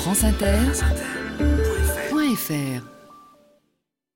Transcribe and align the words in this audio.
franceinter.fr 0.00 2.82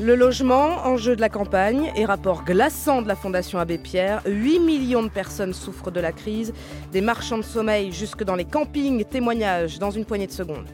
Le 0.00 0.14
logement, 0.14 0.86
enjeu 0.86 1.16
de 1.16 1.20
la 1.20 1.28
campagne 1.28 1.92
et 1.94 2.06
rapport 2.06 2.44
glaçant 2.44 3.02
de 3.02 3.08
la 3.08 3.14
Fondation 3.14 3.58
Abbé 3.58 3.76
Pierre. 3.76 4.22
8 4.24 4.58
millions 4.58 5.02
de 5.02 5.10
personnes 5.10 5.52
souffrent 5.52 5.90
de 5.90 6.00
la 6.00 6.12
crise. 6.12 6.54
Des 6.92 7.02
marchands 7.02 7.36
de 7.36 7.42
sommeil 7.42 7.92
jusque 7.92 8.24
dans 8.24 8.34
les 8.34 8.46
campings. 8.46 9.04
Témoignages 9.04 9.78
dans 9.78 9.90
une 9.90 10.06
poignée 10.06 10.26
de 10.26 10.32
secondes. 10.32 10.66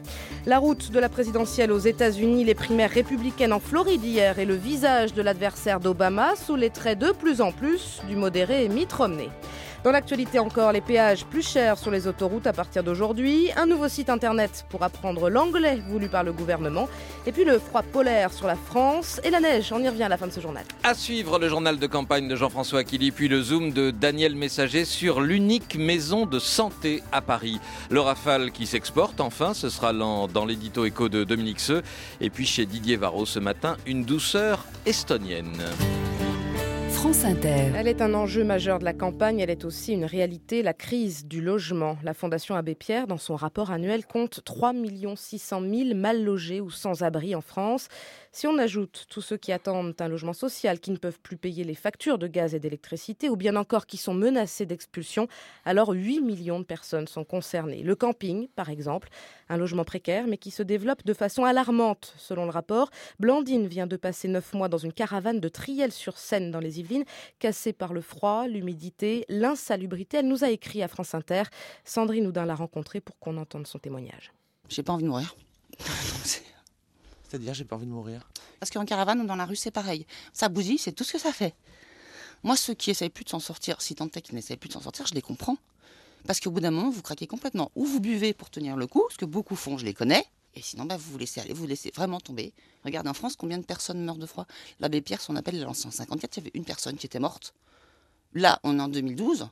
La 0.45 0.57
route 0.57 0.91
de 0.91 0.99
la 0.99 1.09
présidentielle 1.09 1.73
aux 1.73 1.79
États-Unis, 1.79 2.45
les 2.45 2.55
primaires 2.55 2.91
républicaines 2.91 3.51
en 3.51 3.59
Floride 3.59 4.05
hier 4.05 4.39
et 4.39 4.45
le 4.45 4.55
visage 4.55 5.13
de 5.13 5.21
l'adversaire 5.21 5.81
d'Obama 5.81 6.35
sous 6.37 6.55
les 6.55 6.69
traits 6.69 6.97
de 6.97 7.11
plus 7.11 7.41
en 7.41 7.51
plus 7.51 7.99
du 8.07 8.15
modéré 8.15 8.69
Mitt 8.69 8.93
Romney. 8.93 9.29
Dans 9.81 9.91
l'actualité 9.91 10.39
encore, 10.39 10.73
les 10.73 10.81
péages 10.81 11.25
plus 11.25 11.47
chers 11.47 11.77
sur 11.77 11.89
les 11.89 12.05
autoroutes 12.05 12.47
à 12.47 12.51
partir 12.51 12.83
d'aujourd'hui, 12.83 13.49
un 13.55 13.65
nouveau 13.65 13.87
site 13.87 14.09
internet 14.09 14.65
pour 14.69 14.83
apprendre 14.83 15.29
l'anglais 15.29 15.81
voulu 15.87 16.09
par 16.09 16.25
le 16.25 16.33
gouvernement, 16.33 16.89
et 17.25 17.31
puis 17.31 17.45
le 17.45 17.59
froid 17.59 17.81
polaire 17.81 18.33
sur 18.33 18.45
la 18.45 18.57
France 18.57 19.21
et 19.23 19.29
la 19.29 19.39
neige. 19.39 19.71
On 19.71 19.79
y 19.79 19.87
revient 19.87 20.03
à 20.03 20.09
la 20.09 20.17
fin 20.17 20.27
de 20.27 20.33
ce 20.33 20.41
journal. 20.41 20.65
À 20.83 20.93
suivre 20.93 21.39
le 21.39 21.47
journal 21.47 21.79
de 21.79 21.87
campagne 21.87 22.27
de 22.27 22.35
Jean-François 22.35 22.79
Aquili, 22.79 23.11
puis 23.11 23.29
le 23.29 23.41
zoom 23.41 23.71
de 23.71 23.89
Daniel 23.89 24.35
Messager 24.35 24.83
sur 24.83 25.21
l'unique 25.21 25.77
maison 25.77 26.25
de 26.25 26.39
santé 26.39 27.01
à 27.13 27.21
Paris. 27.21 27.59
Le 27.89 28.01
Rafale 28.01 28.51
qui 28.51 28.67
s'exporte, 28.67 29.21
enfin, 29.21 29.53
ce 29.53 29.69
sera 29.69 29.93
dans 29.93 30.45
l'édito 30.45 30.83
écho 30.83 31.07
de 31.07 31.23
Dominique 31.23 31.61
Seux. 31.61 31.83
Et 32.19 32.29
puis 32.29 32.45
chez 32.45 32.65
Didier 32.65 32.97
Varro 32.97 33.25
ce 33.25 33.39
matin, 33.39 33.77
une 33.85 34.03
douceur 34.03 34.65
estonienne. 34.85 35.63
France. 36.99 37.23
Elle 37.23 37.87
est 37.87 38.01
un 38.01 38.13
enjeu 38.13 38.43
majeur 38.43 38.77
de 38.77 38.83
la 38.83 38.91
campagne, 38.91 39.39
elle 39.39 39.49
est 39.49 39.63
aussi 39.63 39.93
une 39.93 40.03
réalité, 40.03 40.61
la 40.61 40.73
crise 40.73 41.25
du 41.25 41.39
logement. 41.39 41.97
La 42.03 42.13
Fondation 42.13 42.55
Abbé 42.55 42.75
Pierre, 42.75 43.07
dans 43.07 43.17
son 43.17 43.37
rapport 43.37 43.71
annuel, 43.71 44.05
compte 44.05 44.41
3 44.43 44.73
600 45.15 45.61
000 45.61 45.95
mal 45.95 46.21
logés 46.21 46.59
ou 46.59 46.69
sans 46.69 47.03
abri 47.03 47.35
en 47.35 47.41
France. 47.41 47.87
Si 48.31 48.45
on 48.45 48.57
ajoute 48.59 49.07
tous 49.09 49.21
ceux 49.21 49.37
qui 49.37 49.51
attendent 49.51 49.95
un 49.99 50.07
logement 50.07 50.33
social, 50.33 50.79
qui 50.79 50.91
ne 50.91 50.97
peuvent 50.97 51.19
plus 51.19 51.37
payer 51.37 51.63
les 51.63 51.73
factures 51.73 52.19
de 52.19 52.27
gaz 52.27 52.53
et 52.53 52.59
d'électricité, 52.59 53.27
ou 53.27 53.35
bien 53.35 53.55
encore 53.55 53.87
qui 53.87 53.97
sont 53.97 54.13
menacés 54.13 54.67
d'expulsion, 54.67 55.27
alors 55.65 55.89
8 55.89 56.21
millions 56.21 56.59
de 56.59 56.65
personnes 56.65 57.07
sont 57.07 57.23
concernées. 57.23 57.81
Le 57.81 57.95
camping, 57.95 58.47
par 58.49 58.69
exemple, 58.69 59.09
un 59.49 59.57
logement 59.57 59.83
précaire, 59.83 60.27
mais 60.27 60.37
qui 60.37 60.51
se 60.51 60.61
développe 60.61 61.03
de 61.05 61.13
façon 61.13 61.43
alarmante, 61.43 62.13
selon 62.17 62.45
le 62.45 62.51
rapport. 62.51 62.91
Blandine 63.19 63.67
vient 63.67 63.87
de 63.87 63.95
passer 63.95 64.27
9 64.27 64.53
mois 64.53 64.69
dans 64.69 64.77
une 64.77 64.93
caravane 64.93 65.39
de 65.39 65.49
Triel-sur-Seine 65.49 66.51
dans 66.51 66.59
les 66.59 66.79
Yvelines, 66.79 67.05
cassée 67.39 67.73
par 67.73 67.93
le 67.93 68.01
froid, 68.01 68.47
l'humidité, 68.47 69.25
l'insalubrité. 69.27 70.17
Elle 70.17 70.27
nous 70.27 70.43
a 70.43 70.49
écrit 70.49 70.83
à 70.83 70.87
France 70.87 71.15
Inter. 71.15 71.43
Sandrine 71.83 72.27
Houdin 72.27 72.45
l'a 72.45 72.55
rencontrée 72.55 73.01
pour 73.01 73.17
qu'on 73.17 73.37
entende 73.37 73.65
son 73.65 73.79
témoignage. 73.79 74.31
J'ai 74.67 74.83
pas 74.83 74.93
envie 74.93 75.03
de 75.03 75.09
mourir. 75.09 75.35
C'est-à-dire, 77.29 77.53
j'ai 77.53 77.65
pas 77.65 77.75
envie 77.75 77.85
de 77.85 77.91
mourir. 77.91 78.27
Parce 78.59 78.71
qu'en 78.71 78.85
caravane 78.85 79.21
ou 79.21 79.25
dans 79.25 79.35
la 79.35 79.45
rue, 79.45 79.55
c'est 79.55 79.71
pareil. 79.71 80.05
Ça 80.33 80.49
bousille, 80.49 80.77
c'est 80.77 80.91
tout 80.91 81.03
ce 81.03 81.13
que 81.13 81.19
ça 81.19 81.31
fait. 81.31 81.53
Moi, 82.43 82.55
ceux 82.55 82.73
qui 82.73 82.89
essayent 82.89 83.09
plus 83.09 83.25
de 83.25 83.29
s'en 83.29 83.39
sortir, 83.39 83.81
si 83.81 83.95
tant 83.95 84.07
est 84.07 84.21
qu'ils 84.21 84.35
n'essayent 84.35 84.57
plus 84.57 84.69
de 84.69 84.73
s'en 84.73 84.81
sortir, 84.81 85.05
je 85.05 85.13
les 85.13 85.21
comprends. 85.21 85.57
Parce 86.25 86.39
qu'au 86.39 86.51
bout 86.51 86.59
d'un 86.59 86.71
moment, 86.71 86.89
vous 86.89 87.01
craquez 87.01 87.27
complètement. 87.27 87.71
Ou 87.75 87.85
vous 87.85 87.99
buvez 87.99 88.33
pour 88.33 88.49
tenir 88.49 88.75
le 88.75 88.87
coup, 88.87 89.03
ce 89.11 89.17
que 89.17 89.25
beaucoup 89.25 89.55
font, 89.55 89.77
je 89.77 89.85
les 89.85 89.93
connais. 89.93 90.25
Et 90.55 90.61
sinon, 90.61 90.85
bah, 90.85 90.97
vous 90.97 91.11
vous 91.11 91.17
laissez 91.17 91.39
aller, 91.39 91.53
vous 91.53 91.61
vous 91.61 91.67
laissez 91.67 91.91
vraiment 91.93 92.19
tomber. 92.19 92.53
Regardez 92.83 93.09
en 93.09 93.13
France, 93.13 93.35
combien 93.35 93.57
de 93.57 93.65
personnes 93.65 94.03
meurent 94.03 94.17
de 94.17 94.25
froid? 94.25 94.47
L'abbé 94.79 95.01
Pierre, 95.01 95.21
son 95.21 95.35
appel 95.35 95.59
de 95.59 95.65
en 95.65 95.73
154, 95.73 96.37
il 96.37 96.39
y 96.39 96.43
avait 96.43 96.51
une 96.55 96.65
personne 96.65 96.97
qui 96.97 97.05
était 97.05 97.19
morte. 97.19 97.53
Là, 98.33 98.59
on 98.63 98.79
est 98.79 98.81
en 98.81 98.87
2012. 98.87 99.47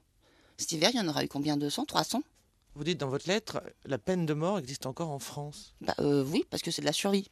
Cet 0.58 0.72
hiver, 0.72 0.90
il 0.94 0.98
y 0.98 1.00
en 1.00 1.08
aura 1.08 1.24
eu 1.24 1.28
combien? 1.28 1.56
200 1.56 1.86
300 1.86 2.24
Vous 2.76 2.84
dites 2.84 3.00
dans 3.00 3.10
votre 3.10 3.28
lettre, 3.28 3.62
la 3.86 3.98
peine 3.98 4.26
de 4.26 4.34
mort 4.34 4.58
existe 4.60 4.86
encore 4.86 5.12
en 5.12 5.20
France. 5.20 5.76
Bah 5.82 5.94
euh, 6.00 6.26
oui, 6.26 6.46
parce 6.50 6.64
que 6.64 6.72
c'est 6.72 6.82
de 6.82 6.88
la 6.88 6.94
survie. 6.94 7.30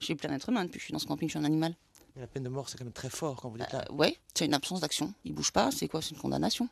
Je 0.00 0.06
suis 0.06 0.14
plein 0.14 0.30
d'être 0.30 0.48
humain 0.48 0.64
depuis 0.64 0.78
que 0.78 0.80
je 0.80 0.84
suis 0.86 0.92
dans 0.92 0.98
ce 0.98 1.06
camping, 1.06 1.28
je 1.28 1.32
suis 1.32 1.38
un 1.38 1.44
animal. 1.44 1.74
Mais 2.14 2.22
la 2.22 2.28
peine 2.28 2.44
de 2.44 2.48
mort, 2.48 2.68
c'est 2.68 2.78
quand 2.78 2.84
même 2.84 2.92
très 2.92 3.10
fort 3.10 3.36
quand 3.40 3.48
vous 3.48 3.58
dites 3.58 3.72
là. 3.72 3.84
Euh, 3.90 3.94
ouais, 3.94 4.16
c'est 4.34 4.44
une 4.44 4.54
absence 4.54 4.80
d'action. 4.80 5.12
Il 5.24 5.34
bouge 5.34 5.50
pas, 5.50 5.70
c'est 5.70 5.88
quoi? 5.88 6.00
C'est 6.00 6.10
une 6.10 6.20
condamnation. 6.20 6.68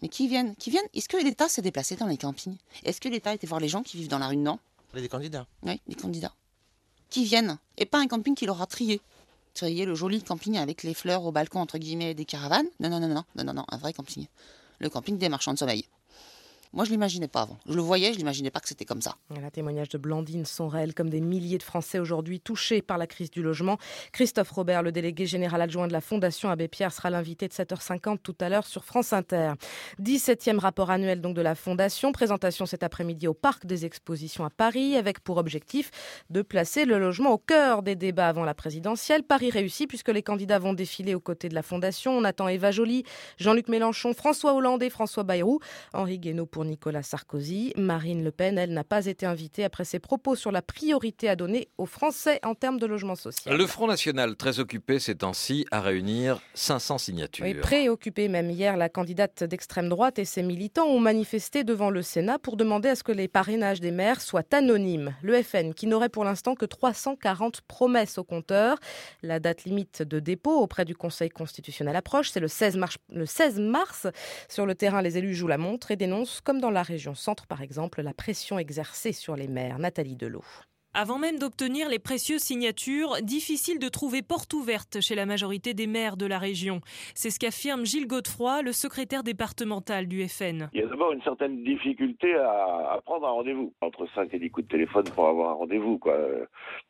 Mais 0.00 0.08
qui 0.08 0.28
viennent? 0.28 0.54
Qui 0.56 0.70
viennent? 0.70 0.86
Est-ce 0.94 1.08
que 1.08 1.16
l'État 1.16 1.48
s'est 1.48 1.62
déplacé 1.62 1.96
dans 1.96 2.06
les 2.06 2.16
campings? 2.16 2.56
Est-ce 2.84 3.00
que 3.00 3.08
l'État 3.08 3.34
était 3.34 3.48
voir 3.48 3.60
les 3.60 3.68
gens 3.68 3.82
qui 3.82 3.96
vivent 3.96 4.08
dans 4.08 4.18
la 4.18 4.28
rue? 4.28 4.36
Non. 4.36 4.60
Il 4.92 4.96
y 4.96 4.98
a 5.00 5.02
des 5.02 5.08
candidats. 5.08 5.46
Oui, 5.64 5.80
des 5.88 5.96
candidats. 5.96 6.34
Qui 7.10 7.24
viennent? 7.24 7.58
Et 7.78 7.84
pas 7.84 7.98
un 7.98 8.06
camping 8.06 8.34
qui 8.34 8.46
leur 8.46 8.62
a 8.62 8.66
trié. 8.66 9.00
Trié 9.54 9.84
le 9.86 9.96
joli 9.96 10.22
camping 10.22 10.56
avec 10.56 10.84
les 10.84 10.94
fleurs 10.94 11.24
au 11.24 11.32
balcon, 11.32 11.58
entre 11.58 11.78
guillemets, 11.78 12.12
et 12.12 12.14
des 12.14 12.24
caravanes? 12.24 12.68
Non, 12.78 12.90
non, 12.90 13.00
non, 13.00 13.08
non, 13.08 13.24
non, 13.34 13.44
non, 13.44 13.54
non, 13.54 13.64
un 13.68 13.76
vrai 13.76 13.92
camping. 13.92 14.26
Le 14.78 14.88
camping 14.88 15.18
des 15.18 15.28
marchands 15.28 15.52
de 15.52 15.58
sommeil. 15.58 15.84
Moi, 16.72 16.84
je 16.84 16.90
l'imaginais 16.90 17.28
pas 17.28 17.42
avant. 17.42 17.58
Je 17.66 17.74
le 17.74 17.82
voyais, 17.82 18.12
je 18.12 18.18
l'imaginais 18.18 18.50
pas 18.50 18.60
que 18.60 18.68
c'était 18.68 18.84
comme 18.84 19.00
ça. 19.00 19.16
Les 19.30 19.50
témoignages 19.50 19.88
de 19.88 19.98
Blandine 19.98 20.44
sont 20.44 20.68
réels, 20.68 20.94
comme 20.94 21.08
des 21.08 21.20
milliers 21.20 21.58
de 21.58 21.62
Français 21.62 21.98
aujourd'hui 21.98 22.40
touchés 22.40 22.82
par 22.82 22.98
la 22.98 23.06
crise 23.06 23.30
du 23.30 23.42
logement. 23.42 23.78
Christophe 24.12 24.50
Robert, 24.50 24.82
le 24.82 24.92
délégué 24.92 25.26
général 25.26 25.62
adjoint 25.62 25.88
de 25.88 25.92
la 25.92 26.00
Fondation 26.00 26.50
Abbé 26.50 26.68
Pierre, 26.68 26.92
sera 26.92 27.10
l'invité 27.10 27.48
de 27.48 27.52
7h50 27.52 28.18
tout 28.22 28.36
à 28.40 28.48
l'heure 28.48 28.66
sur 28.66 28.84
France 28.84 29.12
Inter. 29.12 29.52
17e 30.02 30.58
rapport 30.58 30.90
annuel 30.90 31.20
donc 31.20 31.34
de 31.34 31.42
la 31.42 31.54
Fondation. 31.54 32.12
Présentation 32.12 32.66
cet 32.66 32.82
après-midi 32.82 33.26
au 33.26 33.34
Parc 33.34 33.66
des 33.66 33.84
Expositions 33.84 34.44
à 34.44 34.50
Paris, 34.50 34.96
avec 34.96 35.20
pour 35.20 35.38
objectif 35.38 35.90
de 36.30 36.42
placer 36.42 36.84
le 36.84 36.98
logement 36.98 37.32
au 37.32 37.38
cœur 37.38 37.82
des 37.82 37.96
débats 37.96 38.28
avant 38.28 38.44
la 38.44 38.54
présidentielle. 38.54 39.22
Paris 39.22 39.50
réussi 39.50 39.86
puisque 39.86 40.08
les 40.08 40.22
candidats 40.22 40.58
vont 40.58 40.74
défiler 40.74 41.14
aux 41.14 41.20
côtés 41.20 41.48
de 41.48 41.54
la 41.54 41.62
Fondation. 41.62 42.12
On 42.12 42.24
attend 42.24 42.48
Eva 42.48 42.70
Joly, 42.70 43.04
Jean-Luc 43.38 43.68
Mélenchon, 43.68 44.12
François 44.12 44.54
Hollande 44.54 44.82
et 44.82 44.90
François 44.90 45.22
Bayrou. 45.22 45.60
Henri 45.92 46.18
Guénaud 46.18 46.46
Nicolas 46.64 47.02
Sarkozy. 47.02 47.72
Marine 47.76 48.24
Le 48.24 48.30
Pen, 48.30 48.58
elle, 48.58 48.72
n'a 48.72 48.84
pas 48.84 49.06
été 49.06 49.26
invitée 49.26 49.64
après 49.64 49.84
ses 49.84 49.98
propos 49.98 50.34
sur 50.34 50.52
la 50.52 50.62
priorité 50.62 51.28
à 51.28 51.36
donner 51.36 51.68
aux 51.78 51.86
Français 51.86 52.40
en 52.42 52.54
termes 52.54 52.78
de 52.78 52.86
logement 52.86 53.14
social. 53.14 53.56
Le 53.56 53.66
Front 53.66 53.86
National, 53.86 54.36
très 54.36 54.60
occupé 54.60 54.98
ces 54.98 55.16
temps-ci, 55.16 55.66
à 55.70 55.80
réunir 55.80 56.40
500 56.54 56.98
signatures. 56.98 57.44
Oui, 57.44 57.54
préoccupé 57.54 58.28
même 58.28 58.50
hier, 58.50 58.76
la 58.76 58.88
candidate 58.88 59.44
d'extrême 59.44 59.88
droite 59.88 60.18
et 60.18 60.24
ses 60.24 60.42
militants 60.42 60.86
ont 60.86 61.00
manifesté 61.00 61.64
devant 61.64 61.90
le 61.90 62.02
Sénat 62.02 62.38
pour 62.38 62.56
demander 62.56 62.88
à 62.88 62.94
ce 62.94 63.02
que 63.02 63.12
les 63.12 63.28
parrainages 63.28 63.80
des 63.80 63.90
maires 63.90 64.20
soient 64.20 64.42
anonymes. 64.52 65.14
Le 65.22 65.42
FN, 65.42 65.74
qui 65.74 65.86
n'aurait 65.86 66.08
pour 66.08 66.24
l'instant 66.24 66.54
que 66.54 66.66
340 66.66 67.62
promesses 67.62 68.18
au 68.18 68.24
compteur. 68.24 68.78
La 69.22 69.40
date 69.40 69.64
limite 69.64 70.02
de 70.02 70.20
dépôt 70.20 70.60
auprès 70.60 70.84
du 70.84 70.94
Conseil 70.94 71.28
constitutionnel 71.28 71.96
approche, 71.96 72.30
c'est 72.30 72.40
le 72.40 72.48
16 72.48 72.76
mars. 72.76 72.96
Le 73.10 73.26
16 73.26 73.60
mars. 73.60 74.06
Sur 74.48 74.66
le 74.66 74.74
terrain, 74.74 75.02
les 75.02 75.18
élus 75.18 75.34
jouent 75.34 75.48
la 75.48 75.58
montre 75.58 75.90
et 75.90 75.96
dénoncent, 75.96 76.40
comme 76.48 76.62
dans 76.62 76.70
la 76.70 76.82
région 76.82 77.14
centre 77.14 77.46
par 77.46 77.60
exemple, 77.60 78.00
la 78.00 78.14
pression 78.14 78.58
exercée 78.58 79.12
sur 79.12 79.36
les 79.36 79.48
maires. 79.48 79.78
Nathalie 79.78 80.16
Delot. 80.16 80.42
Avant 80.94 81.18
même 81.18 81.38
d'obtenir 81.38 81.88
les 81.88 81.98
précieuses 81.98 82.40
signatures, 82.40 83.16
difficile 83.22 83.78
de 83.78 83.88
trouver 83.88 84.22
porte 84.22 84.52
ouverte 84.54 85.00
chez 85.00 85.14
la 85.14 85.26
majorité 85.26 85.74
des 85.74 85.86
maires 85.86 86.16
de 86.16 86.26
la 86.26 86.38
région. 86.38 86.80
C'est 87.14 87.30
ce 87.30 87.38
qu'affirme 87.38 87.84
Gilles 87.84 88.06
Godefroy, 88.06 88.62
le 88.62 88.72
secrétaire 88.72 89.22
départemental 89.22 90.08
du 90.08 90.26
FN. 90.26 90.70
Il 90.72 90.80
y 90.80 90.82
a 90.82 90.86
d'abord 90.86 91.12
une 91.12 91.22
certaine 91.22 91.62
difficulté 91.62 92.34
à, 92.34 93.00
prendre 93.04 93.26
un 93.26 93.30
rendez-vous. 93.30 93.72
Entre 93.82 94.08
5 94.14 94.32
et 94.32 94.38
10 94.38 94.50
coups 94.50 94.66
de 94.66 94.72
téléphone 94.72 95.04
pour 95.14 95.28
avoir 95.28 95.50
un 95.50 95.54
rendez-vous. 95.54 95.98
Quoi. 95.98 96.16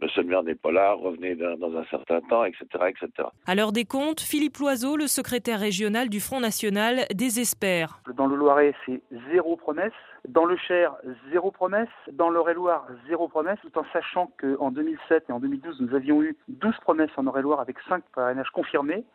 Monsieur 0.00 0.22
le 0.22 0.28
maire 0.28 0.42
n'est 0.44 0.54
pas 0.54 0.72
là, 0.72 0.92
revenez 0.92 1.34
dans 1.34 1.76
un 1.76 1.84
certain 1.90 2.20
temps, 2.22 2.44
etc., 2.44 2.64
etc. 2.88 3.28
À 3.46 3.54
l'heure 3.54 3.72
des 3.72 3.84
comptes, 3.84 4.20
Philippe 4.20 4.58
Loiseau, 4.58 4.96
le 4.96 5.08
secrétaire 5.08 5.58
régional 5.58 6.08
du 6.08 6.20
Front 6.20 6.40
National, 6.40 7.04
désespère. 7.14 8.00
Dans 8.16 8.26
le 8.26 8.36
Loiret, 8.36 8.74
c'est 8.86 9.02
zéro 9.32 9.56
promesse. 9.56 9.92
Dans 10.28 10.44
le 10.44 10.58
Cher, 10.58 10.94
zéro 11.30 11.50
promesse. 11.50 11.88
Dans 12.12 12.28
le 12.28 12.52
loire 12.52 12.86
zéro 13.08 13.28
promesse, 13.28 13.58
tout 13.62 13.78
en 13.78 13.84
sachant 13.94 14.30
qu'en 14.38 14.70
2007 14.70 15.24
et 15.30 15.32
en 15.32 15.40
2012, 15.40 15.80
nous 15.80 15.94
avions 15.94 16.22
eu 16.22 16.36
12 16.48 16.76
promesses 16.82 17.10
en 17.16 17.24
Eure-et-Loire 17.24 17.60
avec 17.60 17.78
5 17.88 18.04
parrainages 18.14 18.50
confirmés, 18.50 19.06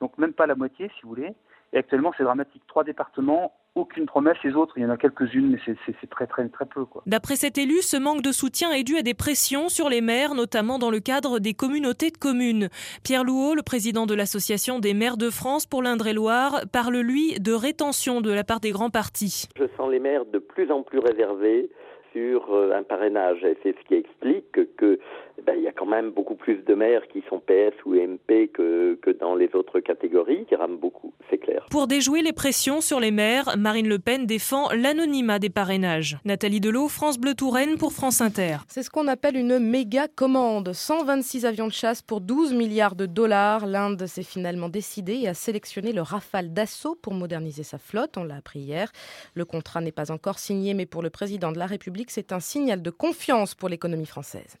donc 0.00 0.16
même 0.16 0.32
pas 0.32 0.46
la 0.46 0.54
moitié, 0.54 0.88
si 0.94 1.02
vous 1.02 1.08
voulez. 1.08 1.34
Et 1.72 1.78
actuellement, 1.78 2.12
c'est 2.16 2.22
dramatique. 2.22 2.62
Trois 2.68 2.84
départements, 2.84 3.52
aucune 3.74 4.06
promesse. 4.06 4.36
Les 4.44 4.54
autres, 4.54 4.74
il 4.76 4.82
y 4.82 4.86
en 4.86 4.90
a 4.90 4.96
quelques-unes, 4.96 5.50
mais 5.50 5.58
c'est 5.66 6.10
très, 6.10 6.26
très, 6.26 6.48
très 6.48 6.66
peu. 6.66 6.84
D'après 7.06 7.36
cet 7.36 7.58
élu, 7.58 7.82
ce 7.82 7.96
manque 7.96 8.22
de 8.22 8.32
soutien 8.32 8.72
est 8.72 8.82
dû 8.82 8.96
à 8.96 9.02
des 9.02 9.14
pressions 9.14 9.68
sur 9.68 9.88
les 9.88 10.00
maires, 10.00 10.34
notamment 10.34 10.78
dans 10.78 10.90
le 10.90 11.00
cadre 11.00 11.38
des 11.38 11.54
communautés 11.54 12.10
de 12.10 12.16
communes. 12.16 12.68
Pierre 13.04 13.24
Louot, 13.24 13.54
le 13.54 13.62
président 13.62 14.06
de 14.06 14.14
l'Association 14.14 14.78
des 14.78 14.94
maires 14.94 15.16
de 15.16 15.30
France 15.30 15.66
pour 15.66 15.82
l'Indre-et-Loire, 15.82 16.62
parle, 16.72 16.98
lui, 16.98 17.38
de 17.38 17.52
rétention 17.52 18.20
de 18.20 18.32
la 18.32 18.44
part 18.44 18.60
des 18.60 18.70
grands 18.70 18.90
partis. 18.90 19.46
Je 19.56 19.64
sens 19.76 19.90
les 19.90 20.00
maires 20.00 20.24
de 20.26 20.38
plus 20.38 20.70
en 20.70 20.82
plus 20.82 20.98
réservés 20.98 21.70
sur 22.12 22.52
euh, 22.52 22.72
un 22.72 22.82
parrainage. 22.82 23.44
Et 23.44 23.56
c'est 23.62 23.76
ce 23.78 23.84
qui 23.86 23.94
explique 23.94 24.76
que 24.76 24.98
ben, 25.46 25.54
il 25.56 25.62
y 25.62 25.68
a 25.68 25.72
quand 25.72 25.86
même 25.86 26.10
beaucoup 26.10 26.34
plus 26.34 26.56
de 26.64 26.74
maires 26.74 27.06
qui 27.08 27.22
sont 27.28 27.40
PS 27.40 27.74
ou 27.84 27.94
MP 27.94 28.48
que, 28.52 28.98
que 29.00 29.10
dans 29.10 29.34
les 29.34 29.50
autres 29.54 29.80
catégories, 29.80 30.44
qui 30.46 30.54
rament 30.54 30.78
beaucoup. 30.78 31.12
c'est 31.28 31.38
clair. 31.38 31.66
Pour 31.70 31.86
déjouer 31.86 32.22
les 32.22 32.32
pressions 32.32 32.80
sur 32.80 33.00
les 33.00 33.10
maires, 33.10 33.56
Marine 33.56 33.88
Le 33.88 33.98
Pen 33.98 34.26
défend 34.26 34.70
l'anonymat 34.72 35.38
des 35.38 35.50
parrainages. 35.50 36.18
Nathalie 36.24 36.60
Delot, 36.60 36.88
France 36.88 37.18
Bleu 37.18 37.34
Touraine 37.34 37.76
pour 37.78 37.92
France 37.92 38.20
Inter. 38.20 38.58
C'est 38.68 38.82
ce 38.82 38.90
qu'on 38.90 39.08
appelle 39.08 39.36
une 39.36 39.58
méga 39.58 40.08
commande. 40.08 40.72
126 40.72 41.46
avions 41.46 41.66
de 41.66 41.72
chasse 41.72 42.02
pour 42.02 42.20
12 42.20 42.52
milliards 42.52 42.96
de 42.96 43.06
dollars. 43.06 43.66
L'Inde 43.66 44.06
s'est 44.06 44.22
finalement 44.22 44.68
décidée 44.68 45.20
et 45.22 45.28
a 45.28 45.34
sélectionné 45.34 45.92
le 45.92 46.02
Rafale 46.02 46.52
d'assaut 46.52 46.96
pour 47.00 47.14
moderniser 47.14 47.62
sa 47.62 47.78
flotte. 47.78 48.16
On 48.16 48.24
l'a 48.24 48.36
appris 48.36 48.60
hier. 48.60 48.92
Le 49.34 49.44
contrat 49.44 49.80
n'est 49.80 49.92
pas 49.92 50.10
encore 50.10 50.38
signé, 50.38 50.74
mais 50.74 50.86
pour 50.86 51.02
le 51.02 51.10
président 51.10 51.52
de 51.52 51.58
la 51.58 51.66
République, 51.66 52.10
c'est 52.10 52.32
un 52.32 52.40
signal 52.40 52.82
de 52.82 52.90
confiance 52.90 53.54
pour 53.54 53.68
l'économie 53.68 54.06
française. 54.06 54.56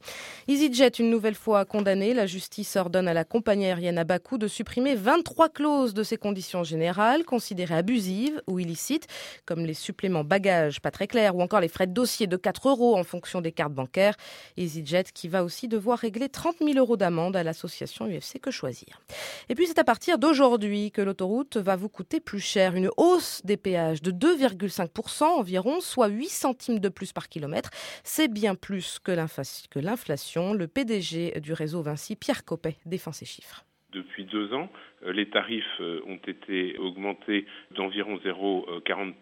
EasyJet, 0.70 1.00
une 1.00 1.10
nouvelle 1.10 1.34
fois 1.34 1.64
condamné, 1.64 2.14
la 2.14 2.26
justice 2.26 2.76
ordonne 2.76 3.08
à 3.08 3.12
la 3.12 3.24
compagnie 3.24 3.66
aérienne 3.66 3.98
à 3.98 4.04
Bakou 4.04 4.38
de 4.38 4.46
supprimer 4.46 4.94
23 4.94 5.48
clauses 5.48 5.94
de 5.94 6.04
ses 6.04 6.16
conditions 6.16 6.62
générales, 6.62 7.24
considérées 7.24 7.74
abusives 7.74 8.40
ou 8.46 8.60
illicites, 8.60 9.08
comme 9.46 9.66
les 9.66 9.74
suppléments 9.74 10.22
bagages 10.22 10.80
pas 10.80 10.92
très 10.92 11.08
clairs 11.08 11.34
ou 11.34 11.42
encore 11.42 11.58
les 11.58 11.66
frais 11.66 11.88
de 11.88 11.92
dossier 11.92 12.28
de 12.28 12.36
4 12.36 12.68
euros 12.68 12.96
en 12.96 13.02
fonction 13.02 13.40
des 13.40 13.50
cartes 13.50 13.72
bancaires. 13.72 14.14
EasyJet 14.56 15.06
qui 15.12 15.26
va 15.26 15.42
aussi 15.42 15.66
devoir 15.66 15.98
régler 15.98 16.28
30 16.28 16.58
000 16.60 16.78
euros 16.78 16.96
d'amende 16.96 17.34
à 17.34 17.42
l'association 17.42 18.06
UFC 18.06 18.38
Que 18.40 18.52
Choisir. 18.52 19.00
Et 19.48 19.56
puis 19.56 19.66
c'est 19.66 19.80
à 19.80 19.84
partir 19.84 20.18
d'aujourd'hui 20.18 20.92
que 20.92 21.02
l'autoroute 21.02 21.56
va 21.56 21.74
vous 21.74 21.88
coûter 21.88 22.20
plus 22.20 22.38
cher. 22.38 22.76
Une 22.76 22.90
hausse 22.96 23.40
des 23.42 23.56
péages 23.56 24.02
de 24.02 24.12
2,5% 24.12 25.24
environ, 25.24 25.80
soit 25.80 26.06
8 26.06 26.28
centimes 26.28 26.78
de 26.78 26.88
plus 26.88 27.12
par 27.12 27.28
kilomètre. 27.28 27.70
C'est 28.04 28.28
bien 28.28 28.54
plus 28.54 29.00
que 29.02 29.10
l'inflation. 29.10 30.59
Le 30.60 30.68
PDG 30.68 31.40
du 31.40 31.54
réseau 31.54 31.80
Vinci, 31.80 32.16
Pierre 32.16 32.44
Coppet, 32.44 32.76
défend 32.84 33.12
ces 33.12 33.24
chiffres. 33.24 33.64
Depuis 33.94 34.26
deux 34.26 34.52
ans, 34.52 34.68
euh, 35.06 35.10
les 35.10 35.30
tarifs 35.30 35.64
euh, 35.80 36.02
ont 36.06 36.20
été 36.28 36.76
augmentés 36.76 37.46
d'environ 37.70 38.18
0,40% 38.18 39.14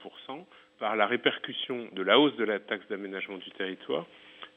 par 0.81 0.97
la 0.97 1.07
répercussion 1.07 1.87
de 1.93 2.03
la 2.03 2.19
hausse 2.19 2.35
de 2.39 2.45
la 2.45 2.59
taxe 2.59 2.89
d'aménagement 2.89 3.37
du 3.37 3.53
territoire 3.53 4.05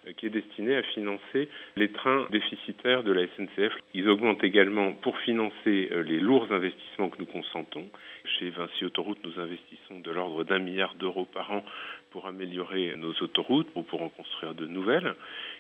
euh, 0.07 0.13
qui 0.13 0.25
est 0.25 0.31
destinée 0.31 0.75
à 0.75 0.81
financer 0.81 1.49
les 1.75 1.91
trains 1.91 2.25
déficitaires 2.31 3.03
de 3.03 3.11
la 3.11 3.27
SNCF. 3.27 3.73
Ils 3.93 4.09
augmentent 4.09 4.43
également 4.43 4.93
pour 4.93 5.15
financer 5.19 5.87
les 6.03 6.19
lourds 6.19 6.51
investissements 6.51 7.09
que 7.11 7.19
nous 7.19 7.27
consentons. 7.27 7.87
Chez 8.25 8.49
Vinci 8.49 8.85
Autoroute, 8.85 9.19
nous 9.23 9.39
investissons 9.39 9.99
de 9.99 10.09
l'ordre 10.09 10.43
d'un 10.45 10.57
milliard 10.57 10.95
d'euros 10.95 11.25
par 11.25 11.51
an 11.51 11.63
pour 12.11 12.27
améliorer 12.27 12.93
nos 12.97 13.13
autoroutes, 13.21 13.69
ou 13.75 13.83
pour 13.83 14.01
en 14.01 14.09
construire 14.09 14.53
de 14.53 14.67
nouvelles. 14.67 15.15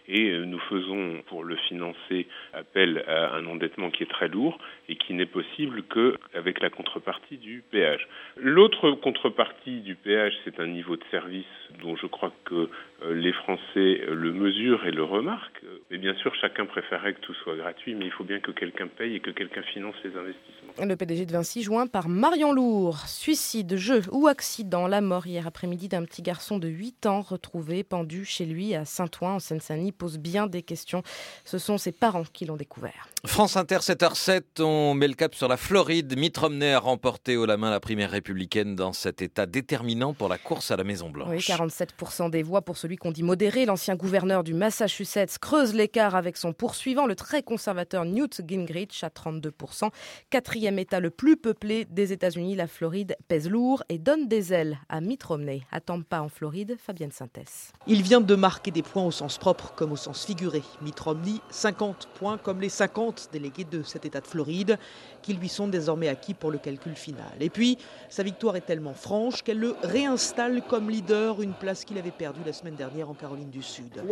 Et 0.07 0.29
euh, 0.29 0.45
nous 0.45 0.59
faisons, 0.59 1.21
pour 1.27 1.43
le 1.43 1.55
financer, 1.55 2.27
appel 2.53 3.03
à 3.07 3.35
un 3.35 3.45
endettement 3.45 3.91
qui 3.91 4.03
est 4.03 4.09
très 4.09 4.27
lourd 4.27 4.57
et 4.89 4.95
qui 4.95 5.13
n'est 5.13 5.25
possible 5.25 5.83
qu'avec 5.83 6.61
la 6.61 6.69
contrepartie 6.69 7.37
du 7.37 7.63
péage. 7.71 8.07
L'autre 8.37 8.91
contrepartie 8.91 9.81
du 9.81 9.95
péage, 9.95 10.33
c'est 10.43 10.59
un 10.59 10.67
niveau 10.67 10.95
de 10.95 11.03
service 11.11 11.45
dont 11.81 11.95
je 11.95 12.07
crois 12.07 12.31
que 12.45 12.69
euh, 13.03 13.13
les 13.13 13.33
Français 13.33 14.01
le 14.07 14.31
mesurent 14.31 14.85
et 14.85 14.91
le 14.91 15.03
remarquent. 15.03 15.63
Mais 15.89 15.97
bien 15.97 16.13
sûr, 16.15 16.33
chacun 16.39 16.65
préférerait 16.65 17.13
que 17.13 17.21
tout 17.21 17.33
soit 17.33 17.55
gratuit, 17.55 17.95
mais 17.95 18.05
il 18.05 18.11
faut 18.11 18.23
bien 18.23 18.39
que 18.39 18.51
quelqu'un 18.51 18.87
paye 18.87 19.15
et 19.15 19.19
que 19.19 19.31
quelqu'un 19.31 19.63
finance 19.63 19.95
les 20.03 20.15
investissements. 20.15 20.85
Le 20.85 20.95
PDG 20.95 21.25
de 21.25 21.31
Vinci, 21.31 21.63
joint 21.63 21.87
par 21.87 22.07
Marion 22.07 22.53
Lourd. 22.53 22.99
Suicide, 23.07 23.75
jeu 23.75 24.01
ou 24.11 24.27
accident, 24.27 24.87
la 24.87 25.01
mort 25.01 25.27
hier 25.27 25.47
après-midi 25.47 25.87
d'un 25.87 26.03
petit 26.05 26.21
garçon 26.21 26.59
de 26.59 26.67
8 26.67 27.05
ans 27.07 27.21
retrouvé 27.21 27.83
pendu 27.83 28.25
chez 28.25 28.45
lui 28.45 28.75
à 28.75 28.85
Saint-Ouen 28.85 29.35
en 29.35 29.39
Seine-Saint-Denis 29.39 29.91
pose 29.91 30.17
bien 30.17 30.47
des 30.47 30.61
questions. 30.61 31.03
Ce 31.45 31.57
sont 31.57 31.77
ses 31.77 31.91
parents 31.91 32.23
qui 32.23 32.45
l'ont 32.45 32.55
découvert. 32.55 33.07
France 33.25 33.57
Inter 33.57 33.77
7h07, 33.77 34.61
on 34.61 34.93
met 34.93 35.07
le 35.07 35.13
cap 35.13 35.35
sur 35.35 35.47
la 35.47 35.57
Floride. 35.57 36.17
Mitt 36.17 36.37
Romney 36.37 36.73
a 36.73 36.79
remporté 36.79 37.37
haut 37.37 37.45
la 37.45 37.57
main 37.57 37.69
la 37.69 37.79
primaire 37.79 38.11
républicaine 38.11 38.75
dans 38.75 38.93
cet 38.93 39.21
état 39.21 39.45
déterminant 39.45 40.13
pour 40.13 40.29
la 40.29 40.37
course 40.37 40.71
à 40.71 40.77
la 40.77 40.83
Maison 40.83 41.09
Blanche. 41.09 41.29
Oui, 41.29 41.41
47% 41.67 42.29
des 42.29 42.43
voix 42.43 42.61
pour 42.61 42.77
celui 42.77 42.95
qu'on 42.97 43.11
dit 43.11 43.23
modéré. 43.23 43.65
L'ancien 43.65 43.95
gouverneur 43.95 44.43
du 44.43 44.53
Massachusetts 44.53 45.37
creuse 45.39 45.73
l'écart 45.73 46.15
avec 46.15 46.37
son 46.37 46.53
poursuivant, 46.53 47.05
le 47.05 47.15
très 47.15 47.43
conservateur 47.43 48.05
Newt 48.05 48.41
Gingrich 48.47 49.03
à 49.03 49.09
32%. 49.09 49.89
Quatrième 50.29 50.79
état 50.79 50.99
le 50.99 51.09
plus 51.09 51.37
peuplé 51.37 51.85
des 51.85 52.13
États-Unis, 52.13 52.55
la 52.55 52.67
Floride 52.67 53.15
pèse 53.27 53.49
lourd 53.49 53.83
et 53.89 53.97
donne 53.97 54.27
des 54.27 54.53
ailes 54.53 54.79
à 54.89 55.01
Mitt 55.01 55.23
Romney. 55.23 55.61
À 55.71 55.79
Tampa 55.79 56.21
en 56.21 56.29
Floride, 56.29 56.77
Fabienne 56.79 57.11
Synthèse. 57.11 57.71
Il 57.87 58.01
vient 58.01 58.21
de 58.21 58.35
marquer 58.35 58.71
des 58.71 58.83
points 58.83 59.05
au 59.05 59.11
sens 59.11 59.37
propre 59.37 59.73
comme 59.75 59.91
au 59.91 59.97
sens 59.97 60.25
figuré. 60.25 60.61
Mitt 60.81 60.99
Romney, 60.99 61.39
50 61.49 62.09
points 62.15 62.37
comme 62.37 62.61
les 62.61 62.69
50 62.69 63.29
délégués 63.31 63.65
de 63.65 63.83
cet 63.83 64.05
État 64.05 64.21
de 64.21 64.27
Floride, 64.27 64.77
qui 65.21 65.33
lui 65.33 65.49
sont 65.49 65.67
désormais 65.67 66.07
acquis 66.07 66.33
pour 66.33 66.51
le 66.51 66.57
calcul 66.57 66.95
final. 66.95 67.25
Et 67.39 67.49
puis, 67.49 67.77
sa 68.09 68.23
victoire 68.23 68.55
est 68.55 68.61
tellement 68.61 68.93
franche 68.93 69.43
qu'elle 69.43 69.59
le 69.59 69.75
réinstalle 69.83 70.61
comme 70.67 70.89
leader, 70.89 71.41
une 71.41 71.50
place 71.53 71.85
qu'il 71.85 71.97
avait 71.97 72.11
perdue 72.11 72.41
la 72.45 72.53
semaine 72.53 72.75
dernière 72.75 73.09
en 73.09 73.13
Caroline 73.13 73.49
du 73.49 73.61
Sud. 73.61 74.03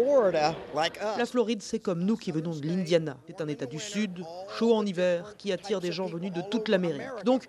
La 1.18 1.26
Floride, 1.26 1.62
c'est 1.62 1.80
comme 1.80 2.04
nous 2.04 2.18
qui 2.18 2.32
venons 2.32 2.56
de 2.56 2.66
l'Indiana. 2.66 3.18
C'est 3.28 3.42
un 3.42 3.48
État 3.48 3.66
du 3.66 3.80
Sud, 3.80 4.24
chaud 4.58 4.76
en 4.76 4.86
hiver, 4.86 5.36
qui 5.38 5.52
attire 5.52 5.80
des 5.80 5.92
gens 5.92 6.06
venus 6.06 6.32
de 6.32 6.42
toute 6.42 6.68
l'Amérique. 6.68 7.02
Donc, 7.26 7.46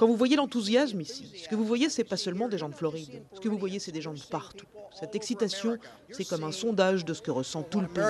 quand 0.00 0.06
vous 0.06 0.16
voyez 0.16 0.36
l'enthousiasme 0.36 0.98
ici, 1.02 1.30
ce 1.36 1.46
que 1.46 1.54
vous 1.54 1.66
voyez, 1.66 1.90
c'est 1.90 2.04
pas 2.04 2.16
seulement 2.16 2.48
des 2.48 2.56
gens 2.56 2.70
de 2.70 2.74
Floride. 2.74 3.22
Ce 3.34 3.38
que 3.38 3.50
vous 3.50 3.58
voyez, 3.58 3.78
c'est 3.78 3.92
des 3.92 4.00
gens 4.00 4.14
de 4.14 4.20
partout. 4.30 4.64
Cette 4.98 5.14
excitation, 5.14 5.76
c'est 6.10 6.24
comme 6.24 6.42
un 6.42 6.52
sondage 6.52 7.04
de 7.04 7.12
ce 7.12 7.20
que 7.20 7.30
ressent 7.30 7.62
tout 7.62 7.82
le 7.82 7.86
pays. 7.86 8.02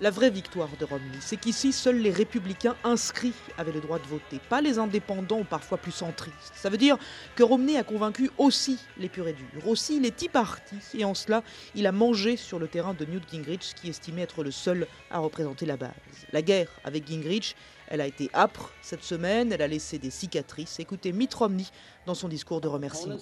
La 0.00 0.10
vraie 0.10 0.30
victoire 0.30 0.70
de 0.80 0.84
Romney, 0.86 1.18
c'est 1.20 1.36
qu'ici, 1.36 1.72
seuls 1.72 1.98
les 1.98 2.10
républicains 2.10 2.74
inscrits 2.84 3.34
avaient 3.58 3.70
le 3.70 3.82
droit 3.82 3.98
de 3.98 4.06
voter, 4.06 4.40
pas 4.48 4.62
les 4.62 4.78
indépendants 4.78 5.40
ou 5.40 5.44
parfois 5.44 5.76
plus 5.76 5.92
centristes. 5.92 6.54
Ça 6.54 6.70
veut 6.70 6.78
dire 6.78 6.96
que 7.36 7.42
Romney 7.42 7.76
a 7.76 7.84
convaincu 7.84 8.30
aussi 8.38 8.78
les 8.96 9.10
purs 9.10 9.28
et 9.28 9.34
durs, 9.34 9.68
aussi 9.68 10.00
les 10.00 10.12
tea 10.12 10.30
partis, 10.30 10.76
et 10.94 11.04
en 11.04 11.12
cela, 11.12 11.42
il 11.74 11.86
a 11.86 11.92
mangé 11.92 12.38
sur 12.38 12.58
le 12.58 12.66
terrain 12.66 12.94
de 12.94 13.04
Newt 13.04 13.24
Gingrich, 13.30 13.74
qui 13.74 13.90
estimait 13.90 14.22
être 14.22 14.42
le 14.42 14.50
seul 14.50 14.86
à 15.10 15.18
représenter 15.18 15.66
la 15.66 15.76
base. 15.76 15.90
La 16.32 16.40
guerre 16.40 16.70
avec 16.82 17.06
Gingrich, 17.06 17.56
elle 17.90 18.00
a 18.00 18.06
été 18.06 18.30
âpre 18.32 18.70
cette 18.82 19.02
semaine, 19.02 19.52
elle 19.52 19.62
a 19.62 19.66
laissé 19.66 19.98
des 19.98 20.10
cicatrices. 20.10 20.78
Écoutez 20.78 21.12
Mitt 21.12 21.34
Romney 21.34 21.64
dans 22.06 22.14
son 22.14 22.28
discours 22.28 22.60
de 22.60 22.68
remerciement. 22.68 23.16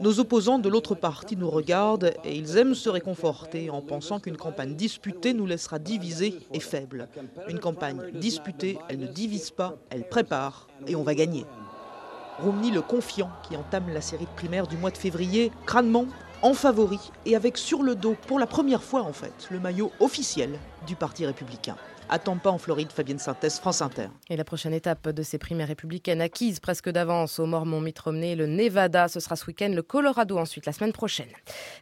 Nos 0.00 0.20
opposants 0.20 0.60
de 0.60 0.68
l'autre 0.68 0.94
parti 0.94 1.36
nous 1.36 1.50
regardent 1.50 2.14
et 2.24 2.34
ils 2.34 2.56
aiment 2.56 2.74
se 2.74 2.88
réconforter 2.88 3.68
en 3.68 3.82
pensant 3.82 4.20
qu'une 4.20 4.36
campagne 4.36 4.74
disputée 4.74 5.34
nous 5.34 5.46
laissera 5.46 5.80
divisés 5.80 6.38
et 6.54 6.60
faibles. 6.60 7.08
Une 7.48 7.58
campagne 7.58 8.12
disputée, 8.14 8.78
elle 8.88 9.00
ne 9.00 9.08
divise 9.08 9.50
pas, 9.50 9.76
elle 9.90 10.08
prépare 10.08 10.68
et 10.86 10.94
on 10.94 11.02
va 11.02 11.14
gagner. 11.14 11.44
Romney 12.38 12.70
le 12.70 12.80
confiant 12.80 13.30
qui 13.48 13.56
entame 13.56 13.92
la 13.92 14.00
série 14.00 14.24
de 14.24 14.36
primaires 14.36 14.68
du 14.68 14.76
mois 14.76 14.90
de 14.90 14.96
février, 14.96 15.50
crânement, 15.66 16.06
en 16.42 16.54
favori 16.54 17.00
et 17.26 17.36
avec 17.36 17.58
sur 17.58 17.82
le 17.82 17.94
dos, 17.94 18.16
pour 18.26 18.38
la 18.38 18.46
première 18.46 18.82
fois 18.82 19.02
en 19.02 19.12
fait, 19.12 19.48
le 19.50 19.58
maillot 19.58 19.90
officiel 20.00 20.58
du 20.86 20.94
Parti 20.94 21.26
républicain 21.26 21.76
à 22.10 22.18
Tampa 22.18 22.50
en 22.50 22.58
Floride. 22.58 22.90
Fabienne 22.92 23.18
Synthèse, 23.18 23.58
France 23.58 23.82
Inter. 23.82 24.08
Et 24.28 24.36
la 24.36 24.44
prochaine 24.44 24.74
étape 24.74 25.08
de 25.08 25.22
ces 25.22 25.38
primaires 25.38 25.68
républicaines 25.68 26.20
acquises 26.20 26.58
presque 26.58 26.90
d'avance 26.90 27.38
au 27.38 27.46
Mormon 27.46 27.80
Mitt 27.80 27.98
Romney, 27.98 28.34
le 28.34 28.46
Nevada, 28.46 29.06
ce 29.06 29.20
sera 29.20 29.36
ce 29.36 29.46
week-end, 29.46 29.70
le 29.72 29.82
Colorado 29.82 30.36
ensuite 30.36 30.66
la 30.66 30.72
semaine 30.72 30.92
prochaine. 30.92 31.28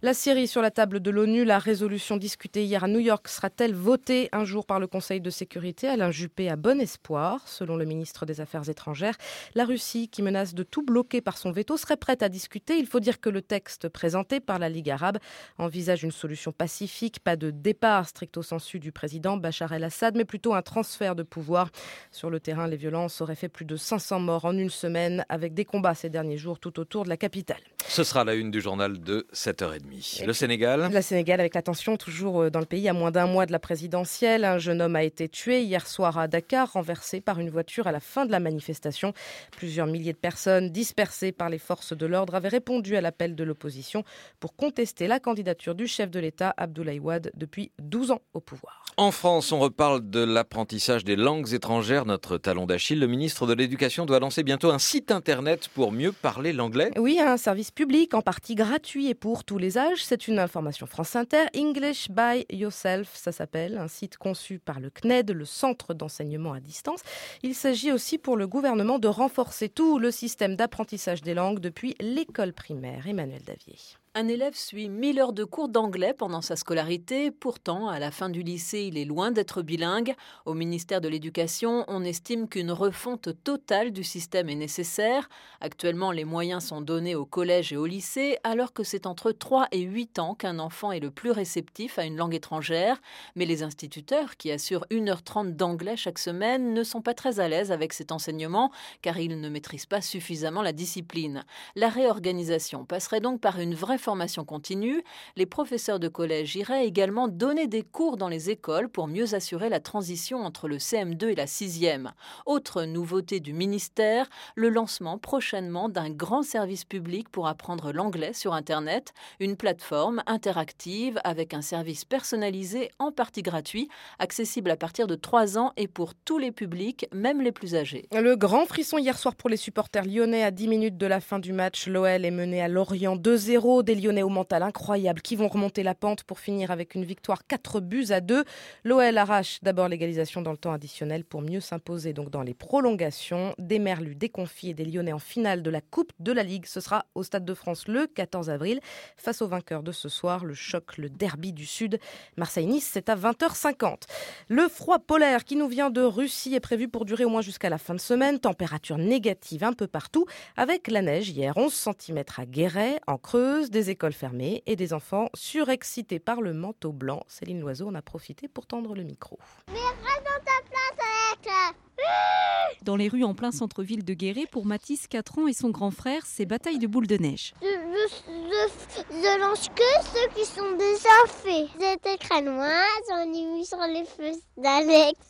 La 0.03 0.13
Syrie 0.13 0.47
sur 0.47 0.61
la 0.61 0.71
table 0.71 1.01
de 1.01 1.11
l'ONU, 1.11 1.45
la 1.45 1.59
résolution 1.59 2.19
discutée 2.19 2.65
hier 2.65 2.85
à 2.85 2.89
New 2.89 2.99
York 2.99 3.27
sera-t-elle 3.27 3.75
votée 3.75 4.29
un 4.33 4.45
jour 4.45 4.67
par 4.67 4.81
le 4.81 4.87
Conseil 4.87 5.21
de 5.21 5.31
sécurité? 5.31 5.89
Alain 5.89 6.11
Juppé 6.11 6.51
a 6.51 6.57
bon 6.57 6.81
espoir, 6.81 7.49
selon 7.49 7.77
le 7.77 7.87
ministre 7.87 8.27
des 8.27 8.41
Affaires 8.41 8.69
étrangères. 8.69 9.17
La 9.55 9.65
Russie, 9.65 10.09
qui 10.09 10.23
menace 10.23 10.55
de 10.55 10.63
tout 10.63 10.83
bloquer 10.83 11.23
par 11.23 11.39
son 11.39 11.53
veto, 11.53 11.79
serait 11.79 11.97
prête 11.97 12.23
à 12.23 12.29
discuter. 12.29 12.77
Il 12.77 12.87
faut 12.87 13.01
dire 13.01 13.21
que 13.21 13.31
le 13.31 13.41
texte 13.41 13.89
présenté 13.89 14.41
par 14.41 14.59
la 14.59 14.69
Ligue 14.69 14.91
arabe 14.91 15.19
envisage 15.57 16.05
une 16.05 16.13
solution 16.13 16.53
pacifique, 16.53 17.21
pas 17.21 17.37
de 17.37 17.51
départ 17.51 18.07
stricto 18.09 18.43
sensu 18.43 18.79
du 18.79 18.93
président 18.93 19.37
Bachar 19.39 19.73
el-Assad, 19.73 20.18
mais 20.19 20.25
plutôt 20.25 20.53
un 20.53 20.63
transfert 20.63 21.15
de 21.15 21.23
pouvoir. 21.23 21.71
Sur 22.11 22.29
le 22.29 22.41
terrain, 22.41 22.67
les 22.67 22.77
violences 22.77 23.21
auraient 23.21 23.37
fait 23.37 23.49
plus 23.49 23.65
de 23.65 23.77
500 23.77 24.21
morts 24.21 24.45
en 24.45 24.57
une 24.59 24.69
semaine, 24.69 25.25
avec 25.29 25.55
des 25.55 25.65
combats 25.65 25.95
ces 25.95 26.11
derniers 26.11 26.37
jours 26.37 26.59
tout 26.59 26.79
autour 26.79 27.05
de 27.05 27.09
la 27.09 27.17
capitale. 27.17 27.61
Ce 27.87 28.05
sera 28.05 28.25
la 28.25 28.35
une 28.35 28.51
du 28.51 28.61
journal 28.61 29.01
de 29.01 29.27
7h30. 29.33 30.27
Le 30.27 30.33
Sénégal 30.33 30.91
Le 30.93 31.01
Sénégal, 31.01 31.41
avec 31.41 31.55
la 31.55 31.63
tension 31.63 31.97
toujours 31.97 32.43
euh, 32.43 32.51
dans 32.51 32.61
le 32.61 32.67
pays, 32.67 32.89
à 32.89 32.93
moins 32.93 33.11
d'un 33.11 33.27
mois 33.27 33.47
de 33.47 33.53
la 33.53 33.59
présidentielle. 33.59 34.45
Un 34.45 34.59
jeune 34.59 34.83
homme 34.83 34.97
a 34.97 35.05
été 35.05 35.29
tué 35.29 35.63
hier 35.63 35.87
soir 35.87 36.19
à 36.19 36.29
Dakar, 36.29 36.73
renversé 36.73 37.21
par 37.21 37.39
une 37.39 37.49
voiture 37.49 37.87
à 37.87 37.93
la 37.93 38.01
fin 38.01 38.27
de 38.27 38.33
la 38.33 38.41
manifestation. 38.41 39.15
Plusieurs 39.53 39.87
milliers 39.87 40.13
de 40.13 40.19
personnes 40.19 40.71
dispersées 40.71 41.33
par 41.33 41.49
les 41.49 41.59
forces 41.59 41.97
de 41.97 42.07
l'ordre 42.07 42.35
avaient 42.35 42.49
répondu 42.49 42.97
à 42.97 43.01
l'appel 43.01 43.35
de 43.35 43.45
l'opposition 43.45 44.05
pour 44.41 44.57
contester 44.57 45.07
la 45.07 45.21
candidature 45.21 45.75
du 45.75 45.87
chef 45.87 46.11
de 46.11 46.21
l'État, 46.21 46.53
Abdoulaye 46.57 46.99
Wade, 46.99 47.31
depuis 47.35 47.71
12 47.79 48.11
ans 48.11 48.23
au 48.35 48.41
pouvoir. 48.41 48.85
En 48.97 49.13
France, 49.13 49.53
on 49.53 49.61
reparle 49.61 50.08
de 50.09 50.21
l'apprentissage 50.21 51.05
des 51.05 51.17
langues 51.17 51.53
étrangères, 51.53 52.07
notre 52.07 52.39
talon 52.39 52.67
d'Achille. 52.67 52.99
Le 52.99 53.07
ministre 53.07 53.47
de 53.47 53.53
l'Éducation 53.53 54.07
doit 54.07 54.19
lancer 54.19 54.43
bientôt 54.43 54.71
un 54.71 54.79
site 54.79 55.11
internet 55.11 55.69
pour 55.69 55.93
mieux 55.93 56.13
parler 56.13 56.53
l'anglais. 56.53 56.91
Oui, 56.97 57.21
un 57.21 57.37
service 57.37 57.71
public 57.71 58.15
en 58.15 58.23
partie 58.23 58.55
gratuit 58.55 59.09
et 59.09 59.15
pour 59.15 59.45
tous 59.45 59.59
les 59.59 59.77
âges. 59.77 60.03
C'est 60.03 60.27
une 60.27 60.39
information 60.39 60.87
France 60.87 61.15
Inter. 61.15 61.45
English 61.55 62.09
by 62.11 62.47
Yourself, 62.51 63.11
ça 63.15 63.33
s'appelle. 63.33 63.77
Un 63.77 63.89
site 63.89 64.17
conçu 64.17 64.59
par 64.59 64.81
le 64.81 64.91
CNED, 64.91 65.31
le 65.33 65.45
Centre 65.45 65.93
d'enseignement 65.93 66.55
à 66.55 66.61
distance. 66.61 67.01
Il 67.43 67.55
s'agit 67.55 67.93
aussi 67.93 68.19
pour 68.19 68.37
le 68.37 68.47
gouvernement 68.47 68.99
de 68.99 69.09
renforcer 69.09 69.69
tout 69.69 69.99
le 69.99 70.11
système 70.11 70.57
d'apprentissage 70.57 71.23
des 71.23 71.35
langues 71.35 71.61
depuis 71.61 71.95
l'école 72.01 72.53
primaire. 72.53 73.07
Emmanuel 73.07 73.43
Davier. 73.45 73.77
Un 74.21 74.27
élève 74.27 74.57
suit 74.57 74.89
1000 74.89 75.21
heures 75.21 75.33
de 75.33 75.45
cours 75.45 75.69
d'anglais 75.69 76.13
pendant 76.13 76.43
sa 76.43 76.57
scolarité. 76.57 77.31
Pourtant, 77.31 77.87
à 77.87 78.01
la 78.01 78.11
fin 78.11 78.29
du 78.29 78.43
lycée, 78.43 78.81
il 78.81 78.99
est 78.99 79.05
loin 79.05 79.31
d'être 79.31 79.63
bilingue. 79.63 80.17
Au 80.45 80.55
ministère 80.55 81.01
de 81.01 81.07
l'Éducation, 81.07 81.85
on 81.87 82.03
estime 82.03 82.49
qu'une 82.49 82.73
refonte 82.73 83.29
totale 83.45 83.93
du 83.93 84.03
système 84.03 84.49
est 84.49 84.57
nécessaire. 84.57 85.29
Actuellement, 85.61 86.11
les 86.11 86.25
moyens 86.25 86.65
sont 86.65 86.81
donnés 86.81 87.15
au 87.15 87.27
collège 87.27 87.73
et 87.73 87.77
au 87.77 87.87
lycée, 87.87 88.39
alors 88.43 88.73
que 88.73 88.83
c'est 88.83 89.07
entre 89.07 89.31
3 89.31 89.69
et 89.71 89.83
8 89.83 90.19
ans 90.19 90.35
qu'un 90.35 90.59
enfant 90.59 90.91
est 90.91 90.99
le 90.99 91.13
plus 91.13 91.31
réceptif 91.31 91.97
à 92.01 92.05
une 92.05 92.17
langue 92.17 92.35
étrangère. 92.35 93.01
Mais 93.37 93.47
les 93.47 93.63
instituteurs, 93.63 94.37
qui 94.37 94.51
assurent 94.51 94.87
1h30 94.91 95.55
d'anglais 95.55 95.97
chaque 95.97 96.19
semaine, 96.19 96.75
ne 96.75 96.83
sont 96.83 97.03
pas 97.03 97.15
très 97.15 97.39
à 97.39 97.47
l'aise 97.49 97.71
avec 97.71 97.93
cet 97.93 98.11
enseignement, 98.11 98.73
car 99.01 99.21
ils 99.21 99.41
ne 99.41 99.49
maîtrisent 99.49 99.87
pas 99.87 100.01
suffisamment 100.01 100.63
la 100.63 100.73
discipline. 100.73 101.45
La 101.77 101.89
réorganisation 101.89 102.85
passerait 102.85 103.21
donc 103.21 103.41
par 103.41 103.61
une 103.61 103.77
vraie 103.77 103.97
formation 104.09 104.47
continue, 104.47 105.05
les 105.37 105.45
professeurs 105.45 106.01
de 106.01 106.09
collège 106.09 106.57
iraient 106.57 106.87
également 106.87 107.29
donner 107.29 107.67
des 107.67 107.83
cours 107.83 108.17
dans 108.17 108.31
les 108.31 108.49
écoles 108.49 108.89
pour 108.89 109.07
mieux 109.07 109.35
assurer 109.35 109.69
la 109.69 109.81
transition 109.81 110.47
entre 110.47 110.67
le 110.67 110.79
CM2 110.79 111.27
et 111.27 111.35
la 111.35 111.45
6e. 111.45 112.13
Autre 112.47 112.85
nouveauté 112.85 113.39
du 113.39 113.53
ministère, 113.53 114.31
le 114.55 114.71
lancement 114.71 115.19
prochainement 115.19 115.91
d'un 115.91 116.09
grand 116.09 116.43
service 116.43 116.87
public 116.87 117.29
pour 117.29 117.49
apprendre 117.49 117.93
l'anglais 117.93 118.33
sur 118.33 118.55
Internet, 118.55 119.13
une 119.41 119.57
plateforme 119.57 120.23
interactive 120.27 121.21
avec 121.23 121.53
un 121.53 121.61
service 121.61 122.07
personnalisé 122.07 122.91
en 122.99 123.13
partie 123.13 123.43
gratuit, 123.43 123.91
accessible 124.19 124.71
à 124.71 124.79
partir 124.79 125.07
de 125.07 125.17
3 125.17 125.59
ans 125.59 125.75
et 125.77 125.87
pour 125.87 126.15
tous 126.15 126.39
les 126.39 126.51
publics, 126.51 127.07
même 127.13 127.43
les 127.43 127.53
plus 127.53 127.75
âgés. 127.75 128.09
Le 128.15 128.37
grand 128.37 128.65
frisson 128.65 128.97
hier 128.97 129.19
soir 129.19 129.35
pour 129.35 129.51
les 129.51 129.59
supporters 129.59 130.07
lyonnais 130.07 130.45
à 130.45 130.51
10 130.51 130.67
minutes 130.67 130.97
de 130.97 131.07
la 131.07 131.21
fin 131.21 131.39
du 131.39 131.53
match. 131.53 131.87
L'OL 131.89 132.25
est 132.25 132.31
mené 132.31 132.63
à 132.63 132.69
Lorient 132.69 133.17
2-0. 133.17 133.83
Des 133.89 133.95
Lyonnais 133.95 134.23
au 134.23 134.29
mental 134.29 134.63
incroyable 134.63 135.23
qui 135.23 135.35
vont 135.35 135.49
remonter 135.49 135.83
la 135.83 135.95
pente 135.95 136.23
pour 136.23 136.41
finir 136.41 136.71
avec 136.71 136.95
une 136.95 137.07
victoire 137.07 137.47
4 137.47 137.81
buts 137.81 138.09
à 138.11 138.21
2. 138.21 138.45
L'OL 138.85 139.17
arrache 139.17 139.61
d'abord 139.63 139.89
l'égalisation 139.89 140.43
dans 140.43 140.51
le 140.51 140.59
temps 140.59 140.75
additionnel 140.75 141.25
pour 141.25 141.41
mieux 141.41 141.61
s'imposer 141.61 142.13
dans 142.13 142.43
les 142.43 142.53
prolongations. 142.53 143.55
Des 143.57 143.79
Merlus, 143.79 144.15
des 144.15 144.29
Confis 144.29 144.69
et 144.69 144.75
des 144.75 144.85
Lyonnais 144.85 145.15
en 145.15 145.19
finale 145.19 145.63
de 145.63 145.71
la 145.71 145.81
Coupe 145.81 146.13
de 146.21 146.33
la 146.33 146.43
Ligue. 146.43 146.67
Ce 146.67 146.81
sera 146.81 147.07
au 147.15 147.23
Stade 147.23 147.47
de 147.47 147.55
France 147.55 147.89
le 147.89 148.07
14 148.07 148.51
avril 148.51 148.81
face 149.17 149.41
au 149.41 149.49
vainqueur 149.49 149.83
de 149.83 149.91
ce 149.91 150.11
soir, 150.11 150.45
le 150.45 150.53
choc, 150.53 150.99
le 150.99 151.09
derby 151.09 151.55
du 151.55 151.65
Sud. 151.65 151.99
Marseille-Nice, 152.37 152.91
c'est 152.93 153.09
à 153.09 153.17
20h50. 153.17 154.03
Le 154.49 154.69
froid 154.69 154.99
polaire 154.99 155.47
qui 155.47 155.57
nous 155.57 155.67
vient 155.67 155.89
de 155.89 156.03
Russie 156.03 156.55
est 156.55 156.61
prévu 156.61 156.89
pour 156.89 157.07
durer 157.07 157.25
au 157.25 157.31
moins 157.31 157.41
jusqu'à 157.41 157.71
la 157.71 157.79
fin 157.79 157.95
de 157.95 158.01
semaine. 158.01 158.39
Température 158.39 158.99
négative 158.99 159.65
un 159.65 159.73
peu 159.73 159.87
partout 159.87 160.27
avec 160.59 160.89
la 160.89 161.01
neige 161.01 161.31
hier 161.31 161.57
11 161.57 161.73
cm 161.73 162.23
à 162.37 162.45
Guéret, 162.45 163.01
en 163.07 163.17
Creuse, 163.17 163.71
des 163.79 163.91
écoles 163.91 164.13
fermées 164.13 164.65
et 164.67 164.75
des 164.75 164.93
enfants 164.93 165.29
surexcités 165.35 166.19
par 166.19 166.41
le 166.41 166.53
manteau 166.53 166.91
blanc. 166.91 167.23
Céline 167.29 167.61
Loiseau 167.61 167.87
en 167.87 167.95
a 167.95 168.03
profité 168.03 168.49
pour 168.49 168.67
tendre 168.67 168.93
le 168.97 169.05
micro. 169.05 169.39
Mais 169.69 169.79
reste 169.79 170.25
dans 170.25 170.45
ta 170.45 170.61
place 170.69 171.45
avec 171.45 172.83
Dans 172.83 172.97
les 172.97 173.07
rues 173.07 173.23
en 173.23 173.35
plein 173.35 173.53
centre-ville 173.53 174.05
de 174.05 174.15
Guéret, 174.15 174.47
pour 174.51 174.67
Mathis, 174.67 175.07
4 175.07 175.39
ans, 175.39 175.47
et 175.47 175.53
son 175.53 175.71
grand 175.71 175.93
frère, 175.93 176.23
c'est 176.27 176.45
bataille 176.45 176.81
de 176.81 176.89
boules 176.89 177.07
de 177.07 177.19
neige. 177.19 177.55
Je, 177.63 177.69
je, 177.69 178.15
je, 178.17 179.03
je 179.13 179.41
lance 179.41 179.69
que 179.69 179.83
ceux 180.13 180.29
qui 180.35 180.45
sont 180.45 180.73
déjà 180.77 181.15
faits. 181.29 181.69
J'étais 181.81 182.19
crânoise, 182.19 183.05
j'en 183.09 183.33
ai 183.33 183.47
mis 183.47 183.65
sur 183.65 183.79
les 183.79 184.05
feux 184.05 184.37
d'Alex. 184.57 185.21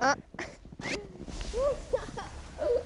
Ah. 0.00 0.16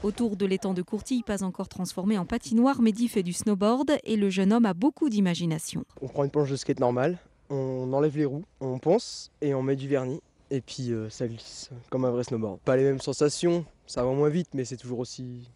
Autour 0.03 0.37
de 0.37 0.47
l'étang 0.47 0.75
de 0.75 0.83
Courtille, 0.83 1.23
pas 1.23 1.43
encore 1.43 1.69
transformé 1.69 2.19
en 2.19 2.25
patinoire, 2.25 2.81
Mehdi 2.81 3.09
fait 3.09 3.23
du 3.23 3.33
snowboard 3.33 3.99
et 4.05 4.17
le 4.17 4.31
jeune 4.31 4.53
homme 4.53 4.67
a 4.67 4.75
beaucoup 4.75 5.09
d'imagination. 5.09 5.85
On 6.01 6.09
prend 6.09 6.25
une 6.25 6.31
planche 6.31 6.51
de 6.51 6.57
skate 6.57 6.79
normale, 6.79 7.19
on 7.51 7.93
enlève 7.93 8.17
les 8.17 8.25
roues, 8.25 8.45
on 8.61 8.79
ponce 8.79 9.33
et 9.41 9.55
on 9.55 9.63
met 9.63 9.77
du 9.77 9.89
vernis. 9.89 10.21
Et 10.51 10.61
puis 10.61 10.93
euh, 10.93 11.11
ça 11.11 11.27
glisse 11.27 11.71
comme 11.91 12.05
un 12.05 12.11
vrai 12.11 12.25
snowboard. 12.25 12.61
Pas 12.61 12.77
les 12.77 12.85
mêmes 12.85 13.01
sensations, 13.01 13.65
ça 13.87 14.05
va 14.05 14.13
moins 14.13 14.31
vite, 14.31 14.49
mais 14.55 14.65
c'est 14.65 14.77
toujours 14.77 15.01
aussi, 15.01 15.51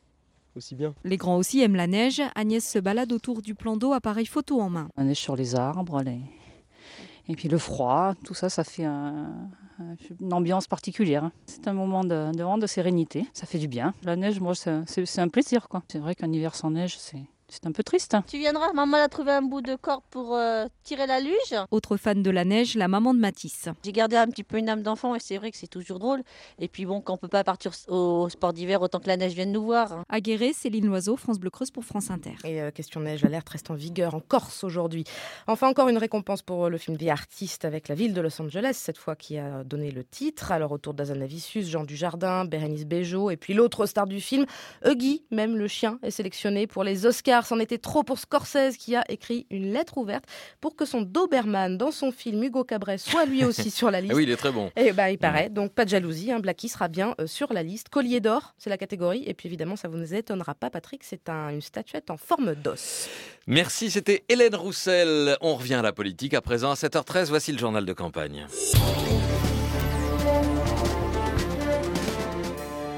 aussi 0.56 0.74
bien. 0.74 0.94
Les 1.04 1.16
grands 1.16 1.36
aussi 1.36 1.60
aiment 1.60 1.76
la 1.76 1.86
neige. 1.86 2.20
Agnès 2.34 2.68
se 2.68 2.78
balade 2.78 3.12
autour 3.12 3.42
du 3.42 3.54
plan 3.54 3.76
d'eau, 3.76 3.92
appareil 3.92 4.26
photo 4.26 4.60
en 4.60 4.68
main. 4.68 4.88
La 4.96 5.04
neige 5.04 5.18
sur 5.18 5.36
les 5.36 5.54
arbres, 5.54 6.02
les... 6.02 6.18
et 7.28 7.34
puis 7.36 7.48
le 7.48 7.58
froid, 7.58 8.14
tout 8.24 8.34
ça, 8.34 8.48
ça 8.48 8.64
fait 8.64 8.84
un, 8.84 9.30
une 10.20 10.32
ambiance 10.32 10.66
particulière. 10.66 11.24
hein. 11.24 11.32
C'est 11.46 11.68
un 11.68 11.72
moment 11.72 12.04
de, 12.04 12.32
de, 12.32 12.60
de 12.60 12.66
sérénité, 12.66 13.26
ça 13.32 13.46
fait 13.46 13.58
du 13.58 13.68
bien. 13.68 13.94
La 14.02 14.16
neige, 14.16 14.40
moi, 14.40 14.54
c'est 14.54 15.18
un 15.20 15.28
plaisir. 15.28 15.68
C'est 15.88 15.98
vrai 15.98 16.14
qu'un 16.14 16.32
hiver 16.32 16.54
sans 16.54 16.70
neige, 16.70 16.96
c'est 16.98 17.22
c'est 17.52 17.66
un 17.66 17.72
peu 17.72 17.82
triste. 17.82 18.14
hein. 18.14 18.24
Tu 18.26 18.38
viendras, 18.38 18.72
maman 18.72 18.96
a 18.96 19.08
trouvé 19.08 19.30
un 19.32 19.42
bout 19.42 19.60
de 19.60 19.76
corde 19.76 20.02
pour 20.10 20.34
euh, 20.34 20.66
tirer 20.84 21.06
la 21.06 21.20
luge. 21.20 21.54
Autre 21.70 21.96
fan 21.96 22.22
de 22.22 22.30
la 22.30 22.44
neige, 22.44 22.74
la 22.76 22.88
maman 22.88 23.12
de 23.14 23.18
Matisse. 23.20 23.68
J'ai 23.84 23.92
gardé 23.92 24.16
un 24.16 24.26
petit 24.26 24.42
peu 24.42 24.56
une 24.58 24.68
âme 24.68 24.82
d'enfant 24.82 25.14
et 25.14 25.20
c'est 25.20 25.36
vrai 25.36 25.50
que 25.50 25.56
c'est 25.58 25.66
toujours 25.66 25.98
drôle. 25.98 26.22
Et 26.58 26.68
puis 26.68 26.86
bon, 26.86 27.00
quand 27.00 27.14
on 27.14 27.16
peut 27.18 27.28
pas 27.28 27.44
partir 27.44 27.72
au 27.88 28.28
sport 28.30 28.52
d'hiver, 28.52 28.80
autant 28.80 28.98
que 29.00 29.06
la 29.08 29.16
neige 29.16 29.34
vienne 29.34 29.52
nous 29.52 29.62
voir. 29.64 29.92
hein. 29.92 30.04
À 30.08 30.20
Guéret, 30.20 30.52
Céline 30.54 30.86
Loiseau, 30.86 31.16
France 31.16 31.38
Bleu 31.38 31.50
Creuse 31.50 31.70
pour 31.70 31.84
France 31.84 32.10
Inter. 32.10 32.34
Et 32.44 32.60
euh, 32.62 32.70
question 32.70 33.00
neige, 33.00 33.22
l'alerte 33.22 33.48
reste 33.50 33.70
en 33.70 33.74
vigueur 33.74 34.14
en 34.14 34.20
Corse 34.20 34.64
aujourd'hui. 34.64 35.04
Enfin, 35.46 35.68
encore 35.68 35.88
une 35.88 35.98
récompense 35.98 36.42
pour 36.42 36.64
euh, 36.64 36.68
le 36.70 36.78
film 36.78 36.96
The 36.96 37.08
Artist 37.08 37.64
avec 37.64 37.88
la 37.88 37.94
ville 37.94 38.14
de 38.14 38.20
Los 38.20 38.40
Angeles, 38.40 38.72
cette 38.74 38.98
fois 38.98 39.14
qui 39.16 39.36
a 39.38 39.62
donné 39.64 39.90
le 39.90 40.04
titre. 40.04 40.52
Alors, 40.52 40.72
autour 40.72 40.94
d'Azanavicius, 40.94 41.66
Jean 41.68 41.84
Dujardin, 41.84 42.44
Bérénice 42.44 42.86
Bejo, 42.86 43.30
et 43.30 43.36
puis 43.36 43.52
l'autre 43.54 43.86
star 43.86 44.06
du 44.06 44.20
film, 44.20 44.46
Huggy, 44.84 45.24
même 45.30 45.56
le 45.56 45.68
chien, 45.68 45.98
est 46.02 46.10
sélectionné 46.10 46.66
pour 46.66 46.84
les 46.84 47.04
Oscars. 47.06 47.41
C'en 47.46 47.58
était 47.58 47.78
trop 47.78 48.02
pour 48.02 48.18
Scorsese 48.18 48.76
qui 48.78 48.94
a 48.96 49.04
écrit 49.10 49.46
une 49.50 49.72
lettre 49.72 49.98
ouverte 49.98 50.24
pour 50.60 50.76
que 50.76 50.84
son 50.84 51.02
Doberman 51.02 51.76
dans 51.76 51.90
son 51.90 52.12
film 52.12 52.42
Hugo 52.42 52.64
Cabret 52.64 52.98
soit 52.98 53.24
lui 53.24 53.44
aussi 53.44 53.70
sur 53.70 53.90
la 53.90 54.00
liste. 54.00 54.12
Ah 54.12 54.16
oui, 54.16 54.24
il 54.24 54.30
est 54.30 54.36
très 54.36 54.52
bon. 54.52 54.70
Et 54.76 54.92
bah, 54.92 55.10
il 55.10 55.18
paraît. 55.18 55.48
Donc, 55.50 55.72
pas 55.72 55.84
de 55.84 55.90
jalousie. 55.90 56.30
Hein. 56.32 56.40
Blackie 56.40 56.68
sera 56.68 56.88
bien 56.88 57.14
euh, 57.20 57.26
sur 57.26 57.52
la 57.52 57.62
liste. 57.62 57.88
Collier 57.88 58.20
d'or, 58.20 58.54
c'est 58.58 58.70
la 58.70 58.78
catégorie. 58.78 59.22
Et 59.26 59.34
puis, 59.34 59.48
évidemment, 59.48 59.76
ça 59.76 59.88
vous 59.88 59.96
nous 59.98 60.14
étonnera 60.14 60.54
pas, 60.54 60.70
Patrick. 60.70 61.02
C'est 61.04 61.28
un- 61.28 61.50
une 61.50 61.60
statuette 61.62 62.10
en 62.10 62.16
forme 62.16 62.54
d'os. 62.54 63.08
Merci, 63.46 63.90
c'était 63.90 64.24
Hélène 64.28 64.54
Roussel. 64.54 65.36
On 65.40 65.54
revient 65.56 65.74
à 65.74 65.82
la 65.82 65.92
politique 65.92 66.34
à 66.34 66.40
présent 66.40 66.70
à 66.70 66.74
7h13. 66.74 67.28
Voici 67.28 67.52
le 67.52 67.58
journal 67.58 67.84
de 67.84 67.92
campagne. 67.92 68.46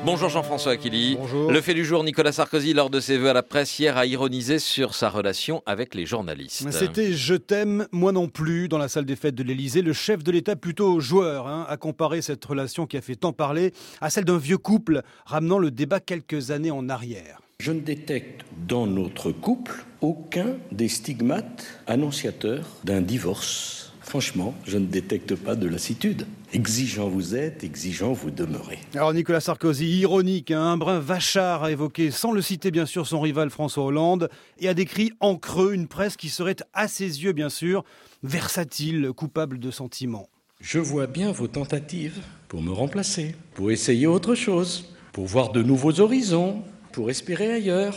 Bonjour 0.04 0.28
Jean-François 0.28 0.72
Aquili. 0.72 1.16
Bonjour. 1.16 1.50
Le 1.50 1.60
fait 1.62 1.72
du 1.72 1.82
jour, 1.82 2.04
Nicolas 2.04 2.30
Sarkozy, 2.30 2.74
lors 2.74 2.90
de 2.90 3.00
ses 3.00 3.16
vœux 3.16 3.30
à 3.30 3.32
la 3.32 3.42
presse 3.42 3.78
hier, 3.78 3.96
a 3.96 4.04
ironisé 4.04 4.58
sur 4.58 4.94
sa 4.94 5.08
relation 5.08 5.62
avec 5.64 5.94
les 5.94 6.04
journalistes. 6.04 6.70
C'était 6.70 7.14
Je 7.14 7.34
t'aime, 7.34 7.86
moi 7.90 8.12
non 8.12 8.28
plus, 8.28 8.68
dans 8.68 8.76
la 8.76 8.88
salle 8.88 9.06
des 9.06 9.16
fêtes 9.16 9.34
de 9.34 9.42
l'Elysée. 9.42 9.80
Le 9.80 9.94
chef 9.94 10.22
de 10.22 10.30
l'État, 10.30 10.56
plutôt 10.56 11.00
joueur, 11.00 11.48
hein, 11.48 11.64
a 11.70 11.78
comparé 11.78 12.20
cette 12.20 12.44
relation 12.44 12.86
qui 12.86 12.98
a 12.98 13.00
fait 13.00 13.16
tant 13.16 13.32
parler 13.32 13.72
à 14.02 14.10
celle 14.10 14.26
d'un 14.26 14.36
vieux 14.36 14.58
couple, 14.58 15.00
ramenant 15.24 15.58
le 15.58 15.70
débat 15.70 16.00
quelques 16.00 16.50
années 16.50 16.70
en 16.70 16.90
arrière. 16.90 17.40
Je 17.60 17.72
ne 17.72 17.80
détecte 17.80 18.44
dans 18.68 18.86
notre 18.86 19.32
couple 19.32 19.86
aucun 20.02 20.56
des 20.70 20.88
stigmates 20.88 21.80
annonciateurs 21.86 22.66
d'un 22.84 23.00
divorce. 23.00 23.83
Franchement, 24.14 24.54
je 24.64 24.78
ne 24.78 24.86
détecte 24.86 25.34
pas 25.34 25.56
de 25.56 25.66
lassitude. 25.66 26.28
Exigeant 26.52 27.08
vous 27.08 27.34
êtes, 27.34 27.64
exigeant 27.64 28.12
vous 28.12 28.30
demeurez. 28.30 28.78
Alors 28.94 29.12
Nicolas 29.12 29.40
Sarkozy, 29.40 29.98
ironique, 29.98 30.52
hein, 30.52 30.62
un 30.62 30.76
brin 30.76 31.00
vachard, 31.00 31.64
a 31.64 31.72
évoqué, 31.72 32.12
sans 32.12 32.30
le 32.30 32.40
citer 32.40 32.70
bien 32.70 32.86
sûr, 32.86 33.08
son 33.08 33.20
rival 33.20 33.50
François 33.50 33.82
Hollande, 33.82 34.30
et 34.60 34.68
a 34.68 34.74
décrit 34.74 35.10
en 35.18 35.34
creux 35.34 35.74
une 35.74 35.88
presse 35.88 36.16
qui 36.16 36.28
serait, 36.28 36.54
à 36.74 36.86
ses 36.86 37.24
yeux 37.24 37.32
bien 37.32 37.48
sûr, 37.48 37.82
versatile, 38.22 39.10
coupable 39.16 39.58
de 39.58 39.72
sentiments. 39.72 40.28
Je 40.60 40.78
vois 40.78 41.08
bien 41.08 41.32
vos 41.32 41.48
tentatives 41.48 42.20
pour 42.46 42.62
me 42.62 42.70
remplacer, 42.70 43.34
pour 43.54 43.72
essayer 43.72 44.06
autre 44.06 44.36
chose, 44.36 44.94
pour 45.12 45.26
voir 45.26 45.50
de 45.50 45.64
nouveaux 45.64 45.98
horizons, 45.98 46.62
pour 46.92 47.10
espérer 47.10 47.50
ailleurs. 47.50 47.96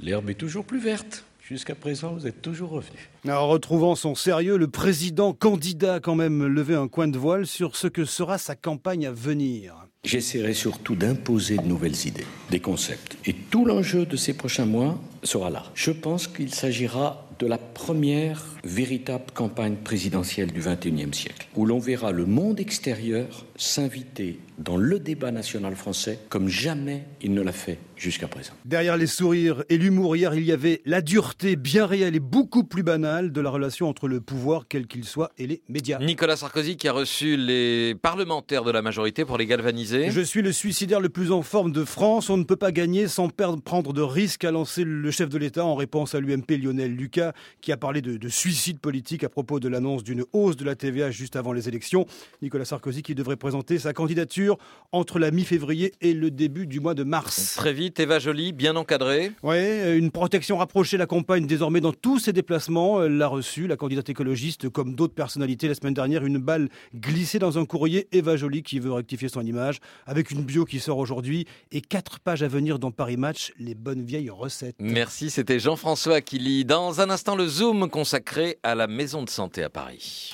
L'herbe 0.00 0.30
est 0.30 0.34
toujours 0.34 0.64
plus 0.64 0.80
verte. 0.80 1.26
Jusqu'à 1.48 1.74
présent, 1.74 2.12
vous 2.12 2.26
êtes 2.26 2.42
toujours 2.42 2.68
revenu. 2.68 3.08
Alors, 3.24 3.48
retrouvant 3.48 3.94
son 3.94 4.14
sérieux, 4.14 4.58
le 4.58 4.68
président 4.68 5.32
candidat 5.32 5.94
a 5.94 6.00
quand 6.00 6.14
même 6.14 6.44
levé 6.44 6.74
un 6.74 6.88
coin 6.88 7.08
de 7.08 7.16
voile 7.16 7.46
sur 7.46 7.74
ce 7.74 7.86
que 7.86 8.04
sera 8.04 8.36
sa 8.36 8.54
campagne 8.54 9.06
à 9.06 9.12
venir. 9.12 9.74
J'essaierai 10.04 10.52
surtout 10.52 10.94
d'imposer 10.94 11.56
de 11.56 11.62
nouvelles 11.62 12.06
idées, 12.06 12.26
des 12.50 12.60
concepts. 12.60 13.16
Et 13.24 13.32
tout 13.32 13.64
l'enjeu 13.64 14.04
de 14.04 14.14
ces 14.14 14.34
prochains 14.34 14.66
mois 14.66 15.00
sera 15.22 15.48
là. 15.48 15.64
Je 15.72 15.90
pense 15.90 16.28
qu'il 16.28 16.52
s'agira 16.52 17.26
de 17.38 17.46
la 17.46 17.56
première 17.56 18.44
véritable 18.64 19.24
campagne 19.34 19.76
présidentielle 19.76 20.52
du 20.52 20.60
XXIe 20.60 21.12
siècle, 21.12 21.48
où 21.54 21.66
l'on 21.66 21.78
verra 21.78 22.12
le 22.12 22.26
monde 22.26 22.60
extérieur 22.60 23.46
s'inviter 23.56 24.38
dans 24.58 24.76
le 24.76 24.98
débat 24.98 25.30
national 25.30 25.76
français 25.76 26.18
comme 26.28 26.48
jamais 26.48 27.04
il 27.22 27.32
ne 27.32 27.42
l'a 27.42 27.52
fait 27.52 27.78
jusqu'à 27.96 28.28
présent. 28.28 28.52
Derrière 28.64 28.96
les 28.96 29.06
sourires 29.06 29.64
et 29.68 29.78
l'humour, 29.78 30.16
hier, 30.16 30.34
il 30.34 30.44
y 30.44 30.52
avait 30.52 30.82
la 30.84 31.00
dureté 31.00 31.56
bien 31.56 31.86
réelle 31.86 32.14
et 32.16 32.20
beaucoup 32.20 32.64
plus 32.64 32.82
banale 32.82 33.32
de 33.32 33.40
la 33.40 33.50
relation 33.50 33.88
entre 33.88 34.08
le 34.08 34.20
pouvoir, 34.20 34.66
quel 34.68 34.86
qu'il 34.86 35.04
soit, 35.04 35.32
et 35.38 35.46
les 35.46 35.62
médias. 35.68 35.98
Nicolas 35.98 36.36
Sarkozy 36.36 36.76
qui 36.76 36.88
a 36.88 36.92
reçu 36.92 37.36
les 37.36 37.94
parlementaires 37.94 38.64
de 38.64 38.70
la 38.70 38.82
majorité 38.82 39.24
pour 39.24 39.38
les 39.38 39.46
galvaniser. 39.46 40.10
Je 40.10 40.20
suis 40.20 40.42
le 40.42 40.52
suicidaire 40.52 41.00
le 41.00 41.08
plus 41.08 41.32
en 41.32 41.42
forme 41.42 41.72
de 41.72 41.84
France. 41.84 42.30
On 42.30 42.36
ne 42.36 42.44
peut 42.44 42.56
pas 42.56 42.72
gagner 42.72 43.08
sans 43.08 43.28
perdre, 43.28 43.60
prendre 43.60 43.92
de 43.92 44.02
risques, 44.02 44.44
a 44.44 44.50
lancé 44.50 44.84
le 44.84 45.10
chef 45.10 45.28
de 45.28 45.38
l'État 45.38 45.64
en 45.64 45.74
réponse 45.74 46.14
à 46.14 46.20
l'UMP 46.20 46.56
Lionel 46.60 46.94
Lucas, 46.94 47.32
qui 47.60 47.72
a 47.72 47.76
parlé 47.76 48.00
de, 48.00 48.16
de 48.16 48.28
suicide 48.28 48.57
politique 48.80 49.24
à 49.24 49.28
propos 49.28 49.60
de 49.60 49.68
l'annonce 49.68 50.02
d'une 50.02 50.24
hausse 50.32 50.56
de 50.56 50.64
la 50.64 50.74
TVA 50.74 51.10
juste 51.10 51.36
avant 51.36 51.52
les 51.52 51.68
élections. 51.68 52.06
Nicolas 52.42 52.64
Sarkozy 52.64 53.02
qui 53.02 53.14
devrait 53.14 53.36
présenter 53.36 53.78
sa 53.78 53.92
candidature 53.92 54.58
entre 54.92 55.18
la 55.18 55.30
mi-février 55.30 55.94
et 56.00 56.12
le 56.12 56.30
début 56.30 56.66
du 56.66 56.80
mois 56.80 56.94
de 56.94 57.04
mars. 57.04 57.54
Très 57.54 57.72
vite, 57.72 58.00
Eva 58.00 58.18
Joly, 58.18 58.52
bien 58.52 58.76
encadrée. 58.76 59.32
Oui, 59.42 59.56
une 59.96 60.10
protection 60.10 60.58
rapprochée 60.58 60.96
l'accompagne 60.96 61.46
désormais 61.46 61.80
dans 61.80 61.92
tous 61.92 62.18
ses 62.18 62.32
déplacements. 62.32 63.02
Elle 63.02 63.16
l'a 63.16 63.28
reçue, 63.28 63.66
la 63.66 63.76
candidate 63.76 64.08
écologiste, 64.08 64.68
comme 64.68 64.94
d'autres 64.94 65.14
personnalités 65.14 65.68
la 65.68 65.74
semaine 65.74 65.94
dernière, 65.94 66.24
une 66.24 66.38
balle 66.38 66.68
glissée 66.94 67.38
dans 67.38 67.58
un 67.58 67.64
courrier. 67.64 68.08
Eva 68.12 68.36
Joly 68.36 68.62
qui 68.62 68.78
veut 68.78 68.92
rectifier 68.92 69.28
son 69.28 69.42
image, 69.42 69.78
avec 70.06 70.30
une 70.30 70.42
bio 70.42 70.64
qui 70.64 70.80
sort 70.80 70.98
aujourd'hui 70.98 71.46
et 71.72 71.80
quatre 71.80 72.20
pages 72.20 72.42
à 72.42 72.48
venir 72.48 72.78
dans 72.78 72.90
Paris 72.90 73.16
Match, 73.16 73.52
les 73.58 73.74
bonnes 73.74 74.02
vieilles 74.02 74.30
recettes. 74.30 74.76
Merci, 74.80 75.30
c'était 75.30 75.58
Jean-François 75.58 76.20
qui 76.20 76.38
lit. 76.38 76.64
Dans 76.64 77.00
un 77.00 77.10
instant, 77.10 77.36
le 77.36 77.46
Zoom 77.46 77.88
consacré 77.88 78.37
à 78.62 78.74
la 78.74 78.86
maison 78.86 79.22
de 79.22 79.30
santé 79.30 79.62
à 79.62 79.68
Paris. 79.68 80.32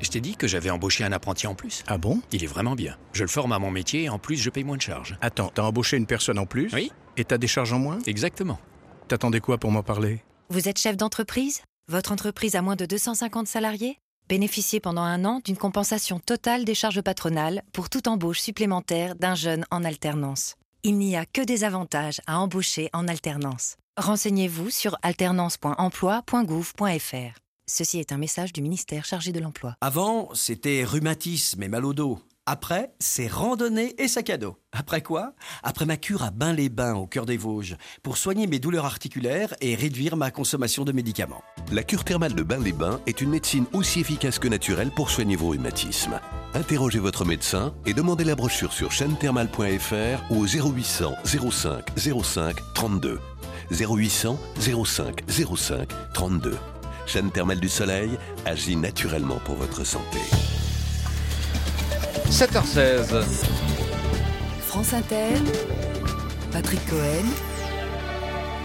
Je 0.00 0.08
t'ai 0.08 0.20
dit 0.20 0.36
que 0.36 0.48
j'avais 0.48 0.70
embauché 0.70 1.04
un 1.04 1.12
apprenti 1.12 1.46
en 1.46 1.54
plus. 1.54 1.84
Ah 1.86 1.98
bon? 1.98 2.20
Il 2.32 2.42
est 2.42 2.48
vraiment 2.48 2.74
bien. 2.74 2.96
Je 3.12 3.22
le 3.22 3.28
forme 3.28 3.52
à 3.52 3.58
mon 3.58 3.70
métier 3.70 4.04
et 4.04 4.08
en 4.08 4.18
plus 4.18 4.36
je 4.36 4.50
paye 4.50 4.64
moins 4.64 4.76
de 4.76 4.82
charges. 4.82 5.16
Attends, 5.20 5.50
t'as 5.54 5.62
embauché 5.62 5.96
une 5.96 6.06
personne 6.06 6.38
en 6.38 6.46
plus 6.46 6.70
Oui. 6.72 6.90
Et 7.16 7.24
t'as 7.24 7.38
des 7.38 7.46
charges 7.46 7.72
en 7.72 7.78
moins? 7.78 7.98
Exactement. 8.06 8.58
T'attendais 9.08 9.40
quoi 9.40 9.58
pour 9.58 9.70
m'en 9.70 9.82
parler? 9.82 10.22
Vous 10.48 10.68
êtes 10.68 10.78
chef 10.78 10.96
d'entreprise? 10.96 11.62
Votre 11.88 12.12
entreprise 12.12 12.56
a 12.56 12.62
moins 12.62 12.76
de 12.76 12.86
250 12.86 13.46
salariés? 13.46 13.98
Bénéficiez 14.28 14.80
pendant 14.80 15.02
un 15.02 15.24
an 15.24 15.40
d'une 15.44 15.56
compensation 15.56 16.18
totale 16.18 16.64
des 16.64 16.74
charges 16.74 17.02
patronales 17.02 17.62
pour 17.72 17.90
toute 17.90 18.08
embauche 18.08 18.40
supplémentaire 18.40 19.14
d'un 19.16 19.34
jeune 19.34 19.64
en 19.70 19.84
alternance. 19.84 20.54
Il 20.84 20.98
n'y 20.98 21.16
a 21.16 21.26
que 21.26 21.42
des 21.42 21.64
avantages 21.64 22.20
à 22.26 22.38
embaucher 22.38 22.88
en 22.92 23.08
alternance. 23.08 23.76
Renseignez-vous 23.98 24.70
sur 24.70 24.96
alternance.emploi.gouv.fr. 25.02 27.38
Ceci 27.66 27.98
est 27.98 28.12
un 28.12 28.16
message 28.16 28.54
du 28.54 28.62
ministère 28.62 29.04
chargé 29.04 29.32
de 29.32 29.40
l'emploi. 29.40 29.74
Avant, 29.82 30.30
c'était 30.32 30.82
rhumatisme 30.82 31.62
et 31.62 31.68
mal 31.68 31.84
au 31.84 31.92
dos. 31.92 32.18
Après, 32.46 32.94
c'est 32.98 33.28
randonnée 33.28 33.94
et 33.98 34.08
sac 34.08 34.30
à 34.30 34.38
dos. 34.38 34.56
Après 34.72 35.02
quoi? 35.02 35.34
Après 35.62 35.84
ma 35.84 35.98
cure 35.98 36.22
à 36.24 36.30
Bain-les-Bains 36.30 36.94
au 36.94 37.06
cœur 37.06 37.26
des 37.26 37.36
Vosges, 37.36 37.76
pour 38.02 38.16
soigner 38.16 38.46
mes 38.46 38.58
douleurs 38.58 38.86
articulaires 38.86 39.54
et 39.60 39.74
réduire 39.74 40.16
ma 40.16 40.30
consommation 40.30 40.84
de 40.84 40.92
médicaments. 40.92 41.42
La 41.70 41.82
cure 41.84 42.04
thermale 42.04 42.34
de 42.34 42.42
Bain-les-Bains 42.42 43.02
est 43.06 43.20
une 43.20 43.28
médecine 43.30 43.66
aussi 43.74 44.00
efficace 44.00 44.38
que 44.38 44.48
naturelle 44.48 44.90
pour 44.90 45.10
soigner 45.10 45.36
vos 45.36 45.50
rhumatismes. 45.50 46.18
Interrogez 46.54 46.98
votre 46.98 47.26
médecin 47.26 47.74
et 47.86 47.92
demandez 47.92 48.24
la 48.24 48.34
brochure 48.34 48.72
sur 48.72 48.90
chaînethermale.fr 48.90 50.30
ou 50.30 50.38
au 50.38 50.46
0800 50.46 51.12
05 51.24 51.90
05 52.24 52.56
32. 52.74 53.20
0800 53.72 54.38
05 54.58 55.24
05 55.28 55.88
32. 56.14 56.56
Chaîne 57.06 57.30
thermale 57.30 57.60
du 57.60 57.68
soleil 57.68 58.10
agit 58.44 58.76
naturellement 58.76 59.38
pour 59.44 59.56
votre 59.56 59.84
santé. 59.84 60.18
7h16. 62.30 63.22
France 64.66 64.94
Inter, 64.94 65.34
Patrick 66.50 66.80
Cohen, 66.88 67.26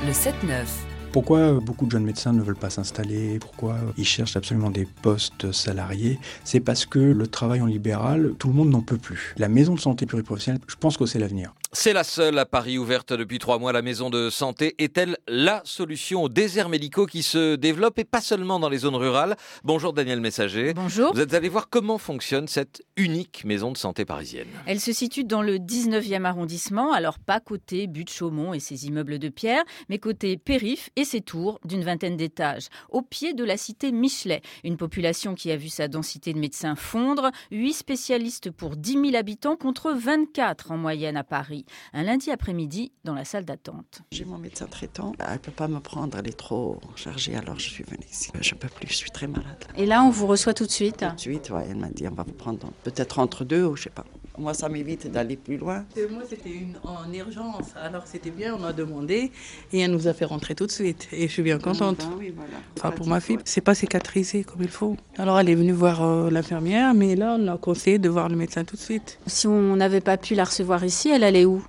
le 0.05 0.11
7-9. 0.11 0.86
Pourquoi 1.17 1.53
beaucoup 1.53 1.87
de 1.87 1.91
jeunes 1.91 2.03
médecins 2.03 2.31
ne 2.31 2.43
veulent 2.43 2.55
pas 2.55 2.69
s'installer 2.69 3.39
Pourquoi 3.39 3.77
ils 3.97 4.05
cherchent 4.05 4.35
absolument 4.35 4.69
des 4.69 4.85
postes 4.85 5.51
salariés 5.51 6.19
C'est 6.43 6.59
parce 6.59 6.85
que 6.85 6.99
le 6.99 7.25
travail 7.25 7.59
en 7.59 7.65
libéral, 7.65 8.35
tout 8.37 8.49
le 8.49 8.53
monde 8.53 8.69
n'en 8.69 8.83
peut 8.83 8.99
plus. 8.99 9.33
La 9.35 9.49
maison 9.49 9.73
de 9.73 9.79
santé 9.79 10.05
pluriprofessionnelle, 10.05 10.61
je 10.67 10.75
pense 10.75 10.95
que 10.95 11.07
c'est 11.07 11.17
l'avenir. 11.17 11.55
C'est 11.73 11.91
la 11.91 12.05
seule 12.05 12.39
à 12.39 12.45
Paris 12.45 12.77
ouverte 12.77 13.11
depuis 13.11 13.39
trois 13.39 13.59
mois. 13.59 13.73
La 13.73 13.81
maison 13.81 14.09
de 14.09 14.29
santé 14.29 14.73
est-elle 14.77 15.17
la 15.27 15.61
solution 15.65 16.23
aux 16.23 16.29
déserts 16.29 16.69
médicaux 16.69 17.05
qui 17.05 17.23
se 17.23 17.55
développent 17.55 17.99
et 17.99 18.05
pas 18.05 18.21
seulement 18.21 18.57
dans 18.57 18.69
les 18.69 18.79
zones 18.79 18.95
rurales? 18.95 19.35
Bonjour 19.65 19.91
Daniel 19.91 20.21
Messager. 20.21 20.73
Bonjour. 20.73 21.13
Vous 21.13 21.19
êtes 21.19 21.33
allé 21.33 21.49
voir 21.49 21.69
comment 21.69 21.97
fonctionne 21.97 22.47
cette 22.47 22.83
unique 22.95 23.43
maison 23.43 23.71
de 23.71 23.77
santé 23.77 24.05
parisienne. 24.05 24.47
Elle 24.65 24.79
se 24.79 24.93
situe 24.93 25.25
dans 25.25 25.41
le 25.41 25.57
19e 25.57 26.23
arrondissement, 26.23 26.93
alors 26.93 27.19
pas 27.19 27.41
côté 27.41 27.87
Butte 27.87 28.11
Chaumont 28.11 28.53
et 28.53 28.59
ses 28.59 28.85
immeubles 28.87 29.19
de 29.19 29.29
pierre, 29.29 29.63
mais 29.89 29.97
côté 29.97 30.37
Périph 30.37 30.89
et 30.95 31.03
ses 31.07 31.21
tours 31.21 31.59
d'une 31.65 31.83
vingtaine 31.83 32.17
d'étages, 32.17 32.67
au 32.89 33.01
pied 33.01 33.33
de 33.33 33.43
la 33.43 33.57
cité 33.57 33.91
Michelet. 33.91 34.41
Une 34.63 34.77
population 34.77 35.33
qui 35.33 35.51
a 35.51 35.57
vu 35.57 35.69
sa 35.69 35.87
densité 35.87 36.33
de 36.33 36.39
médecins 36.39 36.75
fondre, 36.75 37.31
8 37.51 37.73
spécialistes 37.73 38.51
pour 38.51 38.75
10 38.75 38.91
000 38.93 39.15
habitants 39.15 39.55
contre 39.55 39.91
24 39.91 40.71
en 40.71 40.77
moyenne 40.77 41.17
à 41.17 41.23
Paris 41.23 41.65
un 41.93 42.03
lundi 42.03 42.31
après-midi 42.31 42.91
dans 43.03 43.13
la 43.13 43.25
salle 43.25 43.45
d'attente. 43.45 44.01
J'ai 44.11 44.25
mon 44.25 44.37
médecin 44.37 44.67
traitant, 44.67 45.13
elle 45.19 45.33
ne 45.33 45.37
peut 45.37 45.51
pas 45.51 45.67
me 45.67 45.79
prendre, 45.79 46.17
elle 46.17 46.27
est 46.27 46.37
trop 46.37 46.79
chargée, 46.95 47.35
alors 47.35 47.59
je 47.59 47.69
suis 47.69 47.83
venue 47.83 48.05
ici. 48.11 48.31
Je 48.39 48.53
ne 48.53 48.59
peux 48.59 48.67
plus, 48.67 48.87
je 48.89 48.95
suis 48.95 49.11
très 49.11 49.27
malade. 49.27 49.65
Et 49.75 49.85
là, 49.85 50.03
on 50.03 50.09
vous 50.09 50.27
reçoit 50.27 50.53
tout 50.53 50.65
de 50.65 50.71
suite? 50.71 50.99
Tout 50.99 51.15
de 51.15 51.19
suite, 51.19 51.49
ouais, 51.49 51.65
elle 51.69 51.77
m'a 51.77 51.89
dit 51.89 52.07
on 52.07 52.13
va 52.13 52.23
vous 52.23 52.33
prendre 52.33 52.71
peut-être 52.83 53.19
entre 53.19 53.45
deux 53.45 53.65
ou 53.65 53.75
je 53.75 53.83
sais 53.83 53.89
pas. 53.89 54.05
Moi, 54.37 54.53
ça 54.53 54.69
m'évite 54.69 55.11
d'aller 55.11 55.35
plus 55.35 55.57
loin. 55.57 55.85
Moi, 56.11 56.23
c'était 56.29 56.51
une, 56.51 56.75
en 56.83 57.11
urgence, 57.11 57.73
alors 57.75 58.03
c'était 58.05 58.29
bien, 58.29 58.55
on 58.59 58.63
a 58.63 58.71
demandé 58.71 59.31
et 59.73 59.79
elle 59.79 59.91
nous 59.91 60.07
a 60.07 60.13
fait 60.13 60.25
rentrer 60.25 60.53
tout 60.53 60.67
de 60.67 60.71
suite. 60.71 61.07
Et 61.11 61.27
je 61.27 61.31
suis 61.31 61.41
bien 61.41 61.57
contente. 61.57 62.01
Ah, 62.03 62.15
oui, 62.17 62.31
voilà. 62.35 62.51
Enfin, 62.77 62.91
pour 62.91 63.07
ma 63.07 63.19
fille, 63.19 63.37
c'est 63.45 63.61
pas 63.61 63.73
cicatrisé 63.73 64.43
comme 64.43 64.61
il 64.61 64.69
faut. 64.69 64.95
Alors, 65.17 65.39
elle 65.39 65.49
est 65.49 65.55
venue 65.55 65.71
voir 65.71 66.03
euh, 66.03 66.29
l'infirmière, 66.29 66.93
mais 66.93 67.15
là, 67.15 67.37
on 67.39 67.47
a 67.47 67.57
conseillé 67.57 67.97
de 67.97 68.09
voir 68.09 68.29
le 68.29 68.35
médecin 68.35 68.63
tout 68.63 68.75
de 68.75 68.81
suite. 68.81 69.19
Si 69.25 69.47
on 69.47 69.75
n'avait 69.75 70.01
pas 70.01 70.17
pu 70.17 70.35
la 70.35 70.43
recevoir 70.43 70.83
ici, 70.83 71.09
elle 71.09 71.23
allait 71.23 71.45
où? 71.45 71.63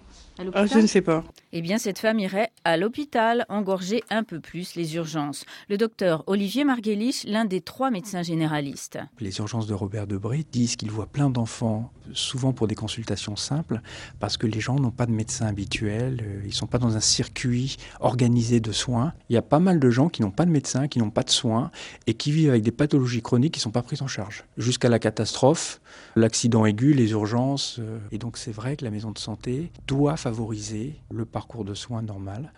Ah, 0.54 0.66
je 0.66 0.78
ne 0.78 0.86
sais 0.86 1.00
pas. 1.00 1.24
Eh 1.54 1.62
bien, 1.62 1.78
cette 1.78 1.98
femme 1.98 2.18
irait 2.18 2.50
à 2.64 2.76
l'hôpital 2.76 3.46
engorger 3.48 4.04
un 4.10 4.22
peu 4.22 4.38
plus 4.38 4.74
les 4.74 4.96
urgences. 4.96 5.46
Le 5.70 5.78
docteur 5.78 6.22
Olivier 6.26 6.62
Marguelich, 6.62 7.24
l'un 7.26 7.46
des 7.46 7.62
trois 7.62 7.90
médecins 7.90 8.22
généralistes. 8.22 8.98
Les 9.18 9.38
urgences 9.38 9.66
de 9.66 9.72
Robert 9.72 10.06
Debré 10.06 10.44
disent 10.52 10.76
qu'ils 10.76 10.90
voient 10.90 11.06
plein 11.06 11.30
d'enfants, 11.30 11.90
souvent 12.12 12.52
pour 12.52 12.68
des 12.68 12.74
consultations 12.74 13.34
simples, 13.34 13.80
parce 14.20 14.36
que 14.36 14.46
les 14.46 14.60
gens 14.60 14.78
n'ont 14.78 14.90
pas 14.90 15.06
de 15.06 15.10
médecin 15.10 15.46
habituel, 15.46 16.22
euh, 16.22 16.40
ils 16.44 16.48
ne 16.48 16.52
sont 16.52 16.66
pas 16.66 16.76
dans 16.76 16.96
un 16.96 17.00
circuit 17.00 17.78
organisé 18.00 18.60
de 18.60 18.70
soins. 18.70 19.14
Il 19.30 19.32
y 19.32 19.38
a 19.38 19.42
pas 19.42 19.58
mal 19.58 19.80
de 19.80 19.88
gens 19.88 20.10
qui 20.10 20.20
n'ont 20.20 20.30
pas 20.30 20.44
de 20.44 20.50
médecin, 20.50 20.86
qui 20.86 20.98
n'ont 20.98 21.08
pas 21.08 21.22
de 21.22 21.30
soins, 21.30 21.70
et 22.06 22.12
qui 22.12 22.30
vivent 22.30 22.50
avec 22.50 22.62
des 22.62 22.72
pathologies 22.72 23.22
chroniques 23.22 23.54
qui 23.54 23.60
ne 23.60 23.62
sont 23.62 23.70
pas 23.70 23.82
prises 23.82 24.02
en 24.02 24.06
charge. 24.06 24.44
Jusqu'à 24.58 24.90
la 24.90 24.98
catastrophe, 24.98 25.80
l'accident 26.14 26.66
aigu, 26.66 26.92
les 26.92 27.12
urgences. 27.12 27.76
euh, 27.78 27.98
Et 28.12 28.18
donc 28.18 28.36
c'est 28.36 28.52
vrai 28.52 28.76
que 28.76 28.84
la 28.84 28.90
maison 28.90 29.12
de 29.12 29.18
santé 29.18 29.72
doit 29.86 30.18
favoriser 30.18 31.00
le 31.10 31.24
parcours 31.24 31.37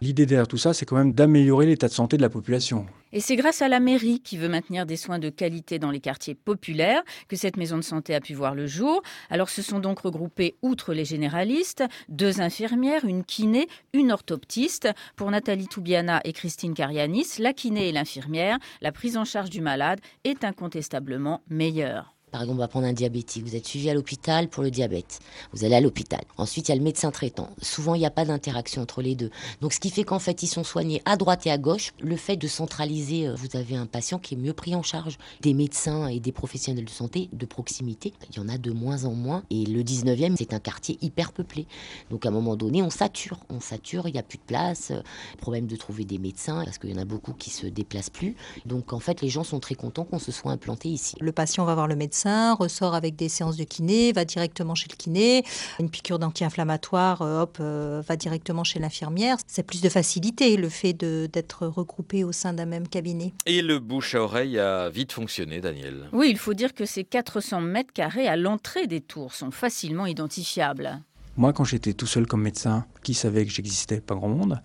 L'idée 0.00 0.26
derrière 0.26 0.48
tout 0.48 0.56
ça, 0.56 0.72
c'est 0.72 0.86
quand 0.86 0.96
même 0.96 1.12
d'améliorer 1.12 1.66
l'état 1.66 1.88
de 1.88 1.92
santé 1.92 2.16
de 2.16 2.22
la 2.22 2.30
population. 2.30 2.86
Et 3.12 3.20
c'est 3.20 3.36
grâce 3.36 3.60
à 3.60 3.68
la 3.68 3.80
mairie 3.80 4.20
qui 4.20 4.36
veut 4.36 4.48
maintenir 4.48 4.86
des 4.86 4.96
soins 4.96 5.18
de 5.18 5.30
qualité 5.30 5.78
dans 5.80 5.90
les 5.90 6.00
quartiers 6.00 6.36
populaires 6.36 7.02
que 7.28 7.36
cette 7.36 7.56
maison 7.56 7.76
de 7.76 7.82
santé 7.82 8.14
a 8.14 8.20
pu 8.20 8.34
voir 8.34 8.54
le 8.54 8.66
jour. 8.66 9.02
Alors 9.30 9.48
se 9.48 9.62
sont 9.62 9.80
donc 9.80 10.00
regroupés, 10.00 10.56
outre 10.62 10.94
les 10.94 11.04
généralistes, 11.04 11.82
deux 12.08 12.40
infirmières, 12.40 13.04
une 13.04 13.24
kiné, 13.24 13.66
une 13.92 14.12
orthoptiste. 14.12 14.88
Pour 15.16 15.30
Nathalie 15.30 15.66
Toubiana 15.66 16.20
et 16.24 16.32
Christine 16.32 16.74
Carianis, 16.74 17.38
la 17.38 17.52
kiné 17.52 17.88
et 17.88 17.92
l'infirmière, 17.92 18.58
la 18.80 18.92
prise 18.92 19.16
en 19.16 19.24
charge 19.24 19.50
du 19.50 19.60
malade 19.60 20.00
est 20.22 20.44
incontestablement 20.44 21.42
meilleure. 21.48 22.14
Par 22.30 22.42
exemple, 22.42 22.58
on 22.58 22.60
va 22.60 22.68
prendre 22.68 22.86
un 22.86 22.92
diabétique. 22.92 23.44
Vous 23.44 23.56
êtes 23.56 23.66
suivi 23.66 23.90
à 23.90 23.94
l'hôpital 23.94 24.48
pour 24.48 24.62
le 24.62 24.70
diabète. 24.70 25.18
Vous 25.52 25.64
allez 25.64 25.74
à 25.74 25.80
l'hôpital. 25.80 26.20
Ensuite, 26.36 26.68
il 26.68 26.72
y 26.72 26.74
a 26.74 26.76
le 26.76 26.82
médecin 26.82 27.10
traitant. 27.10 27.50
Souvent, 27.60 27.94
il 27.94 27.98
n'y 27.98 28.06
a 28.06 28.10
pas 28.10 28.24
d'interaction 28.24 28.82
entre 28.82 29.02
les 29.02 29.14
deux. 29.14 29.30
Donc, 29.60 29.72
ce 29.72 29.80
qui 29.80 29.90
fait 29.90 30.04
qu'en 30.04 30.18
fait, 30.18 30.42
ils 30.42 30.46
sont 30.46 30.64
soignés 30.64 31.02
à 31.04 31.16
droite 31.16 31.46
et 31.46 31.50
à 31.50 31.58
gauche. 31.58 31.92
Le 32.00 32.16
fait 32.16 32.36
de 32.36 32.46
centraliser, 32.46 33.26
euh, 33.26 33.34
vous 33.34 33.56
avez 33.56 33.76
un 33.76 33.86
patient 33.86 34.18
qui 34.18 34.34
est 34.34 34.36
mieux 34.36 34.52
pris 34.52 34.74
en 34.74 34.82
charge. 34.82 35.18
Des 35.40 35.54
médecins 35.54 36.06
et 36.06 36.20
des 36.20 36.32
professionnels 36.32 36.84
de 36.84 36.90
santé 36.90 37.28
de 37.32 37.46
proximité, 37.46 38.12
il 38.30 38.36
y 38.36 38.40
en 38.40 38.48
a 38.48 38.58
de 38.58 38.70
moins 38.70 39.04
en 39.04 39.12
moins. 39.12 39.42
Et 39.50 39.64
le 39.64 39.82
19e, 39.82 40.36
c'est 40.36 40.54
un 40.54 40.60
quartier 40.60 40.98
hyper 41.02 41.32
peuplé. 41.32 41.66
Donc, 42.10 42.26
à 42.26 42.28
un 42.28 42.32
moment 42.32 42.56
donné, 42.56 42.82
on 42.82 42.90
sature. 42.90 43.40
On 43.48 43.60
sature, 43.60 44.06
il 44.06 44.12
n'y 44.12 44.18
a 44.20 44.22
plus 44.22 44.38
de 44.38 44.44
place. 44.44 44.92
Euh, 44.92 45.02
Problème 45.40 45.66
de 45.66 45.76
trouver 45.76 46.04
des 46.04 46.18
médecins 46.18 46.62
parce 46.64 46.78
qu'il 46.78 46.90
y 46.90 46.94
en 46.94 47.02
a 47.02 47.04
beaucoup 47.04 47.32
qui 47.32 47.50
se 47.50 47.66
déplacent 47.66 48.10
plus. 48.10 48.36
Donc, 48.66 48.92
en 48.92 49.00
fait, 49.00 49.20
les 49.20 49.28
gens 49.28 49.44
sont 49.44 49.58
très 49.58 49.74
contents 49.74 50.04
qu'on 50.04 50.18
se 50.18 50.32
soit 50.32 50.52
implanté 50.52 50.88
ici. 50.88 51.16
Le 51.20 51.32
patient 51.32 51.64
va 51.64 51.74
voir 51.74 51.88
le 51.88 51.96
médecin 51.96 52.19
médecin, 52.20 52.54
ressort 52.54 52.94
avec 52.94 53.16
des 53.16 53.28
séances 53.28 53.56
de 53.56 53.64
kiné, 53.64 54.12
va 54.12 54.24
directement 54.24 54.74
chez 54.74 54.88
le 54.90 54.96
kiné, 54.96 55.42
une 55.78 55.88
piqûre 55.88 56.18
d'anti-inflammatoire, 56.18 57.22
euh, 57.22 57.42
hop, 57.42 57.58
euh, 57.60 58.02
va 58.06 58.16
directement 58.16 58.64
chez 58.64 58.78
l'infirmière. 58.78 59.36
C'est 59.46 59.62
plus 59.62 59.80
de 59.80 59.88
facilité 59.88 60.56
le 60.56 60.68
fait 60.68 60.92
d'être 60.92 61.66
regroupé 61.66 62.24
au 62.24 62.32
sein 62.32 62.52
d'un 62.52 62.66
même 62.66 62.88
cabinet. 62.88 63.32
Et 63.46 63.62
le 63.62 63.78
bouche 63.78 64.14
à 64.14 64.22
oreille 64.22 64.58
a 64.58 64.90
vite 64.90 65.12
fonctionné, 65.12 65.60
Daniel. 65.60 66.08
Oui, 66.12 66.28
il 66.30 66.38
faut 66.38 66.54
dire 66.54 66.74
que 66.74 66.84
ces 66.84 67.04
400 67.04 67.60
mètres 67.62 67.92
carrés 67.92 68.28
à 68.28 68.36
l'entrée 68.36 68.86
des 68.86 69.00
tours 69.00 69.32
sont 69.34 69.50
facilement 69.50 70.06
identifiables. 70.06 71.00
Moi, 71.36 71.52
quand 71.52 71.64
j'étais 71.64 71.94
tout 71.94 72.06
seul 72.06 72.26
comme 72.26 72.42
médecin, 72.42 72.84
qui 73.02 73.14
savait 73.14 73.46
que 73.46 73.52
j'existais, 73.52 74.00
pas 74.00 74.14
grand 74.14 74.28
monde. 74.28 74.60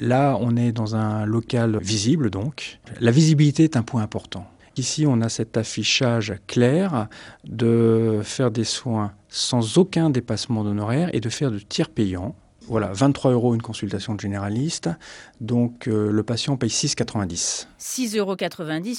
Là, 0.00 0.36
on 0.40 0.56
est 0.56 0.72
dans 0.72 0.96
un 0.96 1.26
local 1.26 1.78
visible, 1.80 2.30
donc. 2.30 2.80
La 2.98 3.12
visibilité 3.12 3.64
est 3.64 3.76
un 3.76 3.82
point 3.82 4.02
important. 4.02 4.46
Ici, 4.78 5.06
on 5.08 5.20
a 5.22 5.28
cet 5.28 5.56
affichage 5.56 6.34
clair 6.46 7.08
de 7.44 8.20
faire 8.22 8.52
des 8.52 8.64
soins 8.64 9.12
sans 9.28 9.76
aucun 9.76 10.08
dépassement 10.08 10.62
d'honoraires 10.62 11.10
et 11.12 11.20
de 11.20 11.28
faire 11.28 11.50
de 11.50 11.58
tiers 11.58 11.88
payants. 11.88 12.36
Voilà, 12.68 12.92
23 12.92 13.32
euros 13.32 13.54
une 13.54 13.62
consultation 13.62 14.14
de 14.14 14.20
généraliste. 14.20 14.90
Donc 15.40 15.88
euh, 15.88 16.10
le 16.10 16.22
patient 16.22 16.58
paye 16.58 16.68
6,90. 16.68 17.66
6,90 17.80 18.18
euros, 18.18 18.36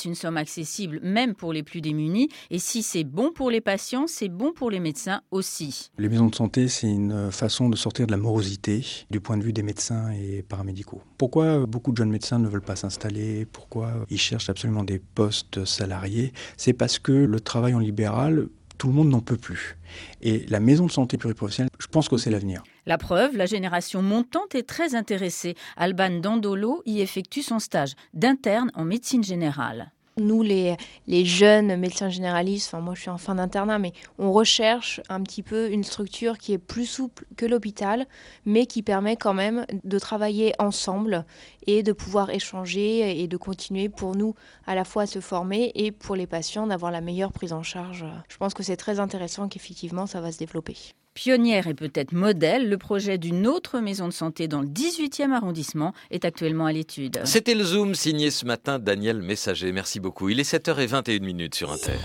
une 0.05 0.15
somme 0.15 0.37
accessible 0.37 0.99
même 1.03 1.35
pour 1.35 1.53
les 1.53 1.61
plus 1.61 1.79
démunis. 1.79 2.29
Et 2.49 2.57
si 2.57 2.81
c'est 2.81 3.03
bon 3.03 3.31
pour 3.31 3.51
les 3.51 3.61
patients, 3.61 4.05
c'est 4.07 4.27
bon 4.27 4.53
pour 4.53 4.71
les 4.71 4.79
médecins 4.79 5.21
aussi. 5.29 5.91
Les 5.99 6.09
maisons 6.09 6.27
de 6.27 6.35
santé, 6.35 6.67
c'est 6.67 6.89
une 6.89 7.31
façon 7.31 7.69
de 7.69 7.75
sortir 7.75 8.07
de 8.07 8.11
la 8.11 8.17
morosité 8.17 8.83
du 9.11 9.19
point 9.19 9.37
de 9.37 9.43
vue 9.43 9.53
des 9.53 9.63
médecins 9.63 10.09
et 10.11 10.41
paramédicaux. 10.41 11.03
Pourquoi 11.19 11.67
beaucoup 11.67 11.91
de 11.91 11.97
jeunes 11.97 12.09
médecins 12.09 12.39
ne 12.39 12.47
veulent 12.47 12.61
pas 12.61 12.75
s'installer? 12.75 13.45
Pourquoi 13.45 13.91
ils 14.09 14.19
cherchent 14.19 14.49
absolument 14.49 14.83
des 14.83 14.97
postes 14.97 15.63
salariés? 15.65 16.33
C'est 16.57 16.73
parce 16.73 16.97
que 16.97 17.11
le 17.11 17.39
travail 17.39 17.75
en 17.75 17.79
libéral 17.79 18.47
tout 18.79 18.87
le 18.87 18.93
monde 18.93 19.09
n'en 19.09 19.19
peut 19.19 19.37
plus. 19.37 19.77
Et 20.23 20.45
la 20.47 20.59
maison 20.59 20.87
de 20.87 20.91
santé 20.91 21.17
pluriprofessionnelle, 21.17 21.69
je 21.77 21.87
pense 21.87 22.09
que 22.09 22.17
c'est 22.17 22.31
l'avenir. 22.31 22.63
La 22.87 22.97
preuve, 22.97 23.37
la 23.37 23.45
génération 23.45 24.01
montante 24.01 24.55
est 24.55 24.67
très 24.67 24.95
intéressée. 24.95 25.55
Alban 25.77 26.19
Dandolo 26.19 26.81
y 26.87 27.01
effectue 27.01 27.43
son 27.43 27.59
stage 27.59 27.93
d'interne 28.13 28.71
en 28.73 28.85
médecine 28.85 29.23
générale 29.23 29.91
nous, 30.19 30.41
les, 30.41 30.77
jeunes 31.25 31.75
médecins 31.77 32.09
généralistes, 32.09 32.67
enfin 32.67 32.81
moi 32.83 32.95
je 32.95 33.01
suis 33.01 33.09
en 33.09 33.17
fin 33.17 33.35
d'internat, 33.35 33.79
mais 33.79 33.93
on 34.17 34.31
recherche 34.31 35.01
un 35.09 35.21
petit 35.21 35.43
peu 35.43 35.71
une 35.71 35.83
structure 35.83 36.37
qui 36.37 36.53
est 36.53 36.57
plus 36.57 36.85
souple 36.85 37.25
que 37.35 37.45
l'hôpital, 37.45 38.05
mais 38.45 38.65
qui 38.65 38.83
permet 38.83 39.15
quand 39.15 39.33
même 39.33 39.65
de 39.83 39.99
travailler 39.99 40.53
ensemble 40.59 41.25
et 41.67 41.83
de 41.83 41.91
pouvoir 41.91 42.29
échanger 42.29 43.21
et 43.21 43.27
de 43.27 43.37
continuer 43.37 43.89
pour 43.89 44.15
nous 44.15 44.35
à 44.65 44.75
la 44.75 44.83
fois 44.83 45.03
à 45.03 45.07
se 45.07 45.19
former 45.19 45.71
et 45.75 45.91
pour 45.91 46.15
les 46.15 46.27
patients 46.27 46.67
d'avoir 46.67 46.91
la 46.91 47.01
meilleure 47.01 47.31
prise 47.31 47.53
en 47.53 47.63
charge. 47.63 48.05
Je 48.27 48.37
pense 48.37 48.53
que 48.53 48.63
c'est 48.63 48.77
très 48.77 48.99
intéressant 48.99 49.47
qu'effectivement 49.47 50.07
ça 50.07 50.21
va 50.21 50.31
se 50.31 50.37
développer. 50.37 50.75
Pionnière 51.13 51.67
et 51.67 51.73
peut-être 51.73 52.13
modèle, 52.13 52.69
le 52.69 52.77
projet 52.77 53.17
d'une 53.17 53.47
autre 53.47 53.79
maison 53.79 54.07
de 54.07 54.13
santé 54.13 54.47
dans 54.47 54.61
le 54.61 54.67
18e 54.67 55.31
arrondissement 55.31 55.93
est 56.11 56.23
actuellement 56.23 56.65
à 56.65 56.71
l'étude. 56.71 57.19
C'était 57.25 57.55
le 57.55 57.63
Zoom 57.63 57.95
signé 57.95 58.31
ce 58.31 58.45
matin 58.45 58.79
Daniel 58.79 59.21
Messager. 59.21 59.71
Merci 59.71 59.99
beaucoup. 59.99 60.29
Il 60.29 60.39
est 60.39 60.49
7h21 60.49 61.53
sur 61.53 61.71
Inter. 61.71 61.97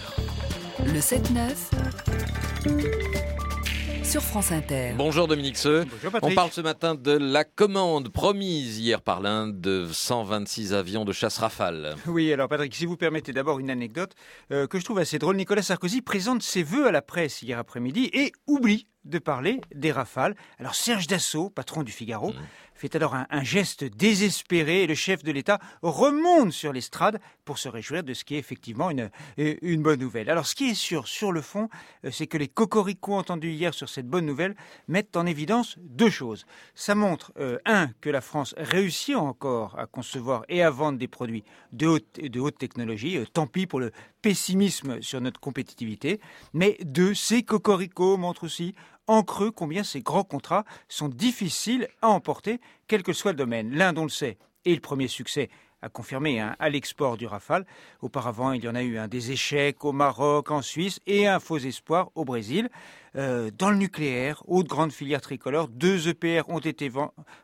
Le 0.87 0.99
7-9 0.99 1.85
sur 4.14 4.23
France 4.23 4.53
Inter. 4.53 4.93
Bonjour 4.97 5.27
Dominique 5.27 5.57
Seux. 5.57 5.87
On 6.23 6.35
parle 6.35 6.53
ce 6.53 6.61
matin 6.61 6.95
de 6.95 7.11
la 7.11 7.43
commande 7.43 8.11
promise 8.11 8.79
hier 8.79 9.01
par 9.03 9.21
l'Inde 9.21 9.61
de 9.61 9.88
126 9.90 10.73
avions 10.73 11.05
de 11.05 11.12
chasse 11.12 11.38
Rafale. 11.38 11.97
Oui, 12.07 12.33
alors 12.33 12.49
Patrick, 12.49 12.75
si 12.75 12.87
vous 12.87 12.97
permettez 12.97 13.33
d'abord 13.33 13.59
une 13.59 13.71
anecdote 13.71 14.12
euh, 14.53 14.69
que 14.69 14.79
je 14.79 14.85
trouve 14.85 14.99
assez 14.99 15.19
drôle. 15.19 15.37
Nicolas 15.37 15.62
Sarkozy 15.62 16.01
présente 16.01 16.43
ses 16.43 16.62
vœux 16.62 16.87
à 16.87 16.93
la 16.93 17.03
presse 17.03 17.43
hier 17.43 17.59
après-midi 17.59 18.09
et 18.12 18.31
oublie 18.47 18.87
de 19.05 19.19
parler 19.19 19.61
des 19.75 19.93
Rafales. 19.93 20.35
Alors 20.59 20.75
Serge 20.75 21.07
Dassault, 21.07 21.51
patron 21.51 21.83
du 21.83 21.93
Figaro, 21.93 22.31
mmh 22.31 22.37
fait 22.75 22.97
alors 22.97 23.14
un, 23.14 23.45
geste 23.45 23.85
désespéré 23.85 24.83
et 24.83 24.87
le 24.87 24.95
chef 24.95 25.23
de 25.23 25.33
l'État 25.33 25.59
remonte 25.83 26.53
sur 26.53 26.73
l'estrade 26.73 27.21
pour 27.45 27.59
se 27.59 27.69
réjouir 27.69 28.03
de 28.03 28.14
ce 28.14 28.25
qui 28.25 28.35
est 28.35 28.38
effectivement 28.38 28.90
une, 28.90 29.11
une 29.37 29.83
bonne 29.83 30.01
nouvelle. 30.01 30.29
Alors 30.29 30.47
ce 30.47 30.55
qui 30.55 30.71
est 30.71 30.75
sûr 30.75 31.07
sur 31.07 31.31
le 31.31 31.40
fond, 31.40 31.69
euh, 32.05 32.11
c'est 32.11 32.27
que 32.27 32.37
les 32.37 32.49
cocoricots 32.49 33.14
entendus 33.14 33.53
hier 33.53 33.73
sur 33.75 33.88
cette 33.88 34.09
bonne 34.09 34.27
nouvelle 34.27 34.57
mettent 34.88 35.17
en 35.17 35.27
évidence 35.27 35.77
deux 35.79 36.11
choses. 36.11 36.47
Ça 36.75 36.95
montre, 36.95 37.33
euh, 37.38 37.59
un, 37.64 37.88
que 38.01 38.11
la 38.11 38.21
France 38.21 38.55
réussit 38.59 39.17
encore 39.17 39.79
à 39.79 39.87
concevoir 39.87 40.45
et 40.49 40.62
à 40.62 40.71
vendre 40.71 40.99
des 40.99 41.09
produits 41.09 41.45
de 41.73 41.87
haute, 41.87 42.21
de 42.21 42.40
haute 42.40 42.59
technologie, 42.59 43.19
euh, 43.19 43.25
tant 43.33 43.47
pis 43.47 43.67
pour 43.67 43.81
le 43.81 43.93
pessimisme 44.23 45.03
sur 45.03 45.21
notre 45.21 45.38
compétitivité, 45.38 46.19
mais 46.55 46.79
deux, 46.83 47.12
ces 47.12 47.43
cocoricots 47.43 48.17
montrent 48.17 48.45
aussi 48.45 48.75
en 49.07 49.23
creux 49.23 49.51
combien 49.51 49.85
ces 49.85 50.01
grands 50.01 50.25
contrats 50.25 50.64
sont 50.88 51.09
difficiles 51.09 51.88
à 52.03 52.09
emporter, 52.09 52.61
quel 52.88 53.03
que 53.03 53.12
soit 53.12 53.33
le 53.33 53.38
domaine. 53.38 53.75
L'Inde, 53.75 53.99
on 53.99 54.05
le 54.05 54.09
sait, 54.09 54.38
est 54.64 54.75
le 54.75 54.81
premier 54.81 55.09
succès 55.09 55.51
à 55.83 55.90
confirmer 55.90 56.40
hein, 56.40 56.57
à 56.59 56.71
l'export 56.71 57.19
du 57.19 57.27
Rafale. 57.27 57.67
Auparavant, 58.01 58.53
il 58.53 58.64
y 58.64 58.69
en 58.69 58.75
a 58.75 58.83
eu 58.83 58.97
un 58.97 59.07
des 59.07 59.33
échecs 59.33 59.85
au 59.85 59.93
Maroc, 59.93 60.51
en 60.51 60.62
Suisse 60.62 60.99
et 61.07 61.27
un 61.27 61.40
faux 61.40 61.59
espoir 61.59 62.11
au 62.14 62.25
Brésil. 62.25 62.71
Euh, 63.16 63.50
dans 63.57 63.70
le 63.70 63.77
nucléaire, 63.77 64.42
autre 64.46 64.68
grande 64.68 64.92
filière 64.92 65.20
tricolore, 65.20 65.68
deux 65.68 66.09
EPR 66.09 66.48
ont 66.48 66.59
été 66.59 66.90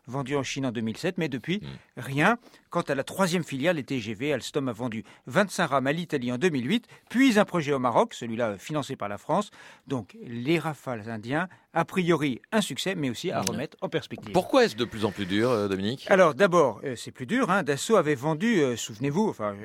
vendus 0.06 0.36
en 0.36 0.42
Chine 0.42 0.66
en 0.66 0.72
2007, 0.72 1.18
mais 1.18 1.28
depuis, 1.28 1.60
mm. 1.62 2.00
rien. 2.00 2.38
Quant 2.70 2.82
à 2.82 2.94
la 2.94 3.04
troisième 3.04 3.44
filiale, 3.44 3.76
les 3.76 3.84
TGV, 3.84 4.32
Alstom 4.32 4.68
a 4.68 4.72
vendu 4.72 5.04
25 5.26 5.66
rames 5.66 5.86
à 5.86 5.92
l'Italie 5.92 6.32
en 6.32 6.38
2008, 6.38 6.86
puis 7.08 7.38
un 7.38 7.44
projet 7.44 7.72
au 7.72 7.78
Maroc, 7.78 8.14
celui-là 8.14 8.58
financé 8.58 8.96
par 8.96 9.08
la 9.08 9.18
France. 9.18 9.50
Donc 9.86 10.16
les 10.22 10.58
rafales 10.58 11.08
indiens, 11.08 11.48
a 11.72 11.84
priori 11.84 12.40
un 12.52 12.60
succès, 12.60 12.94
mais 12.94 13.10
aussi 13.10 13.30
à 13.30 13.42
remettre 13.42 13.76
en 13.80 13.88
perspective. 13.88 14.32
Pourquoi 14.32 14.64
est-ce 14.64 14.76
de 14.76 14.84
plus 14.84 15.04
en 15.04 15.12
plus 15.12 15.26
dur, 15.26 15.50
euh, 15.50 15.68
Dominique? 15.68 16.06
Alors 16.10 16.34
d'abord, 16.34 16.80
euh, 16.84 16.96
c'est 16.96 17.12
plus 17.12 17.26
dur. 17.26 17.50
Hein. 17.50 17.62
Dassault 17.62 17.96
avait 17.96 18.14
vendu, 18.14 18.62
souvenez-vous, 18.76 19.28
enfin, 19.28 19.56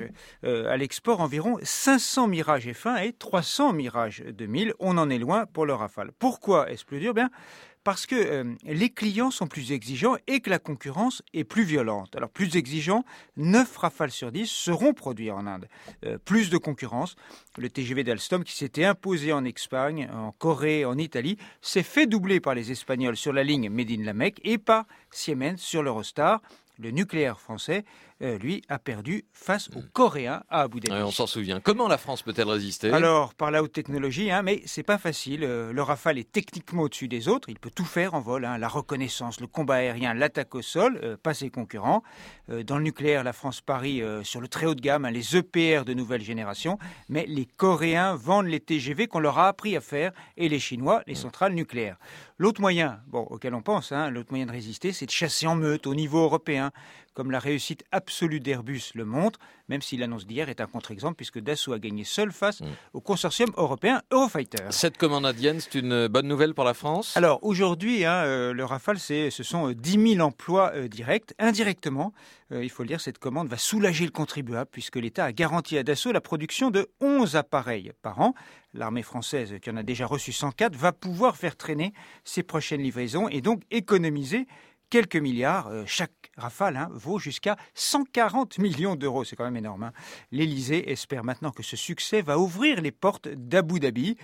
à 0.42 0.76
l'export 0.76 1.20
environ 1.20 1.58
500 1.62 2.28
Mirage 2.28 2.66
F1 2.66 3.04
et 3.04 3.12
300 3.12 3.72
Mirage 3.72 4.22
2000. 4.26 4.74
On 4.78 4.98
en 4.98 5.10
est 5.10 5.18
loin 5.18 5.46
pour 5.46 5.66
le 5.66 5.74
Rafale. 5.74 6.12
Pourquoi 6.18 6.70
est-ce 6.70 6.84
plus 6.84 7.00
dur? 7.00 7.14
Bien, 7.14 7.30
parce 7.86 8.04
que 8.04 8.16
euh, 8.16 8.56
les 8.64 8.90
clients 8.90 9.30
sont 9.30 9.46
plus 9.46 9.70
exigeants 9.70 10.16
et 10.26 10.40
que 10.40 10.50
la 10.50 10.58
concurrence 10.58 11.22
est 11.32 11.44
plus 11.44 11.62
violente. 11.62 12.16
Alors 12.16 12.30
plus 12.30 12.56
exigeants, 12.56 13.04
9 13.36 13.76
rafales 13.76 14.10
sur 14.10 14.32
10 14.32 14.50
seront 14.50 14.92
produits 14.92 15.30
en 15.30 15.46
Inde. 15.46 15.68
Euh, 16.04 16.18
plus 16.18 16.50
de 16.50 16.58
concurrence, 16.58 17.14
le 17.56 17.70
TGV 17.70 18.02
d'Alstom 18.02 18.42
qui 18.42 18.56
s'était 18.56 18.84
imposé 18.84 19.32
en 19.32 19.44
Espagne, 19.44 20.10
en 20.12 20.32
Corée, 20.32 20.84
en 20.84 20.98
Italie, 20.98 21.38
s'est 21.62 21.84
fait 21.84 22.08
doubler 22.08 22.40
par 22.40 22.56
les 22.56 22.72
Espagnols 22.72 23.16
sur 23.16 23.32
la 23.32 23.44
ligne 23.44 23.70
Médine-la-Mecque 23.70 24.40
et 24.42 24.58
par 24.58 24.86
Siemens 25.12 25.58
sur 25.58 25.84
l'Eurostar. 25.84 26.42
Le 26.80 26.90
nucléaire 26.90 27.38
français 27.40 27.84
euh, 28.22 28.38
lui, 28.38 28.62
a 28.70 28.78
perdu 28.78 29.26
face 29.30 29.68
aux 29.76 29.82
Coréens 29.92 30.42
à 30.48 30.62
Abu 30.62 30.80
Dhabi. 30.80 31.02
on 31.02 31.10
s'en 31.10 31.26
souvient. 31.26 31.60
Comment 31.60 31.86
la 31.86 31.98
France 31.98 32.22
peut-elle 32.22 32.48
résister? 32.48 32.90
Alors, 32.90 33.34
par 33.34 33.50
la 33.50 33.62
haute 33.62 33.72
technologie, 33.72 34.30
hein, 34.30 34.40
mais 34.40 34.62
c'est 34.64 34.82
pas 34.82 34.96
facile. 34.96 35.44
Euh, 35.44 35.70
le 35.70 35.82
Rafale 35.82 36.16
est 36.16 36.32
techniquement 36.32 36.84
au-dessus 36.84 37.08
des 37.08 37.28
autres. 37.28 37.50
Il 37.50 37.58
peut 37.58 37.70
tout 37.70 37.84
faire 37.84 38.14
en 38.14 38.20
vol. 38.20 38.46
Hein. 38.46 38.56
la 38.56 38.68
reconnaissance, 38.68 39.38
le 39.40 39.46
combat 39.46 39.74
aérien, 39.74 40.14
l'attaque 40.14 40.54
au 40.54 40.62
sol, 40.62 40.98
euh, 41.02 41.18
pas 41.22 41.34
ses 41.34 41.50
concurrents. 41.50 42.02
dans 42.48 42.78
le 42.78 42.84
nucléaire, 42.84 43.22
la 43.22 43.32
France 43.32 43.60
parie 43.60 44.02
sur 44.22 44.40
le 44.40 44.48
très 44.48 44.66
haut 44.66 44.74
de 44.74 44.80
gamme, 44.80 45.04
hein, 45.04 45.10
les 45.10 45.36
EPR 45.36 45.84
de 45.84 45.92
nouvelle 45.92 46.22
génération. 46.22 46.78
Mais 47.08 47.26
les 47.26 47.44
Coréens 47.44 48.14
vendent 48.14 48.46
les 48.46 48.60
TGV 48.60 49.08
qu'on 49.08 49.18
leur 49.18 49.38
a 49.38 49.48
appris 49.48 49.76
à 49.76 49.80
faire 49.80 50.12
et 50.36 50.48
les 50.48 50.58
Chinois, 50.58 51.02
les 51.06 51.14
centrales 51.14 51.52
nucléaires. 51.52 51.96
L'autre 52.38 52.60
moyen, 52.60 53.00
bon, 53.06 53.22
auquel 53.30 53.54
on 53.54 53.62
pense, 53.62 53.92
l'autre 53.92 54.28
moyen 54.30 54.46
de 54.46 54.52
résister, 54.52 54.92
c'est 54.92 55.06
de 55.06 55.10
chasser 55.10 55.46
en 55.46 55.56
meute 55.56 55.86
au 55.86 55.94
niveau 55.94 56.22
européen, 56.22 56.70
comme 57.16 57.30
la 57.30 57.38
réussite 57.38 57.82
absolue 57.92 58.40
d'Airbus 58.40 58.92
le 58.94 59.06
montre, 59.06 59.40
même 59.68 59.80
si 59.80 59.96
l'annonce 59.96 60.26
d'hier 60.26 60.50
est 60.50 60.60
un 60.60 60.66
contre-exemple 60.66 61.16
puisque 61.16 61.40
Dassault 61.40 61.72
a 61.72 61.78
gagné 61.78 62.04
seul 62.04 62.30
face 62.30 62.60
mm. 62.60 62.66
au 62.92 63.00
consortium 63.00 63.50
européen 63.56 64.02
Eurofighter. 64.10 64.64
Cette 64.68 64.98
commande 64.98 65.24
indienne, 65.24 65.58
c'est 65.58 65.76
une 65.76 66.08
bonne 66.08 66.28
nouvelle 66.28 66.52
pour 66.52 66.64
la 66.64 66.74
France? 66.74 67.16
Alors 67.16 67.42
aujourd'hui, 67.42 68.04
hein, 68.04 68.22
euh, 68.26 68.52
le 68.52 68.64
Rafale, 68.66 68.98
ce 68.98 69.30
sont 69.30 69.70
10 69.70 69.96
euh, 69.96 70.14
000 70.16 70.26
emplois 70.26 70.72
euh, 70.74 70.88
directs. 70.88 71.32
Indirectement, 71.38 72.12
il 72.52 72.70
faut 72.70 72.82
le 72.84 72.88
dire, 72.88 73.00
cette 73.00 73.18
commande 73.18 73.48
va 73.48 73.56
soulager 73.56 74.04
le 74.04 74.12
contribuable 74.12 74.68
puisque 74.70 74.96
l'État 74.96 75.24
a 75.24 75.32
garanti 75.32 75.78
à 75.78 75.82
Dassault 75.82 76.12
la 76.12 76.20
production 76.20 76.70
de 76.70 76.86
11 77.00 77.34
appareils 77.34 77.92
par 78.02 78.20
an. 78.20 78.34
L'armée 78.74 79.02
française, 79.02 79.54
qui 79.62 79.70
en 79.70 79.76
a 79.76 79.82
déjà 79.82 80.06
reçu 80.06 80.32
104, 80.32 80.76
va 80.76 80.92
pouvoir 80.92 81.36
faire 81.36 81.56
traîner 81.56 81.94
ses 82.24 82.42
prochaines 82.42 82.82
livraisons 82.82 83.26
et 83.28 83.40
donc 83.40 83.62
économiser 83.70 84.46
quelques 84.90 85.16
milliards. 85.16 85.68
Euh, 85.68 85.84
chaque 85.86 86.12
rafale 86.36 86.76
hein, 86.76 86.88
vaut 86.92 87.18
jusqu'à 87.18 87.56
140 87.74 88.58
millions 88.58 88.96
d'euros. 88.96 89.24
C'est 89.24 89.36
quand 89.36 89.44
même 89.44 89.56
énorme. 89.56 89.84
Hein. 89.84 89.92
L'Élysée 90.32 90.90
espère 90.90 91.24
maintenant 91.24 91.50
que 91.50 91.62
ce 91.62 91.76
succès 91.76 92.22
va 92.22 92.38
ouvrir 92.38 92.80
les 92.80 92.92
portes 92.92 93.28
d'Abu 93.28 93.80
Dhabi. 93.80 94.16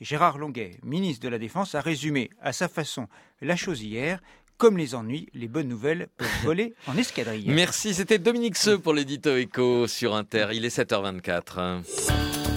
Gérard 0.00 0.38
Longuet, 0.38 0.78
ministre 0.82 1.22
de 1.22 1.28
la 1.28 1.38
Défense, 1.38 1.74
a 1.74 1.80
résumé 1.80 2.30
à 2.40 2.52
sa 2.52 2.68
façon 2.68 3.06
la 3.40 3.56
chose 3.56 3.82
hier. 3.82 4.20
Comme 4.56 4.76
les 4.76 4.94
ennuis, 4.94 5.28
les 5.32 5.48
bonnes 5.48 5.68
nouvelles 5.68 6.08
peuvent 6.16 6.28
voler 6.44 6.74
en 6.86 6.96
escadrille. 6.96 7.46
Merci, 7.48 7.94
c'était 7.94 8.18
Dominique 8.18 8.56
Seux 8.56 8.78
pour 8.78 8.92
l'édito 8.92 9.36
Echo 9.36 9.86
sur 9.86 10.14
Inter. 10.14 10.48
Il 10.52 10.64
est 10.64 10.76
7h24. 10.76 11.82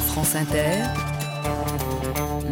France 0.07 0.35
Inter. 0.35 0.83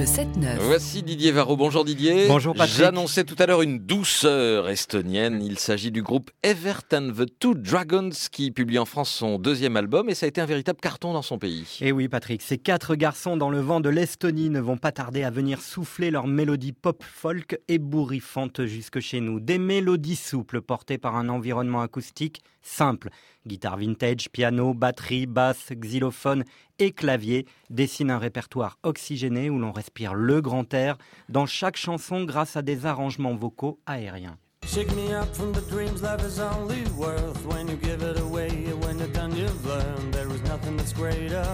Le 0.02 0.08
7-9. 0.08 0.58
Voici 0.62 1.04
Didier 1.04 1.32
Varro. 1.32 1.56
Bonjour 1.56 1.86
Didier. 1.86 2.26
Bonjour 2.28 2.56
Patrick. 2.56 2.76
J'annonçais 2.76 3.24
tout 3.24 3.36
à 3.38 3.46
l'heure 3.46 3.62
une 3.62 3.78
douceur 3.78 4.68
estonienne. 4.68 5.44
Il 5.44 5.60
s'agit 5.60 5.92
du 5.92 6.02
groupe 6.02 6.32
Evert 6.42 6.82
and 6.92 7.12
the 7.16 7.28
Two 7.38 7.54
Dragons 7.54 8.10
qui 8.32 8.50
publie 8.50 8.80
en 8.80 8.86
France 8.86 9.12
son 9.12 9.38
deuxième 9.38 9.78
album 9.78 10.10
et 10.10 10.16
ça 10.16 10.26
a 10.26 10.30
été 10.30 10.42
un 10.42 10.48
véritable 10.48 10.80
carton 10.80 11.14
dans 11.14 11.22
son 11.22 11.38
pays. 11.38 11.78
Et 11.82 11.90
Eh 11.90 11.92
oui 11.92 12.08
Patrick, 12.08 12.42
ces 12.42 12.58
quatre 12.58 12.96
garçons 12.96 13.38
dans 13.38 13.52
le 13.52 13.60
vent 13.60 13.80
de 13.80 13.90
l'Estonie 13.90 14.50
ne 14.50 14.60
vont 14.60 14.78
pas 14.78 14.92
tarder 14.92 15.24
à 15.24 15.30
venir 15.30 15.62
souffler 15.62 16.10
leur 16.10 16.26
mélodie 16.26 16.74
pop-folk 16.74 17.60
ébouriffante 17.68 18.66
jusque 18.66 19.02
chez 19.02 19.22
nous. 19.22 19.40
Des 19.40 19.60
mélodies 19.60 20.16
souples 20.16 20.64
portées 20.64 20.98
par 20.98 21.16
un 21.16 21.30
environnement 21.30 21.82
acoustique 21.82 22.42
simple. 22.64 23.12
Guitare 23.48 23.78
vintage, 23.78 24.30
piano, 24.30 24.74
batterie, 24.76 25.26
basse, 25.26 25.74
xylophone 25.74 26.44
et 26.78 26.92
clavier 26.92 27.48
dessinent 27.72 28.12
un 28.12 28.20
répertoire 28.20 28.78
oxygéné 28.84 29.50
où 29.50 29.58
l'on 29.58 29.72
respire 29.72 30.14
le 30.14 30.42
grand 30.42 30.72
air 30.74 30.98
dans 31.28 31.48
chaque 31.48 31.78
chanson 31.78 32.24
grâce 32.24 32.56
à 32.56 32.62
des 32.62 32.86
arrangements 32.86 33.36
vocaux 33.36 33.80
aériens. 33.88 34.38
Shake 34.68 34.96
me 34.96 35.12
up 35.12 35.36
from 35.36 35.52
the 35.54 35.62
dreams 35.70 36.04
life 36.04 36.24
is 36.24 36.40
only 36.40 36.84
worth 36.96 37.44
when 37.48 37.68
you 37.68 37.76
give 37.78 38.04
it 38.04 38.20
away. 38.20 38.50
When 38.82 39.00
you're 39.00 39.08
done, 39.08 39.36
you've 39.36 39.66
learned 39.66 40.14
there 40.14 40.30
is 40.30 40.42
nothing 40.44 40.78
that's 40.78 40.94
greater, 40.94 41.46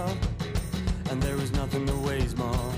and 1.09 1.21
there 1.23 1.37
is 1.37 1.51
nothing 1.53 1.85
that 1.85 1.97
weighs 2.05 2.35
more. 2.35 2.73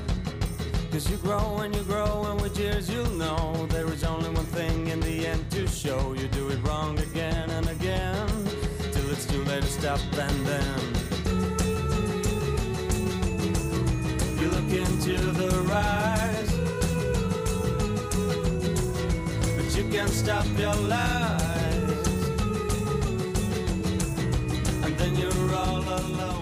Cause 0.92 1.10
you 1.10 1.18
grow 1.18 1.60
and 1.60 1.76
you 1.76 1.84
grow, 1.84 2.26
and 2.30 2.42
with 2.42 2.58
years 2.58 2.90
you'll 2.90 3.18
know 3.18 3.68
there 3.70 3.92
is 3.92 4.04
only 4.04 4.30
one 4.30 4.46
thing 4.46 4.88
in 4.88 5.00
the 5.00 5.28
end 5.28 5.50
to 5.52 5.68
show. 5.68 6.14
You 6.14 6.28
do 6.28 6.50
it 6.50 6.60
wrong 6.64 6.98
again 7.00 7.50
and 7.50 7.69
to 9.50 9.64
stop 9.64 10.00
and 10.14 10.46
then. 10.46 10.80
You 14.40 14.48
look 14.50 14.72
into 14.72 15.18
the 15.42 15.50
rise, 15.68 16.54
but 19.58 19.76
you 19.76 19.90
can't 19.90 20.10
stop 20.12 20.46
your 20.58 20.76
lies. 20.76 21.69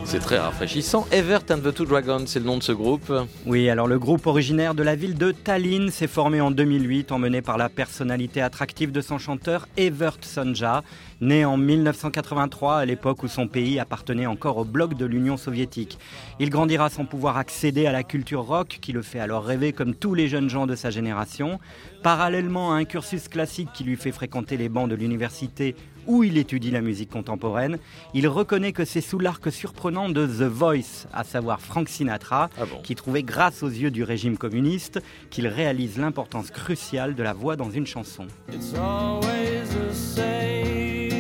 C'est 0.10 0.20
très 0.20 0.40
rafraîchissant. 0.40 1.06
Evert 1.12 1.42
and 1.52 1.58
the 1.58 1.74
Two 1.74 1.86
Dragons, 1.86 2.24
c'est 2.28 2.40
le 2.40 2.46
nom 2.46 2.58
de 2.58 2.64
ce 2.64 2.72
groupe. 2.72 3.12
Oui, 3.46 3.70
alors 3.70 3.88
le 3.88 4.00
groupe 4.00 4.26
originaire 4.26 4.74
de 4.74 4.82
la 4.82 4.96
ville 4.96 5.16
de 5.16 5.34
Tallinn 5.34 5.92
s'est 5.92 6.08
formé 6.08 6.40
en 6.40 6.50
2008, 6.50 7.12
emmené 7.12 7.42
par 7.42 7.58
la 7.58 7.68
personnalité 7.68 8.42
attractive 8.42 8.94
de 8.94 9.02
son 9.02 9.18
chanteur 9.18 9.68
Evert 9.76 10.20
Sonja, 10.22 10.82
né 11.20 11.44
en 11.44 11.58
1983 11.58 12.78
à 12.78 12.86
l'époque 12.86 13.24
où 13.24 13.28
son 13.28 13.50
pays 13.50 13.80
appartenait 13.80 14.28
encore 14.28 14.56
au 14.58 14.64
bloc 14.64 14.94
de 14.94 15.06
l'Union 15.06 15.36
soviétique. 15.36 16.00
Il 16.40 16.50
grandira 16.50 16.90
sans 16.90 17.04
pouvoir 17.04 17.36
accéder 17.36 17.86
à 17.86 17.92
la 17.92 18.04
culture 18.04 18.44
rock 18.44 18.80
qui 18.82 18.94
le 18.94 19.02
fait 19.02 19.20
alors 19.20 19.44
rêver 19.44 19.74
comme 19.74 19.94
tous 19.94 20.14
les 20.14 20.30
jeunes 20.30 20.50
gens 20.50 20.68
de 20.68 20.76
sa 20.76 20.90
génération. 20.90 21.60
Parallèlement 22.02 22.72
à 22.72 22.78
un 22.78 22.86
cursus 22.86 23.28
classique 23.28 23.70
qui 23.74 23.84
lui 23.84 23.98
fait 23.98 24.14
fréquenter 24.14 24.56
les 24.56 24.70
bancs 24.70 24.90
de 24.90 24.96
l'université 24.96 25.76
où 26.08 26.24
il 26.24 26.38
étudie 26.38 26.72
la 26.72 26.82
musique 26.82 27.10
contemporaine, 27.10 27.78
il 28.14 28.28
reconnaît 28.28 28.72
que 28.72 28.86
c'est 28.86 29.02
sous 29.02 29.20
l'arc 29.20 29.52
surprenant 29.52 30.10
de 30.10 30.26
The 30.26 30.50
Voice, 30.50 31.08
à 31.14 31.24
savoir 31.24 31.62
Frank 31.62 31.90
Sinatra, 31.90 32.50
qui 32.84 32.96
trouvait 32.96 33.24
grâce 33.24 33.64
aux 33.64 33.70
yeux 33.70 33.92
du 33.92 34.04
régime 34.04 34.38
communiste 34.38 35.02
qu'il 35.30 35.48
réalise 35.48 35.98
l'importance 35.98 36.52
cruciale 36.52 37.16
de 37.16 37.24
la 37.24 37.34
voix 37.34 37.56
dans 37.56 37.70
une 37.70 37.86
chanson. 37.86 38.28
It's 38.52 38.74
always 38.74 39.68
the 39.70 39.94
same, 39.94 41.12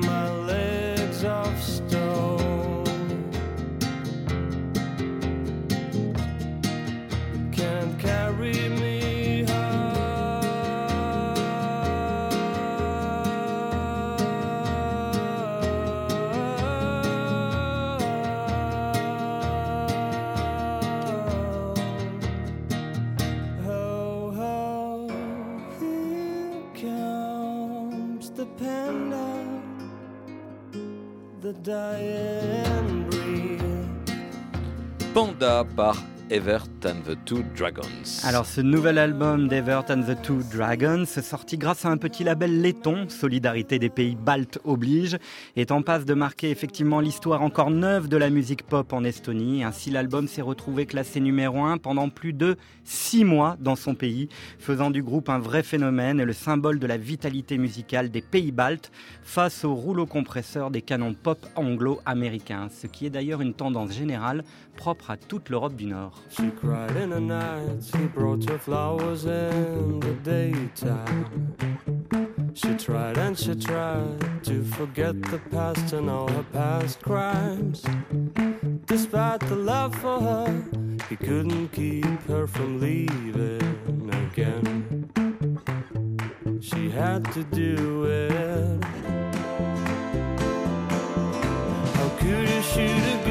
my 0.00 0.30
legs 0.46 1.24
Panda 35.12 35.64
par 35.74 35.96
Evert 36.30 36.66
and 36.84 37.02
the 37.04 37.16
Two 37.24 37.44
Dragons. 37.54 38.24
Alors 38.24 38.46
ce 38.46 38.60
nouvel 38.60 38.98
album 38.98 39.46
d'Evert 39.46 39.84
and 39.90 40.02
the 40.02 40.20
Two 40.22 40.40
Dragons, 40.52 41.04
sorti 41.06 41.56
grâce 41.56 41.84
à 41.84 41.88
un 41.88 41.96
petit 41.98 42.24
label 42.24 42.60
laiton, 42.60 43.08
Solidarité 43.08 43.78
des 43.78 43.90
pays 43.90 44.16
baltes 44.16 44.58
oblige, 44.64 45.18
est 45.54 45.70
en 45.70 45.82
passe 45.82 46.04
de 46.04 46.14
marquer 46.14 46.50
effectivement 46.50 46.98
l'histoire 46.98 47.42
encore 47.42 47.70
neuve 47.70 48.08
de 48.08 48.16
la 48.16 48.30
musique 48.30 48.64
pop 48.64 48.92
en 48.92 49.04
Estonie. 49.04 49.62
Ainsi 49.62 49.90
l'album 49.90 50.26
s'est 50.26 50.42
retrouvé 50.42 50.84
classé 50.86 51.20
numéro 51.20 51.62
1 51.62 51.78
pendant 51.78 52.08
plus 52.08 52.32
de 52.32 52.56
6 52.82 53.24
mois 53.24 53.56
dans 53.60 53.76
son 53.76 53.94
pays, 53.94 54.28
faisant 54.58 54.90
du 54.90 55.04
groupe 55.04 55.28
un 55.28 55.38
vrai 55.38 55.62
phénomène 55.62 56.18
et 56.18 56.24
le 56.24 56.32
symbole 56.32 56.80
de 56.80 56.86
la 56.88 56.96
vitalité 56.96 57.56
musicale 57.56 58.10
des 58.10 58.22
pays 58.22 58.50
baltes 58.50 58.90
face 59.22 59.64
au 59.64 59.74
rouleau 59.74 60.06
compresseur 60.06 60.72
des 60.72 60.82
canons 60.82 61.14
pop 61.14 61.46
anglo-américains, 61.54 62.68
ce 62.70 62.88
qui 62.88 63.06
est 63.06 63.10
d'ailleurs 63.10 63.42
une 63.42 63.54
tendance 63.54 63.92
générale 63.92 64.42
propre 64.76 65.10
à 65.10 65.16
toute 65.16 65.50
l'Europe 65.50 65.76
du 65.76 65.86
Nord. 65.86 66.15
She 66.28 66.50
cried 66.50 66.96
in 66.96 67.10
the 67.10 67.20
night, 67.20 67.84
he 67.96 68.06
brought 68.06 68.48
her 68.48 68.58
flowers 68.58 69.24
in 69.24 70.00
the 70.00 70.14
daytime. 70.22 71.54
She 72.54 72.74
tried 72.74 73.18
and 73.18 73.38
she 73.38 73.54
tried 73.54 74.44
to 74.44 74.64
forget 74.64 75.20
the 75.22 75.38
past 75.50 75.92
and 75.92 76.08
all 76.08 76.28
her 76.28 76.46
past 76.52 77.02
crimes. 77.02 77.84
Despite 78.86 79.40
the 79.40 79.56
love 79.56 79.94
for 79.96 80.20
her, 80.20 80.64
he 81.08 81.16
couldn't 81.16 81.68
keep 81.68 82.22
her 82.28 82.46
from 82.46 82.80
leaving 82.80 84.10
again. 84.32 85.10
She 86.60 86.90
had 86.90 87.30
to 87.32 87.44
do 87.44 88.04
it. 88.04 88.84
How 91.94 92.08
could 92.18 92.48
you 92.48 92.62
shoot 92.62 93.04
a 93.14 93.25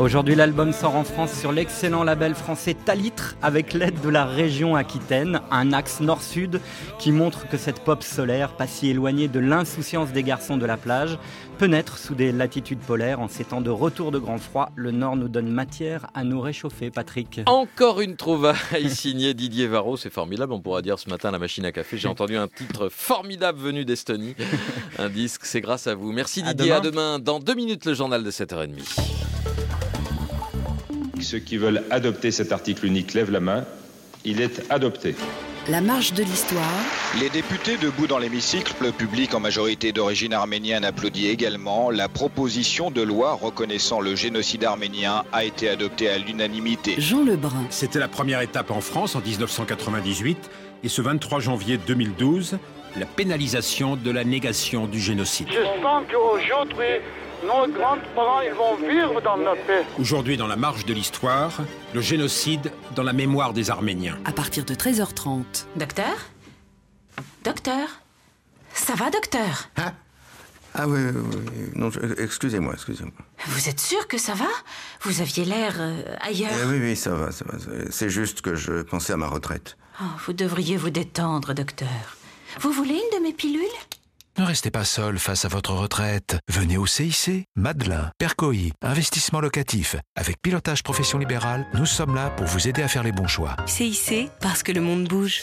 Aujourd'hui, 0.00 0.34
l'album 0.34 0.72
sort 0.72 0.96
en 0.96 1.04
France 1.04 1.38
sur 1.38 1.52
l'excellent 1.52 2.04
label 2.04 2.34
français 2.34 2.72
Talitre 2.72 3.36
avec 3.42 3.74
l'aide 3.74 4.00
de 4.00 4.08
la 4.08 4.24
région 4.24 4.74
Aquitaine, 4.74 5.42
un 5.50 5.74
axe 5.74 6.00
nord-sud 6.00 6.58
qui 6.98 7.12
montre 7.12 7.46
que 7.50 7.58
cette 7.58 7.80
pop 7.80 8.02
solaire, 8.02 8.56
pas 8.56 8.66
si 8.66 8.88
éloignée 8.88 9.28
de 9.28 9.38
l'insouciance 9.38 10.10
des 10.10 10.22
garçons 10.22 10.56
de 10.56 10.64
la 10.64 10.78
plage, 10.78 11.18
peut 11.58 11.66
naître 11.66 11.98
sous 11.98 12.14
des 12.14 12.32
latitudes 12.32 12.78
polaires 12.78 13.20
en 13.20 13.28
ces 13.28 13.44
temps 13.44 13.60
de 13.60 13.68
retour 13.68 14.10
de 14.10 14.18
grand 14.18 14.38
froid. 14.38 14.70
Le 14.74 14.90
nord 14.90 15.16
nous 15.16 15.28
donne 15.28 15.50
matière 15.50 16.06
à 16.14 16.24
nous 16.24 16.40
réchauffer, 16.40 16.90
Patrick. 16.90 17.42
Encore 17.44 18.00
une 18.00 18.16
trouvaille 18.16 18.56
signée 18.88 19.34
Didier 19.34 19.66
Varro, 19.66 19.98
c'est 19.98 20.08
formidable. 20.08 20.54
On 20.54 20.62
pourra 20.62 20.80
dire 20.80 20.98
ce 20.98 21.10
matin 21.10 21.28
à 21.28 21.32
la 21.32 21.38
machine 21.38 21.66
à 21.66 21.72
café, 21.72 21.98
j'ai 21.98 22.08
entendu 22.08 22.38
un 22.38 22.48
titre 22.48 22.88
formidable 22.88 23.58
venu 23.58 23.84
d'Estonie. 23.84 24.34
Un 24.98 25.10
disque, 25.10 25.42
c'est 25.44 25.60
grâce 25.60 25.86
à 25.86 25.94
vous. 25.94 26.10
Merci 26.10 26.40
À 26.42 26.54
Didier, 26.54 26.68
demain. 26.68 26.76
à 26.76 26.80
demain. 26.80 27.18
Dans 27.18 27.38
deux 27.38 27.54
minutes, 27.54 27.84
le 27.84 27.92
journal 27.92 28.24
de 28.24 28.30
7h30. 28.30 29.20
Ceux 31.22 31.38
qui 31.38 31.56
veulent 31.56 31.82
adopter 31.90 32.30
cet 32.30 32.52
article 32.52 32.86
unique 32.86 33.14
lèvent 33.14 33.30
la 33.30 33.40
main. 33.40 33.64
Il 34.24 34.40
est 34.40 34.62
adopté. 34.70 35.14
La 35.68 35.80
marche 35.80 36.14
de 36.14 36.22
l'histoire. 36.22 36.62
Les 37.20 37.28
députés 37.28 37.76
debout 37.76 38.06
dans 38.06 38.18
l'hémicycle, 38.18 38.72
le 38.80 38.92
public 38.92 39.34
en 39.34 39.40
majorité 39.40 39.92
d'origine 39.92 40.32
arménienne 40.32 40.84
applaudit 40.84 41.28
également. 41.28 41.90
La 41.90 42.08
proposition 42.08 42.90
de 42.90 43.02
loi 43.02 43.34
reconnaissant 43.34 44.00
le 44.00 44.16
génocide 44.16 44.64
arménien 44.64 45.24
a 45.32 45.44
été 45.44 45.68
adoptée 45.68 46.08
à 46.08 46.18
l'unanimité. 46.18 46.94
Jean 46.98 47.24
Lebrun. 47.24 47.66
C'était 47.70 47.98
la 47.98 48.08
première 48.08 48.40
étape 48.40 48.70
en 48.70 48.80
France 48.80 49.14
en 49.14 49.20
1998 49.20 50.50
et 50.82 50.88
ce 50.88 51.02
23 51.02 51.40
janvier 51.40 51.78
2012, 51.78 52.58
la 52.96 53.06
pénalisation 53.06 53.96
de 53.96 54.10
la 54.10 54.24
négation 54.24 54.86
du 54.86 54.98
génocide. 54.98 55.48
Je 55.50 55.82
sens 55.82 56.04
qu'aujourd'hui, 56.10 57.00
nos 57.42 57.66
grands-parents, 57.72 58.40
ils 58.40 58.52
vont 58.54 58.76
vivre 58.76 59.20
dans 59.22 59.36
la 59.36 59.54
paix. 59.54 59.84
Aujourd'hui, 59.98 60.36
dans 60.36 60.46
la 60.46 60.56
marche 60.56 60.84
de 60.84 60.92
l'histoire, 60.92 61.52
le 61.94 62.00
génocide 62.00 62.72
dans 62.94 63.02
la 63.02 63.12
mémoire 63.12 63.52
des 63.52 63.70
Arméniens. 63.70 64.18
À 64.24 64.32
partir 64.32 64.64
de 64.64 64.74
13h30. 64.74 65.66
Docteur? 65.76 66.14
Docteur? 67.44 67.88
Ça 68.72 68.94
va, 68.94 69.10
docteur? 69.10 69.68
Ah 70.74 70.86
oui, 70.86 71.00
oui, 71.12 71.20
oui. 71.36 71.70
Non, 71.74 71.90
excusez-moi, 72.18 72.74
excusez-moi. 72.74 73.12
Vous 73.46 73.68
êtes 73.68 73.80
sûr 73.80 74.06
que 74.06 74.18
ça 74.18 74.34
va? 74.34 74.46
Vous 75.02 75.20
aviez 75.20 75.44
l'air 75.44 75.74
euh, 75.78 76.02
ailleurs. 76.20 76.52
Eh 76.62 76.66
oui, 76.66 76.78
oui, 76.80 76.96
ça 76.96 77.10
va, 77.10 77.32
ça 77.32 77.44
va. 77.46 77.58
C'est 77.90 78.08
juste 78.08 78.40
que 78.40 78.54
je 78.54 78.82
pensais 78.82 79.12
à 79.12 79.16
ma 79.16 79.26
retraite. 79.26 79.76
Oh, 80.00 80.04
vous 80.26 80.32
devriez 80.32 80.76
vous 80.76 80.90
détendre, 80.90 81.54
docteur. 81.54 82.16
Vous 82.60 82.70
voulez 82.70 82.94
une 82.94 83.18
de 83.18 83.22
mes 83.24 83.32
pilules? 83.32 83.60
Ne 84.38 84.44
restez 84.44 84.70
pas 84.70 84.84
seul 84.84 85.18
face 85.18 85.44
à 85.44 85.48
votre 85.48 85.72
retraite. 85.72 86.38
Venez 86.48 86.76
au 86.76 86.86
CIC, 86.86 87.46
Madelin, 87.56 88.10
Percoï, 88.18 88.72
investissement 88.80 89.40
locatif. 89.40 89.96
Avec 90.16 90.40
pilotage 90.40 90.82
profession 90.82 91.18
libérale, 91.18 91.66
nous 91.74 91.86
sommes 91.86 92.14
là 92.14 92.30
pour 92.30 92.46
vous 92.46 92.68
aider 92.68 92.82
à 92.82 92.88
faire 92.88 93.02
les 93.02 93.12
bons 93.12 93.26
choix. 93.26 93.56
CIC, 93.66 94.30
parce 94.40 94.62
que 94.62 94.72
le 94.72 94.80
monde 94.80 95.08
bouge. 95.08 95.42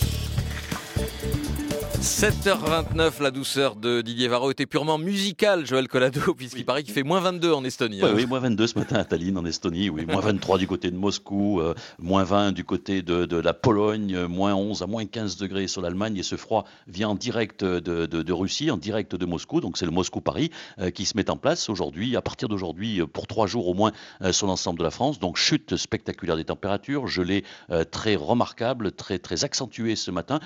7h29, 2.01 3.23
la 3.23 3.31
douceur 3.31 3.75
de 3.75 4.01
Didier 4.01 4.27
Varro 4.27 4.51
était 4.51 4.67
purement 4.67 4.99
musicale, 4.99 5.65
Joël 5.65 5.87
Collado, 5.87 6.33
puisqu'il 6.37 6.63
paraît 6.63 6.83
qu'il 6.83 6.93
fait 6.93 7.01
moins 7.01 7.19
22 7.19 7.51
en 7.51 7.63
Estonie. 7.63 8.03
Ouais, 8.03 8.09
hein. 8.09 8.13
oui, 8.15 8.27
moins 8.27 8.39
22 8.39 8.67
ce 8.67 8.77
matin 8.77 8.97
à 8.97 9.03
Tallinn, 9.03 9.35
en 9.35 9.45
Estonie. 9.45 9.89
Oui, 9.89 10.05
moins 10.05 10.21
23 10.21 10.59
du 10.59 10.67
côté 10.67 10.91
de 10.91 10.95
Moscou, 10.95 11.59
euh, 11.59 11.73
moins 11.97 12.23
20 12.23 12.51
du 12.51 12.63
côté 12.63 13.01
de, 13.01 13.25
de 13.25 13.37
la 13.37 13.53
Pologne, 13.55 14.13
euh, 14.15 14.27
moins 14.27 14.53
11 14.53 14.83
à 14.83 14.87
moins 14.87 15.05
15 15.05 15.37
degrés 15.37 15.67
sur 15.67 15.81
l'Allemagne. 15.81 16.17
Et 16.17 16.23
ce 16.23 16.35
froid 16.35 16.65
vient 16.87 17.09
en 17.09 17.15
direct 17.15 17.63
de, 17.63 17.79
de- 18.05 18.05
de 18.21 18.33
Russie, 18.33 18.69
en 18.69 18.77
direct 18.77 19.15
de 19.15 19.25
Moscou. 19.25 19.59
Donc 19.59 19.77
c'est 19.77 19.85
le 19.85 19.91
Moscou-Paris 19.91 20.51
euh, 20.79 20.91
qui 20.91 21.05
se 21.05 21.17
met 21.17 21.29
en 21.31 21.37
place 21.37 21.67
aujourd'hui, 21.67 22.15
à 22.15 22.21
partir 22.21 22.47
d'aujourd'hui, 22.47 23.01
pour 23.11 23.25
trois 23.25 23.47
jours 23.47 23.67
au 23.67 23.73
moins 23.73 23.91
sur 24.31 24.45
l'ensemble 24.45 24.77
de 24.79 24.83
la 24.83 24.91
France. 24.91 25.17
Donc 25.19 25.37
chute 25.37 25.75
spectaculaire 25.77 26.35
des 26.37 26.45
températures, 26.45 27.07
gelée 27.07 27.43
très 27.91 28.15
remarquable, 28.15 28.91
très, 28.91 29.17
très 29.19 29.43
accentuée 29.43 29.95
ce 29.95 30.11
matin, 30.11 30.39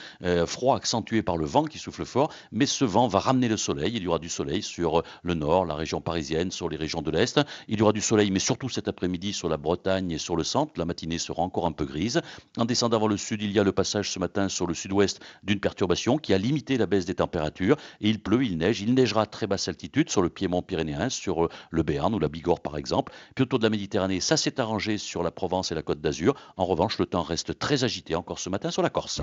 froid 0.45 0.75
accentué 0.77 1.21
par 1.21 1.37
le 1.37 1.40
vent 1.45 1.65
qui 1.65 1.79
souffle 1.79 2.05
fort. 2.05 2.31
Mais 2.51 2.65
ce 2.65 2.85
vent 2.85 3.07
va 3.07 3.19
ramener 3.19 3.47
le 3.47 3.57
soleil. 3.57 3.93
Il 3.95 4.03
y 4.03 4.07
aura 4.07 4.19
du 4.19 4.29
soleil 4.29 4.61
sur 4.61 4.99
euh, 4.99 5.03
le 5.23 5.33
nord, 5.33 5.65
la 5.65 5.75
région 5.75 6.01
parisienne, 6.01 6.51
sur 6.51 6.69
les 6.69 6.77
régions 6.77 7.01
de 7.01 7.11
l'Est. 7.11 7.39
Il 7.67 7.79
y 7.79 7.81
aura 7.81 7.93
du 7.93 8.01
soleil, 8.01 8.31
mais 8.31 8.39
surtout 8.39 8.69
cet 8.69 8.87
après-midi 8.87 9.33
sur 9.33 9.49
la 9.49 9.57
Bretagne 9.57 10.11
et 10.11 10.17
sur 10.17 10.35
le 10.35 10.43
centre. 10.43 10.73
La 10.77 10.85
matinée 10.85 11.17
sera 11.17 11.41
encore 11.41 11.65
un 11.65 11.71
peu 11.71 11.85
grise. 11.85 12.21
En 12.57 12.65
descendant 12.65 12.99
vers 12.99 13.07
le 13.07 13.17
sud, 13.17 13.41
il 13.41 13.51
y 13.51 13.59
a 13.59 13.63
le 13.63 13.71
passage 13.71 14.11
ce 14.11 14.19
matin 14.19 14.49
sur 14.49 14.67
le 14.67 14.73
sud-ouest 14.73 15.19
d'une 15.43 15.59
perturbation 15.59 16.17
qui 16.17 16.33
a 16.33 16.37
limité 16.37 16.77
la 16.77 16.85
baisse 16.85 17.05
des 17.05 17.15
températures. 17.15 17.77
Et 18.01 18.09
il 18.09 18.21
pleut, 18.21 18.43
il 18.43 18.57
neige. 18.57 18.81
Il 18.81 18.93
neigera 18.93 19.23
à 19.23 19.25
très 19.25 19.47
basse 19.47 19.67
altitude 19.67 20.09
sur 20.09 20.21
le 20.21 20.29
piémont 20.29 20.61
pyrénéen, 20.61 21.09
sur 21.09 21.45
euh, 21.45 21.49
le 21.69 21.83
Béarn 21.83 22.13
ou 22.13 22.19
la 22.19 22.27
Bigorre 22.27 22.59
par 22.59 22.77
exemple. 22.77 23.13
Puis 23.35 23.43
autour 23.43 23.59
de 23.59 23.63
la 23.63 23.69
Méditerranée, 23.69 24.19
ça 24.19 24.37
s'est 24.37 24.59
arrangé 24.59 24.97
sur 24.97 25.23
la 25.23 25.31
Provence 25.31 25.71
et 25.71 25.75
la 25.75 25.81
Côte 25.81 26.01
d'Azur. 26.01 26.35
En 26.57 26.65
revanche, 26.65 26.97
le 26.99 27.05
temps 27.05 27.23
reste 27.23 27.57
très 27.57 27.83
agité 27.83 28.15
encore 28.15 28.39
ce 28.39 28.49
matin 28.49 28.71
sur 28.71 28.81
la 28.81 28.89
Corse. 28.89 29.21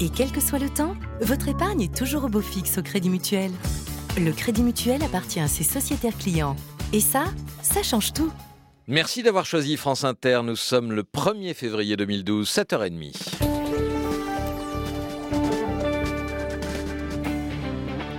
Et 0.00 0.10
quel 0.10 0.30
que 0.32 0.40
soit 0.40 0.58
le 0.58 0.70
temps, 0.70 0.94
votre 1.20 1.48
épargne 1.58 1.82
est 1.82 1.94
toujours 1.96 2.22
au 2.22 2.28
beau 2.28 2.40
fixe 2.40 2.78
au 2.78 2.82
Crédit 2.82 3.10
Mutuel. 3.10 3.50
Le 4.16 4.30
Crédit 4.30 4.62
Mutuel 4.62 5.02
appartient 5.02 5.40
à 5.40 5.48
ses 5.48 5.64
sociétaires 5.64 6.16
clients. 6.16 6.54
Et 6.92 7.00
ça, 7.00 7.24
ça 7.62 7.82
change 7.82 8.12
tout. 8.12 8.30
Merci 8.86 9.24
d'avoir 9.24 9.44
choisi 9.44 9.76
France 9.76 10.04
Inter. 10.04 10.42
Nous 10.44 10.54
sommes 10.54 10.92
le 10.92 11.02
1er 11.02 11.54
février 11.54 11.96
2012, 11.96 12.48
7h30. 12.48 13.57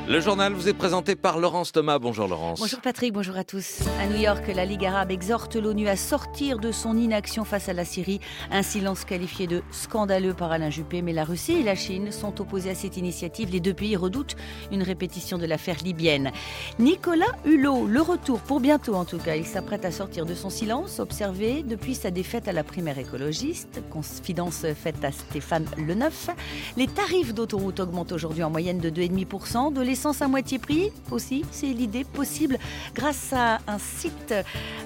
Le 0.09 0.19
journal 0.19 0.53
vous 0.53 0.67
est 0.67 0.73
présenté 0.73 1.15
par 1.15 1.37
Laurence 1.37 1.71
Thomas. 1.71 1.99
Bonjour 1.99 2.27
Laurence. 2.27 2.59
Bonjour 2.59 2.81
Patrick, 2.81 3.13
bonjour 3.13 3.37
à 3.37 3.43
tous. 3.43 3.81
À 4.01 4.07
New 4.07 4.19
York, 4.19 4.43
la 4.55 4.65
Ligue 4.65 4.83
arabe 4.83 5.11
exhorte 5.11 5.55
l'ONU 5.55 5.87
à 5.87 5.95
sortir 5.95 6.57
de 6.57 6.71
son 6.71 6.97
inaction 6.97 7.45
face 7.45 7.69
à 7.69 7.73
la 7.73 7.85
Syrie. 7.85 8.19
Un 8.49 8.63
silence 8.63 9.05
qualifié 9.05 9.45
de 9.45 9.61
scandaleux 9.69 10.33
par 10.33 10.51
Alain 10.51 10.71
Juppé, 10.71 11.03
mais 11.03 11.13
la 11.13 11.23
Russie 11.23 11.59
et 11.59 11.63
la 11.63 11.75
Chine 11.75 12.11
sont 12.11 12.41
opposés 12.41 12.71
à 12.71 12.73
cette 12.73 12.97
initiative. 12.97 13.51
Les 13.51 13.59
deux 13.59 13.75
pays 13.75 13.95
redoutent 13.95 14.35
une 14.71 14.81
répétition 14.81 15.37
de 15.37 15.45
l'affaire 15.45 15.77
libyenne. 15.83 16.31
Nicolas 16.79 17.37
Hulot, 17.45 17.85
le 17.85 18.01
retour 18.01 18.39
pour 18.39 18.61
bientôt 18.61 18.95
en 18.95 19.05
tout 19.05 19.19
cas. 19.19 19.35
Il 19.35 19.45
s'apprête 19.45 19.85
à 19.85 19.91
sortir 19.91 20.25
de 20.25 20.33
son 20.33 20.49
silence 20.49 20.97
observé 20.99 21.61
depuis 21.61 21.93
sa 21.93 22.09
défaite 22.09 22.47
à 22.47 22.51
la 22.51 22.63
primaire 22.63 22.97
écologiste. 22.97 23.83
Confidence 23.91 24.65
faite 24.73 25.03
à 25.05 25.11
Stéphane 25.11 25.67
Leneuf. 25.77 26.31
Les 26.77 26.87
tarifs 26.87 27.35
d'autoroute 27.35 27.79
augmentent 27.79 28.11
aujourd'hui 28.13 28.41
en 28.41 28.49
moyenne 28.49 28.79
de 28.79 28.89
2,5%. 28.89 29.71
De 29.71 29.81
l'essence 29.81 29.98
à 30.05 30.27
moitié 30.27 30.59
prix 30.59 30.91
aussi, 31.11 31.43
c'est 31.51 31.67
l'idée 31.67 32.03
possible 32.03 32.57
grâce 32.95 33.33
à 33.33 33.59
un 33.67 33.77
site 33.77 34.33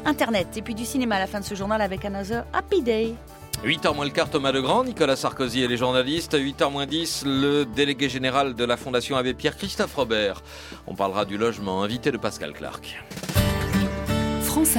internet. 0.06 0.48
Et 0.58 0.62
puis 0.62 0.74
du 0.74 0.86
cinéma 0.86 1.16
à 1.16 1.20
la 1.20 1.28
fin 1.28 1.40
de 1.40 1.46
ce 1.46 1.56
journal 1.56 1.82
avec 1.82 2.04
Another 2.06 2.46
Happy 2.52 2.82
Day. 2.82 3.14
8h 3.64 3.96
moins 3.96 4.06
le 4.06 4.12
quart, 4.12 4.30
Thomas 4.30 4.52
Legrand, 4.52 4.84
Nicolas 4.84 5.16
Sarkozy 5.16 5.62
et 5.62 5.68
les 5.68 5.78
journalistes. 5.78 6.34
8h 6.34 6.72
moins 6.72 6.86
10, 6.86 7.24
le 7.26 7.64
délégué 7.64 8.10
général 8.10 8.56
de 8.56 8.64
la 8.66 8.76
Fondation 8.76 9.16
Abbé 9.16 9.34
Pierre, 9.34 9.56
Christophe 9.56 9.96
Robert. 9.96 10.42
On 10.88 10.96
parlera 10.96 11.26
du 11.26 11.38
logement, 11.38 11.84
invité 11.84 12.12
de 12.12 12.18
Pascal 12.18 12.52
Clark. 12.54 12.98
France. 14.54 14.78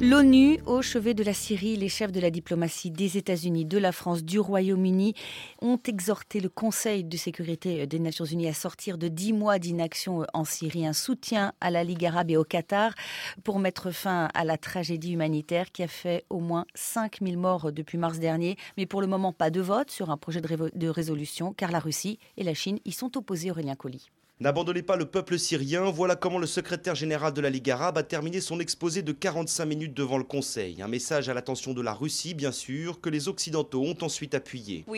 L'ONU, 0.00 0.60
au 0.64 0.80
chevet 0.80 1.12
de 1.12 1.24
la 1.24 1.34
Syrie, 1.34 1.76
les 1.76 1.88
chefs 1.88 2.12
de 2.12 2.20
la 2.20 2.30
diplomatie 2.30 2.92
des 2.92 3.16
États-Unis, 3.18 3.64
de 3.64 3.76
la 3.76 3.90
France, 3.90 4.22
du 4.22 4.38
Royaume-Uni 4.38 5.14
ont 5.60 5.80
exhorté 5.84 6.38
le 6.38 6.48
Conseil 6.48 7.02
de 7.02 7.16
sécurité 7.16 7.84
des 7.88 7.98
Nations 7.98 8.24
Unies 8.24 8.46
à 8.46 8.54
sortir 8.54 8.98
de 8.98 9.08
dix 9.08 9.32
mois 9.32 9.58
d'inaction 9.58 10.24
en 10.32 10.44
Syrie, 10.44 10.86
un 10.86 10.92
soutien 10.92 11.52
à 11.60 11.72
la 11.72 11.82
Ligue 11.82 12.06
arabe 12.06 12.30
et 12.30 12.36
au 12.36 12.44
Qatar 12.44 12.94
pour 13.42 13.58
mettre 13.58 13.90
fin 13.90 14.28
à 14.34 14.44
la 14.44 14.56
tragédie 14.56 15.14
humanitaire 15.14 15.72
qui 15.72 15.82
a 15.82 15.88
fait 15.88 16.24
au 16.30 16.38
moins 16.38 16.64
5000 16.76 17.36
morts 17.36 17.72
depuis 17.72 17.98
mars 17.98 18.20
dernier. 18.20 18.56
Mais 18.76 18.86
pour 18.86 19.00
le 19.00 19.08
moment, 19.08 19.32
pas 19.32 19.50
de 19.50 19.60
vote 19.60 19.90
sur 19.90 20.10
un 20.10 20.16
projet 20.16 20.40
de, 20.40 20.88
résolution 20.88 21.52
car 21.52 21.72
la 21.72 21.80
Russie 21.80 22.20
et 22.36 22.44
la 22.44 22.54
Chine 22.54 22.78
y 22.84 22.92
sont 22.92 23.16
opposés, 23.16 23.50
Aurélien 23.50 23.74
Colli. 23.74 24.10
N'abandonnez 24.42 24.82
pas 24.82 24.96
le 24.96 25.04
peuple 25.04 25.38
syrien, 25.38 25.88
voilà 25.92 26.16
comment 26.16 26.40
le 26.40 26.48
secrétaire 26.48 26.96
général 26.96 27.32
de 27.32 27.40
la 27.40 27.48
Ligue 27.48 27.70
arabe 27.70 27.96
a 27.96 28.02
terminé 28.02 28.40
son 28.40 28.58
exposé 28.58 29.02
de 29.02 29.12
45 29.12 29.64
minutes 29.64 29.94
devant 29.94 30.18
le 30.18 30.24
Conseil. 30.24 30.82
Un 30.82 30.88
message 30.88 31.28
à 31.28 31.34
l'attention 31.34 31.74
de 31.74 31.80
la 31.80 31.94
Russie, 31.94 32.34
bien 32.34 32.50
sûr, 32.50 33.00
que 33.00 33.08
les 33.08 33.28
Occidentaux 33.28 33.84
ont 33.84 33.96
ensuite 34.02 34.34
appuyé. 34.34 34.84
Pour 34.84 34.96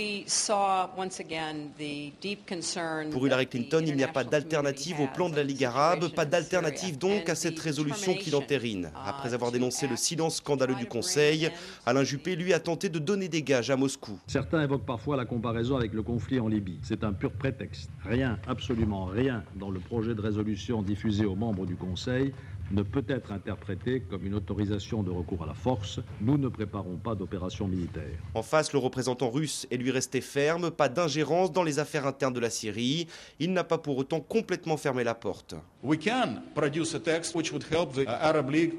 Hillary 3.27 3.47
Clinton, 3.47 3.85
il 3.87 3.97
n'y 3.97 4.03
a 4.03 4.09
pas 4.09 4.25
d'alternative 4.25 5.03
au 5.03 5.09
plan 5.09 5.29
de 5.29 5.37
la 5.37 5.43
Ligue 5.43 5.65
arabe, 5.65 6.09
pas 6.15 6.25
d'alternative 6.25 6.97
donc 6.97 7.29
à 7.29 7.35
cette 7.35 7.59
résolution 7.59 8.15
qui 8.15 8.31
l'entérine. 8.31 8.93
Après 9.05 9.35
avoir 9.35 9.53
dénoncé 9.53 9.87
le 9.87 9.97
silence 9.97 10.37
scandaleux 10.37 10.77
du 10.77 10.87
Conseil, 10.87 11.51
Alain 11.85 12.03
Juppé, 12.03 12.35
lui, 12.35 12.55
a 12.55 12.61
tenté 12.61 12.89
de 12.89 12.99
donner 12.99 13.29
des 13.29 13.43
gages 13.43 13.69
à 13.69 13.77
Moscou. 13.77 14.19
Certains 14.27 14.63
évoquent 14.63 14.87
parfois 14.87 15.19
la 15.19 15.27
comparaison 15.27 15.77
avec 15.77 15.93
le 15.93 16.03
conflit 16.03 16.41
en 16.41 16.49
Libye. 16.49 16.79
C'est 16.83 17.05
un 17.05 17.13
pur 17.13 17.33
prétexte. 17.33 17.91
Rien, 18.07 18.39
absolument 18.49 19.05
rien 19.05 19.34
dans 19.55 19.71
le 19.71 19.81
projet 19.81 20.15
de 20.15 20.21
résolution 20.21 20.83
diffusé 20.83 21.25
aux 21.25 21.37
membres 21.37 21.67
du 21.67 21.77
Conseil 21.77 22.33
ne 22.71 22.83
peut 22.83 23.05
être 23.09 23.33
interprété 23.33 24.01
comme 24.01 24.25
une 24.27 24.35
autorisation 24.35 25.03
de 25.03 25.11
recours 25.11 25.43
à 25.43 25.47
la 25.47 25.55
force. 25.55 26.01
Nous 26.21 26.39
ne 26.39 26.49
préparons 26.49 26.97
pas 26.97 27.15
d'opération 27.15 27.69
militaire. 27.69 28.19
En 28.35 28.43
face, 28.43 28.73
le 28.73 28.79
représentant 28.79 29.31
russe 29.31 29.67
est 29.71 29.77
lui 29.77 29.91
resté 29.91 30.21
ferme, 30.21 30.71
pas 30.71 30.89
d'ingérence 30.89 31.53
dans 31.53 31.63
les 31.63 31.79
affaires 31.79 32.07
internes 32.07 32.33
de 32.33 32.41
la 32.41 32.51
Syrie. 32.51 33.07
Il 33.39 33.53
n'a 33.53 33.65
pas 33.65 33.79
pour 33.79 33.99
autant 33.99 34.21
complètement 34.21 34.77
fermé 34.77 35.05
la 35.05 35.15
porte. 35.15 35.55
uh, 35.85 35.89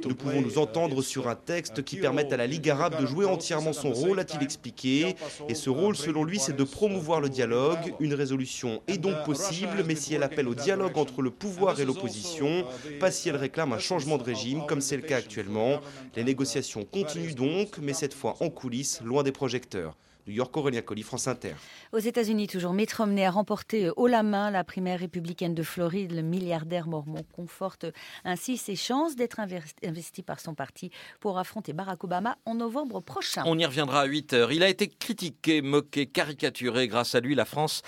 Nous 0.06 0.16
pouvons 0.16 0.42
nous 0.42 0.58
entendre 0.58 1.02
sur 1.02 1.28
un 1.28 1.36
texte 1.36 1.84
qui 1.84 1.98
permette 1.98 2.34
à 2.34 2.38
la 2.38 2.48
Ligue 2.48 2.70
arabe 2.70 3.00
de 3.00 3.06
jouer 3.06 3.26
entièrement 3.26 3.74
son 3.74 3.92
rôle, 3.92 4.20
a-t-il 4.20 4.42
expliqué. 4.44 5.16
Et 5.48 5.56
ce 5.56 5.70
rôle, 5.70 5.96
selon 5.96 6.24
lui, 6.24 6.40
c'est 6.40 6.56
de 6.56 6.64
promouvoir 6.64 7.22
le 7.22 7.30
dialogue. 7.30 7.94
Une 8.00 8.14
résolution 8.14 8.82
est 8.88 8.98
donc 8.98 9.24
possible, 9.26 9.84
mais 9.86 9.96
si 9.96 10.16
elle 10.16 10.24
appelle 10.24 10.48
au 10.48 10.56
dialogue 10.56 10.98
entre 10.98 11.22
le 11.22 11.30
pouvoir 11.30 11.80
et 11.80 11.86
l'opposition, 11.86 12.66
pas 13.00 13.12
si 13.12 13.30
elle 13.30 13.36
réclame 13.36 13.75
un 13.76 13.80
changement 13.80 14.18
de 14.18 14.24
régime, 14.24 14.66
comme 14.66 14.80
c'est 14.80 14.96
le 14.96 15.04
cas 15.04 15.18
actuellement. 15.18 15.82
Les 16.16 16.24
négociations 16.24 16.86
continuent 16.86 17.36
donc, 17.36 17.78
mais 17.80 17.94
cette 17.94 18.14
fois 18.14 18.38
en 18.40 18.50
coulisses, 18.50 19.02
loin 19.02 19.22
des 19.22 19.34
projecteurs. 19.34 19.98
New 20.28 20.34
York, 20.34 20.56
Aurélien 20.58 20.82
Colli, 20.82 21.04
France 21.04 21.28
Inter. 21.28 21.54
Aux 21.94 22.00
États-Unis, 22.00 22.48
toujours, 22.48 22.74
Mitt 22.74 22.92
Romney 22.92 23.24
a 23.26 23.30
remporté 23.30 23.86
euh, 23.86 23.94
haut 23.96 24.08
la 24.08 24.24
main 24.24 24.50
la 24.50 24.64
primaire 24.64 25.00
républicaine 25.00 25.54
de 25.54 25.62
Floride. 25.62 26.14
Le 26.14 26.24
milliardaire 26.24 26.88
mormon 26.88 27.24
conforte 27.34 27.86
ainsi 28.24 28.58
ses 28.58 28.76
chances 28.76 29.16
d'être 29.16 29.40
investi 29.40 29.76
investi 29.86 30.24
par 30.24 30.40
son 30.40 30.56
parti 30.56 30.90
pour 31.20 31.38
affronter 31.38 31.74
Barack 31.74 32.04
Obama 32.04 32.38
en 32.46 32.56
novembre 32.56 33.02
prochain. 33.02 33.44
On 33.46 33.60
y 33.60 33.66
reviendra 33.66 34.02
à 34.02 34.06
8 34.06 34.34
heures. 34.34 34.52
Il 34.52 34.64
a 34.64 34.70
été 34.70 34.88
critiqué, 34.88 35.62
moqué, 35.62 36.08
caricaturé. 36.08 36.88
Grâce 36.88 37.14
à 37.14 37.20
lui, 37.20 37.36
la 37.36 37.46
France 37.46 37.84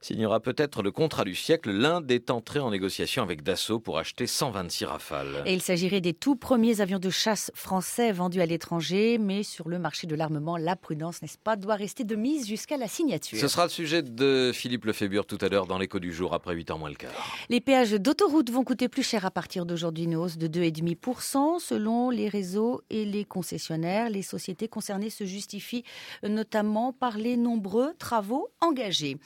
signera 0.00 0.40
peut-être 0.40 0.82
le 0.82 0.90
contrat 0.90 1.24
du 1.24 1.34
siècle. 1.34 1.70
L'Inde 1.70 2.10
est 2.10 2.30
entrée 2.30 2.60
en 2.60 2.70
négociation 2.70 3.22
avec 3.22 3.42
Dassault 3.42 3.80
pour 3.80 3.98
acheter 3.98 4.26
126 4.26 4.84
rafales. 4.84 5.42
Et 5.46 5.54
il 5.54 5.62
s'agirait 5.62 6.00
des 6.00 6.14
tout 6.14 6.36
premiers 6.36 6.80
avions 6.80 6.98
de 6.98 7.10
chasse 7.10 7.50
français 7.54 8.12
vendus 8.12 8.40
à 8.40 8.46
l'étranger, 8.46 9.18
mais 9.18 9.42
sur 9.42 9.68
le 9.68 9.78
marché 9.78 10.06
de 10.06 10.14
l'armement, 10.14 10.56
la 10.56 10.76
prudence, 10.76 11.22
n'est-ce 11.22 11.38
pas, 11.38 11.56
doit 11.56 11.74
rester 11.74 12.04
de 12.04 12.14
mise 12.14 12.46
jusqu'à 12.46 12.76
la 12.76 12.88
signature. 12.88 13.38
Ce 13.38 13.48
sera 13.48 13.64
le 13.64 13.70
sujet 13.70 14.02
de 14.02 14.52
Philippe 14.54 14.84
Lefébure 14.84 15.26
tout 15.26 15.38
à 15.40 15.48
l'heure 15.48 15.66
dans 15.66 15.78
l'écho 15.78 15.98
du 15.98 16.12
jour 16.12 16.34
après 16.34 16.54
8h 16.54 16.78
moins 16.78 16.90
le 16.90 16.94
quart. 16.94 17.36
Les 17.48 17.60
péages 17.60 17.92
d'autoroute 17.92 18.50
vont 18.50 18.64
coûter 18.64 18.88
plus 18.88 19.02
cher 19.02 19.24
à 19.26 19.30
partir 19.30 19.66
d'aujourd'hui, 19.66 20.04
une 20.04 20.16
hausse 20.16 20.38
de 20.38 20.46
2,5% 20.46 21.58
selon 21.58 22.10
les 22.10 22.28
réseaux 22.28 22.82
et 22.90 23.04
les 23.04 23.24
concessionnaires. 23.24 24.10
Les 24.10 24.22
sociétés 24.22 24.68
concernées 24.68 25.10
se 25.10 25.24
justifient 25.24 25.84
notamment 26.22 26.92
par 26.92 27.16
les 27.16 27.36
nombreux 27.36 27.94
travaux 27.98 28.48
engagés. 28.60 29.16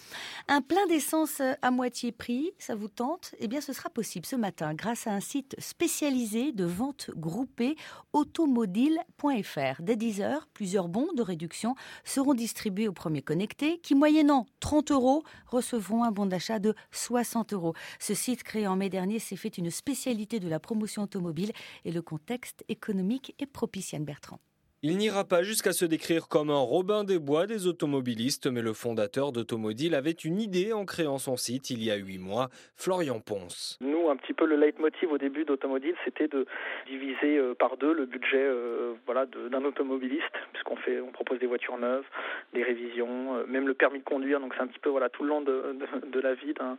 Un 0.49 0.62
plein 0.63 0.87
d'essence 0.87 1.43
à 1.61 1.71
moitié 1.71 2.13
prix, 2.13 2.53
ça 2.59 2.75
vous 2.75 2.89
tente 2.89 3.35
Eh 3.39 3.49
bien, 3.49 3.61
ce 3.61 3.73
sera 3.73 3.91
possible 3.91 4.27
ce 4.27 4.37
matin 4.37 4.75
grâce 4.75 5.07
à 5.07 5.13
un 5.13 5.21
site 5.21 5.55
spécialisé 5.59 6.53
de 6.53 6.65
vente 6.65 7.11
groupée 7.17 7.77
automodile.fr. 8.13 9.83
Dès 9.83 9.97
10h, 9.97 10.41
plusieurs 10.55 10.89
bons 10.89 11.13
de 11.15 11.23
réduction 11.23 11.75
seront 12.05 12.35
distribués 12.35 12.89
aux 12.89 12.93
premiers 12.93 13.23
connectés 13.23 13.79
qui, 13.79 13.95
moyennant 13.95 14.47
30 14.61 14.91
euros, 14.91 15.23
recevront 15.47 16.05
un 16.05 16.13
bon 16.13 16.27
d'achat 16.27 16.59
de 16.59 16.75
60 16.93 17.53
euros. 17.53 17.75
Ce 17.99 18.15
site 18.15 18.43
créé 18.43 18.67
en 18.67 18.77
mai 18.77 18.89
dernier 18.89 19.19
s'est 19.19 19.37
fait 19.37 19.59
une 19.59 19.71
spécialité 19.71 20.41
de 20.41 20.49
la 20.49 20.61
promotion 20.61 21.03
automobile 21.03 21.53
et 21.85 21.93
le 21.93 22.03
contexte 22.03 22.65
économique 22.69 23.35
est 23.39 23.47
propice, 23.47 23.93
Yann 23.93 24.05
Bertrand. 24.05 24.41
Il 24.85 24.97
n'ira 24.97 25.25
pas 25.25 25.45
jusqu'à 25.45 25.73
se 25.73 25.85
décrire 25.85 26.27
comme 26.27 26.51
un 26.51 26.59
Robin 26.59 27.05
des 27.05 27.21
Bois 27.21 27.47
des 27.47 27.69
automobilistes, 27.69 28.49
mais 28.49 28.63
le 28.63 28.73
fondateur 28.73 29.31
d'Automodile 29.31 29.95
avait 29.95 30.11
une 30.11 30.41
idée 30.41 30.73
en 30.73 30.85
créant 30.85 31.19
son 31.19 31.37
site 31.37 31.71
il 31.71 31.85
y 31.85 31.93
a 31.93 31.95
huit 31.95 32.19
mois, 32.19 32.49
Florian 32.75 33.21
Ponce. 33.21 33.79
Nous, 33.81 34.11
un 34.11 34.17
petit 34.17 34.33
peu 34.33 34.45
le 34.45 34.57
leitmotiv 34.57 35.13
au 35.13 35.19
début 35.19 35.45
d'Automodile, 35.45 35.95
c'était 36.05 36.27
de 36.27 36.47
diviser 36.89 37.39
euh, 37.39 37.55
par 37.55 37.77
deux 37.77 37.95
le 37.95 38.07
budget 38.07 38.43
euh, 38.43 38.95
voilà, 39.07 39.25
d'un 39.27 39.65
automobiliste, 39.65 40.25
puisqu'on 40.53 40.75
fait, 40.75 41.01
on 41.01 41.13
propose 41.13 41.39
des 41.39 41.47
voitures 41.47 41.79
neuves, 41.79 42.05
des 42.53 42.65
révisions, 42.65 43.37
euh, 43.37 43.47
même 43.47 43.69
le 43.69 43.75
permis 43.75 44.01
de 44.01 44.05
conduire, 44.05 44.41
donc 44.41 44.53
c'est 44.57 44.63
un 44.65 44.67
petit 44.67 44.81
peu 44.81 44.91
voilà, 44.91 45.09
tout 45.11 45.23
le 45.23 45.29
long 45.29 45.43
de, 45.43 45.77
de, 45.79 46.11
de 46.11 46.21
la 46.21 46.35
vie 46.35 46.55
d'un 46.55 46.77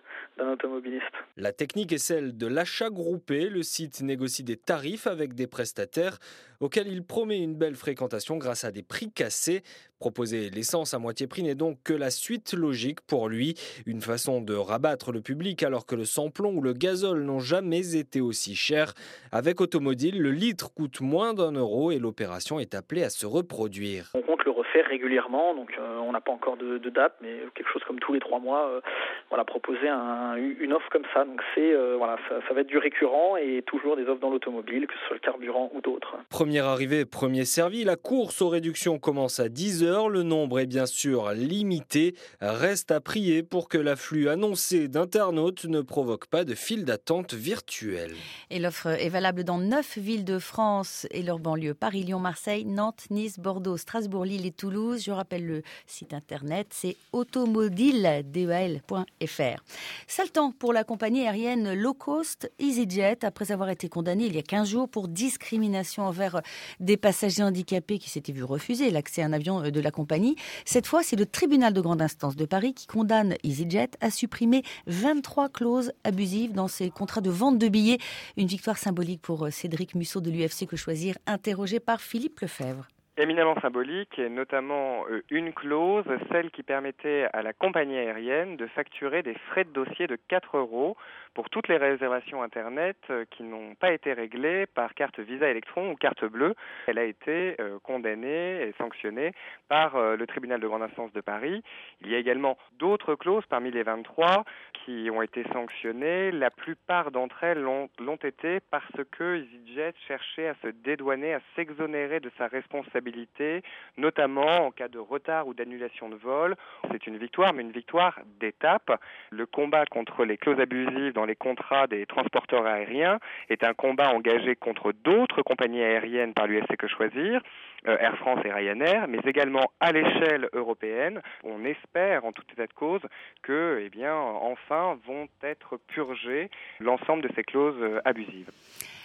automobiliste. 0.51 1.06
La 1.38 1.54
technique 1.54 1.93
est 1.93 1.99
celle 1.99 2.36
de 2.36 2.47
l'achat 2.47 2.89
groupé. 2.89 3.47
Le 3.47 3.64
site 3.64 4.01
négocie 4.01 4.43
des 4.43 4.58
tarifs 4.58 5.08
avec 5.08 5.36
des 5.36 5.47
prestataires 5.47 6.20
auxquels 6.64 6.88
il 6.88 7.03
promet 7.03 7.39
une 7.39 7.55
belle 7.55 7.76
fréquentation 7.76 8.38
grâce 8.38 8.64
à 8.64 8.72
des 8.72 8.84
prix 8.84 9.11
cassés. 9.11 9.64
Proposer 10.04 10.49
l'essence 10.49 10.93
à 10.93 10.99
moitié 10.99 11.28
prix 11.28 11.43
n'est 11.43 11.56
donc 11.56 11.78
que 11.86 11.93
la 11.93 12.10
suite 12.10 12.51
logique 12.51 12.99
pour 13.08 13.30
lui, 13.30 13.54
une 13.86 14.01
façon 14.01 14.41
de 14.41 14.54
rabattre 14.54 15.14
le 15.14 15.22
public 15.22 15.64
alors 15.64 15.86
que 15.86 15.95
le 15.95 16.04
samplon 16.04 16.56
ou 16.56 16.62
le 16.62 16.74
gazole 16.74 17.24
n'ont 17.24 17.39
jamais 17.39 17.95
été 17.95 18.20
aussi 18.20 18.54
chers. 18.54 18.95
Avec 19.32 19.62
Automodile, 19.62 20.22
le 20.22 20.32
litre 20.32 20.74
coûte 20.74 20.99
moins 20.99 21.34
d'un 21.34 21.54
euro 21.54 21.89
et 21.91 21.99
l'opération 21.99 22.60
est 22.60 22.76
appelée 22.76 23.04
à 23.04 23.10
se 23.10 23.26
reproduire. 23.26 24.12
On 24.14 24.22
compte 24.24 24.43
le 24.43 24.51
refaire 24.51 24.86
régulièrement, 24.88 25.56
donc 25.56 25.72
euh, 25.80 25.99
on 25.99 26.12
n'a 26.12 26.20
pas 26.20 26.34
encore 26.34 26.58
de, 26.58 26.78
de, 26.80 26.89
date, 26.89 27.16
mais 27.22 27.38
quelque 27.56 27.72
chose 27.72 27.84
comme 27.88 27.99
tous 27.99 28.12
les 28.12 28.20
trois 28.20 28.39
mois, 28.39 28.68
euh, 28.68 28.82
voilà, 29.30 29.45
proposer 29.45 29.88
un, 29.88 30.36
une 30.36 30.74
offre 30.74 30.89
comme 30.91 31.06
ça. 31.14 31.24
Donc 31.24 31.41
c'est 31.56 31.74
euh, 31.74 31.95
voilà, 31.97 32.18
ça, 32.28 32.36
ça, 32.45 32.54
va 32.54 32.60
être 32.62 32.68
du 32.68 32.78
récurrent 32.78 33.38
et 33.38 33.62
toujours 33.66 33.95
des 33.95 34.04
offres 34.04 34.20
dans 34.20 34.30
l'automobile, 34.30 34.86
que 34.86 34.93
ce 34.93 35.08
soit 35.08 35.16
le 35.16 35.22
carburant 35.22 35.72
ou 35.74 35.80
d'autres. 35.80 36.18
Première 36.30 36.66
arrivée, 36.66 37.06
premier 37.06 37.45
servi, 37.45 37.86
la 37.86 37.95
course 37.95 38.41
aux 38.41 38.49
réductions 38.49 38.99
commence 38.99 39.39
à 39.39 39.47
10 39.47 39.86
Le 39.94 40.24
nombre 40.24 40.60
est 40.60 40.66
bien 40.66 40.88
sûr 40.88 41.32
limité. 41.34 42.16
Reste 42.41 42.89
à 42.89 43.00
prier 43.00 43.44
pour 43.44 43.70
que 43.70 43.78
l'afflux 43.78 44.28
annoncé 44.28 44.88
d'internautes 44.88 45.66
ne 45.66 45.82
provoque 45.82 46.26
pas 46.26 46.44
de 46.44 46.56
file 46.56 46.84
d'attente 46.84 47.36
virtuelle. 47.36 48.16
Et 48.50 48.58
l'offre 48.58 48.88
est 48.88 49.10
valable 49.10 49.44
dans 49.44 49.60
neuf 49.60 50.00
villes 50.00 50.26
de 50.26 50.39
France 50.39 51.06
et 51.12 51.22
leurs 51.22 51.38
banlieues 51.38 51.76
Paris, 51.76 52.04
Lyon, 52.04 52.18
Marseille, 52.18 52.66
Nantes, 52.66 53.06
Nice, 53.12 53.38
Bordeaux, 53.38 53.78
Strasbourg, 53.78 54.26
Lille 54.26 54.48
et 54.48 54.52
Toulouse. 54.52 55.04
Je 55.04 55.12
rappelle 55.12 55.46
le 55.46 55.62
site 55.86 56.16
internet, 56.16 56.70
c'est 56.72 56.98
automodile.fr. 57.12 59.64
Sale 60.08 60.32
temps 60.32 60.52
pour 60.58 60.74
la 60.74 60.84
compagnie 60.84 61.28
aérienne 61.28 61.76
low 61.76 61.94
cost 61.94 62.52
EasyJet 62.58 63.24
après 63.24 63.52
avoir 63.52 63.70
été 63.70 63.89
condamnée 63.89 64.26
il 64.26 64.36
y 64.36 64.39
a 64.39 64.44
15 64.44 64.68
jours 64.68 64.89
pour 64.89 65.08
discrimination 65.08 66.08
envers 66.08 66.41
des 66.80 66.98
passagers 66.98 67.44
handicapés 67.44 68.00
qui 68.00 68.10
s'étaient 68.10 68.34
vus 68.34 68.44
refuser 68.44 68.89
l'accès 68.89 69.22
à 69.22 69.26
un 69.26 69.34
avion 69.34 69.58
de 69.74 69.82
la 69.82 69.92
compagnie. 69.92 70.38
Cette 70.64 70.88
fois, 70.88 71.04
c'est 71.04 71.18
le 71.18 71.26
tribunal 71.26 71.74
de 71.74 71.82
grande 71.82 72.02
instance 72.02 72.38
de 72.38 72.46
Paris 72.46 72.74
qui 72.74 72.88
condamne 72.88 73.36
EasyJet 73.44 73.90
à 74.00 74.10
supprimer 74.10 74.64
23 74.88 75.50
clauses 75.50 75.92
abusives 76.06 76.54
dans 76.54 76.70
ses 76.70 76.90
contrats 76.90 77.20
de 77.20 77.30
vente 77.30 77.58
de 77.58 77.68
billets. 77.68 77.98
Une 78.38 78.48
victoire 78.48 78.78
symbolique 78.78 79.22
pour 79.22 79.48
Cédric 79.52 79.96
Musso 79.96 80.22
de 80.22 80.32
l'UFC 80.32 80.66
que 80.66 80.78
choisir, 80.78 81.16
interrogé 81.28 81.82
par 81.82 82.00
Philippe 82.00 82.40
Lefebvre 82.40 82.88
éminemment 83.18 83.56
symbolique 83.62 84.18
et 84.18 84.30
notamment 84.30 85.06
une 85.30 85.54
clause, 85.54 86.06
celle 86.32 86.50
qui 86.52 86.64
permettait 86.64 87.28
à 87.34 87.42
la 87.42 87.54
compagnie 87.54 87.98
aérienne 87.98 88.58
de 88.58 88.66
facturer 88.68 89.22
des 89.22 89.36
frais 89.50 89.66
de 89.66 89.70
dossier 89.70 90.08
de 90.08 90.18
4 90.28 90.58
euros 90.58 90.98
pour 91.34 91.50
toutes 91.50 91.68
les 91.68 91.78
réservations 91.78 92.44
Internet 92.44 92.98
qui 93.32 93.44
n'ont 93.44 93.76
pas 93.76 93.92
été 93.92 94.14
réglées 94.14 94.66
par 94.68 94.94
carte 94.94 95.20
Visa 95.20 95.48
Electron 95.50 95.92
ou 95.92 95.96
carte 95.96 96.26
bleue. 96.26 96.56
Elle 96.88 96.98
a 96.98 97.04
été 97.04 97.58
condamnée 97.84 98.62
et 98.62 98.74
sanctionnée 98.78 99.32
par 99.68 99.98
le 100.16 100.28
tribunal 100.28 100.60
de 100.60 100.68
grande 100.68 100.84
instance 100.84 101.12
de 101.14 101.22
Paris. 101.22 101.64
Il 102.02 102.10
y 102.10 102.16
a 102.16 102.18
également 102.18 102.58
d'autres 102.80 103.16
clauses 103.16 103.46
parmi 103.48 103.72
les 103.72 103.84
23 103.84 104.44
qui 104.86 105.10
ont 105.12 105.22
été 105.22 105.44
sanctionnées. 105.52 106.32
La 106.32 106.52
plupart 106.52 107.12
d'entre 107.12 107.44
elles 107.44 107.62
l'ont 107.62 108.16
été 108.24 108.60
parce 108.72 109.04
que 109.12 109.38
EasyJet 109.38 109.94
cherchait 110.08 110.48
à 110.48 110.56
se 110.62 110.68
dédouaner, 110.68 111.34
à 111.34 111.42
s'exonérer 111.56 112.20
de 112.20 112.32
sa 112.38 112.48
responsabilité, 112.48 113.64
notamment 113.98 114.68
en 114.68 114.72
cas 114.72 114.88
de 114.88 115.00
retard 115.00 115.48
ou 115.48 115.54
d'annulation 115.54 116.10
de 116.10 116.16
vol. 116.16 116.56
C'est 116.92 117.08
une 117.08 117.18
victoire, 117.18 117.54
mais 117.54 117.64
une 117.64 117.72
victoire 117.72 118.20
d'étape. 118.40 119.00
Le 119.32 119.46
combat 119.46 119.86
contre 119.86 120.26
les 120.26 120.38
clauses 120.38 120.60
abusives 120.60 121.14
dans 121.14 121.23
les 121.26 121.36
contrats 121.36 121.88
des 121.88 122.06
transporteurs 122.06 122.66
aériens 122.66 123.20
est 123.50 123.64
un 123.64 123.74
combat 123.74 124.10
engagé 124.10 124.56
contre 124.56 124.92
d'autres 124.92 125.42
compagnies 125.42 125.84
aériennes 125.84 126.34
par 126.34 126.48
l'UFC 126.48 126.78
Que 126.78 126.88
Choisir, 126.88 127.42
euh, 127.88 127.98
Air 127.98 128.18
France 128.18 128.40
et 128.46 128.52
Ryanair, 128.52 129.08
mais 129.08 129.20
également 129.26 129.72
à 129.80 129.92
l'échelle 129.92 130.50
européenne. 130.54 131.22
On 131.44 131.66
espère, 131.66 132.26
en 132.26 132.32
tout 132.32 132.44
état 132.52 132.68
de 132.68 132.74
cause, 132.74 133.02
que, 133.42 133.82
eh 133.84 133.90
bien, 133.90 134.16
enfin, 134.16 134.98
vont 135.06 135.28
être 135.42 135.78
purgées 135.88 136.50
l'ensemble 136.80 137.24
de 137.24 137.30
ces 137.36 137.44
clauses 137.44 138.02
abusives. 138.06 138.50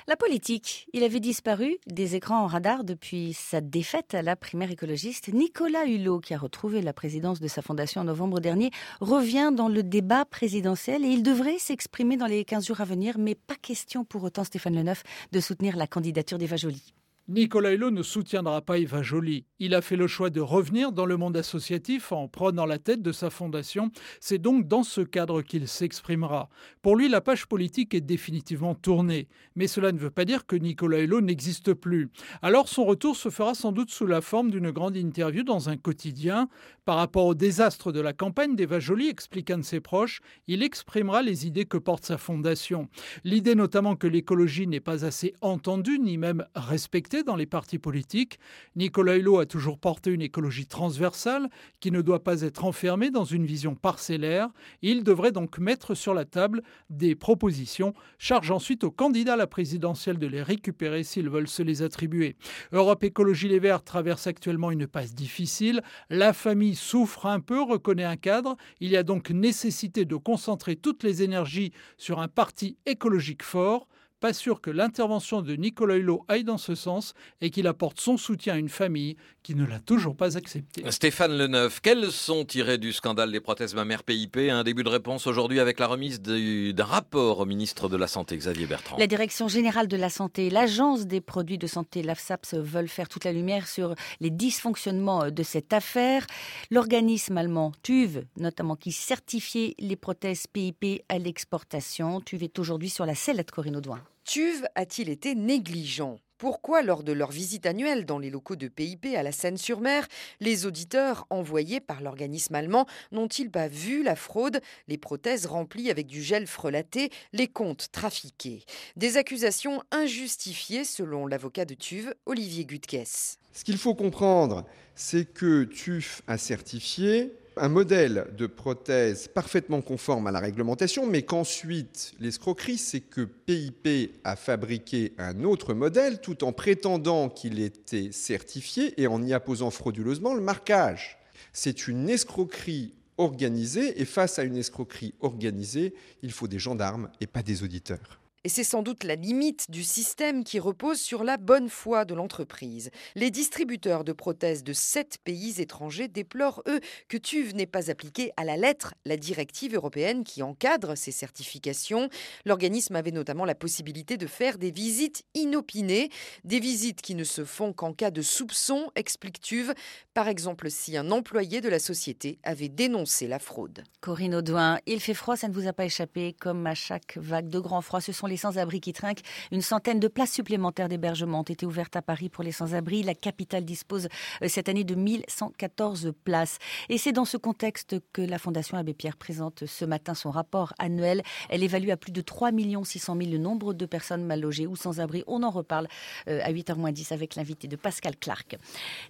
La 0.09 0.17
politique. 0.17 0.89
Il 0.95 1.05
avait 1.05 1.21
disparu 1.21 1.77
des 1.87 2.17
écrans 2.17 2.43
en 2.43 2.47
radar 2.47 2.83
depuis 2.83 3.35
sa 3.35 3.61
défaite 3.61 4.15
à 4.15 4.23
la 4.23 4.37
primaire 4.37 4.71
écologiste. 4.71 5.29
Nicolas 5.35 5.85
Hulot, 5.85 6.21
qui 6.21 6.33
a 6.33 6.39
retrouvé 6.39 6.81
la 6.81 6.95
présidence 6.95 7.41
de 7.41 7.47
sa 7.47 7.61
fondation 7.61 8.01
en 8.01 8.05
novembre 8.05 8.41
dernier, 8.41 8.71
revient 9.03 9.53
dans 9.55 9.69
le 9.69 9.83
débat 9.83 10.25
présidentiel 10.25 11.05
et 11.05 11.09
il 11.09 11.23
devrait 11.23 11.59
s'exprimer 11.59 12.17
dans 12.17 12.25
les 12.25 12.47
15 12.47 12.67
jours 12.67 12.81
à 12.81 12.87
venir, 12.87 13.17
mais 13.19 13.35
pas 13.35 13.57
question 13.57 14.03
pour 14.03 14.25
autant, 14.25 14.45
Stéphane 14.45 14.77
Leneuf, 14.77 15.03
de 15.33 15.41
soutenir 15.41 15.77
la 15.77 15.87
candidature 15.87 16.39
d'Eva 16.39 16.57
Joly. 16.57 16.95
Nicolas 17.31 17.75
Hulot 17.75 17.91
ne 17.91 18.03
soutiendra 18.03 18.63
pas 18.63 18.79
Eva 18.79 19.03
Joly. 19.03 19.45
Il 19.59 19.75
a 19.75 19.83
fait 19.83 19.97
le 19.97 20.07
choix 20.07 20.31
de 20.31 20.41
revenir 20.41 20.93
dans 20.93 21.05
le 21.05 21.19
monde 21.19 21.37
associatif 21.37 22.11
en 22.11 22.27
prenant 22.27 22.65
la 22.65 22.79
tête 22.79 23.03
de 23.03 23.13
sa 23.13 23.29
fondation. 23.29 23.91
C'est 24.19 24.39
donc 24.39 24.67
dans 24.67 24.83
ce 24.83 25.03
cadre 25.03 25.43
qu'il 25.43 25.69
s'exprimera. 25.69 26.49
Pour 26.81 26.97
lui, 26.97 27.07
la 27.07 27.21
page 27.21 27.45
politique 27.45 27.93
est 27.93 28.01
définitivement 28.01 28.75
tournée. 28.75 29.29
Mais 29.57 29.67
cela 29.67 29.93
ne 29.93 29.99
veut 29.99 30.11
pas 30.11 30.25
dire 30.25 30.47
que 30.47 30.57
Nicolas 30.57 31.01
Hulot 31.01 31.21
n'existe 31.21 31.75
plus. 31.75 32.09
Alors 32.41 32.67
son 32.67 32.87
retour 32.87 33.15
se 33.15 33.29
fera 33.29 33.55
sans 33.55 33.73
doute 33.73 33.91
sous 33.91 34.07
la 34.07 34.23
forme 34.23 34.51
d'une 34.51 34.71
grande 34.71 34.97
interview 34.97 35.43
dans 35.43 35.69
un 35.69 35.77
quotidien. 35.77 36.49
Par 36.87 36.97
rapport 36.97 37.27
au 37.27 37.35
désastre 37.35 37.93
de 37.93 38.01
la 38.01 38.15
campagne 38.15 38.57
d'Eva 38.57 38.81
Joly, 38.81 39.11
explique 39.11 39.51
un 39.51 39.59
de 39.59 39.63
ses 39.63 39.81
proches, 39.81 40.23
il 40.47 40.63
exprimera 40.63 41.21
les 41.21 41.47
idées 41.47 41.67
que 41.67 41.77
porte 41.77 42.07
sa 42.07 42.17
fondation. 42.17 42.89
L'idée 43.23 43.55
notamment 43.55 43.97
que 43.97 44.07
l'écologie 44.07 44.67
n'est 44.67 44.81
pas 44.81 45.05
assez 45.05 45.35
entendue 45.43 45.99
ni 45.99 46.17
même 46.17 46.47
respectée 46.55 47.18
dans 47.23 47.37
les 47.37 47.47
partis 47.47 47.79
politiques. 47.79 48.39
Nicolas 48.77 49.17
Hulot 49.17 49.39
a 49.39 49.47
toujours 49.47 49.79
porté 49.79 50.11
une 50.11 50.23
écologie 50.23 50.67
transversale 50.67 51.49
qui 51.81 51.91
ne 51.91 52.03
doit 52.03 52.23
pas 52.23 52.43
être 52.43 52.65
enfermée 52.65 53.11
dans 53.11 53.25
une 53.25 53.47
vision 53.47 53.75
parcellaire. 53.75 54.49
Il 54.83 55.05
devrait 55.05 55.33
donc 55.33 55.59
mettre 55.59 55.95
sur 55.95 56.15
la 56.15 56.25
table 56.25 56.63
des 56.91 57.15
propositions, 57.15 57.95
charge 58.19 58.51
ensuite 58.51 58.85
aux 58.85 58.91
candidats 58.91 59.35
à 59.35 59.37
la 59.37 59.47
présidentielle 59.47 60.19
de 60.19 60.27
les 60.27 60.43
récupérer 60.43 61.03
s'ils 61.03 61.31
veulent 61.31 61.49
se 61.49 61.63
les 61.63 61.83
attribuer. 61.83 62.37
Europe 62.73 63.05
Écologie 63.05 63.49
Les 63.49 63.59
Verts 63.59 63.83
traverse 63.83 64.27
actuellement 64.27 64.71
une 64.71 64.87
passe 64.87 65.15
difficile. 65.15 65.83
La 66.11 66.33
famille 66.33 66.75
souffre 66.75 67.27
un 67.27 67.41
peu, 67.41 67.63
reconnaît 67.63 68.05
un 68.05 68.17
cadre. 68.17 68.57
Il 68.81 68.91
y 68.91 68.97
a 68.97 69.03
donc 69.03 69.31
nécessité 69.31 70.05
de 70.05 70.17
concentrer 70.17 70.77
toutes 70.77 71.03
les 71.03 71.23
énergies 71.23 71.73
sur 71.97 72.21
un 72.21 72.29
parti 72.29 72.77
écologique 72.87 73.43
fort 73.43 73.89
pas 74.21 74.33
sûr 74.33 74.61
que 74.61 74.71
l'intervention 74.71 75.43
de 75.43 75.55
Nicolas 75.55 75.97
Hulot 75.97 76.25
aille 76.29 76.45
dans 76.45 76.59
ce 76.59 76.75
sens 76.75 77.15
et 77.41 77.51
qu'il 77.51 77.67
apporte 77.67 78.01
son 78.01 78.17
soutien 78.17 78.55
à 78.55 78.57
une 78.57 78.69
famille 78.69 79.17
qui 79.43 79.55
ne 79.55 79.65
l'a 79.65 79.79
toujours 79.79 80.17
pas 80.17 80.37
accepté. 80.37 80.83
Stéphane 80.91 81.37
Leneuf, 81.37 81.81
quelles 81.81 82.01
leçons 82.01 82.45
tirées 82.45 82.79
du 82.79 82.93
scandale 82.93 83.33
des 83.33 83.41
prothèses 83.41 83.75
mammaires 83.75 84.03
PIP 84.03 84.37
Un 84.37 84.65
début 84.65 84.83
de 84.83 84.89
réponse 84.89 85.27
aujourd'hui 85.27 85.61
avec 85.61 85.79
la 85.79 85.87
remise 85.87 86.21
d'un 86.21 86.85
rapport 86.85 87.39
au 87.41 87.47
ministre 87.47 87.89
de 87.89 87.97
la 87.97 88.07
Santé, 88.07 88.37
Xavier 88.37 88.67
Bertrand. 88.67 88.97
La 88.99 89.07
Direction 89.07 89.49
générale 89.49 89.89
de 89.89 89.97
la 89.97 90.11
santé 90.11 90.47
et 90.47 90.51
l'Agence 90.51 91.07
des 91.07 91.21
produits 91.21 91.59
de 91.59 91.67
santé, 91.67 92.03
l'AFSAPS, 92.03 92.55
veulent 92.55 92.89
faire 92.89 93.09
toute 93.09 93.25
la 93.25 93.33
lumière 93.33 93.67
sur 93.67 93.95
les 94.21 94.31
dysfonctionnements 94.31 95.31
de 95.31 95.43
cette 95.43 95.73
affaire. 95.73 96.27
L'organisme 96.71 97.39
allemand 97.39 97.73
TUV, 97.83 98.25
notamment, 98.37 98.77
qui 98.77 98.93
certifiait 98.93 99.75
les 99.79 99.97
prothèses 99.97 100.47
PIP 100.47 101.03
à 101.09 101.19
l'exportation, 101.19 102.21
TUV 102.21 102.45
est 102.45 102.59
aujourd'hui 102.59 102.91
sur 102.91 103.07
la 103.07 103.15
sellette 103.15 103.51
Corinne 103.51 103.77
Audouin. 103.77 104.01
TUV 104.29 104.67
a-t-il 104.75 105.09
été 105.09 105.35
négligent? 105.35 106.19
Pourquoi, 106.37 106.83
lors 106.83 107.03
de 107.03 107.13
leur 107.13 107.31
visite 107.31 107.65
annuelle 107.65 108.05
dans 108.05 108.19
les 108.19 108.29
locaux 108.29 108.57
de 108.57 108.69
PIP 108.69 109.07
à 109.17 109.23
la 109.23 109.33
Seine-sur-Mer, 109.33 110.07
les 110.41 110.67
auditeurs 110.67 111.27
envoyés 111.31 111.81
par 111.81 112.03
l'organisme 112.03 112.55
allemand 112.55 112.85
n'ont-ils 113.11 113.51
pas 113.51 113.69
vu 113.69 114.03
la 114.03 114.17
fraude, 114.17 114.61
les 114.87 114.99
prothèses 114.99 115.47
remplies 115.47 115.91
avec 115.91 116.07
du 116.07 116.23
gel 116.23 116.47
frelaté, 116.47 117.09
les 117.33 117.49
comptes 117.49 117.89
trafiqués? 117.91 118.65
Des 118.97 119.17
accusations 119.17 119.83
injustifiées 119.93 120.85
selon 120.85 121.27
l'avocat 121.27 121.65
de 121.65 121.73
TUV, 121.73 122.13
Olivier 122.27 122.67
Gutkes. 122.67 123.39
Ce 123.55 123.65
qu'il 123.65 123.79
faut 123.79 123.95
comprendre, 123.95 124.67
c'est 124.95 125.25
que 125.25 125.65
TUF 125.65 126.21
a 126.27 126.37
certifié 126.37 127.33
un 127.61 127.69
modèle 127.69 128.27
de 128.37 128.47
prothèse 128.47 129.29
parfaitement 129.29 129.81
conforme 129.81 130.27
à 130.27 130.31
la 130.31 130.41
réglementation, 130.41 131.07
mais 131.07 131.23
qu'ensuite, 131.23 132.13
l'escroquerie, 132.21 132.79
c'est 132.79 133.01
que 133.01 133.23
PIP 133.23 134.21
a 134.25 134.37
fabriqué 134.37 135.13
un 135.19 135.45
autre 135.45 135.75
modèle 135.75 136.21
tout 136.21 136.45
en 136.45 136.53
prétendant 136.53 137.29
qu'il 137.29 137.61
était 137.61 138.11
certifié 138.13 139.01
et 139.01 139.07
en 139.07 139.23
y 139.23 139.33
apposant 139.33 139.71
frauduleusement 139.71 140.35
le 140.35 140.41
marquage. 140.41 141.19
C'est 141.53 141.89
une 141.89 142.09
escroquerie 142.09 142.95
organisée 143.17 144.01
et 144.01 144.05
face 144.05 144.39
à 144.39 144.45
une 144.45 144.57
escroquerie 144.57 145.15
organisée, 145.21 145.95
il 146.23 146.33
faut 146.33 146.49
des 146.49 146.59
gendarmes 146.59 147.11
et 147.21 147.27
pas 147.27 147.43
des 147.43 147.63
auditeurs. 147.63 148.21
Et 148.49 148.51
c'est 148.51 148.65
sans 148.65 148.83
doute 148.83 149.05
la 149.05 149.15
limite 149.15 149.71
du 149.71 149.85
système 149.85 150.43
qui 150.43 150.59
repose 150.59 150.99
sur 150.99 151.23
la 151.23 151.37
bonne 151.37 151.69
foi 151.69 152.07
de 152.07 152.15
l'entreprise. 152.15 152.91
Les 153.15 153.31
distributeurs 153.31 154.05
de 154.05 154.15
prothèses 154.15 154.65
de 154.65 154.73
sept 154.73 155.19
pays 155.23 155.61
étrangers 155.61 156.09
déplorent, 156.09 156.63
eux, 156.67 156.81
que 157.09 157.19
TUV 157.19 157.53
n'ait 157.53 157.67
pas 157.67 157.91
appliqué 157.91 158.33
à 158.39 158.47
la 158.47 158.57
lettre 158.57 158.95
la 159.05 159.19
directive 159.19 159.75
européenne 159.75 160.25
qui 160.25 160.43
encadre 160.43 160.97
ces 160.97 161.13
certifications. 161.13 162.09
L'organisme 162.47 162.97
avait 162.97 163.11
notamment 163.11 163.45
la 163.45 163.55
possibilité 163.55 164.17
de 164.17 164.27
faire 164.27 164.57
des 164.57 164.71
visites 164.71 165.25
inopinées, 165.35 166.09
des 166.45 166.59
visites 166.59 167.03
qui 167.03 167.15
ne 167.15 167.25
se 167.25 167.45
font 167.45 167.75
qu'en 167.75 167.93
cas 167.93 168.11
de 168.11 168.23
soupçon, 168.23 168.91
explique 168.95 169.43
TUV, 169.43 169.75
par 170.15 170.27
exemple 170.27 170.71
si 170.71 170.97
un 170.97 171.11
employé 171.11 171.61
de 171.61 171.69
la 171.69 171.79
société 171.79 172.39
avait 172.45 172.71
dénoncé 172.71 173.29
la 173.29 173.41
fraude. 173.41 173.85
Corinne 174.01 174.37
Audouin, 174.37 174.79
il 174.87 175.01
fait 175.01 175.13
froid, 175.13 175.37
ça 175.37 175.49
ne 175.49 175.53
vous 175.53 175.69
a 175.69 175.75
pas 175.75 175.85
échappé, 175.85 176.33
comme 176.33 176.67
à 176.67 176.75
chaque 176.75 177.19
vague 177.19 177.51
de 177.51 177.61
grand 177.61 177.83
froid, 177.83 178.01
ce 178.01 178.13
sont 178.13 178.27
les 178.27 178.38
sans-abri 178.39 178.81
qui 178.81 178.95
trinquent. 178.95 179.23
Une 179.53 179.61
centaine 179.61 180.01
de 180.01 180.09
places 180.09 180.33
supplémentaires 180.33 180.89
d'hébergement 180.89 181.41
ont 181.41 181.45
été 181.45 181.67
ouvertes 181.67 181.97
à 181.97 182.03
Paris 182.03 182.31
pour 182.31 182.43
les 182.43 182.53
sans-abri. 182.53 183.03
La 183.03 183.15
capitale 183.15 183.65
dispose 183.65 184.09
euh, 184.43 184.49
cette 184.49 184.69
année 184.69 184.85
de 184.85 184.95
1114 184.95 186.13
places. 186.25 186.59
Et 186.89 186.97
c'est 186.97 187.13
dans 187.13 187.25
ce 187.25 187.37
contexte 187.37 187.97
que 188.13 188.23
la 188.23 188.39
Fondation 188.39 188.79
Abbé 188.79 188.95
Pierre 188.95 189.17
présente 189.17 189.67
ce 189.67 189.85
matin 189.85 190.15
son 190.15 190.31
rapport 190.31 190.73
annuel. 190.79 191.23
Elle 191.51 191.63
évalue 191.63 191.91
à 191.91 191.97
plus 191.97 192.13
de 192.13 192.21
3 192.21 192.51
600 192.85 193.17
000 193.19 193.31
le 193.31 193.39
nombre 193.39 193.75
de 193.75 193.87
personnes 193.87 194.25
mal 194.25 194.41
logées 194.41 194.67
ou 194.67 194.77
sans-abri. 194.77 195.25
On 195.27 195.43
en 195.43 195.51
reparle 195.51 195.89
euh, 196.29 196.41
à 196.43 196.53
8h10 196.53 197.13
avec 197.13 197.35
l'invité 197.35 197.69
de 197.69 197.77
Pascal 197.77 198.17
Clark. 198.17 198.57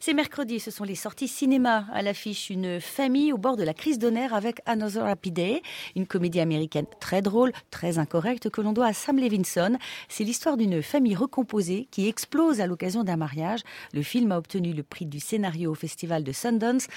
C'est 0.01 0.15
mercredi, 0.15 0.59
ce 0.61 0.71
sont 0.71 0.85
les 0.85 0.95
sorties 0.95 1.29
cinéma 1.29 1.87
à 1.93 2.03
l'affiche. 2.03 2.51
Une 2.51 2.81
famille 2.81 3.33
au 3.33 3.39
bord 3.39 3.57
de 3.57 3.63
la 3.63 3.75
crise 3.75 3.99
d'honneur 3.99 4.35
avec 4.35 4.61
Another 4.67 5.07
Happy 5.07 5.31
Day, 5.31 5.63
une 5.97 6.07
comédie 6.07 6.41
américaine 6.41 6.87
très 7.01 7.23
drôle, 7.23 7.53
très 7.71 7.99
incorrecte 7.99 8.51
que 8.51 8.61
l'on 8.61 8.73
doit 8.73 8.87
à 8.87 8.93
Sam 9.09 9.19
Levinson. 9.19 9.79
C'est 10.11 10.23
l'histoire 10.23 10.59
d'une 10.59 10.83
famille 10.83 11.15
recomposée 11.15 11.89
qui 11.91 12.09
explose 12.09 12.61
à 12.61 12.67
l'occasion 12.67 13.05
d'un 13.05 13.17
mariage. 13.17 13.61
Le 13.95 14.03
film 14.03 14.33
a 14.33 14.37
obtenu 14.37 14.75
le 14.75 14.83
prix 14.83 15.07
du 15.07 15.19
scénario 15.19 15.71
au 15.71 15.75
festival 15.75 16.25
de 16.25 16.33
Sundance. 16.33 16.89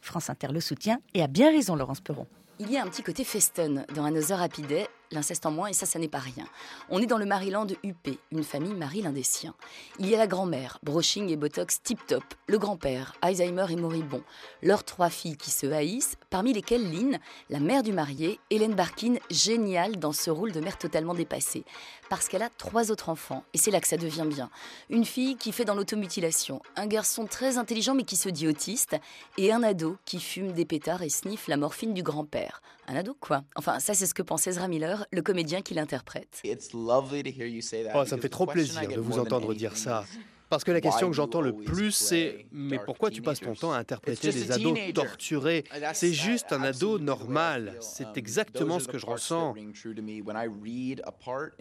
France 0.00 0.30
Inter 0.30 0.48
le 0.52 0.60
soutient 0.60 1.00
et 1.12 1.22
a 1.22 1.26
bien 1.26 1.50
raison 1.50 1.76
Laurence 1.76 2.00
Perron. 2.00 2.26
Il 2.60 2.72
y 2.72 2.78
a 2.78 2.82
un 2.82 2.86
petit 2.86 3.02
côté 3.02 3.24
feston 3.24 3.84
dans 3.94 4.06
Another 4.06 4.40
Happy 4.40 4.62
Day 4.62 4.88
l'inceste 5.10 5.46
en 5.46 5.50
moins, 5.50 5.68
et 5.68 5.72
ça, 5.72 5.86
ça 5.86 5.98
n'est 5.98 6.08
pas 6.08 6.18
rien. 6.18 6.46
On 6.88 7.00
est 7.00 7.06
dans 7.06 7.18
le 7.18 7.24
Maryland 7.24 7.66
UP, 7.82 8.08
une 8.30 8.44
famille 8.44 8.74
marie 8.74 9.02
l'un 9.02 9.12
des 9.12 9.22
siens. 9.22 9.54
Il 9.98 10.08
y 10.08 10.14
a 10.14 10.18
la 10.18 10.26
grand-mère, 10.26 10.78
brushing 10.82 11.28
et 11.30 11.36
botox 11.36 11.82
tip-top, 11.82 12.24
le 12.46 12.58
grand-père, 12.58 13.14
Alzheimer 13.22 13.66
et 13.70 13.76
moribond, 13.76 14.22
leurs 14.62 14.84
trois 14.84 15.10
filles 15.10 15.36
qui 15.36 15.50
se 15.50 15.66
haïssent, 15.66 16.16
parmi 16.30 16.52
lesquelles 16.52 16.90
Lynn, 16.90 17.18
la 17.48 17.60
mère 17.60 17.82
du 17.82 17.92
marié, 17.92 18.38
Hélène 18.50 18.74
Barkin, 18.74 19.14
géniale 19.30 19.98
dans 19.98 20.12
ce 20.12 20.30
rôle 20.30 20.52
de 20.52 20.60
mère 20.60 20.78
totalement 20.78 21.14
dépassée, 21.14 21.64
parce 22.08 22.28
qu'elle 22.28 22.42
a 22.42 22.50
trois 22.50 22.90
autres 22.90 23.08
enfants, 23.08 23.44
et 23.54 23.58
c'est 23.58 23.70
là 23.70 23.80
que 23.80 23.88
ça 23.88 23.96
devient 23.96 24.26
bien. 24.28 24.50
Une 24.88 25.04
fille 25.04 25.36
qui 25.36 25.52
fait 25.52 25.64
dans 25.64 25.74
l'automutilation, 25.74 26.62
un 26.76 26.86
garçon 26.86 27.26
très 27.26 27.58
intelligent 27.58 27.94
mais 27.94 28.04
qui 28.04 28.16
se 28.16 28.28
dit 28.28 28.48
autiste, 28.48 28.96
et 29.38 29.52
un 29.52 29.62
ado 29.62 29.96
qui 30.04 30.20
fume 30.20 30.52
des 30.52 30.64
pétards 30.64 31.02
et 31.02 31.08
sniffe 31.08 31.48
la 31.48 31.56
morphine 31.56 31.94
du 31.94 32.02
grand-père. 32.02 32.62
Un 32.88 32.96
ado 32.96 33.16
quoi? 33.20 33.42
Enfin, 33.54 33.78
ça 33.78 33.94
c'est 33.94 34.06
ce 34.06 34.14
que 34.14 34.22
pense 34.22 34.46
Ezra 34.46 34.66
Miller, 34.66 34.99
le 35.10 35.22
comédien 35.22 35.62
qui 35.62 35.74
l'interprète. 35.74 36.42
Oh, 37.94 38.04
ça 38.04 38.16
me 38.16 38.20
fait 38.20 38.28
trop 38.28 38.46
plaisir 38.46 38.88
de 38.88 39.00
vous 39.00 39.18
entendre 39.18 39.54
dire 39.54 39.76
ça. 39.76 40.04
Parce 40.50 40.64
que 40.64 40.72
la 40.72 40.80
question 40.80 41.08
que 41.08 41.14
j'entends 41.14 41.40
le 41.40 41.54
plus, 41.54 41.92
c'est 41.92 42.46
Mais 42.50 42.80
pourquoi 42.84 43.10
tu 43.10 43.22
passes 43.22 43.40
ton 43.40 43.54
temps 43.54 43.72
à 43.72 43.78
interpréter 43.78 44.32
des 44.32 44.50
ados 44.50 44.76
torturés? 44.92 45.64
C'est 45.94 46.12
juste 46.12 46.52
un 46.52 46.62
ado 46.62 46.98
normal. 46.98 47.76
C'est 47.80 48.16
exactement 48.16 48.80
ce 48.80 48.88
que 48.88 48.98
je 48.98 49.06
ressens. 49.06 49.54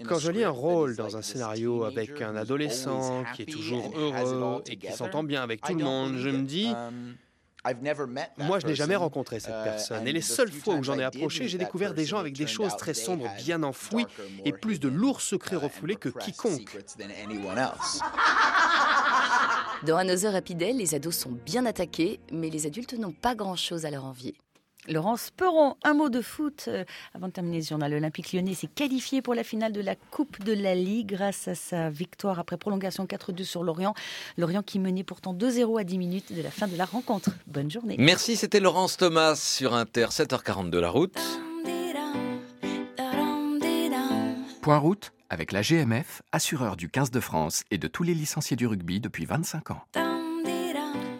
Quand 0.06 0.20
je 0.20 0.32
lis 0.32 0.44
un 0.44 0.50
rôle 0.50 0.96
dans 0.96 1.16
un 1.16 1.22
scénario 1.22 1.84
avec 1.84 2.22
un 2.22 2.36
adolescent 2.36 3.24
qui 3.36 3.44
est 3.44 3.52
toujours 3.52 3.94
heureux 3.96 4.64
et 4.68 4.76
qui 4.76 4.92
s'entend 4.92 5.24
bien 5.24 5.44
avec 5.44 5.62
tout 5.62 5.76
le 5.76 5.84
monde, 5.84 6.18
je 6.18 6.30
me 6.30 6.44
dis. 6.44 6.74
Moi, 8.38 8.60
je 8.60 8.68
n'ai 8.68 8.76
jamais 8.76 8.96
rencontré 8.96 9.40
cette 9.40 9.52
uh, 9.52 9.64
personne. 9.64 10.08
Et 10.08 10.12
les 10.12 10.22
seules 10.22 10.52
fois 10.52 10.76
où 10.76 10.84
j'en 10.84 10.98
ai 10.98 11.04
approché, 11.04 11.48
j'ai 11.48 11.58
découvert 11.58 11.94
des 11.94 12.06
gens 12.06 12.18
avec 12.18 12.38
des 12.38 12.48
choses 12.48 12.76
très 12.78 12.94
sombres, 12.94 13.30
bien 13.38 13.64
enfouies, 13.64 14.06
et 14.46 14.54
plus 14.54 14.80
de 14.80 14.88
lourds 14.88 15.22
secrets 15.22 15.56
uh, 15.56 15.60
refoulés 15.60 15.96
que 15.96 16.10
quiconque. 16.10 16.78
Dans 19.86 19.98
Another 19.98 20.36
Happy 20.36 20.56
Day, 20.56 20.74
les 20.74 20.94
ados 20.96 21.16
sont 21.16 21.32
bien 21.32 21.66
attaqués, 21.66 22.20
mais 22.32 22.50
les 22.50 22.66
adultes 22.66 22.94
n'ont 22.94 23.14
pas 23.14 23.36
grand-chose 23.36 23.86
à 23.86 23.92
leur 23.92 24.06
envier. 24.06 24.36
Laurence 24.90 25.30
Perron, 25.36 25.76
un 25.84 25.94
mot 25.94 26.10
de 26.10 26.22
foot 26.22 26.66
euh, 26.68 26.84
avant 27.14 27.28
de 27.28 27.34
terminer 27.34 27.62
ce 27.62 27.70
journal. 27.70 27.92
L'Olympique 27.92 28.34
lyonnais 28.34 28.56
s'est 28.56 28.68
qualifié 28.68 29.22
pour 29.22 29.36
la 29.36 29.44
finale 29.44 29.72
de 29.72 29.82
la 29.82 29.96
Coupe 29.96 30.44
de 30.44 30.54
la 30.54 30.76
Ligue 30.76 31.14
grâce 31.14 31.48
à 31.48 31.56
sa 31.56 31.90
victoire 31.90 32.40
après 32.40 32.58
prolongation 32.58 33.06
4-2 33.06 33.44
sur 33.44 33.64
Lorient. 33.64 33.94
Lorient 34.38 34.64
qui 34.64 34.80
menait 34.80 35.04
pourtant 35.04 35.34
2-0 35.34 35.80
à 35.80 35.84
10 35.84 35.98
minutes 35.98 36.34
de 36.34 36.42
la 36.42 36.52
fin 36.52 36.68
de 36.68 36.76
la 36.76 36.86
rencontre. 36.86 37.32
Bonne 37.48 37.70
journée. 37.70 37.96
Merci, 38.00 38.36
c'était 38.36 38.60
Laurence 38.60 38.98
Thomas 38.98 39.36
sur 39.36 39.74
Inter, 39.74 40.08
7h40 40.10 40.70
de 40.70 40.80
la 40.80 40.90
route. 40.90 41.20
Point 44.62 44.78
route 44.78 45.12
avec 45.30 45.52
la 45.52 45.62
GMF, 45.62 46.24
assureur 46.32 46.76
du 46.76 46.90
15 46.90 47.12
de 47.12 47.20
France 47.20 47.64
et 47.70 47.78
de 47.78 47.88
tous 47.88 48.04
les 48.04 48.16
licenciés 48.16 48.58
du 48.58 48.66
rugby 48.66 49.00
depuis 49.00 49.26
25 49.26 49.72
ans. 49.72 50.09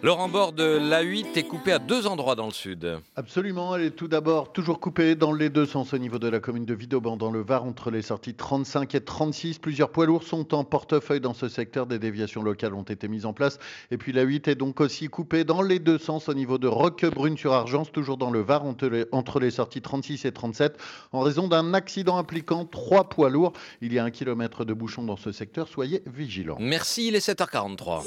Laurent 0.02 0.30
Bord 0.30 0.54
de 0.54 0.78
l'A8 0.78 1.36
est 1.36 1.42
coupé 1.42 1.72
à 1.72 1.78
deux 1.78 2.06
endroits 2.06 2.34
dans 2.34 2.46
le 2.46 2.52
sud. 2.52 3.00
Absolument, 3.16 3.76
elle 3.76 3.82
est 3.82 3.90
tout 3.90 4.08
d'abord 4.08 4.50
toujours 4.50 4.80
coupée 4.80 5.14
dans 5.14 5.34
les 5.34 5.50
deux 5.50 5.66
sens 5.66 5.92
au 5.92 5.98
niveau 5.98 6.18
de 6.18 6.26
la 6.26 6.40
commune 6.40 6.64
de 6.64 6.72
Vidauban 6.72 7.18
dans 7.18 7.30
le 7.30 7.42
Var 7.42 7.64
entre 7.64 7.90
les 7.90 8.00
sorties 8.00 8.32
35 8.32 8.94
et 8.94 9.02
36. 9.02 9.58
Plusieurs 9.58 9.90
poids 9.90 10.06
lourds 10.06 10.22
sont 10.22 10.54
en 10.54 10.64
portefeuille 10.64 11.20
dans 11.20 11.34
ce 11.34 11.50
secteur. 11.50 11.84
Des 11.84 11.98
déviations 11.98 12.42
locales 12.42 12.72
ont 12.72 12.82
été 12.82 13.08
mises 13.08 13.26
en 13.26 13.34
place. 13.34 13.58
Et 13.90 13.98
puis 13.98 14.12
la 14.12 14.22
8 14.22 14.48
est 14.48 14.54
donc 14.54 14.80
aussi 14.80 15.08
coupée 15.08 15.44
dans 15.44 15.60
les 15.60 15.78
deux 15.78 15.98
sens 15.98 16.30
au 16.30 16.34
niveau 16.34 16.56
de 16.56 16.66
Roquebrune-sur-Argence, 16.66 17.92
toujours 17.92 18.16
dans 18.16 18.30
le 18.30 18.40
Var 18.40 18.64
entre 18.64 18.86
les, 18.86 19.04
entre 19.12 19.38
les 19.38 19.50
sorties 19.50 19.82
36 19.82 20.24
et 20.24 20.32
37 20.32 20.78
en 21.12 21.20
raison 21.20 21.46
d'un 21.46 21.74
accident 21.74 22.16
impliquant 22.16 22.64
trois 22.64 23.10
poids 23.10 23.28
lourds. 23.28 23.52
Il 23.82 23.92
y 23.92 23.98
a 23.98 24.04
un 24.04 24.10
kilomètre 24.10 24.64
de 24.64 24.72
bouchon 24.72 25.02
dans 25.02 25.18
ce 25.18 25.30
secteur. 25.30 25.68
Soyez 25.68 26.02
vigilants. 26.06 26.56
Merci, 26.58 27.08
il 27.08 27.16
est 27.16 27.28
7h43. 27.28 28.00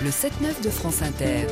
Le 0.00 0.10
7-9 0.10 0.62
de 0.62 0.70
France 0.70 1.02
Inter. 1.02 1.48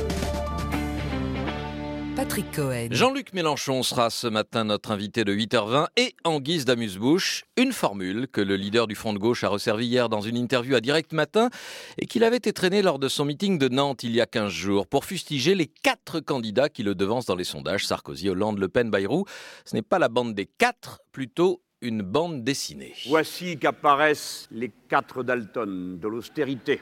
Patrick 2.15 2.45
Cohen. 2.55 2.87
Jean-Luc 2.91 3.33
Mélenchon 3.33 3.83
sera 3.83 4.09
ce 4.09 4.25
matin 4.27 4.63
notre 4.63 4.91
invité 4.91 5.25
de 5.25 5.35
8h20 5.35 5.87
et 5.97 6.15
en 6.23 6.39
guise 6.39 6.63
d'amuse-bouche, 6.63 7.43
une 7.57 7.73
formule 7.73 8.29
que 8.31 8.39
le 8.39 8.55
leader 8.55 8.87
du 8.87 8.95
Front 8.95 9.11
de 9.11 9.19
gauche 9.19 9.43
a 9.43 9.49
resservie 9.49 9.87
hier 9.87 10.07
dans 10.07 10.21
une 10.21 10.37
interview 10.37 10.75
à 10.75 10.79
Direct 10.79 11.11
Matin 11.11 11.49
et 11.97 12.05
qu'il 12.05 12.23
avait 12.23 12.37
étrené 12.37 12.81
lors 12.81 12.99
de 12.99 13.09
son 13.09 13.25
meeting 13.25 13.57
de 13.57 13.67
Nantes 13.67 14.03
il 14.03 14.15
y 14.15 14.21
a 14.21 14.25
15 14.25 14.49
jours 14.49 14.87
pour 14.87 15.03
fustiger 15.03 15.53
les 15.53 15.67
quatre 15.67 16.21
candidats 16.21 16.69
qui 16.69 16.83
le 16.83 16.95
devancent 16.95 17.25
dans 17.25 17.35
les 17.35 17.43
sondages 17.43 17.85
Sarkozy, 17.85 18.29
Hollande, 18.29 18.59
Le 18.59 18.69
Pen, 18.69 18.89
Bayrou. 18.89 19.25
Ce 19.65 19.75
n'est 19.75 19.81
pas 19.81 19.99
la 19.99 20.07
bande 20.07 20.33
des 20.33 20.45
quatre, 20.45 21.01
plutôt 21.11 21.61
une 21.81 22.01
bande 22.01 22.45
dessinée. 22.45 22.93
Voici 23.09 23.57
qu'apparaissent 23.59 24.47
les 24.51 24.71
quatre 24.87 25.23
Dalton 25.23 25.99
de 25.99 26.07
l'austérité. 26.07 26.79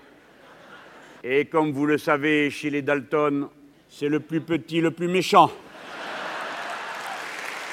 Et 1.27 1.45
comme 1.45 1.71
vous 1.71 1.87
le 1.87 1.97
savez, 1.97 2.51
chez 2.51 2.69
les 2.69 2.83
Dalton, 2.83 3.49
c'est 3.89 4.09
le 4.09 4.19
plus 4.19 4.41
petit, 4.41 4.79
le 4.79 4.91
plus 4.91 5.07
méchant. 5.07 5.51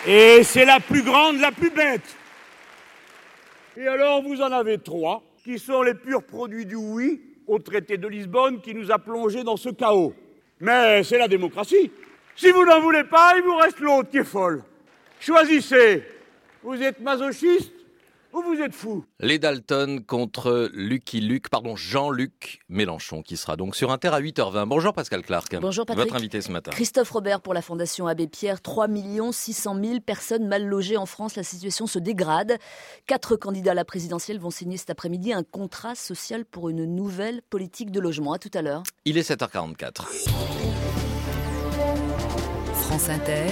Et 0.06 0.42
c'est 0.42 0.64
la 0.64 0.80
plus 0.80 1.02
grande, 1.02 1.38
la 1.38 1.52
plus 1.52 1.68
bête. 1.68 2.16
Et 3.76 3.86
alors, 3.86 4.22
vous 4.22 4.40
en 4.40 4.50
avez 4.50 4.78
trois 4.78 5.22
qui 5.44 5.58
sont 5.58 5.82
les 5.82 5.92
purs 5.92 6.22
produits 6.22 6.64
du 6.64 6.76
oui 6.76 7.20
au 7.46 7.58
traité 7.58 7.98
de 7.98 8.08
Lisbonne 8.08 8.62
qui 8.62 8.74
nous 8.74 8.90
a 8.90 8.98
plongés 8.98 9.44
dans 9.44 9.58
ce 9.58 9.68
chaos. 9.68 10.14
Mais 10.58 11.04
c'est 11.04 11.18
la 11.18 11.28
démocratie. 11.28 11.90
Si 12.34 12.50
vous 12.50 12.64
n'en 12.64 12.80
voulez 12.80 13.04
pas, 13.04 13.34
il 13.36 13.42
vous 13.42 13.56
reste 13.56 13.80
l'autre 13.80 14.08
qui 14.08 14.16
est 14.16 14.24
folle. 14.24 14.64
Choisissez. 15.20 16.04
Vous 16.62 16.82
êtes 16.82 17.00
masochiste 17.00 17.81
ou 18.32 18.42
vous 18.42 18.60
êtes 18.60 18.74
fou 18.74 19.04
Les 19.20 19.38
Dalton 19.38 20.02
contre 20.06 20.70
Lucky 20.72 21.20
Luke, 21.20 21.48
pardon, 21.48 21.76
Jean-Luc 21.76 22.60
Mélenchon, 22.68 23.22
qui 23.22 23.36
sera 23.36 23.56
donc 23.56 23.76
sur 23.76 23.90
Inter 23.90 24.08
à 24.08 24.20
8h20. 24.20 24.66
Bonjour 24.66 24.92
Pascal 24.92 25.22
Clark. 25.22 25.54
Bonjour 25.60 25.84
Patrick. 25.84 26.06
Votre 26.06 26.16
invité 26.16 26.40
ce 26.40 26.50
matin. 26.50 26.70
Christophe 26.70 27.10
Robert 27.10 27.40
pour 27.40 27.54
la 27.54 27.62
Fondation 27.62 28.06
Abbé 28.06 28.26
Pierre. 28.26 28.60
3 28.60 28.88
600 29.32 29.76
000 29.82 30.00
personnes 30.00 30.46
mal 30.46 30.64
logées 30.66 30.96
en 30.96 31.06
France. 31.06 31.36
La 31.36 31.42
situation 31.42 31.86
se 31.86 31.98
dégrade. 31.98 32.58
Quatre 33.06 33.36
candidats 33.36 33.72
à 33.72 33.74
la 33.74 33.84
présidentielle 33.84 34.38
vont 34.38 34.50
signer 34.50 34.76
cet 34.76 34.90
après-midi 34.90 35.32
un 35.32 35.42
contrat 35.42 35.94
social 35.94 36.44
pour 36.44 36.68
une 36.68 36.84
nouvelle 36.84 37.42
politique 37.50 37.90
de 37.90 38.00
logement. 38.00 38.32
À 38.32 38.38
tout 38.38 38.50
à 38.54 38.62
l'heure. 38.62 38.82
Il 39.04 39.18
est 39.18 39.28
7h44. 39.28 40.04
France 42.74 43.08
Inter. 43.08 43.48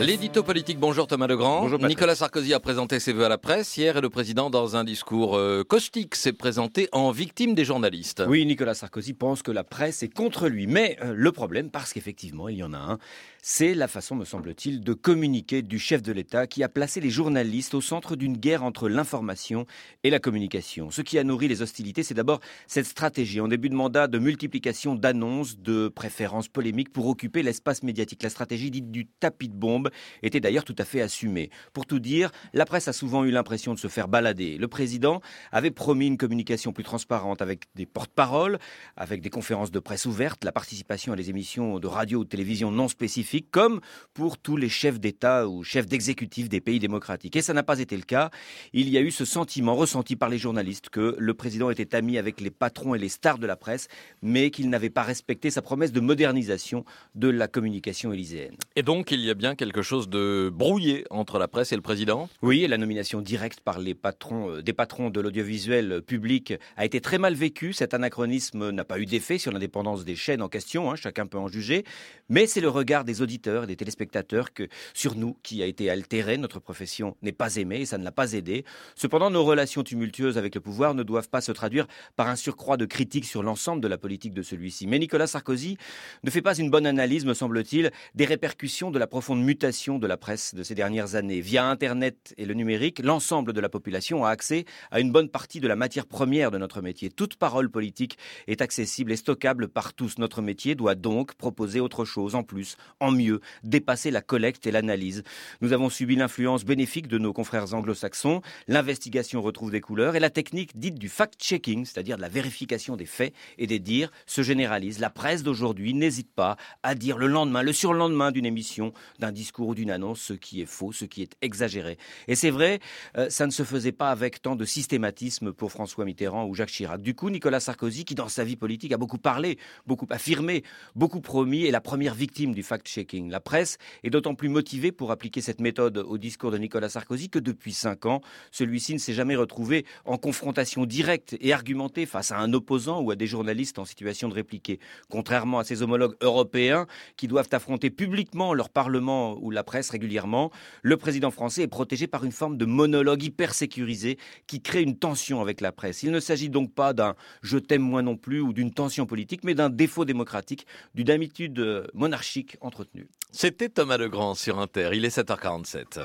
L'édito 0.00 0.42
politique, 0.42 0.80
bonjour 0.80 1.06
Thomas 1.06 1.28
Legrand. 1.28 1.60
Bonjour 1.60 1.78
Nicolas 1.78 2.16
Sarkozy 2.16 2.52
a 2.52 2.58
présenté 2.58 2.98
ses 2.98 3.12
vœux 3.12 3.26
à 3.26 3.28
la 3.28 3.38
presse 3.38 3.76
hier 3.76 3.96
et 3.96 4.00
le 4.00 4.10
président, 4.10 4.50
dans 4.50 4.74
un 4.74 4.82
discours 4.82 5.36
euh, 5.36 5.62
caustique, 5.62 6.16
s'est 6.16 6.32
présenté 6.32 6.88
en 6.90 7.12
victime 7.12 7.54
des 7.54 7.64
journalistes. 7.64 8.24
Oui, 8.26 8.44
Nicolas 8.44 8.74
Sarkozy 8.74 9.12
pense 9.12 9.42
que 9.42 9.52
la 9.52 9.62
presse 9.62 10.02
est 10.02 10.08
contre 10.08 10.48
lui. 10.48 10.66
Mais 10.66 10.98
euh, 11.00 11.14
le 11.14 11.30
problème, 11.30 11.70
parce 11.70 11.92
qu'effectivement, 11.92 12.48
il 12.48 12.56
y 12.56 12.64
en 12.64 12.72
a 12.72 12.78
un, 12.78 12.98
c'est 13.40 13.74
la 13.74 13.86
façon, 13.86 14.16
me 14.16 14.24
semble-t-il, 14.24 14.80
de 14.80 14.92
communiquer 14.94 15.62
du 15.62 15.78
chef 15.78 16.02
de 16.02 16.10
l'État 16.10 16.48
qui 16.48 16.64
a 16.64 16.68
placé 16.68 17.00
les 17.00 17.10
journalistes 17.10 17.74
au 17.74 17.80
centre 17.80 18.16
d'une 18.16 18.36
guerre 18.36 18.64
entre 18.64 18.88
l'information 18.88 19.64
et 20.02 20.10
la 20.10 20.18
communication. 20.18 20.90
Ce 20.90 21.02
qui 21.02 21.20
a 21.20 21.24
nourri 21.24 21.46
les 21.46 21.62
hostilités, 21.62 22.02
c'est 22.02 22.14
d'abord 22.14 22.40
cette 22.66 22.86
stratégie 22.86 23.40
en 23.40 23.46
début 23.46 23.68
de 23.68 23.76
mandat 23.76 24.08
de 24.08 24.18
multiplication 24.18 24.96
d'annonces, 24.96 25.56
de 25.56 25.86
préférences 25.86 26.48
polémiques 26.48 26.92
pour 26.92 27.06
occuper 27.06 27.44
l'espace 27.44 27.84
médiatique. 27.84 28.24
La 28.24 28.30
stratégie 28.30 28.72
dite 28.72 28.90
du 28.90 29.06
tapis 29.06 29.35
de 29.44 29.54
bombe 29.54 29.90
était 30.22 30.40
d'ailleurs 30.40 30.64
tout 30.64 30.74
à 30.78 30.84
fait 30.84 31.00
assumée. 31.00 31.50
Pour 31.72 31.86
tout 31.86 31.98
dire, 31.98 32.30
la 32.52 32.64
presse 32.64 32.88
a 32.88 32.92
souvent 32.92 33.24
eu 33.24 33.30
l'impression 33.30 33.74
de 33.74 33.78
se 33.78 33.88
faire 33.88 34.08
balader. 34.08 34.58
Le 34.58 34.68
président 34.68 35.20
avait 35.52 35.70
promis 35.70 36.06
une 36.06 36.16
communication 36.16 36.72
plus 36.72 36.84
transparente 36.84 37.42
avec 37.42 37.64
des 37.74 37.86
porte-paroles, 37.86 38.58
avec 38.96 39.20
des 39.20 39.30
conférences 39.30 39.70
de 39.70 39.78
presse 39.78 40.06
ouvertes, 40.06 40.44
la 40.44 40.52
participation 40.52 41.12
à 41.12 41.16
des 41.16 41.30
émissions 41.30 41.78
de 41.78 41.86
radio 41.86 42.20
ou 42.20 42.24
de 42.24 42.28
télévision 42.28 42.70
non 42.70 42.88
spécifiques 42.88 43.50
comme 43.50 43.80
pour 44.14 44.38
tous 44.38 44.56
les 44.56 44.68
chefs 44.68 44.98
d'État 44.98 45.48
ou 45.48 45.62
chefs 45.62 45.86
d'exécutif 45.86 46.48
des 46.48 46.60
pays 46.60 46.78
démocratiques. 46.78 47.36
Et 47.36 47.42
ça 47.42 47.52
n'a 47.52 47.62
pas 47.62 47.78
été 47.78 47.96
le 47.96 48.02
cas. 48.02 48.30
Il 48.72 48.88
y 48.88 48.98
a 48.98 49.00
eu 49.00 49.10
ce 49.10 49.24
sentiment 49.24 49.74
ressenti 49.74 50.16
par 50.16 50.28
les 50.28 50.38
journalistes 50.38 50.88
que 50.88 51.16
le 51.18 51.34
président 51.34 51.70
était 51.70 51.94
ami 51.94 52.18
avec 52.18 52.40
les 52.40 52.50
patrons 52.50 52.94
et 52.94 52.98
les 52.98 53.08
stars 53.08 53.38
de 53.38 53.46
la 53.46 53.56
presse, 53.56 53.88
mais 54.22 54.50
qu'il 54.50 54.70
n'avait 54.70 54.90
pas 54.90 55.02
respecté 55.02 55.50
sa 55.50 55.62
promesse 55.62 55.92
de 55.92 56.00
modernisation 56.00 56.84
de 57.14 57.28
la 57.28 57.48
communication 57.48 58.12
élyséenne. 58.12 58.56
Et 58.76 58.82
donc, 58.82 59.10
il 59.10 59.24
a 59.30 59.34
bien 59.34 59.54
quelque 59.54 59.82
chose 59.82 60.08
de 60.08 60.50
brouillé 60.52 61.04
entre 61.10 61.38
la 61.38 61.48
presse 61.48 61.72
et 61.72 61.76
le 61.76 61.82
président? 61.82 62.28
Oui, 62.42 62.64
et 62.64 62.68
la 62.68 62.78
nomination 62.78 63.20
directe 63.20 63.60
par 63.60 63.78
les 63.78 63.94
patrons, 63.94 64.50
euh, 64.50 64.62
des 64.62 64.72
patrons 64.72 65.10
de 65.10 65.20
l'audiovisuel 65.20 66.02
public 66.02 66.54
a 66.76 66.84
été 66.84 67.00
très 67.00 67.18
mal 67.18 67.34
vécue. 67.34 67.72
Cet 67.72 67.94
anachronisme 67.94 68.70
n'a 68.70 68.84
pas 68.84 68.98
eu 68.98 69.06
d'effet 69.06 69.38
sur 69.38 69.52
l'indépendance 69.52 70.04
des 70.04 70.16
chaînes 70.16 70.42
en 70.42 70.48
question, 70.48 70.90
hein, 70.90 70.96
chacun 70.96 71.26
peut 71.26 71.38
en 71.38 71.48
juger, 71.48 71.84
mais 72.28 72.46
c'est 72.46 72.60
le 72.60 72.68
regard 72.68 73.04
des 73.04 73.22
auditeurs 73.22 73.64
et 73.64 73.66
des 73.66 73.76
téléspectateurs 73.76 74.52
que 74.52 74.68
sur 74.94 75.14
nous 75.14 75.36
qui 75.42 75.62
a 75.62 75.66
été 75.66 75.90
altéré. 75.90 76.36
Notre 76.38 76.60
profession 76.60 77.16
n'est 77.22 77.32
pas 77.32 77.56
aimée 77.56 77.80
et 77.80 77.86
ça 77.86 77.98
ne 77.98 78.04
l'a 78.04 78.12
pas 78.12 78.32
aidé. 78.32 78.64
Cependant, 78.94 79.30
nos 79.30 79.44
relations 79.44 79.82
tumultueuses 79.82 80.38
avec 80.38 80.54
le 80.54 80.60
pouvoir 80.60 80.94
ne 80.94 81.02
doivent 81.02 81.28
pas 81.28 81.40
se 81.40 81.52
traduire 81.52 81.86
par 82.16 82.28
un 82.28 82.36
surcroît 82.36 82.76
de 82.76 82.86
critiques 82.86 83.26
sur 83.26 83.42
l'ensemble 83.42 83.82
de 83.82 83.88
la 83.88 83.98
politique 83.98 84.34
de 84.34 84.42
celui-ci. 84.42 84.86
Mais 84.86 84.98
Nicolas 84.98 85.26
Sarkozy 85.26 85.78
ne 86.24 86.30
fait 86.30 86.42
pas 86.42 86.56
une 86.56 86.70
bonne 86.70 86.86
analyse, 86.86 87.24
me 87.24 87.34
semble-t-il, 87.34 87.90
des 88.14 88.24
répercussions 88.24 88.90
de 88.90 88.98
la 88.98 89.05
profonde 89.06 89.42
mutation 89.42 89.98
de 89.98 90.06
la 90.06 90.16
presse 90.16 90.54
de 90.54 90.62
ces 90.62 90.74
dernières 90.74 91.14
années. 91.14 91.40
Via 91.40 91.66
Internet 91.66 92.34
et 92.36 92.46
le 92.46 92.54
numérique, 92.54 93.00
l'ensemble 93.00 93.52
de 93.52 93.60
la 93.60 93.68
population 93.68 94.24
a 94.24 94.30
accès 94.30 94.64
à 94.90 95.00
une 95.00 95.12
bonne 95.12 95.28
partie 95.28 95.60
de 95.60 95.68
la 95.68 95.76
matière 95.76 96.06
première 96.06 96.50
de 96.50 96.58
notre 96.58 96.82
métier. 96.82 97.10
Toute 97.10 97.36
parole 97.36 97.70
politique 97.70 98.18
est 98.46 98.62
accessible 98.62 99.12
et 99.12 99.16
stockable 99.16 99.68
par 99.68 99.94
tous. 99.94 100.18
Notre 100.18 100.42
métier 100.42 100.74
doit 100.74 100.94
donc 100.94 101.34
proposer 101.34 101.80
autre 101.80 102.04
chose 102.04 102.34
en 102.34 102.42
plus, 102.42 102.76
en 103.00 103.10
mieux, 103.10 103.40
dépasser 103.64 104.10
la 104.10 104.22
collecte 104.22 104.66
et 104.66 104.70
l'analyse. 104.70 105.22
Nous 105.60 105.72
avons 105.72 105.90
subi 105.90 106.16
l'influence 106.16 106.64
bénéfique 106.64 107.08
de 107.08 107.18
nos 107.18 107.32
confrères 107.32 107.74
anglo-saxons, 107.74 108.42
l'investigation 108.68 109.42
retrouve 109.42 109.70
des 109.70 109.80
couleurs 109.80 110.16
et 110.16 110.20
la 110.20 110.30
technique 110.30 110.78
dite 110.78 110.98
du 110.98 111.08
fact-checking, 111.08 111.84
c'est-à-dire 111.84 112.16
de 112.16 112.22
la 112.22 112.28
vérification 112.28 112.96
des 112.96 113.06
faits 113.06 113.34
et 113.58 113.66
des 113.66 113.78
dires, 113.78 114.10
se 114.26 114.42
généralise. 114.42 114.98
La 114.98 115.10
presse 115.10 115.42
d'aujourd'hui 115.42 115.94
n'hésite 115.94 116.32
pas 116.34 116.56
à 116.82 116.94
dire 116.94 117.18
le 117.18 117.26
lendemain, 117.26 117.62
le 117.62 117.72
surlendemain 117.72 118.32
d'une 118.32 118.46
émission, 118.46 118.92
d'un 119.18 119.32
discours 119.32 119.68
ou 119.68 119.74
d'une 119.74 119.90
annonce 119.90 120.20
ce 120.20 120.32
qui 120.32 120.60
est 120.60 120.66
faux, 120.66 120.92
ce 120.92 121.04
qui 121.04 121.22
est 121.22 121.36
exagéré. 121.42 121.98
Et 122.28 122.34
c'est 122.34 122.50
vrai, 122.50 122.80
euh, 123.16 123.30
ça 123.30 123.46
ne 123.46 123.50
se 123.50 123.62
faisait 123.62 123.92
pas 123.92 124.10
avec 124.10 124.42
tant 124.42 124.56
de 124.56 124.64
systématisme 124.64 125.52
pour 125.52 125.72
François 125.72 126.04
Mitterrand 126.04 126.46
ou 126.46 126.54
Jacques 126.54 126.70
Chirac. 126.70 127.00
Du 127.00 127.14
coup, 127.14 127.30
Nicolas 127.30 127.60
Sarkozy, 127.60 128.04
qui 128.04 128.14
dans 128.14 128.28
sa 128.28 128.44
vie 128.44 128.56
politique 128.56 128.92
a 128.92 128.98
beaucoup 128.98 129.18
parlé, 129.18 129.58
beaucoup 129.86 130.06
affirmé, 130.10 130.62
beaucoup 130.94 131.20
promis, 131.20 131.64
est 131.64 131.70
la 131.70 131.80
première 131.80 132.14
victime 132.14 132.54
du 132.54 132.62
fact-checking. 132.62 133.30
La 133.30 133.40
presse 133.40 133.78
est 134.02 134.10
d'autant 134.10 134.34
plus 134.34 134.48
motivée 134.48 134.92
pour 134.92 135.10
appliquer 135.10 135.40
cette 135.40 135.60
méthode 135.60 135.98
au 135.98 136.18
discours 136.18 136.50
de 136.50 136.58
Nicolas 136.58 136.88
Sarkozy 136.88 137.28
que 137.28 137.38
depuis 137.38 137.72
cinq 137.72 138.06
ans, 138.06 138.20
celui-ci 138.50 138.94
ne 138.94 138.98
s'est 138.98 139.14
jamais 139.14 139.36
retrouvé 139.36 139.84
en 140.04 140.18
confrontation 140.18 140.86
directe 140.86 141.36
et 141.40 141.52
argumentée 141.52 142.06
face 142.06 142.32
à 142.32 142.38
un 142.38 142.52
opposant 142.52 143.00
ou 143.00 143.10
à 143.10 143.16
des 143.16 143.26
journalistes 143.26 143.78
en 143.78 143.84
situation 143.84 144.28
de 144.28 144.34
répliquer. 144.34 144.78
Contrairement 145.10 145.58
à 145.58 145.64
ses 145.64 145.82
homologues 145.82 146.16
européens 146.20 146.86
qui 147.16 147.28
doivent 147.28 147.48
affronter 147.52 147.90
publiquement 147.90 148.54
leur 148.54 148.70
parlement 148.86 149.36
ou 149.40 149.50
la 149.50 149.64
presse 149.64 149.90
régulièrement, 149.90 150.52
le 150.82 150.96
président 150.96 151.32
français 151.32 151.62
est 151.62 151.66
protégé 151.66 152.06
par 152.06 152.22
une 152.22 152.30
forme 152.30 152.56
de 152.56 152.64
monologue 152.66 153.20
hyper 153.24 153.52
sécurisé 153.52 154.16
qui 154.46 154.62
crée 154.62 154.80
une 154.80 154.96
tension 154.96 155.40
avec 155.40 155.60
la 155.60 155.72
presse. 155.72 156.04
Il 156.04 156.12
ne 156.12 156.20
s'agit 156.20 156.50
donc 156.50 156.72
pas 156.72 156.92
d'un 156.92 157.16
je 157.42 157.58
t'aime 157.58 157.82
moi 157.82 158.02
non 158.02 158.16
plus 158.16 158.40
ou 158.40 158.52
d'une 158.52 158.72
tension 158.72 159.04
politique, 159.04 159.42
mais 159.42 159.54
d'un 159.54 159.70
défaut 159.70 160.04
démocratique, 160.04 160.68
d'une 160.94 161.10
habitude 161.10 161.88
monarchique 161.94 162.58
entretenue. 162.60 163.08
C'était 163.32 163.70
Thomas 163.70 163.96
Legrand 163.96 164.36
sur 164.36 164.60
Inter, 164.60 164.90
il 164.92 165.04
est 165.04 165.16
7h47. 165.18 165.98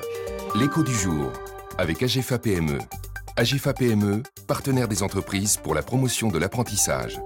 L'écho 0.56 0.82
du 0.82 0.92
jour 0.92 1.32
avec 1.78 2.02
AGFA 2.02 2.40
PME. 2.40 2.78
AGFA 3.36 3.74
PME, 3.74 4.24
partenaire 4.48 4.88
des 4.88 5.04
entreprises 5.04 5.56
pour 5.56 5.76
la 5.76 5.82
promotion 5.82 6.30
de 6.30 6.38
l'apprentissage. 6.38 7.20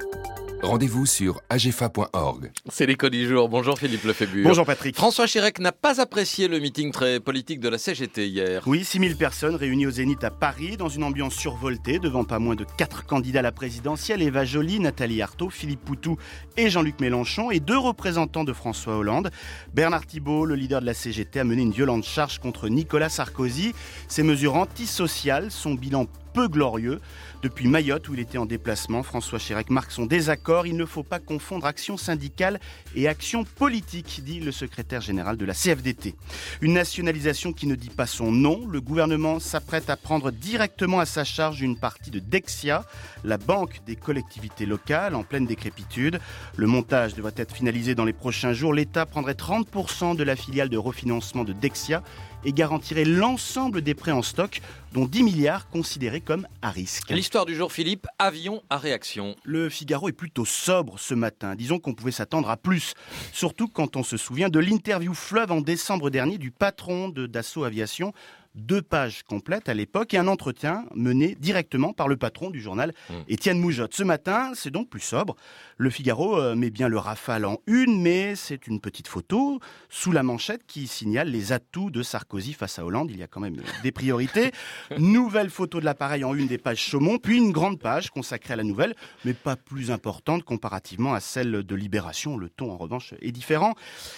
Rendez-vous 0.63 1.07
sur 1.07 1.41
agefa.org. 1.51 2.51
C'est 2.71 2.87
l'écho 2.87 3.09
du 3.09 3.29
jour. 3.29 3.49
Bonjour 3.49 3.79
Philippe 3.79 4.05
Lefébure. 4.05 4.49
Bonjour 4.49 4.65
Patrick. 4.65 4.97
François 4.97 5.27
Chirac 5.27 5.59
n'a 5.59 5.71
pas 5.71 6.01
apprécié 6.01 6.49
le 6.49 6.59
meeting 6.59 6.93
très 6.93 7.21
politique 7.21 7.61
de 7.61 7.69
la 7.69 7.79
CGT 7.79 8.27
hier. 8.27 8.63
Oui, 8.67 8.83
6000 8.83 9.17
personnes 9.17 9.55
réunies 9.55 9.87
au 9.87 9.91
Zénith 9.91 10.25
à 10.25 10.31
Paris 10.31 10.77
dans 10.77 10.89
une 10.89 11.05
ambiance 11.05 11.35
survoltée 11.35 11.99
devant 11.99 12.25
pas 12.25 12.39
moins 12.39 12.55
de 12.55 12.65
4 12.79 13.05
candidats 13.05 13.41
à 13.41 13.43
la 13.43 13.53
présidentielle 13.53 14.23
Eva 14.23 14.45
Joly, 14.45 14.81
Nathalie 14.81 15.23
Arthaud, 15.23 15.51
Philippe 15.51 15.85
Poutou 15.85 16.17
et 16.57 16.71
Jean-Luc 16.71 17.01
Mélenchon 17.01 17.51
et 17.51 17.61
deux 17.61 17.79
représentants 17.79 18.45
de 18.45 18.53
François 18.53 18.97
Hollande. 18.97 19.31
Bernard 19.75 20.07
Thibault, 20.07 20.47
le 20.47 20.55
leader 20.55 20.81
de 20.81 20.87
la 20.87 20.95
CGT, 20.95 21.41
a 21.41 21.45
mené 21.45 21.63
une 21.63 21.73
violente 21.73 22.05
charge 22.05 22.39
contre 22.39 22.69
Nicolas 22.69 23.11
Sarkozy. 23.11 23.75
Ces 24.09 24.23
mesures 24.23 24.57
antisociales, 24.57 25.51
son 25.51 25.75
bilan 25.75 26.07
peu 26.37 26.49
glorieux. 26.49 27.01
Depuis 27.43 27.66
Mayotte, 27.66 28.11
où 28.11 28.14
il 28.14 28.20
était 28.20 28.37
en 28.37 28.45
déplacement, 28.45 29.03
François 29.03 29.39
Chirac 29.39 29.70
marque 29.70 29.91
son 29.91 30.05
désaccord. 30.05 30.66
Il 30.66 30.76
ne 30.76 30.84
faut 30.84 31.03
pas 31.03 31.18
confondre 31.18 31.64
action 31.64 31.97
syndicale 31.97 32.61
et 32.95 33.09
action 33.09 33.45
politique, 33.45 34.20
dit 34.22 34.41
le 34.41 34.53
secrétaire 34.53 35.01
général 35.01 35.39
de 35.39 35.47
la 35.47 35.55
CFDT. 35.55 36.14
Une 36.61 36.74
nationalisation 36.74 37.55
qui 37.55 37.66
ne 37.66 37.74
dit 37.74 37.89
pas 37.89 38.05
son 38.05 38.32
nom. 38.32 38.66
Le 38.68 38.82
gouvernement 38.82 39.41
s'apprête 39.41 39.89
à 39.89 39.97
prendre 39.97 40.30
directement 40.30 41.01
à 41.01 41.07
sa 41.07 41.24
charge 41.24 41.62
une 41.62 41.78
partie 41.78 42.11
de 42.11 42.18
Dexia, 42.18 42.84
la 43.24 43.39
banque 43.39 43.80
des 43.87 43.97
collectivités 43.97 44.66
locales, 44.66 45.14
en 45.14 45.22
pleine 45.22 45.47
décrépitude. 45.47 46.20
Le 46.57 46.66
montage 46.66 47.14
devrait 47.14 47.32
être 47.37 47.55
finalisé 47.55 47.95
dans 47.95 48.05
les 48.05 48.12
prochains 48.12 48.53
jours. 48.53 48.74
L'État 48.74 49.07
prendrait 49.07 49.32
30% 49.32 50.16
de 50.16 50.22
la 50.22 50.37
filiale 50.37 50.68
de 50.68 50.76
refinancement 50.76 51.45
de 51.45 51.55
Dexia 51.55 52.03
et 52.47 52.53
garantirait 52.53 53.05
l'ensemble 53.05 53.83
des 53.83 53.95
prêts 53.95 54.13
en 54.13 54.23
stock, 54.23 54.63
dont 54.93 55.05
10 55.05 55.25
milliards 55.25 55.69
considérés 55.69 56.21
comme 56.21 56.47
à 56.63 56.71
risque. 56.71 57.11
L'histoire 57.11 57.45
du 57.45 57.55
jour, 57.55 57.73
Philippe, 57.73 58.07
avion 58.19 58.63
à 58.71 58.79
réaction. 58.79 59.35
Le 59.43 59.69
Figaro 59.69 60.09
est 60.09 60.13
plutôt 60.13 60.45
sobre 60.45 60.99
ce 60.99 61.13
matin. 61.13 61.57
Disons 61.57 61.81
qu'on 61.81 61.93
pouvait 61.93 62.13
s'attendre 62.13 62.49
à 62.49 62.57
plus, 62.57 62.95
surtout 63.33 63.67
quand 63.67 63.97
on 63.97 64.05
se 64.05 64.17
souvient 64.17 64.49
de 64.49 64.61
l'interview 64.61 65.13
fleuve 65.13 65.51
en 65.51 65.61
décembre 65.61 66.09
dernier 66.09 66.39
du 66.39 66.53
patron 66.53 67.09
de 67.09 67.27
Dassault 67.27 67.65
Aviation, 67.65 68.13
deux 68.57 68.83
pages 68.83 69.23
complètes 69.23 69.69
à 69.69 69.75
l'époque 69.75 70.15
et 70.15 70.19
un 70.19 70.29
entretien 70.29 70.85
mené 70.95 71.37
directement 71.39 71.93
par 71.93 72.09
le 72.09 72.17
patron 72.17 72.51
du 72.51 72.61
journal, 72.61 72.93
mmh. 73.11 73.15
Étienne 73.29 73.61
Moujotte. 73.61 73.95
Ce 73.95 74.03
matin, 74.03 74.53
c'est 74.55 74.71
donc 74.71 74.89
plus 74.89 75.01
sobre. 75.01 75.37
Le 75.77 75.91
Figaro 75.91 76.39
euh, 76.39 76.55
met 76.55 76.71
bien 76.71 76.89
le 76.89 76.99
rafale 76.99 77.45
en 77.45 77.59
une, 77.67 78.01
mais 78.01 78.35
c'est 78.35 78.67
une 78.67 78.81
petite 78.81 79.09
photo 79.09 79.61
sous 79.89 80.13
la 80.13 80.23
manchette 80.23 80.63
qui 80.67 80.87
signale 80.87 81.29
les 81.29 81.53
atouts 81.53 81.91
de 81.91 82.03
Sarkozy 82.03 82.55
face 82.55 82.79
à 82.79 82.85
Hollande. 82.85 83.11
Il 83.11 83.19
y 83.19 83.23
a 83.23 83.27
quand 83.27 83.41
même 83.41 83.57
des 83.83 83.93
priorités. 83.93 84.53
Nouvelle 84.99 85.51
photo 85.51 85.81
de 85.81 85.85
l'appareil 85.85 86.25
en 86.25 86.35
une 86.35 86.47
des 86.47 86.59
pages 86.59 86.81
Chaumont, 86.81 87.19
puis 87.19 87.37
une 87.37 87.53
grande 87.53 87.79
page 87.79 88.11
consacrée 88.11 88.55
à 88.55 88.57
la 88.57 88.65
nouvelle, 88.65 88.95
mais 89.25 89.35
pas 89.35 89.57
plus 89.57 89.91
importante 89.91 90.45
comparativement 90.45 91.15
à 91.15 91.21
celle 91.21 91.63
de 91.63 91.75
Libération. 91.75 92.37
Le 92.37 92.49
ton, 92.49 92.71
en 92.71 92.77
revanche, 92.77 93.15
est 93.21 93.33
différent. 93.33 93.75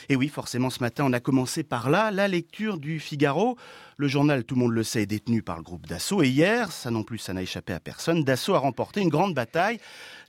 Et 0.08 0.16
oui, 0.16 0.28
forcément, 0.28 0.70
ce 0.70 0.80
matin, 0.80 1.04
on 1.06 1.12
a 1.12 1.20
commencé 1.20 1.62
par 1.62 1.90
là, 1.90 2.10
la 2.10 2.28
lecture 2.28 2.78
du 2.78 3.00
Figaro. 3.00 3.56
Le 4.00 4.06
journal, 4.06 4.44
tout 4.44 4.54
le 4.54 4.60
monde 4.60 4.74
le 4.74 4.84
sait, 4.84 5.02
est 5.02 5.06
détenu 5.06 5.42
par 5.42 5.56
le 5.56 5.64
groupe 5.64 5.88
Dassault. 5.88 6.22
Et 6.22 6.28
hier, 6.28 6.70
ça 6.70 6.92
non 6.92 7.02
plus, 7.02 7.18
ça 7.18 7.32
n'a 7.32 7.42
échappé 7.42 7.72
à 7.72 7.80
personne, 7.80 8.22
Dassault 8.22 8.54
a 8.54 8.60
remporté 8.60 9.00
une 9.00 9.08
grande 9.08 9.34
bataille. 9.34 9.80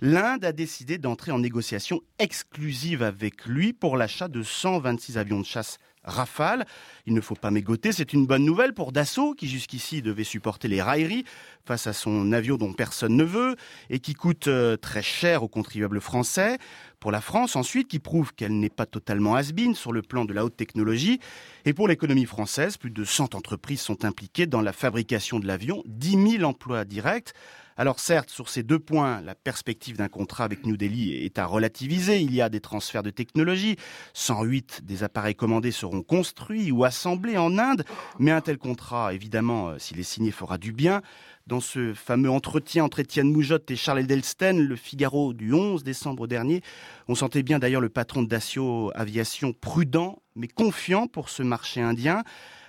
L'Inde 0.02 0.44
a 0.44 0.52
décidé 0.52 0.98
d'entrer 0.98 1.32
en 1.32 1.38
négociation 1.38 2.02
exclusive 2.18 3.04
avec 3.04 3.46
lui 3.46 3.74
pour 3.74 3.96
l'achat 3.96 4.28
de 4.28 4.42
126 4.42 5.20
avions 5.20 5.40
de 5.40 5.46
chasse 5.46 5.78
Rafale. 6.04 6.66
Il 7.06 7.14
ne 7.14 7.22
faut 7.22 7.36
pas 7.36 7.52
mégoter, 7.52 7.92
c'est 7.92 8.14
une 8.14 8.26
bonne 8.26 8.46
nouvelle 8.46 8.74
pour 8.74 8.92
Dassault 8.92 9.34
qui 9.34 9.48
jusqu'ici 9.48 10.02
devait 10.02 10.24
supporter 10.24 10.68
les 10.68 10.82
railleries 10.82 11.26
face 11.66 11.88
à 11.88 11.94
son 11.94 12.32
avion 12.32 12.58
dont 12.58 12.74
personne 12.74 13.16
ne 13.16 13.24
veut 13.24 13.56
et 13.90 14.00
qui 14.00 14.14
coûte 14.14 14.48
euh, 14.48 14.78
très 14.78 15.02
cher 15.02 15.44
aux 15.44 15.48
contribuables 15.48 16.02
français. 16.02 16.58
Pour 17.00 17.12
la 17.12 17.22
France 17.22 17.56
ensuite 17.56 17.88
qui 17.88 18.00
prouve 18.00 18.34
qu'elle 18.34 18.60
n'est 18.60 18.70
pas 18.70 18.86
totalement 18.86 19.36
has 19.36 19.54
sur 19.74 19.94
le 19.94 20.02
plan 20.02 20.26
de 20.26 20.34
la 20.34 20.44
haute 20.44 20.58
technologie. 20.58 21.20
Et 21.64 21.74
pour 21.74 21.88
l'économie 21.88 22.26
française, 22.26 22.76
plus 22.76 22.92
de 22.92 23.06
100 23.06 23.36
entreprises 23.36 23.80
sont 23.80 24.04
impliquées 24.04 24.48
dans 24.48 24.62
la 24.62 24.74
fabrication 24.74 25.40
de 25.40 25.48
l'avion, 25.48 25.82
10 25.86 26.38
000 26.40 26.44
emplois 26.44 26.84
directs. 26.84 27.34
Alors 27.80 28.02
certes, 28.02 28.30
sur 28.30 28.50
ces 28.50 28.62
deux 28.62 28.78
points, 28.78 29.22
la 29.22 29.36
perspective 29.36 29.96
d'un 29.96 30.10
contrat 30.10 30.44
avec 30.44 30.66
New 30.66 30.76
Delhi 30.76 31.14
est 31.14 31.40
à 31.40 31.46
relativiser. 31.46 32.20
Il 32.20 32.36
y 32.36 32.42
a 32.42 32.50
des 32.50 32.60
transferts 32.60 33.04
de 33.04 33.10
technologie. 33.10 33.78
108 34.14 34.82
des 34.84 35.04
appareils 35.04 35.36
commandés 35.36 35.72
seront 35.72 36.04
construits 36.04 36.74
ou 36.74 36.84
assemblés 36.84 37.38
en 37.38 37.58
Inde. 37.58 37.86
Mais 38.18 38.32
un 38.32 38.42
tel 38.42 38.58
contrat, 38.58 39.14
évidemment, 39.14 39.70
euh, 39.70 39.80
s'il 39.80 39.98
est 39.98 40.04
signé, 40.04 40.32
fera 40.32 40.58
du 40.58 40.74
bien. 40.74 41.02
Dans 41.50 41.62
ce 41.62 41.96
fameux 41.96 42.30
entretien 42.30 42.84
entre 42.84 43.00
Étienne 43.00 43.32
Moujotte 43.32 43.72
et 43.72 43.76
Charles 43.76 44.02
Edelsten, 44.02 44.62
le 44.62 44.76
Figaro 44.76 45.34
du 45.34 45.52
11 45.52 45.84
décembre 45.84 46.28
dernier, 46.28 46.62
on 47.08 47.16
sentait 47.16 47.42
bien 47.42 47.58
d'ailleurs 47.58 47.82
le 47.82 47.90
patron 47.90 48.22
de 48.22 48.28
Dacio 48.28 48.92
Aviation 48.94 49.52
prudent 49.52 50.22
mais 50.36 50.48
confiant 50.48 51.08
pour 51.08 51.28
ce 51.28 51.42
marché 51.42 51.82
indien. 51.82 52.24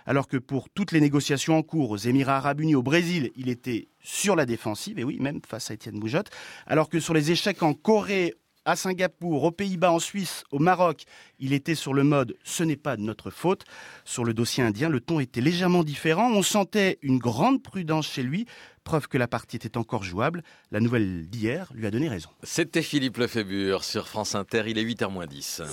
Alors 0.06 0.28
que 0.28 0.38
pour 0.38 0.70
toutes 0.70 0.92
les 0.92 1.00
négociations 1.02 1.58
en 1.58 1.62
cours 1.62 1.90
aux 1.90 1.98
Émirats 1.98 2.38
arabes 2.38 2.60
unis, 2.60 2.74
au 2.74 2.82
Brésil, 2.82 3.32
il 3.36 3.50
était 3.50 3.88
sur 4.00 4.34
la 4.34 4.46
défensive, 4.46 4.98
et 4.98 5.04
oui, 5.04 5.18
même 5.20 5.42
face 5.46 5.70
à 5.70 5.74
Étienne 5.74 5.98
Moujotte, 5.98 6.30
alors 6.66 6.88
que 6.88 7.00
sur 7.00 7.12
les 7.12 7.30
échecs 7.30 7.62
en 7.62 7.74
Corée, 7.74 8.34
à 8.64 8.76
Singapour, 8.76 9.44
aux 9.44 9.50
Pays-Bas, 9.50 9.92
en 9.92 9.98
Suisse, 9.98 10.44
au 10.50 10.58
Maroc, 10.58 11.04
il 11.38 11.52
était 11.52 11.74
sur 11.74 11.94
le 11.94 12.04
mode 12.04 12.36
ce 12.44 12.62
n'est 12.62 12.76
pas 12.76 12.96
de 12.96 13.02
notre 13.02 13.30
faute. 13.30 13.64
Sur 14.04 14.24
le 14.24 14.34
dossier 14.34 14.62
indien, 14.62 14.88
le 14.88 15.00
ton 15.00 15.20
était 15.20 15.40
légèrement 15.40 15.84
différent. 15.84 16.30
On 16.32 16.42
sentait 16.42 16.98
une 17.02 17.18
grande 17.18 17.62
prudence 17.62 18.08
chez 18.08 18.22
lui, 18.22 18.46
preuve 18.84 19.08
que 19.08 19.18
la 19.18 19.28
partie 19.28 19.56
était 19.56 19.76
encore 19.76 20.04
jouable. 20.04 20.42
La 20.70 20.80
nouvelle 20.80 21.28
d'hier 21.28 21.70
lui 21.74 21.86
a 21.86 21.90
donné 21.90 22.08
raison. 22.08 22.30
C'était 22.42 22.82
Philippe 22.82 23.16
Lefébure 23.16 23.84
sur 23.84 24.08
France 24.08 24.34
Inter, 24.34 24.64
il 24.66 24.78
est 24.78 24.84
8h10. 24.84 25.64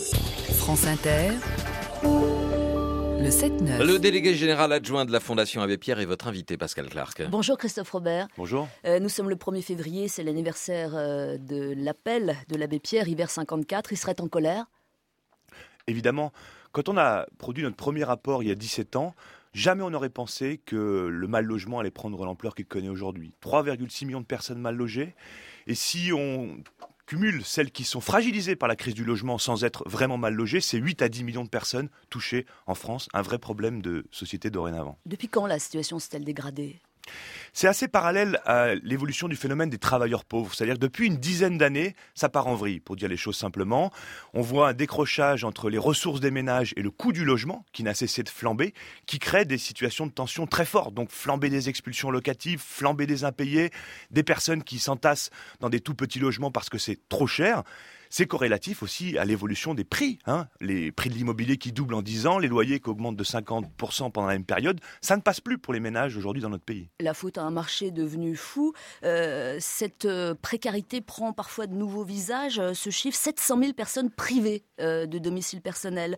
France 0.55 0.85
Inter. 0.85 1.31
Le 3.19 3.97
délégué 3.97 4.35
général 4.35 4.71
adjoint 4.71 5.03
de 5.03 5.11
la 5.11 5.19
Fondation 5.19 5.61
Abbé 5.61 5.77
Pierre 5.77 5.99
est 5.99 6.05
votre 6.05 6.27
invité, 6.27 6.55
Pascal 6.55 6.87
Clark. 6.87 7.23
Bonjour 7.29 7.57
Christophe 7.57 7.89
Robert. 7.89 8.27
Bonjour. 8.37 8.67
Euh, 8.85 8.99
nous 8.99 9.09
sommes 9.09 9.29
le 9.29 9.35
1er 9.35 9.63
février, 9.63 10.07
c'est 10.07 10.23
l'anniversaire 10.23 10.91
euh, 10.93 11.37
de 11.37 11.73
l'appel 11.75 12.35
de 12.47 12.55
l'Abbé 12.55 12.79
Pierre, 12.79 13.07
hiver 13.07 13.29
54. 13.29 13.91
Il 13.91 13.97
serait 13.97 14.21
en 14.21 14.27
colère? 14.27 14.65
Évidemment, 15.87 16.31
quand 16.73 16.89
on 16.89 16.97
a 16.97 17.25
produit 17.39 17.63
notre 17.63 17.75
premier 17.75 18.03
rapport 18.03 18.43
il 18.43 18.49
y 18.49 18.51
a 18.51 18.55
17 18.55 18.95
ans, 18.95 19.15
Jamais 19.53 19.81
on 19.81 19.89
n'aurait 19.89 20.11
pensé 20.11 20.61
que 20.63 21.07
le 21.07 21.27
mal 21.27 21.43
logement 21.43 21.79
allait 21.79 21.89
prendre 21.89 22.23
l'ampleur 22.23 22.53
qu'il 22.53 22.67
connaît 22.67 22.89
aujourd'hui. 22.89 23.33
3,6 23.41 24.05
millions 24.05 24.21
de 24.21 24.25
personnes 24.25 24.59
mal 24.59 24.75
logées. 24.75 25.15
Et 25.65 25.73
si 25.73 26.11
on 26.13 26.57
cumule 27.07 27.43
celles 27.43 27.71
qui 27.71 27.85
sont 27.85 28.01
fragilisées 28.01 28.55
par 28.55 28.67
la 28.67 28.75
crise 28.75 28.93
du 28.93 29.03
logement 29.03 29.39
sans 29.39 29.63
être 29.63 29.83
vraiment 29.87 30.17
mal 30.17 30.35
logées, 30.35 30.61
c'est 30.61 30.77
8 30.77 31.01
à 31.01 31.09
10 31.09 31.23
millions 31.23 31.43
de 31.43 31.49
personnes 31.49 31.89
touchées 32.09 32.45
en 32.67 32.75
France, 32.75 33.07
un 33.13 33.21
vrai 33.21 33.39
problème 33.39 33.81
de 33.81 34.05
société 34.11 34.49
dorénavant. 34.49 34.99
Depuis 35.05 35.29
quand 35.29 35.47
la 35.47 35.57
situation 35.57 35.97
s'est-elle 35.97 36.25
dégradée? 36.25 36.79
C'est 37.53 37.67
assez 37.67 37.87
parallèle 37.87 38.39
à 38.45 38.75
l'évolution 38.75 39.27
du 39.27 39.35
phénomène 39.35 39.69
des 39.69 39.77
travailleurs 39.77 40.25
pauvres. 40.25 40.53
C'est-à-dire 40.53 40.77
depuis 40.77 41.07
une 41.07 41.17
dizaine 41.17 41.57
d'années, 41.57 41.95
ça 42.13 42.29
part 42.29 42.47
en 42.47 42.55
vrille, 42.55 42.79
pour 42.79 42.95
dire 42.95 43.09
les 43.09 43.17
choses 43.17 43.37
simplement. 43.37 43.91
On 44.33 44.41
voit 44.41 44.69
un 44.69 44.73
décrochage 44.73 45.43
entre 45.43 45.69
les 45.69 45.77
ressources 45.77 46.19
des 46.19 46.31
ménages 46.31 46.73
et 46.77 46.81
le 46.81 46.91
coût 46.91 47.11
du 47.11 47.25
logement, 47.25 47.65
qui 47.73 47.83
n'a 47.83 47.93
cessé 47.93 48.23
de 48.23 48.29
flamber, 48.29 48.73
qui 49.05 49.19
crée 49.19 49.45
des 49.45 49.57
situations 49.57 50.05
de 50.05 50.11
tension 50.11 50.47
très 50.47 50.65
fortes. 50.65 50.93
Donc 50.93 51.09
flamber 51.11 51.49
des 51.49 51.69
expulsions 51.69 52.11
locatives, 52.11 52.59
flamber 52.59 53.07
des 53.07 53.23
impayés, 53.23 53.71
des 54.11 54.23
personnes 54.23 54.63
qui 54.63 54.79
s'entassent 54.79 55.29
dans 55.59 55.69
des 55.69 55.79
tout 55.79 55.95
petits 55.95 56.19
logements 56.19 56.51
parce 56.51 56.69
que 56.69 56.77
c'est 56.77 56.99
trop 57.09 57.27
cher. 57.27 57.63
C'est 58.09 58.25
corrélatif 58.25 58.83
aussi 58.83 59.17
à 59.17 59.25
l'évolution 59.25 59.73
des 59.73 59.83
prix. 59.83 60.19
Hein. 60.25 60.47
Les 60.61 60.91
prix 60.91 61.09
de 61.09 61.15
l'immobilier 61.15 61.57
qui 61.57 61.71
doublent 61.71 61.95
en 61.95 62.01
10 62.01 62.27
ans, 62.27 62.39
les 62.39 62.47
loyers 62.47 62.79
qui 62.79 62.89
augmentent 62.89 63.15
de 63.15 63.23
50% 63.23 64.11
pendant 64.11 64.27
la 64.27 64.33
même 64.33 64.45
période, 64.45 64.79
ça 65.01 65.15
ne 65.15 65.21
passe 65.21 65.41
plus 65.41 65.57
pour 65.57 65.73
les 65.73 65.79
ménages 65.79 66.15
aujourd'hui 66.17 66.41
dans 66.41 66.49
notre 66.49 66.63
pays. 66.63 66.89
La 66.99 67.13
faute 67.13 67.37
à 67.37 67.43
un 67.43 67.51
marché 67.51 67.91
devenu 67.91 68.35
fou. 68.35 68.73
Euh, 69.03 69.57
cette 69.59 70.05
euh, 70.05 70.35
précarité 70.35 71.01
prend 71.01 71.33
parfois 71.33 71.67
de 71.67 71.73
nouveaux 71.73 72.03
visages. 72.03 72.59
Euh, 72.59 72.73
ce 72.73 72.89
chiffre, 72.89 73.17
700 73.17 73.59
000 73.59 73.73
personnes 73.73 74.09
privées 74.09 74.63
de 74.79 75.17
domicile 75.17 75.61
personnel. 75.61 76.17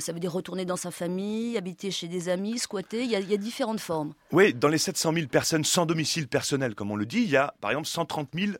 ça 0.00 0.12
veut 0.12 0.18
dire 0.18 0.32
retourner 0.32 0.64
dans 0.64 0.76
sa 0.76 0.90
famille, 0.90 1.56
habiter 1.56 1.92
chez 1.92 2.08
des 2.08 2.28
amis, 2.28 2.58
squatter. 2.58 3.04
Il 3.04 3.10
y 3.10 3.14
a, 3.14 3.20
il 3.20 3.30
y 3.30 3.34
a 3.34 3.36
différentes 3.36 3.78
formes. 3.78 4.14
Oui, 4.32 4.52
dans 4.52 4.66
les 4.66 4.78
700 4.78 5.12
000 5.14 5.26
personnes 5.28 5.64
sans 5.64 5.86
domicile 5.86 6.26
personnel, 6.26 6.74
comme 6.74 6.90
on 6.90 6.96
le 6.96 7.06
dit, 7.06 7.22
il 7.22 7.30
y 7.30 7.36
a 7.36 7.54
par 7.60 7.70
exemple 7.70 7.86
130 7.86 8.30
000 8.34 8.52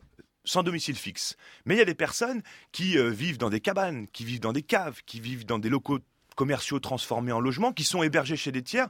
sans 0.43 0.63
domicile 0.63 0.95
fixe. 0.95 1.35
Mais 1.65 1.75
il 1.75 1.77
y 1.77 1.81
a 1.81 1.85
des 1.85 1.95
personnes 1.95 2.41
qui 2.71 2.97
euh, 2.97 3.09
vivent 3.09 3.37
dans 3.37 3.49
des 3.49 3.59
cabanes, 3.59 4.07
qui 4.07 4.25
vivent 4.25 4.39
dans 4.39 4.53
des 4.53 4.63
caves, 4.63 5.01
qui 5.05 5.19
vivent 5.19 5.45
dans 5.45 5.59
des 5.59 5.69
locaux 5.69 5.99
commerciaux 6.35 6.79
transformés 6.79 7.31
en 7.31 7.39
logements, 7.39 7.73
qui 7.73 7.83
sont 7.83 8.03
hébergés 8.03 8.37
chez 8.37 8.51
des 8.51 8.63
tiers. 8.63 8.87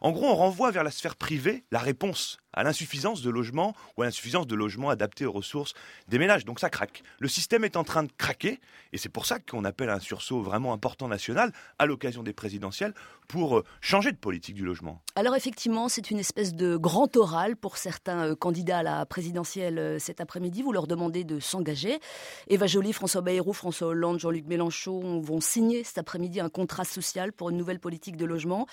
En 0.00 0.10
gros, 0.10 0.26
on 0.26 0.34
renvoie 0.34 0.70
vers 0.70 0.84
la 0.84 0.90
sphère 0.90 1.16
privée 1.16 1.64
la 1.70 1.78
réponse 1.78 2.41
à 2.52 2.62
l'insuffisance 2.62 3.22
de 3.22 3.30
logements 3.30 3.74
ou 3.96 4.02
à 4.02 4.06
l'insuffisance 4.06 4.46
de 4.46 4.54
logements 4.54 4.90
adaptés 4.90 5.26
aux 5.26 5.32
ressources 5.32 5.74
des 6.08 6.18
ménages. 6.18 6.44
Donc 6.44 6.60
ça 6.60 6.70
craque. 6.70 7.02
Le 7.18 7.28
système 7.28 7.64
est 7.64 7.76
en 7.76 7.84
train 7.84 8.02
de 8.02 8.12
craquer 8.16 8.60
et 8.92 8.98
c'est 8.98 9.08
pour 9.08 9.26
ça 9.26 9.38
qu'on 9.38 9.64
appelle 9.64 9.90
un 9.90 10.00
sursaut 10.00 10.42
vraiment 10.42 10.72
important 10.72 11.08
national 11.08 11.52
à 11.78 11.86
l'occasion 11.86 12.22
des 12.22 12.32
présidentielles 12.32 12.94
pour 13.28 13.58
euh, 13.58 13.64
changer 13.80 14.12
de 14.12 14.16
politique 14.16 14.54
du 14.54 14.64
logement. 14.64 15.00
Alors 15.16 15.36
effectivement, 15.36 15.88
c'est 15.88 16.10
une 16.10 16.18
espèce 16.18 16.54
de 16.54 16.76
grand 16.76 17.16
oral 17.16 17.56
pour 17.56 17.76
certains 17.78 18.28
euh, 18.28 18.34
candidats 18.34 18.78
à 18.78 18.82
la 18.82 19.06
présidentielle 19.06 19.78
euh, 19.78 19.98
cet 19.98 20.20
après-midi. 20.20 20.62
Vous 20.62 20.72
leur 20.72 20.86
demandez 20.86 21.24
de 21.24 21.40
s'engager. 21.40 21.98
Eva 22.48 22.66
Joly, 22.66 22.92
François 22.92 23.22
Bayrou, 23.22 23.52
François 23.52 23.88
Hollande, 23.88 24.18
Jean-Luc 24.18 24.46
Mélenchon 24.46 25.20
vont 25.20 25.40
signer 25.40 25.84
cet 25.84 25.98
après-midi 25.98 26.40
un 26.40 26.48
contrat 26.48 26.84
social 26.84 27.32
pour 27.32 27.50
une 27.50 27.56
nouvelle 27.56 27.80
politique 27.80 28.16
de 28.16 28.24
logement. 28.24 28.66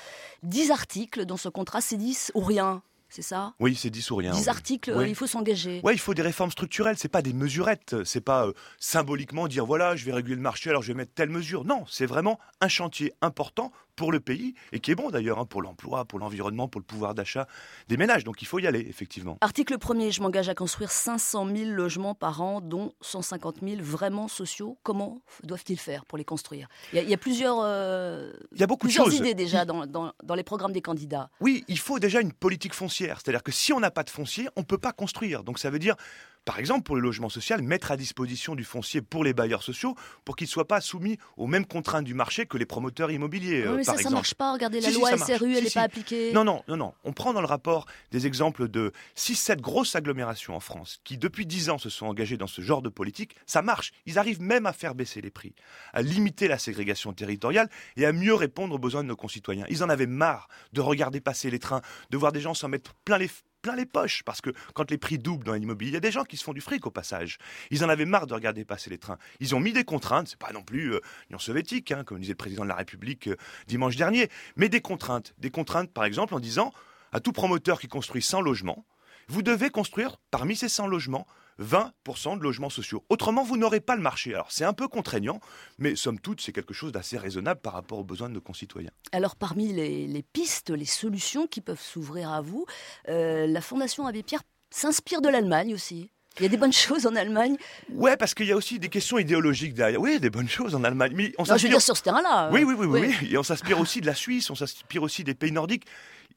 Dix 0.43 0.71
articles 0.71 1.25
dans 1.25 1.37
ce 1.37 1.49
contrat, 1.49 1.81
c'est 1.81 1.97
dix 1.97 2.31
ou 2.35 2.41
rien? 2.41 2.81
C'est 3.09 3.21
ça 3.21 3.53
Oui, 3.59 3.75
c'est 3.75 3.89
10 3.89 4.11
ou 4.11 4.15
rien. 4.17 4.31
10 4.31 4.47
articles, 4.47 5.05
il 5.07 5.15
faut 5.15 5.27
s'engager. 5.27 5.81
Oui, 5.83 5.93
il 5.93 5.99
faut 5.99 6.13
des 6.13 6.21
réformes 6.21 6.51
structurelles, 6.51 6.97
c'est 6.97 7.07
pas 7.09 7.21
des 7.21 7.33
mesurettes, 7.33 8.03
c'est 8.03 8.21
pas 8.21 8.47
euh, 8.47 8.53
symboliquement 8.79 9.47
dire 9.47 9.65
voilà, 9.65 9.95
je 9.95 10.05
vais 10.05 10.13
réguler 10.13 10.35
le 10.35 10.41
marché, 10.41 10.69
alors 10.69 10.81
je 10.83 10.89
vais 10.89 10.93
mettre 10.93 11.13
telle 11.13 11.29
mesure. 11.29 11.65
Non, 11.65 11.85
c'est 11.87 12.05
vraiment 12.05 12.39
un 12.61 12.67
chantier 12.67 13.13
important 13.21 13.71
pour 13.99 14.13
le 14.13 14.21
pays 14.21 14.53
et 14.71 14.79
qui 14.79 14.91
est 14.91 14.95
bon 14.95 15.09
d'ailleurs 15.09 15.39
hein, 15.39 15.45
pour 15.45 15.61
l'emploi, 15.61 16.05
pour 16.05 16.19
l'environnement, 16.19 16.69
pour 16.69 16.79
le 16.79 16.85
pouvoir 16.85 17.13
d'achat 17.13 17.49
des 17.89 17.97
ménages. 17.97 18.23
Donc 18.23 18.41
il 18.41 18.45
faut 18.45 18.57
y 18.57 18.65
aller, 18.65 18.79
effectivement. 18.79 19.37
Article 19.41 19.75
1er, 19.75 20.13
je 20.13 20.21
m'engage 20.21 20.47
à 20.47 20.55
construire 20.55 20.89
500 20.89 21.45
000 21.53 21.71
logements 21.71 22.15
par 22.15 22.41
an, 22.41 22.61
dont 22.61 22.93
150 23.01 23.57
000 23.61 23.81
vraiment 23.81 24.29
sociaux. 24.29 24.77
Comment 24.83 25.21
doivent-ils 25.43 25.77
faire 25.77 26.05
pour 26.05 26.17
les 26.17 26.23
construire? 26.23 26.69
Il 26.93 27.09
y, 27.09 27.13
a, 27.13 27.17
plusieurs, 27.17 27.57
euh, 27.61 28.31
il 28.53 28.61
y 28.61 28.63
a 28.63 28.67
beaucoup 28.67 28.87
de 28.87 28.93
choses. 28.93 29.13
idées 29.13 29.33
déjà 29.33 29.65
dans, 29.65 29.85
dans, 29.85 30.13
dans, 30.23 30.35
les 30.35 30.43
programmes 30.43 30.71
des 30.71 30.81
candidats. 30.81 31.29
Oui, 31.41 31.65
il 31.67 31.77
faut 31.77 31.99
déjà 31.99 32.21
une 32.21 32.31
politique 32.31 32.73
foncière. 32.73 33.19
C'est-à-dire 33.19 33.43
que 33.43 33.51
si 33.51 33.73
on 33.73 33.81
n'a 33.81 33.91
pas 33.91 34.03
de 34.03 34.09
foncier, 34.09 34.47
on 34.55 34.61
ne 34.61 34.65
peut 34.65 34.77
pas 34.77 34.93
construire. 34.93 35.43
Donc 35.43 35.59
ça 35.59 35.69
veut 35.69 35.79
dire 35.79 35.97
par 36.45 36.59
exemple 36.59 36.83
pour 36.83 36.95
le 36.95 37.01
logement 37.01 37.29
social, 37.29 37.61
mettre 37.61 37.91
à 37.91 37.97
disposition 37.97 38.55
du 38.55 38.63
foncier 38.63 39.01
pour 39.01 39.23
les 39.23 39.33
bailleurs 39.33 39.63
sociaux 39.63 39.95
pour 40.25 40.35
qu'ils 40.35 40.47
ne 40.47 40.51
soient 40.51 40.67
pas 40.67 40.81
soumis 40.81 41.17
aux 41.37 41.47
mêmes 41.47 41.65
contraintes 41.65 42.05
du 42.05 42.13
marché 42.13 42.45
que 42.45 42.57
les 42.57 42.65
promoteurs 42.65 43.11
immobiliers. 43.11 43.67
Oui, 43.67 43.77
mais 43.77 43.83
ça, 43.83 43.97
ça 43.97 44.09
marche 44.09 44.33
pas. 44.33 44.53
Regardez, 44.53 44.81
la 44.81 44.91
loi 44.91 45.17
SRU, 45.17 45.55
elle 45.55 45.63
n'est 45.63 45.69
pas 45.69 45.83
appliquée. 45.83 46.31
Non, 46.33 46.43
non, 46.43 46.63
non, 46.67 46.77
non. 46.77 46.93
On 47.03 47.13
prend 47.13 47.33
dans 47.33 47.41
le 47.41 47.47
rapport 47.47 47.85
des 48.11 48.25
exemples 48.27 48.67
de 48.67 48.91
6-7 49.15 49.57
grosses 49.57 49.95
agglomérations 49.95 50.55
en 50.55 50.59
France 50.59 50.99
qui, 51.03 51.17
depuis 51.17 51.45
10 51.45 51.69
ans, 51.69 51.77
se 51.77 51.89
sont 51.89 52.07
engagées 52.07 52.37
dans 52.37 52.47
ce 52.47 52.61
genre 52.61 52.81
de 52.81 52.89
politique. 52.89 53.35
Ça 53.45 53.61
marche. 53.61 53.91
Ils 54.05 54.17
arrivent 54.17 54.41
même 54.41 54.65
à 54.65 54.73
faire 54.73 54.95
baisser 54.95 55.21
les 55.21 55.31
prix, 55.31 55.53
à 55.93 56.01
limiter 56.01 56.47
la 56.47 56.57
ségrégation 56.57 57.13
territoriale 57.13 57.69
et 57.97 58.05
à 58.05 58.11
mieux 58.11 58.33
répondre 58.33 58.75
aux 58.75 58.79
besoins 58.79 59.03
de 59.03 59.07
nos 59.07 59.15
concitoyens. 59.15 59.65
Ils 59.69 59.83
en 59.83 59.89
avaient 59.89 60.07
marre 60.07 60.47
de 60.73 60.81
regarder 60.81 61.21
passer 61.21 61.49
les 61.49 61.59
trains, 61.59 61.81
de 62.09 62.17
voir 62.17 62.31
des 62.31 62.41
gens 62.41 62.53
s'en 62.53 62.69
mettre 62.69 62.93
plein 63.05 63.17
les 63.17 63.29
plein 63.61 63.75
les 63.75 63.85
poches, 63.85 64.23
parce 64.23 64.41
que 64.41 64.51
quand 64.73 64.89
les 64.91 64.97
prix 64.97 65.17
doublent 65.17 65.45
dans 65.45 65.53
l'immobilier, 65.53 65.91
il 65.91 65.93
y 65.93 65.97
a 65.97 66.01
des 66.01 66.11
gens 66.11 66.23
qui 66.23 66.37
se 66.37 66.43
font 66.43 66.53
du 66.53 66.61
fric 66.61 66.85
au 66.85 66.91
passage. 66.91 67.37
Ils 67.71 67.83
en 67.83 67.89
avaient 67.89 68.05
marre 68.05 68.27
de 68.27 68.33
regarder 68.33 68.65
passer 68.65 68.89
les 68.89 68.97
trains. 68.97 69.17
Ils 69.39 69.55
ont 69.55 69.59
mis 69.59 69.73
des 69.73 69.83
contraintes, 69.83 70.27
c'est 70.29 70.39
pas 70.39 70.51
non 70.51 70.63
plus 70.63 70.93
euh, 70.93 70.99
l'Union 71.29 71.39
soviétique, 71.39 71.91
hein, 71.91 72.03
comme 72.03 72.19
disait 72.19 72.33
le 72.33 72.37
président 72.37 72.63
de 72.63 72.69
la 72.69 72.75
République 72.75 73.27
euh, 73.27 73.37
dimanche 73.67 73.95
dernier, 73.95 74.29
mais 74.55 74.69
des 74.69 74.81
contraintes. 74.81 75.33
Des 75.37 75.51
contraintes, 75.51 75.91
par 75.91 76.05
exemple, 76.05 76.33
en 76.33 76.39
disant 76.39 76.73
à 77.11 77.19
tout 77.19 77.31
promoteur 77.31 77.79
qui 77.79 77.87
construit 77.87 78.21
100 78.21 78.41
logements, 78.41 78.85
vous 79.27 79.41
devez 79.41 79.69
construire 79.69 80.17
parmi 80.31 80.55
ces 80.55 80.69
100 80.69 80.87
logements 80.87 81.27
20% 81.59 82.37
de 82.37 82.43
logements 82.43 82.69
sociaux. 82.69 83.03
Autrement, 83.09 83.43
vous 83.43 83.57
n'aurez 83.57 83.79
pas 83.79 83.95
le 83.95 84.01
marché. 84.01 84.33
Alors 84.33 84.51
c'est 84.51 84.65
un 84.65 84.73
peu 84.73 84.87
contraignant, 84.87 85.39
mais 85.77 85.95
somme 85.95 86.19
toute, 86.19 86.41
c'est 86.41 86.51
quelque 86.51 86.73
chose 86.73 86.91
d'assez 86.91 87.17
raisonnable 87.17 87.59
par 87.61 87.73
rapport 87.73 87.99
aux 87.99 88.03
besoins 88.03 88.29
de 88.29 88.33
nos 88.33 88.41
concitoyens. 88.41 88.91
Alors 89.11 89.35
parmi 89.35 89.73
les, 89.73 90.23
pistes, 90.33 90.69
les 90.69 90.85
solutions 90.85 91.47
qui 91.47 91.61
peuvent 91.61 91.81
s'ouvrir 91.81 92.31
à 92.31 92.41
vous, 92.41 92.65
euh, 93.09 93.47
la 93.47 93.61
Fondation 93.61 94.07
Abbé 94.07 94.23
Pierre 94.23 94.43
s'inspire 94.69 95.21
de 95.21 95.29
l'Allemagne 95.29 95.73
aussi. 95.73 96.09
Il 96.37 96.43
y 96.43 96.45
a 96.45 96.49
des 96.49 96.57
bonnes 96.57 96.73
choses 96.87 97.05
en 97.05 97.15
Allemagne. 97.15 97.57
Ouais, 97.91 98.15
parce 98.15 98.33
qu'il 98.33 98.45
y 98.45 98.51
a 98.51 98.55
aussi 98.55 98.79
des 98.79 98.89
questions 98.89 99.17
idéologiques 99.17 99.73
derrière. 99.73 99.99
Oui, 99.99 100.19
des 100.19 100.29
bonnes 100.29 100.49
choses 100.49 100.75
en 100.75 100.83
Allemagne. 100.83 101.13
Mais 101.15 101.33
on 101.37 101.43
non, 101.43 101.57
je 101.57 101.63
veux 101.63 101.69
dire 101.69 101.81
sur 101.81 101.97
ce 101.97 102.03
terrain-là. 102.03 102.49
Oui, 102.51 102.63
oui, 102.63 102.75
oui, 102.77 102.85
oui, 102.85 103.15
oui. 103.21 103.29
Et 103.31 103.37
on 103.37 103.43
s'inspire 103.43 103.79
aussi 103.79 103.99
de 103.99 104.05
la 104.05 104.15
Suisse, 104.15 104.49
on 104.49 104.55
s'inspire 104.55 105.03
aussi 105.03 105.23
des 105.23 105.33
pays 105.33 105.51
nordiques. 105.51 105.85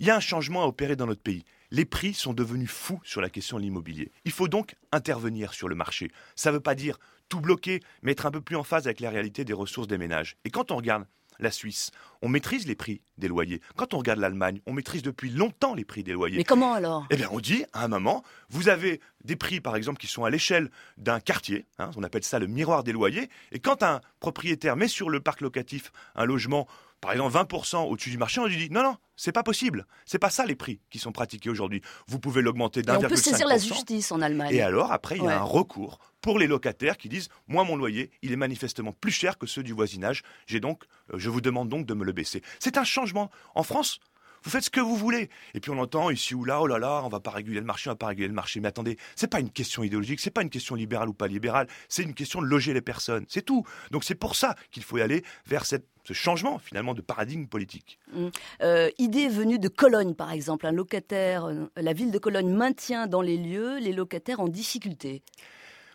Il 0.00 0.06
y 0.06 0.10
a 0.10 0.16
un 0.16 0.20
changement 0.20 0.62
à 0.62 0.66
opérer 0.66 0.96
dans 0.96 1.06
notre 1.06 1.20
pays 1.20 1.44
les 1.72 1.86
prix 1.86 2.12
sont 2.12 2.34
devenus 2.34 2.70
fous 2.70 3.00
sur 3.02 3.20
la 3.20 3.30
question 3.30 3.56
de 3.56 3.62
l'immobilier. 3.62 4.12
Il 4.26 4.30
faut 4.30 4.46
donc 4.46 4.76
intervenir 4.92 5.54
sur 5.54 5.68
le 5.68 5.74
marché. 5.74 6.12
Ça 6.36 6.50
ne 6.50 6.56
veut 6.56 6.60
pas 6.60 6.74
dire 6.74 6.98
tout 7.30 7.40
bloquer, 7.40 7.80
mais 8.02 8.12
être 8.12 8.26
un 8.26 8.30
peu 8.30 8.42
plus 8.42 8.56
en 8.56 8.62
phase 8.62 8.86
avec 8.86 9.00
la 9.00 9.08
réalité 9.08 9.44
des 9.44 9.54
ressources 9.54 9.88
des 9.88 9.96
ménages. 9.96 10.36
Et 10.44 10.50
quand 10.50 10.70
on 10.70 10.76
regarde 10.76 11.06
la 11.38 11.50
Suisse, 11.50 11.90
on 12.20 12.28
maîtrise 12.28 12.66
les 12.66 12.74
prix 12.74 13.00
des 13.16 13.26
loyers. 13.26 13.62
Quand 13.74 13.94
on 13.94 13.98
regarde 13.98 14.20
l'Allemagne, 14.20 14.60
on 14.66 14.74
maîtrise 14.74 15.02
depuis 15.02 15.30
longtemps 15.30 15.74
les 15.74 15.86
prix 15.86 16.04
des 16.04 16.12
loyers. 16.12 16.36
Mais 16.36 16.44
comment 16.44 16.74
alors? 16.74 17.06
Eh 17.10 17.16
bien, 17.16 17.28
on 17.32 17.40
dit 17.40 17.64
à 17.72 17.84
un 17.84 17.88
moment, 17.88 18.22
vous 18.50 18.68
avez 18.68 19.00
des 19.24 19.34
prix, 19.34 19.62
par 19.62 19.74
exemple, 19.74 19.98
qui 19.98 20.08
sont 20.08 20.24
à 20.24 20.30
l'échelle 20.30 20.70
d'un 20.98 21.20
quartier. 21.20 21.64
Hein, 21.78 21.90
on 21.96 22.02
appelle 22.02 22.22
ça 22.22 22.38
le 22.38 22.48
miroir 22.48 22.84
des 22.84 22.92
loyers. 22.92 23.30
Et 23.50 23.60
quand 23.60 23.82
un 23.82 24.02
propriétaire 24.20 24.76
met 24.76 24.88
sur 24.88 25.08
le 25.08 25.20
parc 25.20 25.40
locatif 25.40 25.90
un 26.14 26.26
logement 26.26 26.68
par 27.02 27.12
exemple 27.12 27.36
20% 27.36 27.88
au-dessus 27.88 28.10
du 28.10 28.16
marché, 28.16 28.40
on 28.40 28.46
lui 28.46 28.56
dit 28.56 28.70
non, 28.70 28.82
non, 28.82 28.96
c'est 29.16 29.32
pas 29.32 29.42
possible. 29.42 29.86
C'est 30.06 30.20
pas 30.20 30.30
ça 30.30 30.46
les 30.46 30.54
prix 30.54 30.80
qui 30.88 31.00
sont 31.00 31.10
pratiqués 31.10 31.50
aujourd'hui. 31.50 31.82
Vous 32.06 32.20
pouvez 32.20 32.42
l'augmenter 32.42 32.80
d'un 32.82 32.96
On 32.96 33.00
peut 33.00 33.16
saisir 33.16 33.48
la 33.48 33.58
justice 33.58 34.12
en 34.12 34.22
Allemagne. 34.22 34.54
Et 34.54 34.62
alors, 34.62 34.92
après, 34.92 35.16
il 35.16 35.24
y 35.24 35.26
a 35.26 35.40
un 35.40 35.44
recours 35.44 35.98
pour 36.20 36.38
les 36.38 36.46
locataires 36.46 36.96
qui 36.96 37.08
disent 37.08 37.28
moi, 37.48 37.64
mon 37.64 37.74
loyer, 37.74 38.12
il 38.22 38.32
est 38.32 38.36
manifestement 38.36 38.92
plus 38.92 39.10
cher 39.10 39.36
que 39.36 39.48
ceux 39.48 39.64
du 39.64 39.72
voisinage. 39.72 40.22
J'ai 40.46 40.60
donc, 40.60 40.84
euh, 41.12 41.18
je 41.18 41.28
vous 41.28 41.40
demande 41.40 41.68
donc 41.68 41.86
de 41.86 41.94
me 41.94 42.04
le 42.04 42.12
baisser. 42.12 42.40
C'est 42.60 42.78
un 42.78 42.84
changement. 42.84 43.30
En 43.56 43.64
France, 43.64 43.98
vous 44.44 44.50
faites 44.50 44.64
ce 44.64 44.70
que 44.70 44.80
vous 44.80 44.96
voulez. 44.96 45.30
Et 45.54 45.60
puis 45.60 45.70
on 45.70 45.78
entend 45.78 46.10
ici 46.10 46.34
ou 46.34 46.44
là, 46.44 46.60
oh 46.60 46.66
là 46.66 46.78
là, 46.78 47.02
on 47.04 47.08
va 47.08 47.20
pas 47.20 47.30
réguler 47.30 47.60
le 47.60 47.66
marché, 47.66 47.88
on 47.88 47.92
va 47.92 47.96
pas 47.96 48.06
réguler 48.08 48.28
le 48.28 48.34
marché. 48.34 48.60
Mais 48.60 48.68
attendez, 48.68 48.98
c'est 49.16 49.28
pas 49.28 49.40
une 49.40 49.50
question 49.50 49.82
idéologique, 49.82 50.20
c'est 50.20 50.30
pas 50.30 50.42
une 50.42 50.50
question 50.50 50.74
libérale 50.74 51.08
ou 51.08 51.14
pas 51.14 51.28
libérale, 51.28 51.66
c'est 51.88 52.02
une 52.02 52.14
question 52.14 52.40
de 52.40 52.46
loger 52.46 52.72
les 52.74 52.80
personnes. 52.80 53.24
C'est 53.28 53.42
tout. 53.42 53.64
Donc 53.90 54.04
c'est 54.04 54.14
pour 54.14 54.36
ça 54.36 54.56
qu'il 54.70 54.82
faut 54.82 54.98
aller 54.98 55.24
vers 55.46 55.64
ce 55.64 55.76
changement 56.10 56.58
finalement 56.58 56.94
de 56.94 57.00
paradigme 57.00 57.46
politique. 57.46 57.98
Mmh. 58.12 58.26
Euh, 58.62 58.90
idée 58.98 59.28
venue 59.28 59.58
de 59.58 59.68
Cologne 59.68 60.14
par 60.14 60.32
exemple, 60.32 60.66
un 60.66 60.72
locataire, 60.72 61.46
euh, 61.46 61.70
la 61.76 61.92
ville 61.92 62.10
de 62.10 62.18
Cologne 62.18 62.50
maintient 62.50 63.06
dans 63.06 63.22
les 63.22 63.36
lieux 63.36 63.78
les 63.78 63.92
locataires 63.92 64.40
en 64.40 64.48
difficulté. 64.48 65.22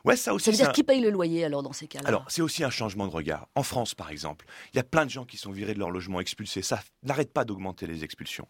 Ouais, 0.06 0.16
ça 0.16 0.34
aussi. 0.34 0.46
Ça 0.46 0.52
veut 0.52 0.58
dire 0.58 0.72
qui 0.72 0.84
paye 0.84 1.02
le 1.02 1.10
loyer 1.10 1.46
alors 1.46 1.64
dans 1.64 1.74
ces 1.74 1.88
cas-là? 1.88 2.08
Alors, 2.08 2.26
c'est 2.30 2.42
aussi 2.42 2.64
un 2.64 2.70
changement 2.70 3.08
de 3.08 3.12
regard. 3.12 3.48
En 3.56 3.64
France, 3.64 3.96
par 3.96 4.10
exemple, 4.10 4.46
il 4.74 4.78
y 4.78 4.80
a 4.80 4.84
plein 4.84 5.06
de 5.06 5.12
gens 5.12 5.26
qui 5.26 5.38
sont 5.38 5.52
virés 5.52 5.74
de 5.74 5.80
leur 5.80 5.92
logement, 5.92 6.20
expulsés. 6.20 6.62
Ça 6.62 6.80
n'arrête 7.04 7.34
pas 7.34 7.46
d'augmenter 7.46 7.88
les 7.88 8.04
expulsions. 8.04 8.48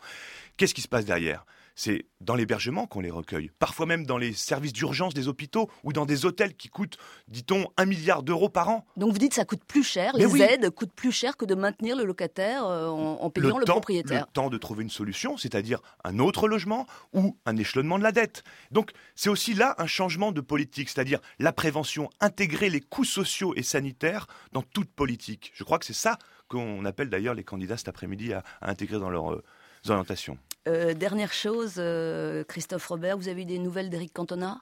Qu'est-ce 0.57 0.73
qui 0.73 0.81
se 0.81 0.87
passe 0.87 1.05
derrière? 1.05 1.45
C'est 1.77 2.07
dans 2.21 2.35
l'hébergement 2.35 2.87
qu'on 2.87 3.01
les 3.01 3.11
recueille. 3.11 3.51
Parfois 3.59 3.85
même 3.85 4.05
dans 4.05 4.17
les 4.17 4.33
services 4.33 4.73
d'urgence 4.73 5.13
des 5.13 5.27
hôpitaux 5.27 5.69
ou 5.83 5.93
dans 5.93 6.07
des 6.07 6.25
hôtels 6.25 6.55
qui 6.55 6.69
coûtent, 6.69 6.97
dit-on, 7.27 7.67
un 7.77 7.85
milliard 7.85 8.23
d'euros 8.23 8.49
par 8.49 8.69
an. 8.69 8.85
Donc 8.97 9.11
vous 9.13 9.19
dites 9.19 9.29
que 9.29 9.35
ça 9.35 9.45
coûte 9.45 9.63
plus 9.63 9.83
cher, 9.83 10.17
les 10.17 10.41
aides 10.41 10.71
coûtent 10.71 10.91
plus 10.91 11.11
cher 11.11 11.37
que 11.37 11.45
de 11.45 11.53
maintenir 11.53 11.95
le 11.95 12.03
locataire 12.03 12.65
euh, 12.65 12.87
en, 12.87 13.29
payant 13.29 13.59
le, 13.59 13.65
propriétaire. 13.65 14.25
Le 14.27 14.33
temps 14.33 14.49
de 14.49 14.57
trouver 14.57 14.83
une 14.83 14.89
solution, 14.89 15.37
c'est-à-dire 15.37 15.79
un 16.03 16.17
autre 16.17 16.47
logement 16.47 16.87
ou 17.13 17.37
un 17.45 17.55
échelonnement 17.55 17.99
de 17.99 18.03
la 18.03 18.11
dette. 18.11 18.43
Donc 18.71 18.91
c'est 19.15 19.29
aussi 19.29 19.53
là 19.53 19.75
un 19.77 19.87
changement 19.87 20.31
de 20.31 20.41
politique, 20.41 20.89
c'est-à-dire 20.89 21.19
la 21.37 21.53
prévention, 21.53 22.09
intégrer 22.19 22.71
les 22.71 22.81
coûts 22.81 23.05
sociaux 23.05 23.53
et 23.55 23.61
sanitaires 23.61 24.25
dans 24.51 24.63
toute 24.63 24.89
politique. 24.89 25.51
Je 25.53 25.63
crois 25.63 25.77
que 25.77 25.85
c'est 25.85 25.93
ça 25.93 26.17
qu'on 26.47 26.85
appelle 26.85 27.11
d'ailleurs 27.11 27.35
les 27.35 27.43
candidats 27.43 27.77
cet 27.77 27.87
après-midi 27.87 28.33
à, 28.33 28.43
intégrer 28.61 28.97
dans 28.97 29.11
leurs 29.11 29.31
euh, 29.31 29.43
orientations. 29.89 30.39
Euh, 30.67 30.93
dernière 30.93 31.31
chose, 31.31 31.75
euh, 31.77 32.43
Christophe 32.43 32.85
Robert, 32.87 33.17
vous 33.17 33.29
avez 33.29 33.43
eu 33.43 33.45
des 33.45 33.57
nouvelles 33.57 33.89
d'Éric 33.89 34.13
Cantona? 34.13 34.59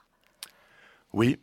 Oui. 1.14 1.40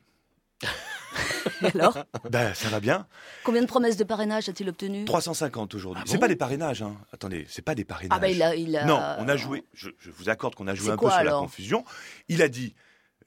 alors? 1.74 1.98
Ben, 2.30 2.54
ça 2.54 2.68
va 2.68 2.78
bien. 2.78 3.06
Combien 3.42 3.62
de 3.62 3.66
promesses 3.66 3.96
de 3.96 4.04
parrainage 4.04 4.48
a-t-il 4.48 4.68
obtenu 4.68 5.04
350 5.04 5.74
aujourd'hui. 5.74 6.02
Ah 6.06 6.08
c'est 6.08 6.18
pas 6.18 6.28
des 6.28 6.36
parrainages, 6.36 6.82
hein. 6.82 6.96
Attendez, 7.12 7.44
c'est 7.48 7.62
pas 7.62 7.74
des 7.74 7.84
parrainages. 7.84 8.16
Ah 8.16 8.20
ben 8.20 8.54
il 8.56 8.76
a, 8.76 8.84
Non, 8.84 9.00
on 9.18 9.28
a 9.28 9.36
joué. 9.36 9.64
Je, 9.74 9.90
vous 10.16 10.28
accorde 10.28 10.54
qu'on 10.54 10.68
a 10.68 10.74
joué 10.74 10.92
un 10.92 10.96
peu 10.96 11.10
sur 11.10 11.24
la 11.24 11.32
confusion. 11.32 11.84
Il 12.28 12.40
a 12.40 12.48
dit 12.48 12.74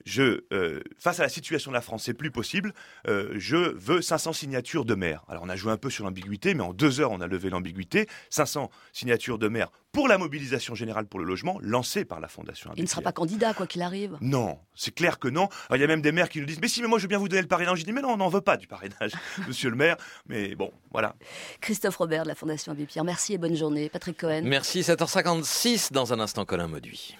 je, 0.06 0.44
euh, 0.52 0.80
face 0.98 1.20
à 1.20 1.24
la 1.24 1.28
situation 1.28 1.70
de 1.72 1.74
la 1.74 1.82
France, 1.82 2.04
c'est 2.04 2.14
plus 2.14 2.30
possible, 2.30 2.72
euh, 3.08 3.32
je 3.34 3.56
veux 3.56 4.00
500 4.00 4.32
signatures 4.32 4.84
de 4.84 4.94
maires. 4.94 5.24
Alors 5.28 5.42
on 5.44 5.48
a 5.48 5.56
joué 5.56 5.72
un 5.72 5.76
peu 5.76 5.90
sur 5.90 6.04
l'ambiguïté, 6.04 6.54
mais 6.54 6.62
en 6.62 6.72
deux 6.72 7.00
heures 7.00 7.10
on 7.10 7.20
a 7.20 7.26
levé 7.26 7.50
l'ambiguïté. 7.50 8.06
500 8.30 8.70
signatures 8.92 9.38
de 9.38 9.48
maires 9.48 9.70
pour 9.90 10.08
la 10.08 10.16
mobilisation 10.16 10.74
générale 10.74 11.06
pour 11.06 11.18
le 11.18 11.24
logement 11.26 11.58
lancée 11.60 12.04
par 12.04 12.20
la 12.20 12.28
Fondation 12.28 12.70
Il 12.76 12.84
ne 12.84 12.88
sera 12.88 13.02
pas 13.02 13.12
candidat 13.12 13.52
quoi 13.52 13.66
qu'il 13.66 13.82
arrive. 13.82 14.16
Non, 14.20 14.58
c'est 14.74 14.94
clair 14.94 15.18
que 15.18 15.26
non. 15.26 15.48
il 15.74 15.80
y 15.80 15.84
a 15.84 15.86
même 15.86 16.02
des 16.02 16.12
maires 16.12 16.28
qui 16.28 16.38
nous 16.38 16.46
disent 16.46 16.60
mais 16.60 16.68
si 16.68 16.82
mais 16.82 16.88
moi 16.88 16.98
je 16.98 17.04
veux 17.04 17.08
bien 17.08 17.18
vous 17.18 17.28
donner 17.28 17.42
le 17.42 17.48
parrainage. 17.48 17.80
Je 17.80 17.84
dis 17.84 17.92
mais 17.92 18.02
non 18.02 18.10
on 18.10 18.16
n'en 18.16 18.28
veut 18.28 18.40
pas 18.40 18.56
du 18.56 18.68
parrainage, 18.68 19.12
Monsieur 19.48 19.70
le 19.70 19.76
maire. 19.76 19.96
Mais 20.28 20.54
bon 20.54 20.72
voilà. 20.92 21.16
Christophe 21.60 21.96
Robert 21.96 22.22
de 22.22 22.28
la 22.28 22.34
Fondation 22.36 22.70
Abbé 22.70 22.86
Pierre, 22.86 23.04
merci 23.04 23.34
et 23.34 23.38
bonne 23.38 23.56
journée. 23.56 23.88
Patrick 23.88 24.20
Cohen. 24.20 24.42
Merci 24.44 24.82
7h56 24.82 25.92
dans 25.92 26.12
un 26.12 26.20
instant 26.20 26.44
Colin 26.44 26.68
Mauduit. 26.68 27.16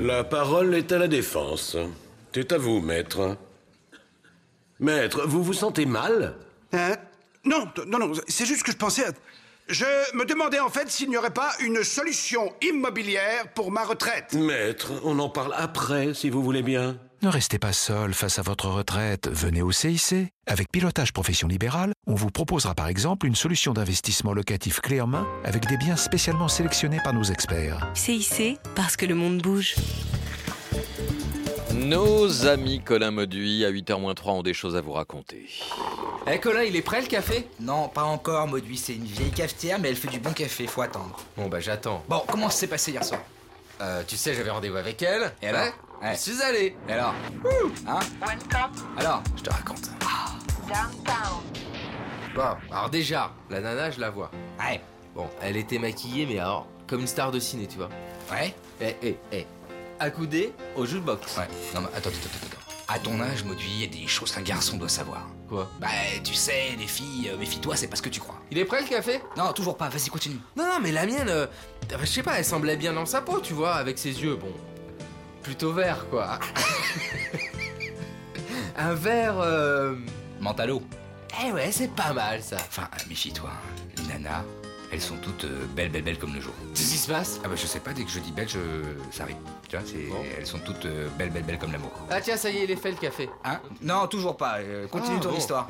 La 0.00 0.24
parole 0.24 0.74
est 0.74 0.92
à 0.92 0.98
la 0.98 1.08
défense. 1.08 1.76
C'est 2.32 2.52
à 2.52 2.58
vous, 2.58 2.80
maître. 2.80 3.36
Maître, 4.78 5.26
vous 5.26 5.42
vous 5.42 5.52
sentez 5.52 5.84
mal? 5.84 6.36
Euh, 6.72 6.96
Non, 7.44 7.68
non, 7.86 7.98
non, 7.98 8.12
c'est 8.26 8.46
juste 8.46 8.62
que 8.62 8.72
je 8.72 8.78
pensais 8.78 9.04
à... 9.04 9.10
Je 9.68 9.84
me 10.16 10.24
demandais 10.24 10.58
en 10.58 10.70
fait 10.70 10.90
s'il 10.90 11.10
n'y 11.10 11.18
aurait 11.18 11.34
pas 11.34 11.52
une 11.60 11.84
solution 11.84 12.50
immobilière 12.62 13.52
pour 13.54 13.70
ma 13.70 13.84
retraite. 13.84 14.32
Maître, 14.32 14.90
on 15.04 15.18
en 15.18 15.28
parle 15.28 15.52
après, 15.54 16.14
si 16.14 16.30
vous 16.30 16.42
voulez 16.42 16.62
bien. 16.62 16.96
Ne 17.22 17.28
restez 17.28 17.58
pas 17.58 17.74
seul 17.74 18.14
face 18.14 18.38
à 18.38 18.42
votre 18.42 18.66
retraite, 18.68 19.28
venez 19.28 19.60
au 19.60 19.72
CIC. 19.72 20.32
Avec 20.46 20.72
Pilotage 20.72 21.12
Profession 21.12 21.48
Libérale, 21.48 21.92
on 22.06 22.14
vous 22.14 22.30
proposera 22.30 22.74
par 22.74 22.88
exemple 22.88 23.26
une 23.26 23.34
solution 23.34 23.74
d'investissement 23.74 24.32
locatif 24.32 24.80
clé 24.80 25.02
en 25.02 25.06
main 25.06 25.28
avec 25.44 25.66
des 25.66 25.76
biens 25.76 25.96
spécialement 25.96 26.48
sélectionnés 26.48 27.00
par 27.04 27.12
nos 27.12 27.24
experts. 27.24 27.86
CIC, 27.92 28.58
parce 28.74 28.96
que 28.96 29.04
le 29.04 29.14
monde 29.14 29.42
bouge. 29.42 29.74
Nos 31.74 32.46
amis 32.46 32.80
Colin 32.80 33.10
Mauduit 33.10 33.66
à 33.66 33.70
8h-3 33.70 34.30
ont 34.30 34.42
des 34.42 34.54
choses 34.54 34.74
à 34.74 34.80
vous 34.80 34.92
raconter. 34.92 35.46
Eh 36.26 36.38
Colin, 36.38 36.62
il 36.62 36.74
est 36.74 36.80
prêt 36.80 37.02
le 37.02 37.06
café? 37.06 37.46
Non, 37.60 37.88
pas 37.88 38.04
encore, 38.04 38.48
Mauduit, 38.48 38.78
c'est 38.78 38.94
une 38.94 39.04
vieille 39.04 39.30
cafetière, 39.30 39.78
mais 39.78 39.90
elle 39.90 39.96
fait 39.96 40.08
du 40.08 40.20
bon 40.20 40.32
café, 40.32 40.66
faut 40.66 40.80
attendre. 40.80 41.20
Bon 41.36 41.48
bah 41.48 41.60
j'attends. 41.60 42.02
Bon, 42.08 42.22
comment 42.26 42.48
ça 42.48 42.60
s'est 42.60 42.66
passé 42.66 42.92
hier 42.92 43.04
soir? 43.04 43.20
Euh, 43.80 44.02
Tu 44.06 44.16
sais, 44.16 44.34
j'avais 44.34 44.50
rendez-vous 44.50 44.76
avec 44.76 45.00
elle. 45.02 45.32
Et 45.42 45.48
alors 45.48 45.72
Je 46.02 46.16
suis 46.16 46.42
allé. 46.42 46.76
Et 46.88 46.92
alors 46.92 47.14
Hein 47.86 47.98
Alors 48.98 49.22
Je 49.36 49.42
te 49.42 49.50
raconte. 49.50 49.90
Bon, 52.34 52.56
alors 52.70 52.90
déjà, 52.90 53.32
la 53.50 53.60
nana, 53.60 53.90
je 53.90 54.00
la 54.00 54.10
vois. 54.10 54.30
Ouais. 54.60 54.80
Bon, 55.14 55.28
elle 55.42 55.56
était 55.56 55.78
maquillée, 55.78 56.26
mais 56.26 56.38
alors, 56.38 56.68
comme 56.86 57.00
une 57.00 57.06
star 57.08 57.32
de 57.32 57.40
ciné, 57.40 57.66
tu 57.66 57.76
vois. 57.78 57.88
Ouais 58.30 58.54
Eh, 58.80 58.94
eh, 59.02 59.16
eh. 59.32 59.46
Accoudée 59.98 60.52
au 60.76 60.86
jukebox. 60.86 61.36
Ouais. 61.36 61.48
Non, 61.74 61.80
mais 61.80 61.88
attends, 61.88 62.08
attends, 62.10 62.10
attends, 62.10 62.46
attends. 62.46 62.92
À 62.94 62.98
ton 62.98 63.20
âge, 63.20 63.44
Mauduit, 63.44 63.68
il 63.68 63.80
y 63.80 63.84
a 63.84 64.02
des 64.02 64.06
choses 64.06 64.32
qu'un 64.32 64.42
garçon 64.42 64.76
doit 64.76 64.88
savoir. 64.88 65.26
Quoi 65.50 65.68
Bah, 65.80 65.88
tu 66.22 66.32
sais, 66.32 66.76
les 66.78 66.86
filles, 66.86 67.28
euh, 67.32 67.36
méfie-toi, 67.36 67.74
c'est 67.74 67.88
pas 67.88 67.96
ce 67.96 68.02
que 68.02 68.08
tu 68.08 68.20
crois. 68.20 68.36
Il 68.52 68.58
est 68.58 68.64
prêt 68.64 68.82
le 68.82 68.86
café? 68.86 69.20
Non, 69.36 69.52
toujours 69.52 69.76
pas, 69.76 69.88
vas-y, 69.88 70.08
continue. 70.08 70.38
Non, 70.56 70.64
non, 70.64 70.78
mais 70.80 70.92
la 70.92 71.04
mienne, 71.06 71.28
euh, 71.28 71.46
je 71.98 72.06
sais 72.06 72.22
pas, 72.22 72.38
elle 72.38 72.44
semblait 72.44 72.76
bien 72.76 72.92
dans 72.92 73.04
sa 73.04 73.20
peau, 73.20 73.40
tu 73.40 73.52
vois, 73.52 73.74
avec 73.74 73.98
ses 73.98 74.22
yeux, 74.22 74.36
bon. 74.36 74.52
plutôt 75.42 75.72
vert, 75.72 76.08
quoi. 76.08 76.38
un 78.78 78.94
vert. 78.94 79.40
Euh... 79.40 79.96
Mentalo. 80.40 80.82
Eh 81.44 81.50
ouais, 81.50 81.72
c'est 81.72 81.90
pas 81.90 82.12
mal 82.12 82.40
ça. 82.42 82.56
Enfin, 82.56 82.88
méfie-toi, 83.08 83.50
les 83.96 84.04
nanas, 84.04 84.44
elles 84.92 85.00
sont 85.00 85.16
toutes 85.16 85.44
euh, 85.44 85.66
belles, 85.76 85.90
belles, 85.90 86.02
belles 86.02 86.18
comme 86.18 86.34
le 86.34 86.40
jour. 86.40 86.52
Qu'est-ce 86.74 86.90
qui 86.92 86.98
se 86.98 87.08
passe? 87.08 87.40
Ah 87.44 87.48
bah 87.48 87.54
je 87.56 87.66
sais 87.66 87.80
pas, 87.80 87.92
dès 87.92 88.04
que 88.04 88.10
je 88.10 88.18
dis 88.18 88.32
belle, 88.32 88.48
je... 88.48 88.58
ça 89.10 89.22
arrive. 89.24 89.36
Tu 89.68 89.76
vois, 89.76 89.86
c'est... 89.86 90.08
elles 90.38 90.46
sont 90.46 90.58
toutes 90.58 90.86
euh, 90.86 91.08
belles, 91.18 91.30
belles, 91.30 91.44
belles 91.44 91.58
comme 91.58 91.72
l'amour. 91.72 91.92
Ah 92.10 92.20
tiens, 92.20 92.36
ça 92.36 92.50
y 92.50 92.58
est, 92.58 92.64
il 92.64 92.70
est 92.70 92.76
fait 92.76 92.90
le 92.90 92.96
café. 92.96 93.30
Hein? 93.44 93.60
Non, 93.82 94.06
toujours 94.06 94.36
pas. 94.36 94.58
euh, 94.58 94.86
continue 94.88 95.16
Ah, 95.18 95.22
ton 95.22 95.30
bon. 95.30 95.36
histoire. 95.38 95.66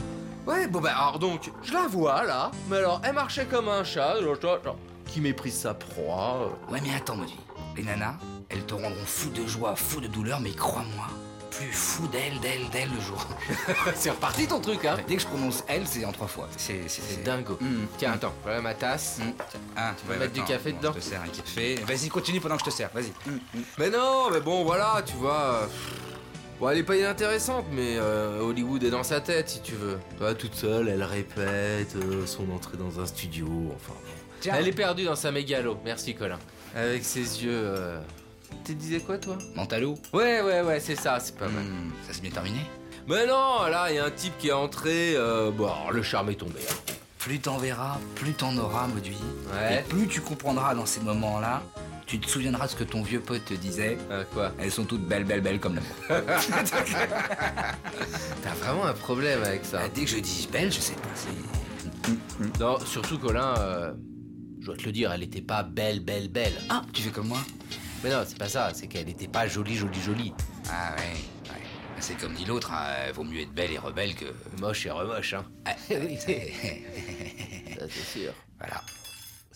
Ouais, 0.47 0.66
bon 0.66 0.81
bah 0.81 0.93
alors 0.97 1.18
donc, 1.18 1.51
je 1.62 1.73
la 1.75 1.87
vois 1.87 2.25
là, 2.25 2.51
mais 2.71 2.79
alors 2.79 3.01
elle 3.05 3.12
marchait 3.14 3.45
comme 3.45 3.68
un 3.68 3.85
chat, 3.85 4.14
toi, 4.41 4.59
toi, 4.62 4.77
qui 5.07 5.21
méprise 5.21 5.55
sa 5.59 5.75
proie. 5.75 6.49
euh. 6.68 6.73
Ouais, 6.73 6.81
mais 6.83 6.95
attends, 6.95 7.16
Maudit. 7.16 7.37
Les 7.77 7.83
nanas, 7.85 8.14
elles 8.49 8.64
te 8.64 8.73
rendront 8.75 9.05
fou 9.05 9.29
de 9.31 9.47
joie, 9.47 9.77
fou 9.77 10.01
de 10.01 10.07
douleur, 10.09 10.41
mais 10.41 10.51
crois-moi, 10.53 11.07
plus 11.51 11.72
fou 11.72 12.07
d'elle, 12.09 12.38
d'elle, 12.40 12.68
d'elle 12.70 12.88
le 12.94 13.01
jour. 13.01 13.26
c'est 13.94 14.11
reparti 14.11 14.46
ton 14.46 14.61
truc, 14.61 14.84
hein 14.84 14.96
Dès 15.09 15.16
que 15.16 15.22
je 15.22 15.26
prononce 15.26 15.64
elle, 15.68 15.86
c'est 15.86 16.05
en 16.05 16.12
trois 16.12 16.28
fois. 16.28 16.48
C'est, 16.57 16.80
dingo. 17.24 17.59
Tiens, 17.98 18.12
attends, 18.12 18.34
voilà 18.42 18.61
ma 18.61 18.74
tasse. 18.74 19.20
Ah, 19.76 19.94
Tu 20.01 20.07
vas 20.09 20.16
mettre 20.16 20.32
du 20.32 20.42
café 20.44 20.72
dedans 20.72 20.92
Je 20.94 21.01
te 21.01 21.05
sers 21.05 21.20
un 21.20 21.28
café. 21.28 21.74
Vas-y, 21.86 22.09
continue 22.09 22.40
pendant 22.40 22.57
que 22.57 22.61
je 22.64 22.70
te 22.70 22.74
sers. 22.74 22.90
Vas-y. 22.94 23.12
Mais 23.78 23.90
non, 23.90 24.30
mais 24.30 24.40
bon, 24.40 24.64
voilà, 24.64 25.03
tu 25.05 25.14
vois. 25.14 25.55
euh, 25.62 25.66
Bon, 26.59 26.68
elle 26.68 26.78
est 26.78 26.82
pas 26.82 26.96
inintéressante, 26.96 27.64
mais 27.72 27.96
euh, 27.96 28.40
Hollywood 28.40 28.84
est 28.84 28.90
dans 28.90 29.03
sa 29.03 29.20
tête, 29.22 29.48
si 29.48 29.62
tu 29.62 29.72
veux. 29.72 29.98
Toi, 30.18 30.34
toute 30.34 30.55
seule, 30.55 30.88
elle 30.90 31.03
répète 31.03 31.96
euh, 31.96 32.26
son 32.26 32.51
entrée 32.51 32.76
dans 32.76 33.01
un 33.01 33.07
studio, 33.07 33.46
enfin. 33.74 33.94
Tiens. 34.40 34.55
Elle 34.59 34.68
est 34.68 34.72
perdue 34.72 35.05
dans 35.05 35.16
sa 35.16 35.32
mégalo. 35.32 35.78
Merci, 35.86 36.14
Colin. 36.14 36.38
Avec 36.74 37.03
ses 37.05 37.42
yeux. 37.44 37.51
Euh... 37.53 38.01
Tu 38.64 38.74
disais 38.74 39.01
quoi, 39.01 39.18
toi 39.18 39.36
Mentalo 39.55 39.94
Ouais, 40.12 40.40
ouais, 40.42 40.61
ouais, 40.62 40.80
c'est 40.80 40.96
ça, 40.96 41.18
c'est 41.20 41.36
pas 41.36 41.48
mal. 41.48 41.64
Hmm, 41.64 41.90
Ça 42.07 42.12
s'est 42.12 42.20
bien 42.20 42.30
terminé 42.30 42.61
Mais 43.09 43.26
non, 43.26 43.66
là, 43.70 43.86
il 43.90 43.96
y 43.96 43.98
a 43.98 44.05
un 44.05 44.11
type 44.11 44.36
qui 44.38 44.48
est 44.48 44.53
entré. 44.53 45.14
Euh... 45.16 45.51
Bon, 45.51 45.66
alors, 45.66 45.90
le 45.92 46.03
charme 46.03 46.30
est 46.30 46.34
tombé. 46.34 46.61
hein. 46.70 46.74
Plus 47.18 47.38
t'en 47.40 47.59
verras, 47.59 47.98
plus 48.14 48.32
t'en 48.32 48.57
auras, 48.57 48.86
Mauduit. 48.86 49.16
Ouais. 49.53 49.80
Et 49.80 49.82
plus 49.88 50.07
tu 50.09 50.20
comprendras 50.22 50.74
dans 50.74 50.86
ces 50.86 51.01
moments-là, 51.01 51.62
tu 52.07 52.18
te 52.18 52.28
souviendras 52.28 52.64
de 52.66 52.70
ce 52.70 52.76
que 52.76 52.84
ton 52.84 53.03
vieux 53.03 53.20
pote 53.20 53.44
te 53.44 53.53
disait. 53.55 53.98
quoi 54.32 54.53
Elles 54.59 54.70
sont 54.72 54.84
toutes 54.84 55.07
belles, 55.07 55.24
belles, 55.24 55.42
belles 55.42 55.61
comme 55.61 55.74
l'amour. 55.76 55.94
T'as 58.42 58.55
vraiment 58.55 58.86
un 58.86 58.92
problème 58.94 59.42
avec 59.42 59.64
ça. 59.64 59.78
Bah, 59.78 59.84
dès 59.94 60.05
que 60.05 60.11
je 60.11 60.18
dis 60.18 60.48
belle, 60.51 60.72
je 60.72 60.80
sais 60.80 60.94
pas, 60.94 61.09
c'est. 61.14 62.59
Non, 62.59 62.78
surtout, 62.86 63.18
Colin, 63.18 63.55
euh, 63.59 63.92
je 64.61 64.66
dois 64.66 64.76
te 64.76 64.84
le 64.84 64.92
dire, 64.92 65.12
elle 65.12 65.22
était 65.22 65.42
pas 65.42 65.62
belle, 65.62 66.01
belle, 66.01 66.28
belle. 66.28 66.55
Ah, 66.70 66.82
tu 66.92 67.03
fais 67.03 67.11
comme 67.11 67.28
moi 67.28 67.40
Mais 68.03 68.11
non, 68.11 68.22
c'est 68.26 68.38
pas 68.38 68.48
ça, 68.48 68.70
c'est 68.72 68.86
qu'elle 68.86 69.09
était 69.09 69.28
pas 69.28 69.46
jolie, 69.46 69.76
jolie, 69.76 70.01
jolie. 70.01 70.32
Ah 70.70 70.94
ouais, 70.96 71.53
ouais. 71.53 71.61
C'est 71.98 72.18
comme 72.18 72.32
dit 72.32 72.46
l'autre, 72.46 72.72
hein, 72.72 73.12
vaut 73.14 73.24
mieux 73.24 73.40
être 73.40 73.53
belle 73.53 73.72
et 73.72 73.78
rebelle 73.78 74.14
que. 74.14 74.24
Moche 74.59 74.86
et 74.86 74.90
remoche, 74.90 75.34
hein. 75.34 75.44
Ah, 75.66 75.74
c'est 75.88 76.53
sûr. 77.88 78.32
Voilà. 78.59 78.82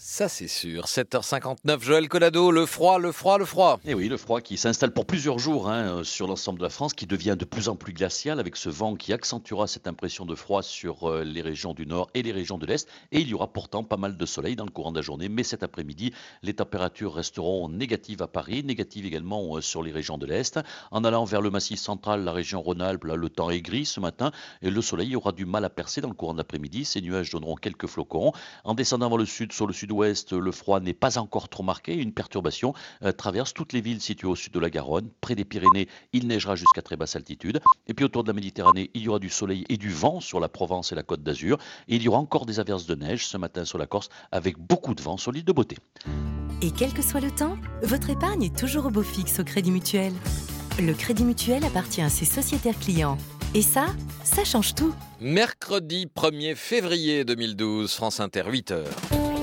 Ça, 0.06 0.28
c'est 0.28 0.48
sûr. 0.48 0.84
7h59, 0.84 1.80
Joël 1.80 2.10
Collado, 2.10 2.50
le 2.50 2.66
froid, 2.66 2.98
le 2.98 3.10
froid, 3.10 3.38
le 3.38 3.46
froid. 3.46 3.80
Et 3.86 3.94
oui, 3.94 4.10
le 4.10 4.18
froid 4.18 4.42
qui 4.42 4.58
s'installe 4.58 4.92
pour 4.92 5.06
plusieurs 5.06 5.38
jours 5.38 5.70
hein, 5.70 6.00
euh, 6.00 6.04
sur 6.04 6.26
l'ensemble 6.26 6.58
de 6.58 6.64
la 6.64 6.68
France, 6.68 6.92
qui 6.92 7.06
devient 7.06 7.36
de 7.38 7.46
plus 7.46 7.70
en 7.70 7.74
plus 7.74 7.94
glacial 7.94 8.38
avec 8.38 8.56
ce 8.56 8.68
vent 8.68 8.96
qui 8.96 9.14
accentuera 9.14 9.66
cette 9.66 9.86
impression 9.86 10.26
de 10.26 10.34
froid 10.34 10.62
sur 10.62 11.08
euh, 11.08 11.24
les 11.24 11.40
régions 11.40 11.72
du 11.72 11.86
nord 11.86 12.10
et 12.12 12.22
les 12.22 12.32
régions 12.32 12.58
de 12.58 12.66
l'est. 12.66 12.86
Et 13.12 13.20
il 13.20 13.28
y 13.28 13.32
aura 13.32 13.50
pourtant 13.50 13.82
pas 13.82 13.96
mal 13.96 14.18
de 14.18 14.26
soleil 14.26 14.56
dans 14.56 14.66
le 14.66 14.70
courant 14.70 14.92
de 14.92 14.98
la 14.98 15.02
journée, 15.02 15.30
mais 15.30 15.42
cet 15.42 15.62
après-midi, 15.62 16.12
les 16.42 16.52
températures 16.52 17.14
resteront 17.14 17.70
négatives 17.70 18.20
à 18.20 18.26
Paris, 18.26 18.62
négatives 18.62 19.06
également 19.06 19.56
euh, 19.56 19.62
sur 19.62 19.82
les 19.82 19.90
régions 19.90 20.18
de 20.18 20.26
l'est. 20.26 20.60
En 20.90 21.02
allant 21.04 21.24
vers 21.24 21.40
le 21.40 21.48
massif 21.48 21.80
central, 21.80 22.24
la 22.24 22.32
région 22.32 22.60
Rhône-Alpes, 22.60 23.04
le 23.04 23.28
temps 23.30 23.48
est 23.48 23.62
gris 23.62 23.86
ce 23.86 24.00
matin 24.00 24.32
et 24.60 24.68
le 24.68 24.82
soleil 24.82 25.16
aura 25.16 25.32
du 25.32 25.46
mal 25.46 25.64
à 25.64 25.70
percer 25.70 26.02
dans 26.02 26.08
le 26.08 26.14
courant 26.14 26.34
de 26.34 26.38
l'après-midi. 26.38 26.84
Ces 26.84 27.00
nuages 27.00 27.30
donneront 27.30 27.54
quelques 27.54 27.86
flocons. 27.86 28.32
En 28.64 28.74
descendant 28.74 29.08
vers 29.08 29.16
le 29.16 29.24
sud, 29.24 29.50
sur 29.50 29.66
le 29.66 29.72
sud-ouest, 29.94 30.32
le 30.32 30.52
froid 30.52 30.80
n'est 30.80 30.94
pas 30.94 31.18
encore 31.18 31.48
trop 31.48 31.62
marqué. 31.62 31.94
Une 31.94 32.12
perturbation 32.12 32.74
euh, 33.02 33.12
traverse 33.12 33.54
toutes 33.54 33.72
les 33.72 33.80
villes 33.80 34.00
situées 34.00 34.26
au 34.26 34.34
sud 34.34 34.52
de 34.52 34.60
la 34.60 34.70
Garonne. 34.70 35.08
Près 35.20 35.34
des 35.34 35.44
Pyrénées, 35.44 35.88
il 36.12 36.26
neigera 36.26 36.56
jusqu'à 36.56 36.82
très 36.82 36.96
basse 36.96 37.16
altitude. 37.16 37.60
Et 37.86 37.94
puis 37.94 38.04
autour 38.04 38.24
de 38.24 38.28
la 38.28 38.34
Méditerranée, 38.34 38.90
il 38.94 39.02
y 39.02 39.08
aura 39.08 39.18
du 39.18 39.30
soleil 39.30 39.64
et 39.68 39.76
du 39.76 39.90
vent 39.90 40.20
sur 40.20 40.40
la 40.40 40.48
Provence 40.48 40.92
et 40.92 40.94
la 40.94 41.02
Côte 41.02 41.22
d'Azur. 41.22 41.58
Et 41.88 41.96
il 41.96 42.02
y 42.02 42.08
aura 42.08 42.18
encore 42.18 42.46
des 42.46 42.60
averses 42.60 42.86
de 42.86 42.94
neige 42.94 43.26
ce 43.26 43.36
matin 43.36 43.64
sur 43.64 43.78
la 43.78 43.86
Corse 43.86 44.08
avec 44.32 44.58
beaucoup 44.58 44.94
de 44.94 45.02
vent 45.02 45.16
sur 45.16 45.32
l'île 45.32 45.44
de 45.44 45.52
Beauté. 45.52 45.76
Et 46.62 46.70
quel 46.70 46.92
que 46.92 47.02
soit 47.02 47.20
le 47.20 47.30
temps, 47.30 47.56
votre 47.82 48.10
épargne 48.10 48.42
est 48.42 48.56
toujours 48.56 48.86
au 48.86 48.90
beau 48.90 49.02
fixe 49.02 49.38
au 49.38 49.44
Crédit 49.44 49.70
Mutuel. 49.70 50.12
Le 50.78 50.92
Crédit 50.92 51.24
Mutuel 51.24 51.64
appartient 51.64 52.02
à 52.02 52.08
ses 52.08 52.24
sociétaires 52.24 52.78
clients. 52.78 53.16
Et 53.54 53.62
ça, 53.62 53.86
ça 54.24 54.44
change 54.44 54.74
tout. 54.74 54.92
Mercredi 55.20 56.06
1er 56.06 56.56
février 56.56 57.24
2012, 57.24 57.92
France 57.92 58.18
Inter, 58.18 58.42
8h. 58.48 59.33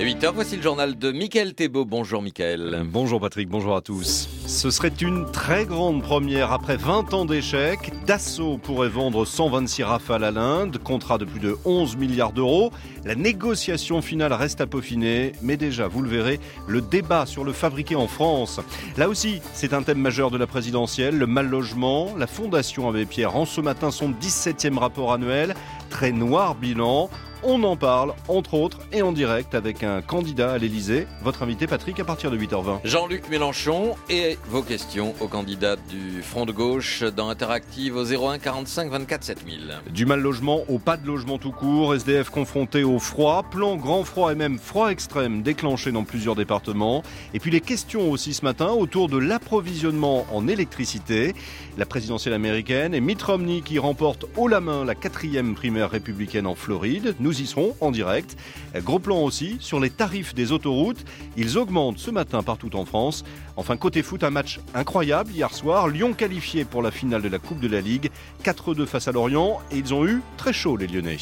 8h, 0.00 0.32
voici 0.32 0.56
le 0.56 0.62
journal 0.62 0.98
de 0.98 1.12
Mickaël 1.12 1.52
Thébault. 1.52 1.84
Bonjour 1.84 2.22
Mickaël. 2.22 2.84
Bonjour 2.86 3.20
Patrick, 3.20 3.50
bonjour 3.50 3.76
à 3.76 3.82
tous. 3.82 4.30
Ce 4.46 4.70
serait 4.70 4.94
une 4.98 5.30
très 5.30 5.66
grande 5.66 6.02
première 6.02 6.52
après 6.52 6.78
20 6.78 7.12
ans 7.12 7.26
d'échecs. 7.26 7.92
Dassault 8.06 8.56
pourrait 8.56 8.88
vendre 8.88 9.26
126 9.26 9.82
rafales 9.82 10.24
à 10.24 10.30
l'Inde, 10.30 10.78
contrat 10.82 11.18
de 11.18 11.26
plus 11.26 11.38
de 11.38 11.58
11 11.66 11.98
milliards 11.98 12.32
d'euros. 12.32 12.72
La 13.04 13.14
négociation 13.14 14.00
finale 14.00 14.32
reste 14.32 14.62
à 14.62 14.66
peaufiner, 14.66 15.32
mais 15.42 15.58
déjà, 15.58 15.86
vous 15.86 16.00
le 16.00 16.08
verrez, 16.08 16.40
le 16.66 16.80
débat 16.80 17.26
sur 17.26 17.44
le 17.44 17.52
fabriqué 17.52 17.94
en 17.94 18.08
France. 18.08 18.58
Là 18.96 19.06
aussi, 19.06 19.42
c'est 19.52 19.74
un 19.74 19.82
thème 19.82 20.00
majeur 20.00 20.30
de 20.30 20.38
la 20.38 20.46
présidentielle, 20.46 21.18
le 21.18 21.26
mal 21.26 21.46
logement. 21.46 22.14
La 22.16 22.26
Fondation 22.26 22.88
Abbé 22.88 23.04
Pierre 23.04 23.32
rend 23.32 23.44
ce 23.44 23.60
matin 23.60 23.90
son 23.90 24.12
17e 24.12 24.78
rapport 24.78 25.12
annuel. 25.12 25.54
Très 25.90 26.10
noir 26.10 26.54
bilan. 26.54 27.10
On 27.42 27.62
en 27.62 27.74
parle, 27.74 28.12
entre 28.28 28.52
autres, 28.52 28.80
et 28.92 29.00
en 29.00 29.12
direct 29.12 29.54
avec 29.54 29.82
un 29.82 30.02
candidat 30.02 30.52
à 30.52 30.58
l'Elysée. 30.58 31.06
Votre 31.22 31.42
invité, 31.42 31.66
Patrick, 31.66 31.98
à 31.98 32.04
partir 32.04 32.30
de 32.30 32.36
8h20. 32.36 32.80
Jean-Luc 32.84 33.30
Mélenchon 33.30 33.96
et 34.10 34.36
vos 34.50 34.60
questions 34.60 35.14
aux 35.20 35.26
candidats 35.26 35.76
du 35.76 36.20
Front 36.22 36.44
de 36.44 36.52
Gauche 36.52 37.02
dans 37.02 37.30
Interactive 37.30 37.96
au 37.96 38.04
01 38.04 38.38
45 38.38 38.90
24 38.90 39.24
7000. 39.24 39.80
Du 39.90 40.04
mal 40.04 40.20
logement 40.20 40.60
au 40.68 40.78
pas 40.78 40.98
de 40.98 41.06
logement 41.06 41.38
tout 41.38 41.50
court, 41.50 41.94
SDF 41.94 42.28
confronté 42.28 42.84
au 42.84 42.98
froid, 42.98 43.42
plan 43.50 43.76
grand 43.76 44.04
froid 44.04 44.32
et 44.32 44.34
même 44.34 44.58
froid 44.58 44.90
extrême 44.90 45.40
déclenché 45.40 45.92
dans 45.92 46.04
plusieurs 46.04 46.34
départements. 46.34 47.02
Et 47.32 47.38
puis 47.38 47.50
les 47.50 47.62
questions 47.62 48.10
aussi 48.10 48.34
ce 48.34 48.44
matin 48.44 48.68
autour 48.68 49.08
de 49.08 49.16
l'approvisionnement 49.16 50.26
en 50.30 50.46
électricité. 50.46 51.34
La 51.78 51.86
présidentielle 51.86 52.34
américaine 52.34 52.92
et 52.92 53.00
Mitt 53.00 53.22
Romney 53.22 53.62
qui 53.62 53.78
remporte 53.78 54.26
haut 54.36 54.48
la 54.48 54.60
main 54.60 54.84
la 54.84 54.94
quatrième 54.94 55.54
primaire 55.54 55.90
républicaine 55.90 56.46
en 56.46 56.54
Floride. 56.54 57.14
Nous 57.18 57.29
y 57.32 57.46
serons 57.46 57.76
en 57.80 57.90
direct. 57.90 58.36
Gros 58.76 58.98
plan 58.98 59.18
aussi 59.18 59.56
sur 59.60 59.80
les 59.80 59.90
tarifs 59.90 60.34
des 60.34 60.52
autoroutes. 60.52 61.04
Ils 61.36 61.58
augmentent 61.58 61.98
ce 61.98 62.10
matin 62.10 62.42
partout 62.42 62.76
en 62.76 62.84
France. 62.84 63.24
Enfin, 63.56 63.76
côté 63.76 64.02
foot, 64.02 64.24
un 64.24 64.30
match 64.30 64.60
incroyable 64.74 65.30
hier 65.32 65.52
soir. 65.52 65.88
Lyon 65.88 66.12
qualifié 66.12 66.64
pour 66.64 66.82
la 66.82 66.90
finale 66.90 67.22
de 67.22 67.28
la 67.28 67.38
Coupe 67.38 67.60
de 67.60 67.68
la 67.68 67.80
Ligue. 67.80 68.10
4-2 68.44 68.86
face 68.86 69.08
à 69.08 69.12
Lorient. 69.12 69.58
Et 69.70 69.78
ils 69.78 69.94
ont 69.94 70.06
eu 70.06 70.22
très 70.36 70.52
chaud, 70.52 70.76
les 70.76 70.86
Lyonnais. 70.86 71.18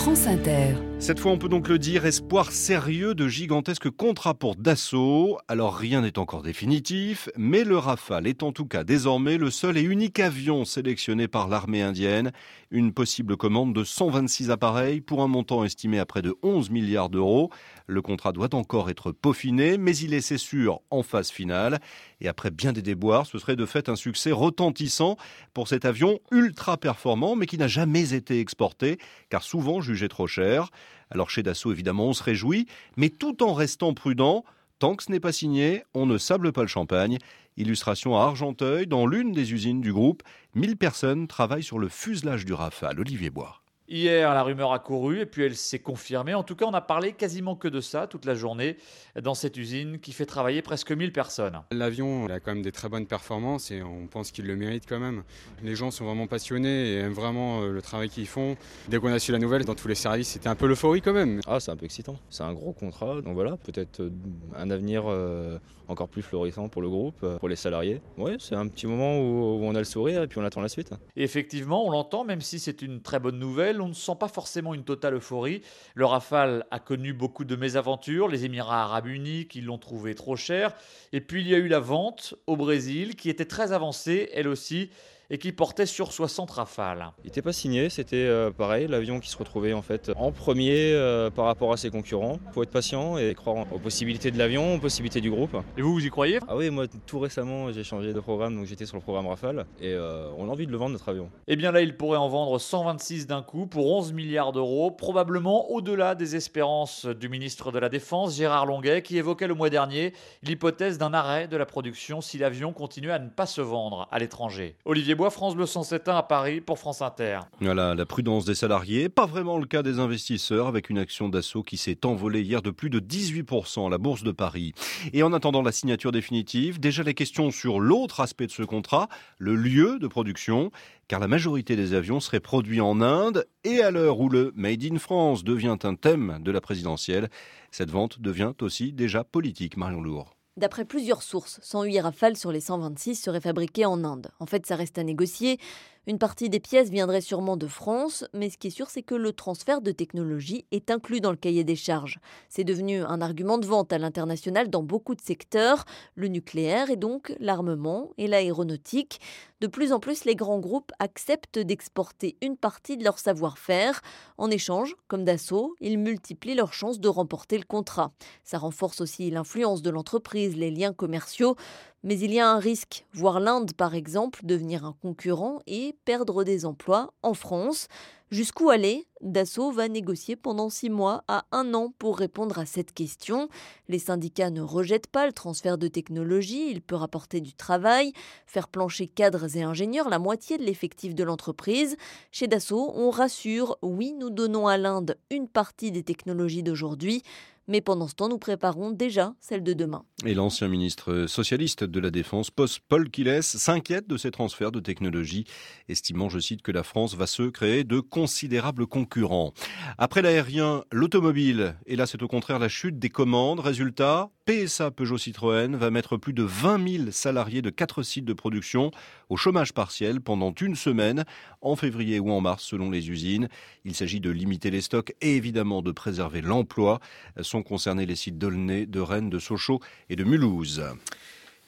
France 0.00 0.26
Inter. 0.26 0.76
Cette 0.98 1.18
fois, 1.18 1.30
on 1.30 1.36
peut 1.36 1.50
donc 1.50 1.68
le 1.68 1.78
dire, 1.78 2.06
espoir 2.06 2.52
sérieux 2.52 3.14
de 3.14 3.28
gigantesques 3.28 3.90
contrats 3.90 4.32
pour 4.32 4.56
Dassault. 4.56 5.38
Alors 5.46 5.76
rien 5.76 6.00
n'est 6.00 6.18
encore 6.18 6.40
définitif, 6.40 7.28
mais 7.36 7.64
le 7.64 7.76
Rafale 7.76 8.26
est 8.26 8.42
en 8.42 8.50
tout 8.52 8.64
cas 8.64 8.82
désormais 8.82 9.36
le 9.36 9.50
seul 9.50 9.76
et 9.76 9.82
unique 9.82 10.18
avion 10.18 10.64
sélectionné 10.64 11.28
par 11.28 11.48
l'armée 11.48 11.82
indienne. 11.82 12.32
Une 12.70 12.94
possible 12.94 13.36
commande 13.36 13.74
de 13.74 13.84
126 13.84 14.50
appareils 14.50 15.02
pour 15.02 15.20
un 15.22 15.28
montant 15.28 15.64
estimé 15.64 15.98
à 15.98 16.06
près 16.06 16.22
de 16.22 16.34
11 16.42 16.70
milliards 16.70 17.10
d'euros. 17.10 17.50
Le 17.90 18.02
contrat 18.02 18.30
doit 18.30 18.54
encore 18.54 18.88
être 18.88 19.10
peaufiné, 19.10 19.76
mais 19.76 19.96
il 19.96 20.14
est, 20.14 20.20
c'est 20.20 20.38
sûr, 20.38 20.80
en 20.90 21.02
phase 21.02 21.30
finale. 21.30 21.80
Et 22.20 22.28
après 22.28 22.52
bien 22.52 22.72
des 22.72 22.82
déboires, 22.82 23.26
ce 23.26 23.36
serait 23.36 23.56
de 23.56 23.66
fait 23.66 23.88
un 23.88 23.96
succès 23.96 24.30
retentissant 24.30 25.16
pour 25.54 25.66
cet 25.66 25.84
avion 25.84 26.20
ultra 26.30 26.76
performant, 26.76 27.34
mais 27.34 27.46
qui 27.46 27.58
n'a 27.58 27.66
jamais 27.66 28.14
été 28.14 28.38
exporté, 28.38 28.98
car 29.28 29.42
souvent 29.42 29.80
jugé 29.80 30.06
trop 30.08 30.28
cher. 30.28 30.70
Alors 31.10 31.30
chez 31.30 31.42
Dassault, 31.42 31.72
évidemment, 31.72 32.06
on 32.06 32.12
se 32.12 32.22
réjouit, 32.22 32.66
mais 32.96 33.08
tout 33.08 33.42
en 33.42 33.54
restant 33.54 33.92
prudent. 33.92 34.44
Tant 34.78 34.94
que 34.94 35.02
ce 35.02 35.10
n'est 35.10 35.18
pas 35.18 35.32
signé, 35.32 35.82
on 35.92 36.06
ne 36.06 36.16
sable 36.16 36.52
pas 36.52 36.62
le 36.62 36.68
champagne. 36.68 37.18
Illustration 37.56 38.16
à 38.16 38.22
Argenteuil, 38.22 38.86
dans 38.86 39.04
l'une 39.04 39.32
des 39.32 39.52
usines 39.52 39.80
du 39.80 39.92
groupe. 39.92 40.22
1000 40.54 40.76
personnes 40.76 41.26
travaillent 41.26 41.64
sur 41.64 41.80
le 41.80 41.88
fuselage 41.88 42.44
du 42.44 42.52
Rafale. 42.52 43.00
Olivier 43.00 43.30
Bois. 43.30 43.59
Hier, 43.92 44.32
la 44.32 44.44
rumeur 44.44 44.72
a 44.72 44.78
couru 44.78 45.18
et 45.18 45.26
puis 45.26 45.42
elle 45.42 45.56
s'est 45.56 45.80
confirmée. 45.80 46.32
En 46.32 46.44
tout 46.44 46.54
cas, 46.54 46.64
on 46.64 46.74
a 46.74 46.80
parlé 46.80 47.12
quasiment 47.12 47.56
que 47.56 47.66
de 47.66 47.80
ça 47.80 48.06
toute 48.06 48.24
la 48.24 48.36
journée 48.36 48.76
dans 49.20 49.34
cette 49.34 49.56
usine 49.56 49.98
qui 49.98 50.12
fait 50.12 50.26
travailler 50.26 50.62
presque 50.62 50.92
1000 50.92 51.12
personnes. 51.12 51.60
L'avion 51.72 52.28
a 52.28 52.38
quand 52.38 52.54
même 52.54 52.62
des 52.62 52.70
très 52.70 52.88
bonnes 52.88 53.08
performances 53.08 53.72
et 53.72 53.82
on 53.82 54.06
pense 54.06 54.30
qu'il 54.30 54.46
le 54.46 54.54
mérite 54.54 54.84
quand 54.88 55.00
même. 55.00 55.24
Les 55.64 55.74
gens 55.74 55.90
sont 55.90 56.04
vraiment 56.04 56.28
passionnés 56.28 56.92
et 56.92 56.96
aiment 56.98 57.14
vraiment 57.14 57.62
euh, 57.62 57.72
le 57.72 57.82
travail 57.82 58.08
qu'ils 58.08 58.28
font. 58.28 58.56
Dès 58.86 59.00
qu'on 59.00 59.12
a 59.12 59.18
su 59.18 59.32
la 59.32 59.38
nouvelle, 59.38 59.64
dans 59.64 59.74
tous 59.74 59.88
les 59.88 59.96
services, 59.96 60.28
c'était 60.28 60.48
un 60.48 60.54
peu 60.54 60.68
l'euphorie 60.68 61.02
quand 61.02 61.12
même. 61.12 61.40
Ah, 61.48 61.58
c'est 61.58 61.72
un 61.72 61.76
peu 61.76 61.84
excitant. 61.84 62.14
C'est 62.28 62.44
un 62.44 62.52
gros 62.52 62.72
contrat, 62.72 63.20
donc 63.22 63.34
voilà, 63.34 63.56
peut-être 63.56 63.98
euh, 63.98 64.10
un 64.54 64.70
avenir 64.70 65.02
euh, 65.08 65.58
encore 65.88 66.08
plus 66.08 66.22
florissant 66.22 66.68
pour 66.68 66.80
le 66.80 66.88
groupe, 66.88 67.26
pour 67.40 67.48
les 67.48 67.56
salariés. 67.56 68.00
Ouais, 68.16 68.36
c'est 68.38 68.54
un 68.54 68.68
petit 68.68 68.86
moment 68.86 69.18
où, 69.18 69.58
on 69.64 69.74
a 69.74 69.78
le 69.78 69.84
sourire 69.84 70.22
et 70.22 70.28
puis 70.28 70.38
on 70.38 70.44
attend 70.44 70.60
la 70.60 70.68
suite. 70.68 70.92
effectivement, 71.16 71.84
on 71.84 71.90
l'entend, 71.90 72.22
même 72.22 72.40
si 72.40 72.60
c'est 72.60 72.82
une 72.82 73.02
très 73.02 73.18
bonne 73.18 73.40
nouvelle, 73.40 73.79
on 73.80 73.88
ne 73.88 73.94
sent 73.94 74.16
pas 74.18 74.28
forcément 74.28 74.74
une 74.74 74.84
totale 74.84 75.14
euphorie. 75.14 75.62
Le 75.94 76.04
Rafale 76.04 76.66
a 76.70 76.78
connu 76.78 77.12
beaucoup 77.12 77.44
de 77.44 77.56
mésaventures, 77.56 78.28
les 78.28 78.44
Émirats 78.44 78.82
arabes 78.82 79.06
unis 79.06 79.46
qui 79.46 79.60
l'ont 79.60 79.78
trouvé 79.78 80.14
trop 80.14 80.36
cher, 80.36 80.74
et 81.12 81.20
puis 81.20 81.42
il 81.42 81.48
y 81.48 81.54
a 81.54 81.58
eu 81.58 81.68
la 81.68 81.80
vente 81.80 82.34
au 82.46 82.56
Brésil 82.56 83.16
qui 83.16 83.30
était 83.30 83.44
très 83.44 83.72
avancée, 83.72 84.30
elle 84.32 84.48
aussi 84.48 84.90
et 85.30 85.38
qui 85.38 85.52
portait 85.52 85.86
sur 85.86 86.12
60 86.12 86.50
rafales. 86.50 87.12
Il 87.22 87.26
n'était 87.26 87.42
pas 87.42 87.52
signé, 87.52 87.88
c'était 87.88 88.16
euh, 88.16 88.50
pareil, 88.50 88.88
l'avion 88.88 89.20
qui 89.20 89.30
se 89.30 89.36
retrouvait 89.36 89.72
en 89.72 89.82
fait 89.82 90.10
en 90.16 90.32
premier 90.32 90.92
euh, 90.92 91.30
par 91.30 91.44
rapport 91.44 91.72
à 91.72 91.76
ses 91.76 91.90
concurrents. 91.90 92.38
Il 92.48 92.52
faut 92.52 92.62
être 92.62 92.70
patient 92.70 93.16
et 93.16 93.34
croire 93.34 93.72
aux 93.72 93.78
possibilités 93.78 94.30
de 94.30 94.38
l'avion, 94.38 94.74
aux 94.74 94.80
possibilités 94.80 95.20
du 95.20 95.30
groupe. 95.30 95.56
Et 95.78 95.82
vous, 95.82 95.92
vous 95.92 96.04
y 96.04 96.10
croyez? 96.10 96.40
Ah 96.48 96.56
oui, 96.56 96.70
moi 96.70 96.86
tout 97.06 97.20
récemment 97.20 97.72
j'ai 97.72 97.84
changé 97.84 98.12
de 98.12 98.20
programme, 98.20 98.56
donc 98.56 98.66
j'étais 98.66 98.86
sur 98.86 98.96
le 98.96 99.02
programme 99.02 99.26
Rafale 99.28 99.66
et 99.80 99.92
euh, 99.92 100.28
on 100.36 100.48
a 100.48 100.52
envie 100.52 100.66
de 100.66 100.72
le 100.72 100.78
vendre 100.78 100.92
notre 100.92 101.08
avion. 101.08 101.30
Et 101.46 101.52
eh 101.52 101.56
bien 101.56 101.72
là, 101.72 101.80
il 101.80 101.96
pourrait 101.96 102.18
en 102.18 102.28
vendre 102.28 102.58
126 102.58 103.26
d'un 103.26 103.42
coup 103.42 103.66
pour 103.66 103.92
11 103.92 104.12
milliards 104.12 104.52
d'euros, 104.52 104.90
probablement 104.90 105.70
au-delà 105.70 106.14
des 106.14 106.36
espérances 106.36 107.06
du 107.06 107.28
ministre 107.28 107.70
de 107.72 107.78
la 107.78 107.88
Défense, 107.88 108.36
Gérard 108.36 108.66
Longuet, 108.66 109.02
qui 109.02 109.16
évoquait 109.16 109.46
le 109.46 109.54
mois 109.54 109.70
dernier 109.70 110.12
l'hypothèse 110.42 110.98
d'un 110.98 111.14
arrêt 111.14 111.46
de 111.46 111.56
la 111.56 111.66
production 111.66 112.20
si 112.20 112.38
l'avion 112.38 112.72
continuait 112.72 113.12
à 113.12 113.18
ne 113.18 113.28
pas 113.28 113.46
se 113.46 113.60
vendre 113.60 114.08
à 114.10 114.18
l'étranger. 114.18 114.76
Olivier 114.84 115.14
France 115.28 115.54
Bleu 115.54 115.66
107.1 115.66 116.16
à 116.16 116.22
Paris 116.22 116.62
pour 116.62 116.78
France 116.78 117.02
Inter. 117.02 117.40
Voilà, 117.60 117.94
la 117.94 118.06
prudence 118.06 118.46
des 118.46 118.54
salariés, 118.54 119.10
pas 119.10 119.26
vraiment 119.26 119.58
le 119.58 119.66
cas 119.66 119.82
des 119.82 119.98
investisseurs 119.98 120.66
avec 120.68 120.88
une 120.88 120.96
action 120.96 121.28
d'assaut 121.28 121.62
qui 121.62 121.76
s'est 121.76 122.06
envolée 122.06 122.40
hier 122.40 122.62
de 122.62 122.70
plus 122.70 122.88
de 122.88 123.00
18% 123.00 123.86
à 123.86 123.90
la 123.90 123.98
Bourse 123.98 124.22
de 124.22 124.32
Paris. 124.32 124.72
Et 125.12 125.22
en 125.22 125.34
attendant 125.34 125.60
la 125.60 125.72
signature 125.72 126.12
définitive, 126.12 126.80
déjà 126.80 127.02
les 127.02 127.12
questions 127.12 127.50
sur 127.50 127.80
l'autre 127.80 128.20
aspect 128.20 128.46
de 128.46 128.52
ce 128.52 128.62
contrat, 128.62 129.08
le 129.36 129.56
lieu 129.56 129.98
de 129.98 130.06
production, 130.06 130.70
car 131.08 131.20
la 131.20 131.28
majorité 131.28 131.76
des 131.76 131.92
avions 131.92 132.20
seraient 132.20 132.40
produits 132.40 132.80
en 132.80 133.00
Inde 133.00 133.46
et 133.64 133.82
à 133.82 133.90
l'heure 133.90 134.20
où 134.20 134.28
le 134.28 134.52
Made 134.54 134.84
in 134.84 134.98
France 134.98 135.44
devient 135.44 135.76
un 135.82 135.96
thème 135.96 136.38
de 136.40 136.50
la 136.50 136.60
présidentielle, 136.60 137.28
cette 137.72 137.90
vente 137.90 138.20
devient 138.20 138.52
aussi 138.62 138.92
déjà 138.92 139.24
politique, 139.24 139.76
Marion 139.76 140.00
Lourd. 140.00 140.36
D'après 140.56 140.84
plusieurs 140.84 141.22
sources, 141.22 141.60
108 141.62 142.00
rafales 142.00 142.36
sur 142.36 142.50
les 142.50 142.60
126 142.60 143.14
seraient 143.14 143.40
fabriquées 143.40 143.86
en 143.86 144.04
Inde. 144.04 144.30
En 144.40 144.46
fait, 144.46 144.66
ça 144.66 144.76
reste 144.76 144.98
à 144.98 145.04
négocier. 145.04 145.58
Une 146.06 146.18
partie 146.18 146.48
des 146.48 146.60
pièces 146.60 146.88
viendrait 146.88 147.20
sûrement 147.20 147.58
de 147.58 147.66
France, 147.66 148.24
mais 148.32 148.48
ce 148.48 148.56
qui 148.56 148.68
est 148.68 148.70
sûr, 148.70 148.88
c'est 148.88 149.02
que 149.02 149.14
le 149.14 149.34
transfert 149.34 149.82
de 149.82 149.92
technologie 149.92 150.64
est 150.70 150.90
inclus 150.90 151.20
dans 151.20 151.30
le 151.30 151.36
cahier 151.36 151.62
des 151.62 151.76
charges. 151.76 152.18
C'est 152.48 152.64
devenu 152.64 153.02
un 153.02 153.20
argument 153.20 153.58
de 153.58 153.66
vente 153.66 153.92
à 153.92 153.98
l'international 153.98 154.70
dans 154.70 154.82
beaucoup 154.82 155.14
de 155.14 155.20
secteurs, 155.20 155.84
le 156.14 156.28
nucléaire 156.28 156.88
et 156.88 156.96
donc 156.96 157.34
l'armement 157.38 158.12
et 158.16 158.28
l'aéronautique. 158.28 159.20
De 159.60 159.66
plus 159.66 159.92
en 159.92 160.00
plus, 160.00 160.24
les 160.24 160.36
grands 160.36 160.58
groupes 160.58 160.90
acceptent 161.00 161.58
d'exporter 161.58 162.38
une 162.40 162.56
partie 162.56 162.96
de 162.96 163.04
leur 163.04 163.18
savoir-faire. 163.18 164.00
En 164.38 164.50
échange, 164.50 164.96
comme 165.06 165.24
Dassault, 165.24 165.74
ils 165.82 165.98
multiplient 165.98 166.54
leurs 166.54 166.72
chances 166.72 166.98
de 166.98 167.08
remporter 167.08 167.58
le 167.58 167.64
contrat. 167.64 168.12
Ça 168.42 168.56
renforce 168.56 169.02
aussi 169.02 169.30
l'influence 169.30 169.82
de 169.82 169.90
l'entreprise, 169.90 170.56
les 170.56 170.70
liens 170.70 170.94
commerciaux. 170.94 171.56
Mais 172.02 172.18
il 172.18 172.32
y 172.32 172.40
a 172.40 172.50
un 172.50 172.58
risque, 172.58 173.04
voir 173.12 173.40
l'Inde 173.40 173.74
par 173.74 173.94
exemple 173.94 174.40
devenir 174.44 174.86
un 174.86 174.94
concurrent 175.02 175.60
et 175.66 175.94
perdre 176.06 176.44
des 176.44 176.64
emplois 176.64 177.12
en 177.22 177.34
France. 177.34 177.88
Jusqu'où 178.30 178.70
aller? 178.70 179.06
Dassault 179.20 179.72
va 179.72 179.88
négocier 179.88 180.36
pendant 180.36 180.70
six 180.70 180.88
mois 180.88 181.24
à 181.26 181.44
un 181.50 181.74
an 181.74 181.92
pour 181.98 182.16
répondre 182.16 182.58
à 182.58 182.64
cette 182.64 182.94
question. 182.94 183.48
Les 183.88 183.98
syndicats 183.98 184.50
ne 184.50 184.62
rejettent 184.62 185.08
pas 185.08 185.26
le 185.26 185.32
transfert 185.32 185.78
de 185.78 185.88
technologie, 185.88 186.70
il 186.70 186.80
peut 186.80 186.94
rapporter 186.94 187.40
du 187.40 187.52
travail, 187.52 188.12
faire 188.46 188.68
plancher 188.68 189.08
cadres 189.08 189.56
et 189.56 189.62
ingénieurs 189.62 190.08
la 190.08 190.20
moitié 190.20 190.58
de 190.58 190.62
l'effectif 190.62 191.14
de 191.14 191.24
l'entreprise. 191.24 191.96
Chez 192.30 192.46
Dassault, 192.46 192.92
on 192.94 193.10
rassure, 193.10 193.76
oui, 193.82 194.14
nous 194.16 194.30
donnons 194.30 194.68
à 194.68 194.78
l'Inde 194.78 195.18
une 195.30 195.48
partie 195.48 195.90
des 195.90 196.04
technologies 196.04 196.62
d'aujourd'hui, 196.62 197.22
mais 197.70 197.80
pendant 197.80 198.08
ce 198.08 198.14
temps, 198.14 198.28
nous 198.28 198.38
préparons 198.38 198.90
déjà 198.90 199.32
celle 199.40 199.62
de 199.62 199.72
demain. 199.72 200.04
Et 200.26 200.34
l'ancien 200.34 200.68
ministre 200.68 201.26
socialiste 201.26 201.84
de 201.84 202.00
la 202.00 202.10
Défense, 202.10 202.50
Paul 202.50 203.10
Quiles, 203.10 203.42
s'inquiète 203.42 204.08
de 204.08 204.16
ces 204.16 204.30
transferts 204.30 204.72
de 204.72 204.80
technologie, 204.80 205.44
estimant, 205.88 206.28
je 206.28 206.40
cite, 206.40 206.62
que 206.62 206.72
la 206.72 206.82
France 206.82 207.14
va 207.14 207.26
se 207.26 207.44
créer 207.44 207.84
de 207.84 208.00
considérables 208.00 208.86
concurrents. 208.86 209.54
Après 209.96 210.20
l'aérien, 210.20 210.84
l'automobile, 210.92 211.76
et 211.86 211.96
là 211.96 212.06
c'est 212.06 212.22
au 212.22 212.28
contraire 212.28 212.58
la 212.58 212.68
chute 212.68 212.98
des 212.98 213.08
commandes. 213.08 213.60
Résultat, 213.60 214.30
PSA 214.50 214.90
Peugeot 214.90 215.16
Citroën 215.16 215.76
va 215.76 215.92
mettre 215.92 216.16
plus 216.16 216.32
de 216.32 216.42
20 216.42 216.88
000 216.88 217.10
salariés 217.12 217.62
de 217.62 217.70
quatre 217.70 218.02
sites 218.02 218.24
de 218.24 218.32
production 218.32 218.90
au 219.28 219.36
chômage 219.36 219.72
partiel 219.72 220.20
pendant 220.20 220.52
une 220.60 220.74
semaine, 220.74 221.24
en 221.60 221.76
février 221.76 222.18
ou 222.18 222.32
en 222.32 222.40
mars 222.40 222.64
selon 222.64 222.90
les 222.90 223.10
usines. 223.10 223.48
Il 223.84 223.94
s'agit 223.94 224.18
de 224.18 224.28
limiter 224.28 224.72
les 224.72 224.80
stocks 224.80 225.14
et 225.20 225.36
évidemment 225.36 225.82
de 225.82 225.92
préserver 225.92 226.40
l'emploi. 226.40 226.98
Sont 227.42 227.62
concernés 227.62 228.06
les 228.06 228.16
sites 228.16 228.38
d'Aulnay, 228.38 228.86
de 228.86 228.98
Rennes, 228.98 229.30
de 229.30 229.38
Sochaux 229.38 229.78
et 230.08 230.16
de 230.16 230.24
Mulhouse. 230.24 230.82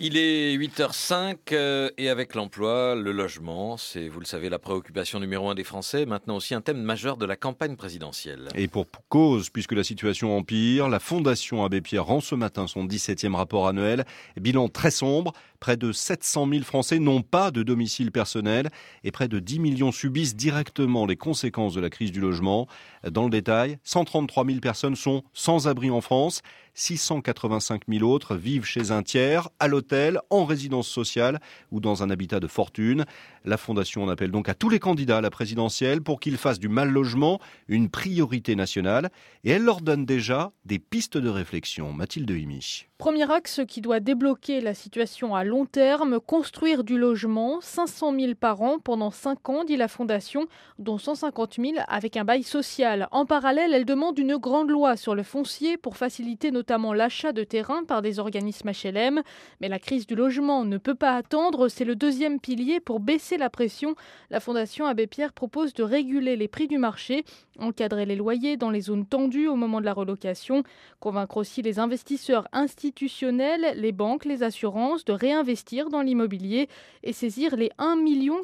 Il 0.00 0.16
est 0.16 0.56
8h05 0.56 1.36
euh, 1.52 1.90
et 1.96 2.08
avec 2.08 2.34
l'emploi, 2.34 2.94
le 2.94 3.12
logement, 3.12 3.76
c'est, 3.76 4.08
vous 4.08 4.18
le 4.18 4.24
savez, 4.24 4.48
la 4.48 4.58
préoccupation 4.58 5.20
numéro 5.20 5.48
un 5.48 5.54
des 5.54 5.64
Français, 5.64 6.06
maintenant 6.06 6.36
aussi 6.36 6.54
un 6.54 6.60
thème 6.60 6.82
majeur 6.82 7.16
de 7.16 7.26
la 7.26 7.36
campagne 7.36 7.76
présidentielle. 7.76 8.48
Et 8.56 8.68
pour 8.68 8.86
cause, 9.08 9.50
puisque 9.50 9.72
la 9.72 9.84
situation 9.84 10.36
empire, 10.36 10.88
la 10.88 10.98
Fondation 10.98 11.64
Abbé 11.64 11.82
Pierre 11.82 12.06
rend 12.06 12.20
ce 12.20 12.34
matin 12.34 12.66
son 12.66 12.84
17e 12.84 13.34
rapport 13.34 13.68
annuel. 13.68 14.04
Bilan 14.40 14.68
très 14.68 14.90
sombre, 14.90 15.32
près 15.60 15.76
de 15.76 15.92
700 15.92 16.48
000 16.50 16.64
Français 16.64 16.98
n'ont 16.98 17.22
pas 17.22 17.52
de 17.52 17.62
domicile 17.62 18.10
personnel 18.10 18.70
et 19.04 19.12
près 19.12 19.28
de 19.28 19.38
10 19.38 19.60
millions 19.60 19.92
subissent 19.92 20.34
directement 20.34 21.06
les 21.06 21.16
conséquences 21.16 21.74
de 21.74 21.80
la 21.80 21.90
crise 21.90 22.10
du 22.10 22.20
logement. 22.20 22.66
Dans 23.08 23.24
le 23.24 23.30
détail, 23.30 23.78
133 23.84 24.46
000 24.46 24.58
personnes 24.58 24.96
sont 24.96 25.22
sans 25.32 25.68
abri 25.68 25.90
en 25.90 26.00
France. 26.00 26.42
685 26.74 27.82
000 27.88 28.10
autres 28.10 28.36
vivent 28.36 28.64
chez 28.64 28.90
un 28.90 29.02
tiers, 29.02 29.48
à 29.58 29.68
l'hôtel, 29.68 30.20
en 30.30 30.44
résidence 30.44 30.88
sociale 30.88 31.40
ou 31.70 31.80
dans 31.80 32.02
un 32.02 32.10
habitat 32.10 32.40
de 32.40 32.46
fortune. 32.46 33.04
La 33.44 33.56
Fondation 33.56 34.04
en 34.04 34.08
appelle 34.08 34.30
donc 34.30 34.48
à 34.48 34.54
tous 34.54 34.68
les 34.68 34.78
candidats 34.78 35.18
à 35.18 35.20
la 35.20 35.30
présidentielle 35.30 36.00
pour 36.00 36.20
qu'ils 36.20 36.36
fassent 36.36 36.60
du 36.60 36.68
mal 36.68 36.90
logement 36.90 37.40
une 37.66 37.90
priorité 37.90 38.54
nationale 38.54 39.10
et 39.42 39.50
elle 39.50 39.64
leur 39.64 39.80
donne 39.80 40.06
déjà 40.06 40.52
des 40.64 40.78
pistes 40.78 41.18
de 41.18 41.28
réflexion. 41.28 41.92
Mathilde 41.92 42.30
Himi. 42.30 42.86
Premier 43.02 43.28
axe 43.32 43.62
qui 43.66 43.80
doit 43.80 43.98
débloquer 43.98 44.60
la 44.60 44.74
situation 44.74 45.34
à 45.34 45.42
long 45.42 45.66
terme, 45.66 46.20
construire 46.20 46.84
du 46.84 46.96
logement, 46.96 47.60
500 47.60 48.14
000 48.16 48.34
par 48.36 48.62
an 48.62 48.78
pendant 48.78 49.10
5 49.10 49.48
ans, 49.48 49.64
dit 49.64 49.76
la 49.76 49.88
Fondation, 49.88 50.46
dont 50.78 50.98
150 50.98 51.56
000 51.56 51.72
avec 51.88 52.16
un 52.16 52.24
bail 52.24 52.44
social. 52.44 53.08
En 53.10 53.26
parallèle, 53.26 53.74
elle 53.74 53.86
demande 53.86 54.20
une 54.20 54.36
grande 54.36 54.70
loi 54.70 54.94
sur 54.96 55.16
le 55.16 55.24
foncier 55.24 55.76
pour 55.76 55.96
faciliter 55.96 56.52
notamment 56.52 56.92
l'achat 56.92 57.32
de 57.32 57.42
terrain 57.42 57.82
par 57.82 58.02
des 58.02 58.20
organismes 58.20 58.70
HLM. 58.70 59.22
Mais 59.60 59.68
la 59.68 59.80
crise 59.80 60.06
du 60.06 60.14
logement 60.14 60.64
ne 60.64 60.78
peut 60.78 60.94
pas 60.94 61.16
attendre, 61.16 61.66
c'est 61.66 61.84
le 61.84 61.96
deuxième 61.96 62.38
pilier 62.38 62.78
pour 62.78 63.00
baisser 63.00 63.31
la 63.36 63.50
pression. 63.50 63.94
La 64.30 64.40
Fondation 64.40 64.86
Abbé 64.86 65.06
Pierre 65.06 65.32
propose 65.32 65.74
de 65.74 65.82
réguler 65.82 66.36
les 66.36 66.48
prix 66.48 66.68
du 66.68 66.78
marché, 66.78 67.24
encadrer 67.58 68.06
les 68.06 68.16
loyers 68.16 68.56
dans 68.56 68.70
les 68.70 68.82
zones 68.82 69.06
tendues 69.06 69.48
au 69.48 69.56
moment 69.56 69.80
de 69.80 69.84
la 69.84 69.92
relocation, 69.92 70.62
convaincre 71.00 71.36
aussi 71.36 71.62
les 71.62 71.78
investisseurs 71.78 72.48
institutionnels, 72.52 73.74
les 73.76 73.92
banques, 73.92 74.24
les 74.24 74.42
assurances 74.42 75.04
de 75.04 75.12
réinvestir 75.12 75.88
dans 75.88 76.02
l'immobilier 76.02 76.68
et 77.02 77.12
saisir 77.12 77.56
les 77.56 77.70
1 77.78 77.96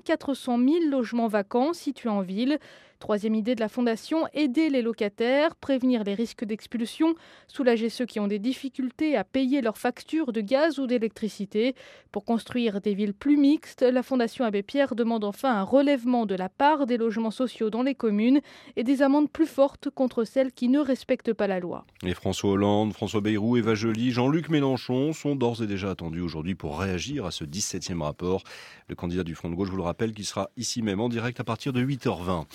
400 0.05 0.59
000 0.59 0.69
logements 0.89 1.29
vacants 1.29 1.73
situés 1.73 2.09
en 2.09 2.21
ville. 2.21 2.59
Troisième 2.99 3.37
idée 3.37 3.55
de 3.55 3.61
la 3.61 3.69
Fondation, 3.69 4.27
aider 4.35 4.71
les 4.71 4.83
locataires, 4.83 5.55
prévenir 5.55 6.03
les 6.03 6.15
risques 6.15 6.45
d'expulsion, 6.45 7.15
soulager 7.47 7.91
ceux 7.91 8.07
qui 8.07 8.19
ont 8.19 8.27
des 8.27 8.41
difficultés 8.41 9.17
à 9.17 9.23
payer 9.23 9.61
leurs 9.61 9.79
factures 9.79 10.33
de 10.33 10.41
gaz 10.41 10.81
ou 10.81 10.89
d'électricité. 10.89 11.77
Pour 12.11 12.25
construire 12.25 12.81
des 12.81 12.95
villes 12.95 13.15
plus 13.15 13.37
mixtes, 13.37 13.83
la 13.83 14.03
Fondation 14.03 14.45
Abbé 14.45 14.65
Pierre 14.65 14.97
demande 14.97 15.23
enfin 15.23 15.55
un 15.55 15.63
relèvement 15.63 16.27
de 16.27 16.35
la 16.35 16.49
part 16.49 16.87
des 16.87 16.97
logements 16.97 17.31
sociaux 17.31 17.71
dans 17.71 17.85
les 17.85 17.95
communes 17.95 18.41
et 18.75 18.83
des 18.83 19.01
amendes 19.01 19.31
plus 19.31 19.47
fortes 19.47 19.91
contre 19.91 20.25
celles 20.25 20.51
qui 20.51 20.69
ne 20.69 20.81
respectent 20.81 21.33
pas 21.33 21.47
la 21.47 21.61
loi. 21.61 21.87
Et 22.03 22.15
François 22.15 22.51
Hollande, 22.51 22.93
François 22.95 23.21
Bayrou, 23.21 23.57
Eva 23.57 23.77
Joly, 23.77 24.11
Jean-Luc 24.11 24.49
Mélenchon 24.49 25.13
sont 25.13 25.37
d'ores 25.37 25.63
et 25.63 25.69
déjà 25.69 25.91
attendus 25.91 26.21
aujourd'hui 26.21 26.57
pour 26.57 26.81
réagir 26.81 27.27
à 27.27 27.31
ce 27.31 27.45
17e 27.45 28.03
rapport. 28.03 28.43
Le 28.89 28.97
candidat 28.97 29.23
du 29.23 29.37
Front 29.37 29.51
de 29.51 29.55
gauche, 29.55 29.69
je 29.69 29.73
vous 29.73 29.79
le 29.79 29.85
rappelle, 29.85 30.13
qui 30.13 30.25
sera 30.25 30.51
ici 30.57 30.83
même 30.83 31.01
en 31.01 31.09
direct 31.09 31.39
à 31.39 31.45
partir 31.45 31.73
de 31.73 31.81
8h20. 31.81 32.47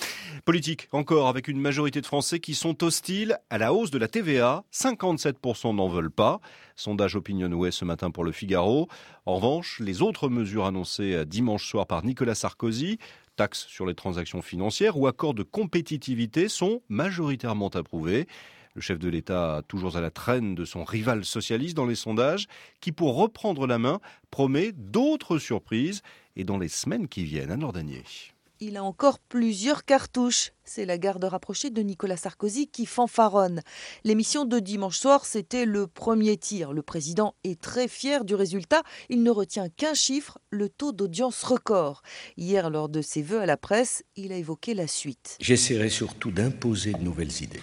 Politique 0.44 0.88
encore 0.92 1.28
avec 1.28 1.48
une 1.48 1.60
majorité 1.60 2.00
de 2.00 2.06
Français 2.06 2.40
qui 2.40 2.54
sont 2.54 2.82
hostiles 2.82 3.38
à 3.50 3.58
la 3.58 3.72
hausse 3.72 3.90
de 3.90 3.98
la 3.98 4.08
TVA. 4.08 4.64
57% 4.72 5.74
n'en 5.74 5.88
veulent 5.88 6.10
pas. 6.10 6.40
Sondage 6.76 7.16
Opinionway 7.16 7.70
ce 7.70 7.84
matin 7.84 8.10
pour 8.10 8.24
le 8.24 8.32
Figaro. 8.32 8.88
En 9.26 9.36
revanche, 9.36 9.80
les 9.80 10.02
autres 10.02 10.28
mesures 10.28 10.66
annoncées 10.66 11.24
dimanche 11.26 11.68
soir 11.68 11.86
par 11.86 12.04
Nicolas 12.04 12.34
Sarkozy, 12.34 12.98
taxes 13.36 13.66
sur 13.68 13.86
les 13.86 13.94
transactions 13.94 14.42
financières 14.42 14.98
ou 14.98 15.06
accords 15.06 15.34
de 15.34 15.42
compétitivité 15.42 16.48
sont 16.48 16.82
majoritairement 16.88 17.68
approuvés. 17.68 18.26
Le 18.74 18.80
chef 18.80 18.98
de 18.98 19.08
l'État, 19.08 19.62
toujours 19.68 19.96
à 19.96 20.00
la 20.00 20.10
traîne 20.10 20.56
de 20.56 20.64
son 20.64 20.82
rival 20.82 21.24
socialiste 21.24 21.76
dans 21.76 21.86
les 21.86 21.94
sondages, 21.94 22.48
qui 22.80 22.90
pour 22.90 23.16
reprendre 23.16 23.68
la 23.68 23.78
main 23.78 24.00
promet 24.32 24.72
d'autres 24.72 25.38
surprises 25.38 26.02
et 26.34 26.42
dans 26.42 26.58
les 26.58 26.68
semaines 26.68 27.06
qui 27.06 27.24
viennent. 27.24 27.52
à 27.52 27.56
Nordanier. 27.56 28.02
Il 28.66 28.78
a 28.78 28.82
encore 28.82 29.18
plusieurs 29.18 29.84
cartouches. 29.84 30.52
C'est 30.64 30.86
la 30.86 30.96
garde 30.96 31.24
rapprochée 31.24 31.68
de 31.68 31.82
Nicolas 31.82 32.16
Sarkozy 32.16 32.66
qui 32.66 32.86
fanfaronne. 32.86 33.60
L'émission 34.04 34.46
de 34.46 34.58
dimanche 34.58 34.96
soir, 34.96 35.26
c'était 35.26 35.66
le 35.66 35.86
premier 35.86 36.38
tir. 36.38 36.72
Le 36.72 36.80
président 36.80 37.34
est 37.44 37.60
très 37.60 37.88
fier 37.88 38.24
du 38.24 38.34
résultat. 38.34 38.82
Il 39.10 39.22
ne 39.22 39.30
retient 39.30 39.68
qu'un 39.68 39.92
chiffre, 39.92 40.38
le 40.48 40.70
taux 40.70 40.92
d'audience 40.92 41.42
record. 41.42 42.00
Hier, 42.38 42.70
lors 42.70 42.88
de 42.88 43.02
ses 43.02 43.20
vœux 43.20 43.42
à 43.42 43.44
la 43.44 43.58
presse, 43.58 44.02
il 44.16 44.32
a 44.32 44.36
évoqué 44.36 44.72
la 44.72 44.86
suite. 44.86 45.36
J'essaierai 45.40 45.90
surtout 45.90 46.30
d'imposer 46.30 46.92
de 46.92 47.02
nouvelles 47.02 47.42
idées. 47.42 47.62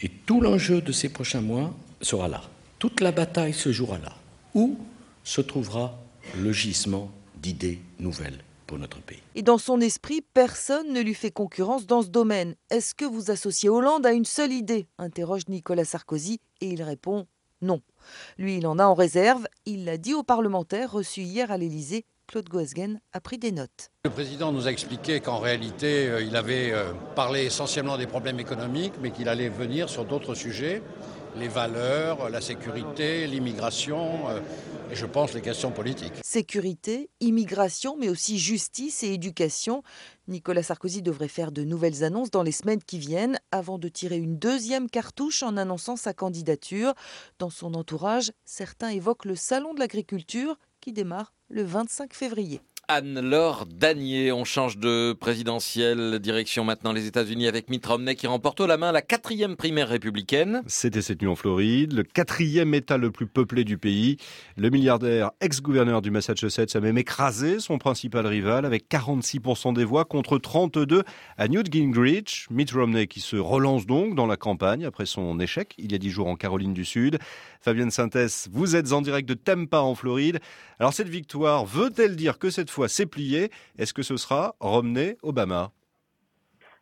Et 0.00 0.08
tout 0.08 0.40
l'enjeu 0.40 0.80
de 0.80 0.90
ces 0.90 1.08
prochains 1.08 1.40
mois 1.40 1.72
sera 2.00 2.26
là. 2.26 2.42
Toute 2.80 3.00
la 3.00 3.12
bataille 3.12 3.54
se 3.54 3.70
jouera 3.70 3.98
là. 3.98 4.16
Où 4.54 4.76
se 5.22 5.40
trouvera 5.40 6.02
le 6.36 6.50
gisement 6.50 7.12
d'idées 7.36 7.78
nouvelles? 8.00 8.42
Pour 8.72 8.78
notre 8.78 9.02
pays. 9.02 9.20
Et 9.34 9.42
dans 9.42 9.58
son 9.58 9.82
esprit, 9.82 10.22
personne 10.32 10.94
ne 10.94 11.02
lui 11.02 11.12
fait 11.12 11.30
concurrence 11.30 11.86
dans 11.86 12.00
ce 12.00 12.08
domaine. 12.08 12.54
Est-ce 12.70 12.94
que 12.94 13.04
vous 13.04 13.30
associez 13.30 13.68
Hollande 13.68 14.06
à 14.06 14.12
une 14.12 14.24
seule 14.24 14.50
idée? 14.50 14.86
interroge 14.96 15.42
Nicolas 15.48 15.84
Sarkozy 15.84 16.40
et 16.62 16.68
il 16.68 16.82
répond 16.82 17.26
non. 17.60 17.82
Lui, 18.38 18.56
il 18.56 18.66
en 18.66 18.78
a 18.78 18.86
en 18.86 18.94
réserve. 18.94 19.46
Il 19.66 19.84
l'a 19.84 19.98
dit 19.98 20.14
aux 20.14 20.22
parlementaires 20.22 20.90
reçus 20.90 21.20
hier 21.20 21.50
à 21.50 21.58
l'Élysée. 21.58 22.06
Claude 22.26 22.48
Goesgen 22.48 22.98
a 23.12 23.20
pris 23.20 23.36
des 23.36 23.52
notes. 23.52 23.90
Le 24.06 24.10
président 24.10 24.52
nous 24.52 24.66
a 24.66 24.70
expliqué 24.70 25.20
qu'en 25.20 25.38
réalité, 25.38 26.08
euh, 26.08 26.22
il 26.22 26.34
avait 26.34 26.72
euh, 26.72 26.94
parlé 27.14 27.44
essentiellement 27.44 27.98
des 27.98 28.06
problèmes 28.06 28.40
économiques, 28.40 28.94
mais 29.02 29.10
qu'il 29.10 29.28
allait 29.28 29.50
venir 29.50 29.90
sur 29.90 30.06
d'autres 30.06 30.34
sujets, 30.34 30.80
les 31.36 31.48
valeurs, 31.48 32.28
la 32.30 32.40
sécurité, 32.40 33.26
l'immigration, 33.26 34.28
euh, 34.28 34.40
et 34.90 34.94
je 34.94 35.06
pense 35.06 35.32
les 35.32 35.40
questions 35.40 35.70
politiques. 35.70 36.12
Sécurité, 36.22 37.08
immigration, 37.20 37.96
mais 37.98 38.08
aussi 38.08 38.38
justice 38.38 39.02
et 39.02 39.12
éducation. 39.12 39.82
Nicolas 40.28 40.62
Sarkozy 40.62 41.00
devrait 41.00 41.28
faire 41.28 41.50
de 41.52 41.64
nouvelles 41.64 42.04
annonces 42.04 42.30
dans 42.30 42.42
les 42.42 42.52
semaines 42.52 42.82
qui 42.82 42.98
viennent 42.98 43.38
avant 43.50 43.78
de 43.78 43.88
tirer 43.88 44.18
une 44.18 44.38
deuxième 44.38 44.90
cartouche 44.90 45.42
en 45.42 45.56
annonçant 45.56 45.96
sa 45.96 46.12
candidature. 46.12 46.92
Dans 47.38 47.50
son 47.50 47.74
entourage, 47.74 48.32
certains 48.44 48.90
évoquent 48.90 49.24
le 49.24 49.36
Salon 49.36 49.72
de 49.72 49.80
l'agriculture 49.80 50.58
qui 50.80 50.92
démarre 50.92 51.32
le 51.48 51.62
25 51.62 52.12
février. 52.12 52.60
Anne-Laure 52.88 53.66
Danier. 53.66 54.32
On 54.32 54.44
change 54.44 54.78
de 54.78 55.12
présidentielle, 55.12 56.18
direction 56.18 56.64
maintenant 56.64 56.92
les 56.92 57.06
États-Unis 57.06 57.46
avec 57.46 57.70
Mitt 57.70 57.84
Romney 57.86 58.14
qui 58.14 58.26
remporte 58.26 58.60
la 58.60 58.76
main 58.76 58.92
la 58.92 59.02
quatrième 59.02 59.56
primaire 59.56 59.88
républicaine. 59.88 60.62
C'était 60.66 61.02
cette 61.02 61.22
nuit 61.22 61.28
en 61.28 61.36
Floride, 61.36 61.92
le 61.92 62.02
quatrième 62.02 62.74
État 62.74 62.98
le 62.98 63.10
plus 63.10 63.26
peuplé 63.26 63.64
du 63.64 63.78
pays. 63.78 64.16
Le 64.56 64.70
milliardaire 64.70 65.30
ex-gouverneur 65.40 66.02
du 66.02 66.10
Massachusetts 66.10 66.74
a 66.76 66.80
même 66.80 66.98
écrasé 66.98 67.60
son 67.60 67.78
principal 67.78 68.26
rival 68.26 68.64
avec 68.64 68.88
46% 68.90 69.74
des 69.74 69.84
voix 69.84 70.04
contre 70.04 70.38
32 70.38 71.02
à 71.38 71.48
Newt 71.48 71.72
Gingrich. 71.72 72.46
Mitt 72.50 72.70
Romney 72.72 73.06
qui 73.06 73.20
se 73.20 73.36
relance 73.36 73.86
donc 73.86 74.14
dans 74.14 74.26
la 74.26 74.36
campagne 74.36 74.84
après 74.84 75.06
son 75.06 75.38
échec 75.40 75.74
il 75.78 75.92
y 75.92 75.94
a 75.94 75.98
dix 75.98 76.10
jours 76.10 76.28
en 76.28 76.36
Caroline 76.36 76.74
du 76.74 76.84
Sud. 76.84 77.18
Fabienne 77.62 77.92
Sintès, 77.92 78.48
vous 78.50 78.74
êtes 78.74 78.92
en 78.92 79.02
direct 79.02 79.28
de 79.28 79.34
Tampa 79.34 79.78
en 79.78 79.94
Floride. 79.94 80.40
Alors 80.80 80.92
cette 80.92 81.08
victoire 81.08 81.64
veut-elle 81.64 82.16
dire 82.16 82.40
que 82.40 82.50
cette 82.50 82.70
fois 82.70 82.88
c'est 82.88 83.06
plié? 83.06 83.52
Est-ce 83.78 83.94
que 83.94 84.02
ce 84.02 84.16
sera 84.16 84.56
Romney-Obama? 84.58 85.70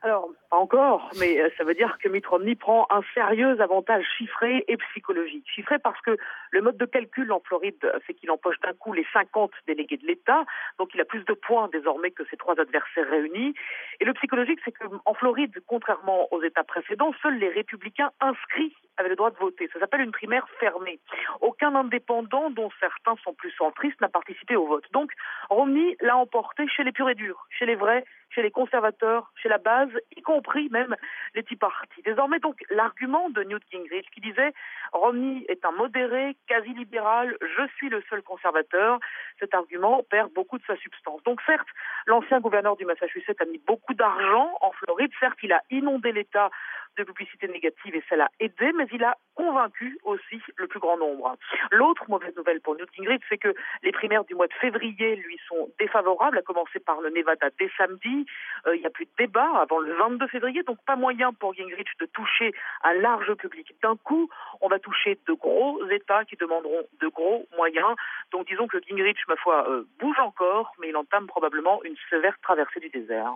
Alors, 0.02 0.30
pas 0.48 0.56
encore, 0.56 1.10
mais 1.18 1.38
euh, 1.38 1.50
ça 1.58 1.64
veut 1.64 1.74
dire 1.74 1.98
que 2.02 2.08
Mitt 2.08 2.26
Romney 2.26 2.54
prend 2.54 2.86
un 2.88 3.02
sérieux 3.12 3.60
avantage 3.60 4.02
chiffré 4.16 4.64
et 4.66 4.78
psychologique. 4.78 5.44
Chiffré 5.54 5.78
parce 5.78 6.00
que 6.00 6.16
le 6.52 6.62
mode 6.62 6.78
de 6.78 6.86
calcul 6.86 7.30
en 7.32 7.40
Floride 7.40 7.92
fait 8.06 8.14
qu'il 8.14 8.30
empoche 8.30 8.58
d'un 8.60 8.72
coup 8.72 8.94
les 8.94 9.06
50 9.12 9.50
délégués 9.66 9.98
de 9.98 10.06
l'État, 10.06 10.46
donc 10.78 10.94
il 10.94 11.00
a 11.02 11.04
plus 11.04 11.22
de 11.26 11.34
points 11.34 11.68
désormais 11.70 12.12
que 12.12 12.24
ses 12.30 12.38
trois 12.38 12.58
adversaires 12.58 13.10
réunis. 13.10 13.54
Et 14.00 14.06
le 14.06 14.14
psychologique, 14.14 14.60
c'est 14.64 14.72
qu'en 14.72 15.12
Floride, 15.12 15.54
contrairement 15.66 16.32
aux 16.32 16.42
États 16.42 16.64
précédents, 16.64 17.12
seuls 17.20 17.36
les 17.36 17.50
républicains 17.50 18.10
inscrits 18.20 18.74
avaient 18.96 19.10
le 19.10 19.16
droit 19.16 19.30
de 19.30 19.36
voter. 19.36 19.68
Ça 19.72 19.80
s'appelle 19.80 20.00
une 20.00 20.12
primaire 20.12 20.48
fermée. 20.58 20.98
Aucun 21.42 21.74
indépendant, 21.74 22.48
dont 22.48 22.70
certains 22.80 23.16
sont 23.22 23.34
plus 23.34 23.50
centristes, 23.52 24.00
n'a 24.00 24.08
participé 24.08 24.56
au 24.56 24.66
vote. 24.66 24.84
Donc 24.92 25.12
Romney 25.50 25.98
l'a 26.00 26.16
emporté 26.16 26.66
chez 26.68 26.84
les 26.84 26.92
purs 26.92 27.10
et 27.10 27.14
durs, 27.14 27.46
chez 27.50 27.66
les 27.66 27.76
vrais 27.76 28.04
chez 28.30 28.42
les 28.42 28.50
conservateurs, 28.50 29.32
chez 29.36 29.48
la 29.48 29.58
base, 29.58 29.90
y 30.16 30.22
compris 30.22 30.68
même 30.70 30.96
les 31.34 31.42
petits 31.42 31.56
partis. 31.56 32.02
Désormais, 32.02 32.38
donc, 32.38 32.56
l'argument 32.70 33.28
de 33.30 33.42
Newt 33.42 33.62
Gingrich 33.70 34.08
qui 34.10 34.20
disait 34.20 34.52
Romney 34.92 35.44
est 35.48 35.64
un 35.64 35.72
modéré, 35.72 36.36
quasi 36.46 36.72
libéral, 36.74 37.36
je 37.40 37.66
suis 37.76 37.88
le 37.88 38.02
seul 38.08 38.22
conservateur, 38.22 38.98
cet 39.38 39.54
argument 39.54 40.02
perd 40.10 40.32
beaucoup 40.32 40.58
de 40.58 40.64
sa 40.64 40.76
substance. 40.76 41.22
Donc, 41.24 41.40
certes, 41.42 41.68
l'ancien 42.06 42.40
gouverneur 42.40 42.76
du 42.76 42.84
Massachusetts 42.84 43.40
a 43.40 43.44
mis 43.44 43.60
beaucoup 43.66 43.94
d'argent 43.94 44.56
en 44.60 44.72
Floride, 44.72 45.12
certes, 45.20 45.38
il 45.42 45.52
a 45.52 45.62
inondé 45.70 46.12
l'État 46.12 46.50
de 46.98 47.04
publicité 47.04 47.48
négative 47.48 47.94
et 47.94 48.02
ça 48.08 48.16
l'a 48.16 48.28
aidé, 48.40 48.72
mais 48.72 48.86
il 48.92 49.04
a 49.04 49.16
convaincu 49.34 49.98
aussi 50.04 50.42
le 50.56 50.66
plus 50.66 50.80
grand 50.80 50.98
nombre. 50.98 51.36
L'autre 51.70 52.04
mauvaise 52.08 52.34
nouvelle 52.36 52.60
pour 52.60 52.74
Newt 52.76 52.88
Gingrich, 52.94 53.22
c'est 53.28 53.38
que 53.38 53.54
les 53.82 53.92
primaires 53.92 54.24
du 54.24 54.34
mois 54.34 54.48
de 54.48 54.52
février 54.54 55.16
lui 55.16 55.38
sont 55.48 55.70
défavorables, 55.78 56.38
à 56.38 56.42
commencer 56.42 56.80
par 56.80 57.00
le 57.00 57.10
Nevada 57.10 57.48
dès 57.58 57.70
samedi. 57.76 58.19
Euh, 58.66 58.76
il 58.76 58.80
n'y 58.80 58.86
a 58.86 58.90
plus 58.90 59.06
de 59.06 59.10
débat 59.18 59.48
avant 59.60 59.78
le 59.78 59.94
22 59.94 60.26
février, 60.28 60.62
donc 60.62 60.78
pas 60.86 60.96
moyen 60.96 61.32
pour 61.32 61.54
Gingrich 61.54 61.88
de 62.00 62.06
toucher 62.06 62.52
un 62.82 62.94
large 62.94 63.34
public. 63.34 63.74
D'un 63.82 63.96
coup, 63.96 64.28
on 64.60 64.68
va 64.68 64.78
toucher 64.78 65.18
de 65.26 65.32
gros 65.32 65.80
États 65.90 66.24
qui 66.24 66.36
demanderont 66.36 66.86
de 67.00 67.08
gros 67.08 67.46
moyens. 67.56 67.94
Donc 68.32 68.46
disons 68.48 68.66
que 68.66 68.78
Gingrich, 68.86 69.18
ma 69.28 69.36
foi, 69.36 69.68
euh, 69.68 69.84
bouge 69.98 70.18
encore, 70.18 70.72
mais 70.80 70.88
il 70.88 70.96
entame 70.96 71.26
probablement 71.26 71.82
une 71.84 71.96
sévère 72.08 72.36
traversée 72.42 72.80
du 72.80 72.88
désert. 72.90 73.34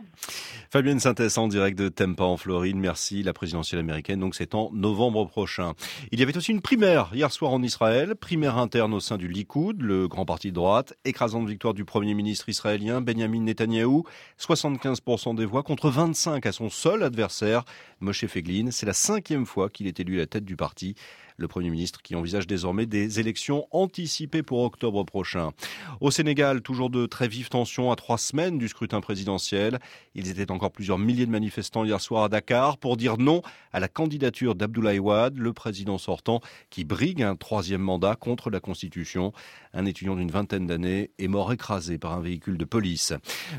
Fabienne 0.71 0.99
Synthèse 0.99 1.39
en 1.39 1.49
direct 1.49 1.79
de 1.79 1.89
Tampa 1.89 2.25
en 2.25 2.37
Floride. 2.37 2.77
Merci. 2.77 3.23
La 3.23 3.33
présidentielle 3.33 3.81
américaine, 3.81 4.21
donc 4.21 4.35
c'est 4.35 4.55
en 4.55 4.71
novembre 4.73 5.27
prochain. 5.27 5.73
Il 6.13 6.21
y 6.21 6.23
avait 6.23 6.37
aussi 6.37 6.53
une 6.53 6.63
primaire 6.63 7.11
hier 7.13 7.31
soir 7.31 7.53
en 7.53 7.63
Israël, 7.63 8.15
primaire 8.17 8.59
interne 8.59 8.93
au 8.95 9.01
sein 9.01 9.17
du 9.17 9.29
Likoud, 9.29 9.81
le 9.81 10.09
grand 10.09 10.25
parti 10.25 10.49
de 10.51 10.55
droite, 10.55 10.95
écrasante 11.05 11.49
victoire 11.49 11.75
du 11.75 11.85
premier 11.85 12.15
ministre 12.15 12.49
israélien 12.49 13.01
Benjamin 13.01 13.41
Netanyahou, 13.41 14.05
75% 14.77 15.35
des 15.35 15.45
voix 15.45 15.63
contre 15.63 15.91
25 15.91 16.45
à 16.47 16.53
son 16.53 16.71
seul 16.71 17.03
adversaire, 17.03 17.65
Moshe 18.01 18.27
Feglin. 18.27 18.71
C'est 18.71 18.87
la 18.87 18.93
cinquième 18.93 19.47
fois 19.47 19.69
qu'il 19.71 19.87
est 19.87 20.01
élu 20.01 20.17
à 20.17 20.21
la 20.21 20.27
tête 20.27 20.45
du 20.45 20.57
parti 20.57 20.95
le 21.37 21.49
Premier 21.49 21.71
ministre 21.71 22.01
qui 22.03 22.15
envisage 22.15 22.47
désormais 22.47 22.87
des 22.87 23.21
élections 23.21 23.67
anticipées 23.71 24.43
pour 24.43 24.63
octobre 24.63 25.05
prochain. 25.05 25.51
Au 26.01 26.11
Sénégal, 26.11 26.63
toujours 26.63 26.91
de 26.91 27.07
très 27.07 27.29
vives 27.29 27.49
tensions 27.49 27.91
à 27.91 27.97
trois 27.97 28.19
semaines 28.19 28.59
du 28.59 28.69
scrutin 28.69 29.01
présidentiel. 29.01 29.79
Ils 30.15 30.31
étaient 30.31 30.51
encore 30.51 30.71
plusieurs 30.71 30.99
milliers 30.99 31.27
de 31.27 31.31
manifestants 31.31 31.85
hier 31.85 32.01
soir 32.01 32.25
à 32.25 32.29
Dakar 32.29 32.79
pour 32.79 32.97
dire 32.97 33.19
non 33.19 33.43
à 33.73 33.81
la 33.81 33.89
candidature 33.89 34.55
d'Abdoulaye 34.55 34.99
Wade, 34.99 35.39
le 35.39 35.53
président 35.53 35.99
sortant, 35.99 36.41
qui 36.71 36.85
brigue 36.85 37.23
un 37.23 37.35
troisième 37.35 37.81
mandat 37.81 38.15
contre 38.15 38.51
la 38.51 38.61
Constitution. 38.61 39.33
Un 39.73 39.87
étudiant 39.87 40.15
d'une 40.15 40.31
vingtaine 40.31 40.67
d'années 40.67 41.11
est 41.19 41.29
mort 41.29 41.53
écrasé 41.53 41.99
par 41.99 42.13
un 42.13 42.21
véhicule 42.21 42.57
de 42.57 42.65
police. 42.65 43.13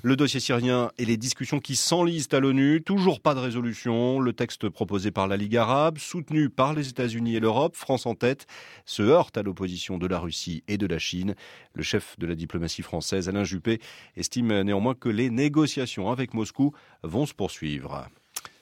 Le 0.03 0.15
dossier 0.15 0.39
syrien 0.39 0.91
et 0.97 1.05
les 1.05 1.17
discussions 1.17 1.59
qui 1.59 1.75
s'enlisent 1.75 2.29
à 2.31 2.39
l'ONU, 2.39 2.81
toujours 2.81 3.19
pas 3.19 3.33
de 3.33 3.39
résolution. 3.39 4.19
Le 4.19 4.31
texte 4.31 4.69
proposé 4.69 5.11
par 5.11 5.27
la 5.27 5.35
Ligue 5.35 5.57
arabe, 5.57 5.97
soutenu 5.97 6.49
par 6.49 6.73
les 6.73 6.87
États-Unis 6.89 7.35
et 7.35 7.39
l'Europe, 7.39 7.64
France 7.73 8.05
en 8.05 8.15
tête, 8.15 8.47
se 8.85 9.01
heurte 9.01 9.37
à 9.37 9.43
l'opposition 9.43 9.97
de 9.97 10.07
la 10.07 10.19
Russie 10.19 10.63
et 10.67 10.77
de 10.77 10.85
la 10.85 10.99
Chine. 10.99 11.35
Le 11.73 11.83
chef 11.83 12.19
de 12.19 12.27
la 12.27 12.35
diplomatie 12.35 12.81
française, 12.81 13.29
Alain 13.29 13.43
Juppé, 13.43 13.79
estime 14.15 14.61
néanmoins 14.61 14.93
que 14.93 15.09
les 15.09 15.29
négociations 15.29 16.11
avec 16.11 16.33
Moscou 16.33 16.73
vont 17.03 17.25
se 17.25 17.33
poursuivre. 17.33 18.07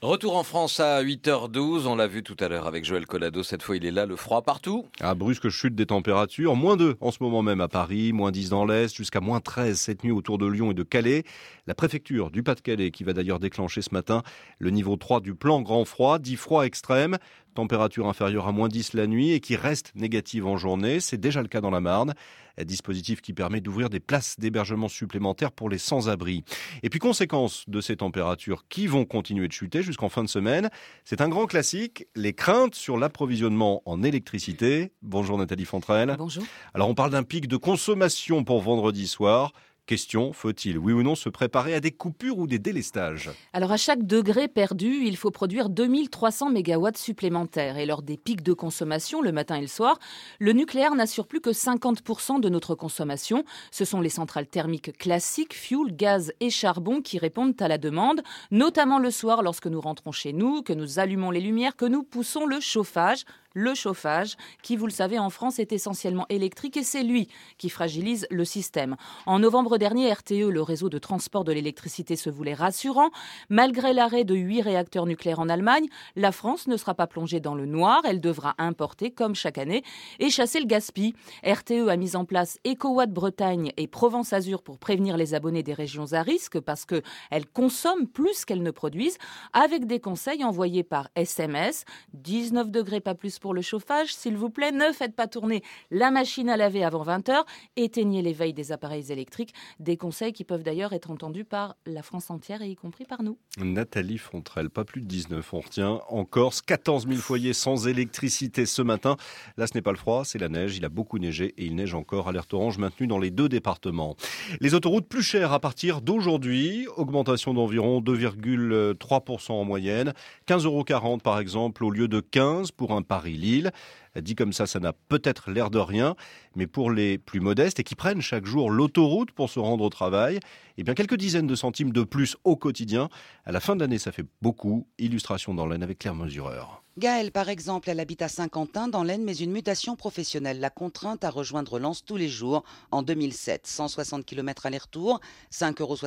Retour 0.04 0.36
en 0.36 0.44
France 0.44 0.82
à 0.82 1.02
8h12, 1.02 1.88
on 1.88 1.96
l'a 1.96 2.08
vu 2.08 2.24
tout 2.24 2.36
à 2.42 2.50
l'heure 2.50 2.68
avec 2.68 2.84
Joël 2.84 3.06
Collado, 3.06 3.42
cette 3.42 3.64
fois 3.64 3.78
il 3.78 3.86
est 3.86 3.92
là, 3.92 4.06
le 4.06 4.18
froid 4.18 4.42
partout. 4.42 4.86
À 5.00 5.16
brusque 5.16 5.48
chute 5.48 5.76
des 5.76 5.86
températures, 5.86 6.58
moins 6.58 6.76
2 6.76 6.98
en 7.00 7.12
ce 7.12 7.20
moment 7.22 7.42
même 7.42 7.62
à 7.62 7.70
Paris, 7.70 8.12
moins 8.12 8.32
10 8.32 8.50
dans 8.50 8.66
l'Est, 8.66 8.94
jusqu'à 8.94 9.22
moins 9.22 9.40
13 9.40 9.80
cette 9.80 10.04
nuit 10.04 10.12
autour 10.12 10.38
de 10.38 10.46
Lyon 10.46 10.72
et 10.72 10.74
de 10.74 10.84
Calais. 10.84 11.24
La 11.68 11.74
préfecture 11.74 12.32
du 12.32 12.44
Pas-de-Calais 12.44 12.92
qui 12.92 13.06
va 13.06 13.14
d'ailleurs 13.14 13.40
déclencher 13.40 13.82
ce 13.82 13.94
matin 13.94 14.24
le 14.60 14.72
niveau 14.72 14.98
3 14.98 15.22
du 15.22 15.36
plan 15.36 15.62
grand 15.62 15.86
froid, 15.86 16.20
dit 16.20 16.36
froid 16.36 16.66
extrême. 16.66 17.18
Température 17.54 18.08
inférieure 18.08 18.48
à 18.48 18.52
moins 18.52 18.68
10 18.68 18.94
la 18.94 19.08
nuit 19.08 19.32
et 19.32 19.40
qui 19.40 19.56
reste 19.56 19.92
négative 19.96 20.46
en 20.46 20.58
journée. 20.58 21.00
C'est 21.00 21.20
déjà 21.20 21.42
le 21.42 21.48
cas 21.48 21.62
dans 21.62 21.72
la 21.72 21.80
Marne. 21.80 22.14
Un 22.58 22.66
dispositif 22.66 23.22
qui 23.22 23.34
permet 23.34 23.62
d'ouvrir 23.62 23.90
des 23.90 24.00
places 24.00 24.40
d'hébergement 24.40 24.88
supplémentaires 24.88 25.52
pour 25.52 25.70
les 25.70 25.80
sans-abri. 25.80 26.44
Et 26.84 26.90
puis, 26.90 27.00
conséquence 27.00 27.64
de 27.68 27.82
ces 27.82 27.98
températures 27.98 28.66
qui 28.70 28.86
vont 28.86 29.06
continuer 29.06 29.48
de 29.48 29.54
chuter 29.54 29.82
jusqu'en 29.82 30.10
fin 30.10 30.24
de 30.24 30.30
semaine, 30.30 30.70
c'est 31.04 31.22
un 31.22 31.30
grand 31.30 31.48
classique, 31.48 32.06
les 32.16 32.34
craintes 32.34 32.76
sur 32.76 32.98
l'approvisionnement 32.98 33.82
en 33.86 34.04
électricité. 34.04 34.92
Bonjour 35.02 35.40
Nathalie 35.40 35.66
Fontrelle. 35.66 36.14
Bonjour. 36.18 36.44
Alors, 36.76 36.90
on 36.90 36.96
parle 36.96 37.12
d'un 37.12 37.24
pic 37.24 37.48
de 37.48 37.58
consommation 37.58 38.44
pour 38.44 38.62
vendredi 38.62 39.08
soir. 39.08 39.54
Question, 39.86 40.32
faut-il, 40.32 40.78
oui 40.78 40.94
ou 40.94 41.04
non, 41.04 41.14
se 41.14 41.28
préparer 41.28 41.74
à 41.74 41.82
des 41.82 41.92
coupures 41.92 42.38
ou 42.38 42.48
des 42.48 42.58
délestages? 42.58 43.30
Alors 43.52 43.74
à 43.74 43.76
chaque 43.76 44.08
degré 44.08 44.48
perdu, 44.48 45.04
il 45.04 45.18
faut 45.18 45.30
produire 45.30 45.68
2300 45.68 46.52
mégawatts 46.52 46.98
supplémentaires. 46.98 47.78
Et 47.78 47.86
lors 47.86 48.02
des 48.02 48.16
pics 48.16 48.44
de 48.44 48.54
consommation, 48.54 49.22
le 49.22 49.34
matin 49.34 49.58
et 49.58 49.62
le 49.62 49.68
soir, 49.68 50.00
le 50.40 50.54
nucléaire 50.54 50.96
n'assure 50.96 51.28
plus 51.28 51.42
que 51.42 51.50
50% 51.50 52.40
de 52.40 52.48
notre 52.48 52.76
consommation. 52.76 53.44
Ce 53.72 53.84
sont 53.84 54.00
les 54.00 54.08
centrales 54.08 54.48
thermiques 54.48 54.98
classiques, 54.98 55.54
fuel, 55.54 55.94
gaz 55.94 56.32
et 56.40 56.50
charbon 56.50 57.02
qui 57.02 57.18
répondent 57.18 57.62
à 57.62 57.68
la 57.68 57.78
demande, 57.78 58.22
notamment 58.52 59.00
le 59.00 59.12
soir 59.12 59.44
lorsque 59.44 59.68
nous 59.68 59.82
rentrons 59.82 60.14
chez 60.14 60.32
nous, 60.32 60.62
que 60.62 60.72
nous 60.72 61.00
allumons 61.00 61.30
les 61.30 61.42
lumières, 61.42 61.76
que 61.76 61.84
nous 61.84 62.04
poussons 62.04 62.46
le 62.46 62.62
chauffage 62.62 63.26
le 63.54 63.74
chauffage, 63.74 64.36
qui, 64.62 64.76
vous 64.76 64.86
le 64.86 64.92
savez, 64.92 65.20
en 65.20 65.30
France 65.30 65.60
est 65.60 65.72
essentiellement 65.72 66.26
électrique 66.30 66.78
et 66.78 66.84
c'est 66.84 67.04
lui 67.04 67.28
qui 67.58 67.70
fragilise 67.70 68.28
le 68.30 68.46
système. 68.46 68.96
En 69.26 69.40
novembre 69.40 69.78
dernier, 69.78 70.12
RTE, 70.12 70.50
le 70.50 70.62
réseau 70.62 70.90
de 70.90 70.98
transport 70.98 71.44
de 71.44 71.52
l'électricité, 71.52 72.16
se 72.16 72.30
voulait 72.30 72.54
rassurant. 72.54 73.10
Malgré 73.50 73.94
l'arrêt 73.94 74.24
de 74.24 74.36
huit 74.36 74.62
réacteurs 74.62 75.06
nucléaires 75.06 75.40
en 75.40 75.50
Allemagne, 75.50 75.88
la 76.16 76.32
France 76.32 76.68
ne 76.68 76.78
sera 76.78 76.94
pas 76.94 77.08
plongée 77.08 77.40
dans 77.40 77.56
le 77.56 77.66
noir. 77.66 78.02
Elle 78.06 78.22
devra 78.22 78.56
importer, 78.58 79.12
comme 79.12 79.36
chaque 79.36 79.58
année, 79.58 79.84
et 80.20 80.30
chasser 80.30 80.60
le 80.60 80.66
gaspille. 80.66 81.14
RTE 81.46 81.90
a 81.90 81.98
mis 81.98 82.16
en 82.16 82.26
place 82.26 82.60
EcoWatt 82.66 83.12
Bretagne 83.12 83.72
et 83.78 83.88
Provence 83.88 84.34
Azur 84.34 84.64
pour 84.64 84.78
prévenir 84.80 85.18
les 85.18 85.34
abonnés 85.34 85.64
des 85.64 85.74
régions 85.74 86.14
à 86.14 86.22
risque 86.22 86.60
parce 86.60 86.86
qu'elles 86.86 87.46
consomment 87.54 88.08
plus 88.08 88.46
qu'elles 88.46 88.64
ne 88.64 88.72
produisent, 88.72 89.18
avec 89.54 89.86
des 89.86 90.00
conseils 90.00 90.44
envoyés 90.44 90.84
par 90.84 91.10
SMS. 91.16 91.86
19 92.14 92.72
degrés 92.72 93.00
pas 93.00 93.16
plus 93.16 93.40
pour 93.44 93.54
le 93.54 93.62
chauffage, 93.62 94.16
s'il 94.16 94.38
vous 94.38 94.50
plaît. 94.50 94.72
Ne 94.72 94.94
faites 94.94 95.18
pas 95.18 95.28
tourner 95.28 95.64
la 95.92 96.12
machine 96.12 96.50
à 96.50 96.56
laver 96.56 96.86
avant 96.86 97.04
20h. 97.04 97.44
Éteignez 97.76 98.22
l'éveil 98.22 98.54
des 98.54 98.72
appareils 98.72 99.12
électriques. 99.12 99.54
Des 99.82 99.98
conseils 99.98 100.32
qui 100.32 100.46
peuvent 100.46 100.64
d'ailleurs 100.64 100.94
être 100.94 101.12
entendus 101.12 101.44
par 101.44 101.76
la 101.86 102.04
France 102.04 102.32
entière 102.32 102.62
et 102.62 102.70
y 102.70 102.76
compris 102.78 103.04
par 103.04 103.22
nous. 103.22 103.38
Nathalie 103.58 104.18
Fontrelle, 104.18 104.70
pas 104.70 104.86
plus 104.86 105.02
de 105.02 105.08
19. 105.08 105.54
On 105.54 105.60
retient 105.60 106.00
en 106.08 106.24
Corse 106.24 106.62
14 106.62 107.06
000 107.06 107.20
foyers 107.20 107.52
sans 107.52 107.86
électricité 107.86 108.66
ce 108.66 108.82
matin. 108.82 109.18
Là, 109.58 109.68
ce 109.68 109.74
n'est 109.76 109.82
pas 109.82 109.92
le 109.92 109.98
froid, 109.98 110.24
c'est 110.24 110.40
la 110.40 110.48
neige. 110.48 110.78
Il 110.78 110.86
a 110.86 110.90
beaucoup 110.90 111.20
neigé 111.20 111.54
et 111.58 111.66
il 111.66 111.76
neige 111.76 111.96
encore. 111.96 112.30
Alerte 112.30 112.54
orange 112.54 112.78
maintenue 112.78 113.08
dans 113.08 113.20
les 113.20 113.30
deux 113.30 113.50
départements. 113.50 114.16
Les 114.62 114.74
autoroutes 114.74 115.10
plus 115.10 115.22
chères 115.22 115.52
à 115.52 115.60
partir 115.60 116.00
d'aujourd'hui. 116.00 116.88
Augmentation 116.96 117.54
d'environ 117.54 118.00
2,3% 118.00 119.52
en 119.52 119.66
moyenne. 119.66 120.14
15,40 120.48 120.66
euros 120.66 121.18
par 121.18 121.40
exemple 121.40 121.84
au 121.84 121.92
lieu 121.92 122.08
de 122.08 122.22
15 122.22 122.72
pour 122.72 122.94
un 122.94 123.02
Paris 123.02 123.33
Lille. 123.38 123.72
Dit 124.20 124.36
comme 124.36 124.54
ça, 124.54 124.68
ça 124.68 124.80
n'a 124.80 124.94
peut-être 124.94 125.50
l'air 125.50 125.70
de 125.70 125.80
rien, 125.80 126.16
mais 126.56 126.68
pour 126.68 126.92
les 126.92 127.18
plus 127.18 127.40
modestes 127.40 127.80
et 127.80 127.84
qui 127.84 127.96
prennent 127.96 128.22
chaque 128.22 128.46
jour 128.46 128.70
l'autoroute 128.70 129.32
pour 129.32 129.50
se 129.50 129.60
rendre 129.60 129.84
au 129.84 129.90
travail, 129.90 130.40
eh 130.78 130.84
bien 130.84 130.94
quelques 130.94 131.18
dizaines 131.18 131.48
de 131.48 131.56
centimes 131.56 131.92
de 131.92 132.04
plus 132.04 132.38
au 132.44 132.56
quotidien. 132.56 133.10
À 133.46 133.52
la 133.52 133.60
fin 133.60 133.76
de 133.76 133.82
l'année, 133.82 134.00
ça 134.00 134.12
fait 134.12 134.26
beaucoup. 134.42 134.88
Illustration 134.98 135.54
dans 135.54 135.66
l'Aisne 135.66 135.84
avec 135.84 136.00
Claire 136.00 136.16
Mesureur. 136.16 136.84
Gaëlle, 137.00 137.32
par 137.32 137.50
exemple, 137.50 137.90
elle 137.90 138.00
habite 138.00 138.22
à 138.22 138.28
Saint-Quentin 138.28 138.88
dans 138.88 139.02
l'Aisne, 139.02 139.24
mais 139.24 139.36
une 139.36 139.52
mutation 139.52 139.96
professionnelle 139.96 140.60
la 140.60 140.70
contrainte 140.70 141.24
à 141.24 141.32
rejoindre 141.32 141.80
Lens 141.80 142.06
tous 142.06 142.18
les 142.18 142.30
jours 142.30 142.64
en 142.92 143.02
2007. 143.02 143.66
160 143.66 144.24
km 144.24 144.68
aller-retour, 144.68 145.20
5,70 145.52 145.82
euros 145.82 145.98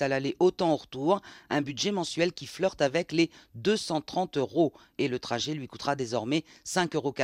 à 0.00 0.08
l'aller, 0.08 0.36
autant 0.40 0.74
au 0.74 0.76
retour. 0.76 1.22
Un 1.48 1.62
budget 1.62 1.92
mensuel 1.92 2.34
qui 2.34 2.46
flirte 2.46 2.82
avec 2.82 3.10
les 3.12 3.30
230 3.54 4.36
euros. 4.36 4.74
Et 4.98 5.08
le 5.08 5.18
trajet 5.18 5.54
lui 5.54 5.66
coûtera 5.66 5.96
désormais 5.96 6.44
5,80 6.66 6.94
euros. 6.96 7.14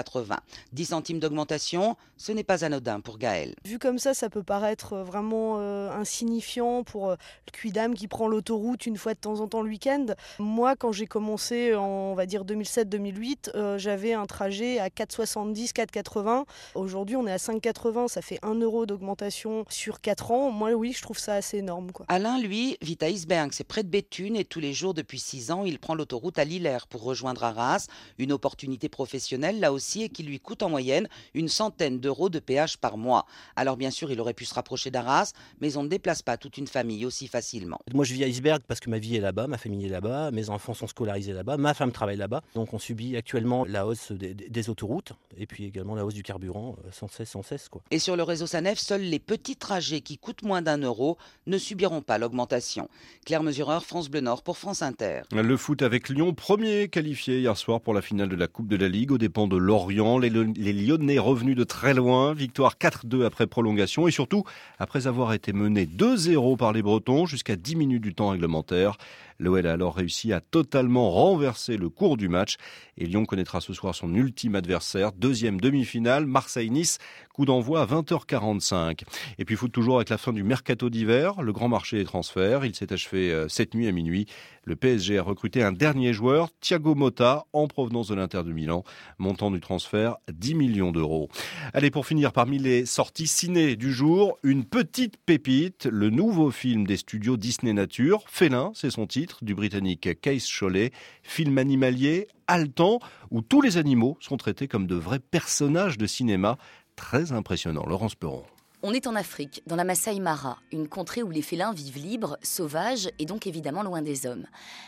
10 0.73 0.85
centimes 0.87 1.21
d'augmentation, 1.21 1.99
ce 2.17 2.33
n'est 2.33 2.43
pas 2.43 2.65
anodin 2.71 3.01
pour 3.01 3.19
Gaël. 3.19 3.55
Vu 3.65 3.79
comme 3.79 3.99
ça, 3.99 4.15
ça 4.15 4.31
peut 4.31 4.43
paraître 4.43 4.97
vraiment 4.99 5.57
euh, 5.59 5.91
insignifiant 5.91 6.85
pour 6.85 7.11
euh, 7.11 7.17
le 7.47 7.53
cuidam 7.53 7.95
qui 7.95 8.07
prend 8.07 8.29
l'autoroute 8.29 8.87
une 8.87 8.97
fois 8.97 9.15
de 9.15 9.19
temps 9.19 9.41
en 9.41 9.49
temps 9.49 9.63
le 9.63 9.69
week-end. 9.69 10.07
Moi, 10.39 10.77
quand 10.77 10.93
j'ai 10.93 11.07
commencé 11.07 11.75
en 11.75 12.11
on 12.11 12.15
va 12.15 12.27
dire 12.27 12.45
2007-2008, 12.45 13.51
euh, 13.55 13.79
j'avais 13.79 14.13
un 14.13 14.27
trajet 14.27 14.79
à 14.79 14.89
4,70, 14.89 15.73
4,80. 15.73 16.45
Aujourd'hui, 16.75 17.17
on 17.17 17.27
est 17.27 17.33
à 17.33 17.37
5,80, 17.37 18.09
ça 18.09 18.23
fait 18.23 18.39
1 18.43 18.55
euro 18.61 18.87
d'augmentation 18.87 19.65
sur 19.69 20.01
4 20.01 20.31
ans. 20.31 20.51
Moi, 20.51 20.73
oui, 20.73 20.93
je 20.93 21.03
trouve 21.03 21.19
ça 21.19 21.35
assez 21.35 21.59
énorme. 21.59 21.93
Quoi. 21.93 22.07
Alain, 22.09 22.39
lui, 22.39 22.77
vit 22.83 22.99
à 23.01 23.09
Isberg, 23.09 23.51
c'est 23.53 23.65
près 23.65 23.83
de 23.83 23.89
Béthune, 23.89 24.37
et 24.37 24.45
tous 24.45 24.61
les 24.61 24.73
jours 24.73 24.95
depuis 24.95 25.19
6 25.19 25.51
ans, 25.51 25.65
il 25.65 25.79
prend 25.79 25.95
l'autoroute 25.95 26.39
à 26.39 26.45
Lillers 26.45 26.87
pour 26.89 27.03
rejoindre 27.03 27.45
Arras. 27.45 27.87
Une 28.19 28.33
opportunité 28.33 28.89
professionnelle, 28.89 29.61
là 29.61 29.73
aussi, 29.73 30.03
et 30.03 30.09
qui 30.09 30.23
lui 30.23 30.41
coûte 30.41 30.63
en 30.63 30.71
moyenne 30.71 31.09
une 31.35 31.49
centaine 31.49 32.01
d'euros 32.01 32.29
de 32.29 32.39
péage 32.39 32.60
par 32.77 32.97
mois. 32.97 33.27
Alors 33.57 33.77
bien 33.77 33.91
sûr, 33.91 34.11
il 34.11 34.21
aurait 34.21 34.35
pu 34.35 34.45
se 34.45 34.55
rapprocher 34.55 34.91
d'Arras, 34.91 35.33
mais 35.61 35.77
on 35.77 35.83
ne 35.83 35.89
déplace 35.89 36.23
pas 36.23 36.37
toute 36.37 36.59
une 36.59 36.67
famille 36.67 37.07
aussi 37.07 37.29
facilement. 37.29 37.79
Moi, 37.93 38.05
je 38.05 38.15
vis 38.15 38.25
à 38.25 38.29
Isberg 38.29 38.63
parce 38.67 38.81
que 38.81 38.91
ma 38.91 38.99
vie 38.99 39.17
est 39.17 39.21
là-bas, 39.21 39.47
ma 39.47 39.59
famille 39.59 39.87
est 39.87 39.91
là-bas, 39.91 40.31
mes 40.31 40.51
enfants 40.51 40.75
sont 40.75 40.87
scolarisés 40.87 41.33
là-bas, 41.33 41.57
ma 41.57 41.75
femme 41.75 41.93
travaille 41.93 42.17
là-bas. 42.17 42.43
Donc 42.55 42.75
on 42.75 42.79
subit 42.79 43.17
actuellement 43.17 43.65
la 43.65 43.87
hausse 43.87 44.13
des, 44.13 44.71
autoroutes 44.71 45.13
et 45.39 45.47
puis 45.47 45.65
également 45.65 45.95
la 45.95 46.05
hausse 46.05 46.15
du 46.15 46.23
carburant 46.23 46.77
euh, 46.85 46.91
sans 46.93 47.09
cesse, 47.09 47.31
sans 47.31 47.43
cesse. 47.43 47.69
Quoi. 47.69 47.83
Et 47.91 47.99
sur 47.99 48.17
le 48.17 48.23
réseau 48.23 48.47
Sanef, 48.47 48.79
seuls 48.79 49.01
les 49.01 49.19
petits 49.19 49.57
trajets 49.57 50.01
qui 50.01 50.19
coûtent 50.19 50.43
moins 50.43 50.63
d'un 50.63 50.79
euro 50.79 51.17
ne 51.47 51.57
subiront 51.59 52.03
pas 52.03 52.19
l'augmentation. 52.19 52.89
Claire 53.25 53.43
Mesureur, 53.43 53.85
France 53.85 54.09
Bleu 54.09 54.21
Nord 54.21 54.43
pour 54.43 54.59
France 54.59 54.83
Inter. 54.83 55.23
Le 55.33 55.57
foot 55.57 55.83
avec 55.83 56.09
Lyon, 56.09 56.35
premier 56.35 56.89
qualifié 56.89 57.41
hier 57.41 57.57
soir 57.57 57.81
pour 57.81 57.95
la 57.95 58.03
finale 58.03 58.29
de 58.29 58.37
la 58.37 58.47
Coupe 58.49 58.69
de 58.69 58.77
la 58.77 58.89
Ligue 58.89 59.13
aux 59.13 59.19
dépens 59.19 59.49
de 59.49 59.57
Lorient. 59.57 60.19
Les, 60.19 60.31
les 60.31 60.73
Lyonnais 60.73 61.19
revenus 61.19 61.57
de 61.57 61.65
très 61.65 61.95
loin, 61.95 62.35
victoire 62.35 62.50
4-2 62.51 63.25
après 63.25 63.47
prolongation 63.47 64.07
et 64.09 64.11
surtout 64.11 64.45
après 64.79 65.07
avoir 65.07 65.33
été 65.33 65.53
menés 65.53 65.87
2-0 65.87 66.57
par 66.57 66.73
les 66.73 66.83
Bretons 66.83 67.27
jusqu'à 67.27 67.57
10 67.57 67.77
minutes 67.77 68.03
du 68.03 68.15
temps 68.15 68.29
réglementaire. 68.29 68.97
L'OL 69.41 69.67
a 69.67 69.73
alors 69.73 69.97
réussi 69.97 70.35
à 70.35 70.41
totalement 70.41 71.11
renverser 71.11 71.79
le 71.79 71.89
cours 71.89 72.19
du 72.19 72.29
match 72.29 72.57
et 73.01 73.07
Lyon 73.07 73.25
connaîtra 73.25 73.63
ce 73.63 73.73
soir 73.73 73.95
son 73.95 74.15
ultime 74.15 74.55
adversaire, 74.55 75.13
deuxième 75.13 75.59
demi-finale, 75.59 76.27
Marseille-Nice, 76.27 76.99
coup 77.33 77.47
d'envoi 77.47 77.81
à 77.81 77.87
20h45. 77.87 79.05
Et 79.39 79.47
puis 79.47 79.57
foot 79.57 79.73
toujours 79.73 79.97
avec 79.97 80.11
la 80.11 80.19
fin 80.19 80.35
du 80.35 80.43
mercato 80.43 80.91
d'hiver, 80.91 81.41
le 81.41 81.53
grand 81.55 81.69
marché 81.69 81.97
des 81.97 82.05
transferts, 82.05 82.67
il 82.67 82.75
s'est 82.75 82.93
achevé 82.93 83.33
euh, 83.33 83.49
cette 83.49 83.75
nuit 83.75 83.89
à 83.89 83.93
minuit. 83.93 84.27
Le 84.65 84.77
PSG 84.77 85.19
a 85.19 85.23
recruté 85.23 85.63
un 85.63 85.73
dernier 85.73 86.13
joueur, 86.13 86.51
Thiago 86.61 86.95
Motta, 86.95 87.47
en 87.55 87.67
provenance 87.67 88.09
de 88.09 88.15
l'Inter 88.15 88.43
de 88.45 88.53
Milan, 88.53 88.85
montant 89.19 89.51
du 89.51 89.61
transfert 89.61 90.17
10 90.31 90.55
millions 90.55 90.93
d'euros. 90.93 91.31
Allez, 91.73 91.91
pour 91.91 92.07
finir, 92.07 92.33
parmi 92.33 92.59
les 92.59 92.85
sorties 92.85 93.27
ciné 93.27 93.77
du 93.77 93.91
jour, 93.91 94.39
une 94.43 94.65
petite 94.65 95.17
pépite, 95.17 95.87
le 95.87 96.11
nouveau 96.11 96.51
film 96.51 96.87
des 96.87 96.99
studios 96.99 97.39
Disney 97.39 97.73
Nature, 97.73 98.25
Félin, 98.29 98.73
c'est 98.75 98.91
son 98.91 99.07
titre, 99.07 99.30
du 99.43 99.55
britannique 99.55 100.21
Case 100.21 100.47
Cholet, 100.47 100.93
film 101.23 101.59
animalier 101.59 102.29
haletant 102.47 102.99
où 103.31 103.43
tous 103.43 103.63
les 103.63 103.77
animaux 103.77 104.17
sont 104.21 104.37
traités 104.37 104.69
comme 104.69 104.87
de 104.87 104.97
vrais 104.97 105.21
personnages 105.21 105.99
de 105.99 106.07
cinéma. 106.07 106.59
Très 106.97 107.33
impressionnant. 107.33 107.87
Laurence 107.87 108.15
Perron. 108.15 108.45
On 108.83 108.95
est 108.95 109.07
en 109.07 109.15
Afrique, 109.15 109.63
dans 109.67 109.77
la 109.77 109.85
Masai 109.85 110.19
Mara, 110.21 110.59
une 110.73 110.89
contrée 110.89 111.23
où 111.23 111.31
les 111.31 111.43
félins 111.43 111.75
vivent 111.75 111.99
libres, 111.99 112.39
sauvages 112.43 113.11
et 113.19 113.27
donc 113.27 113.47
évidemment 113.47 113.83
loin 113.83 114.01
des 114.01 114.25
hommes. 114.25 114.47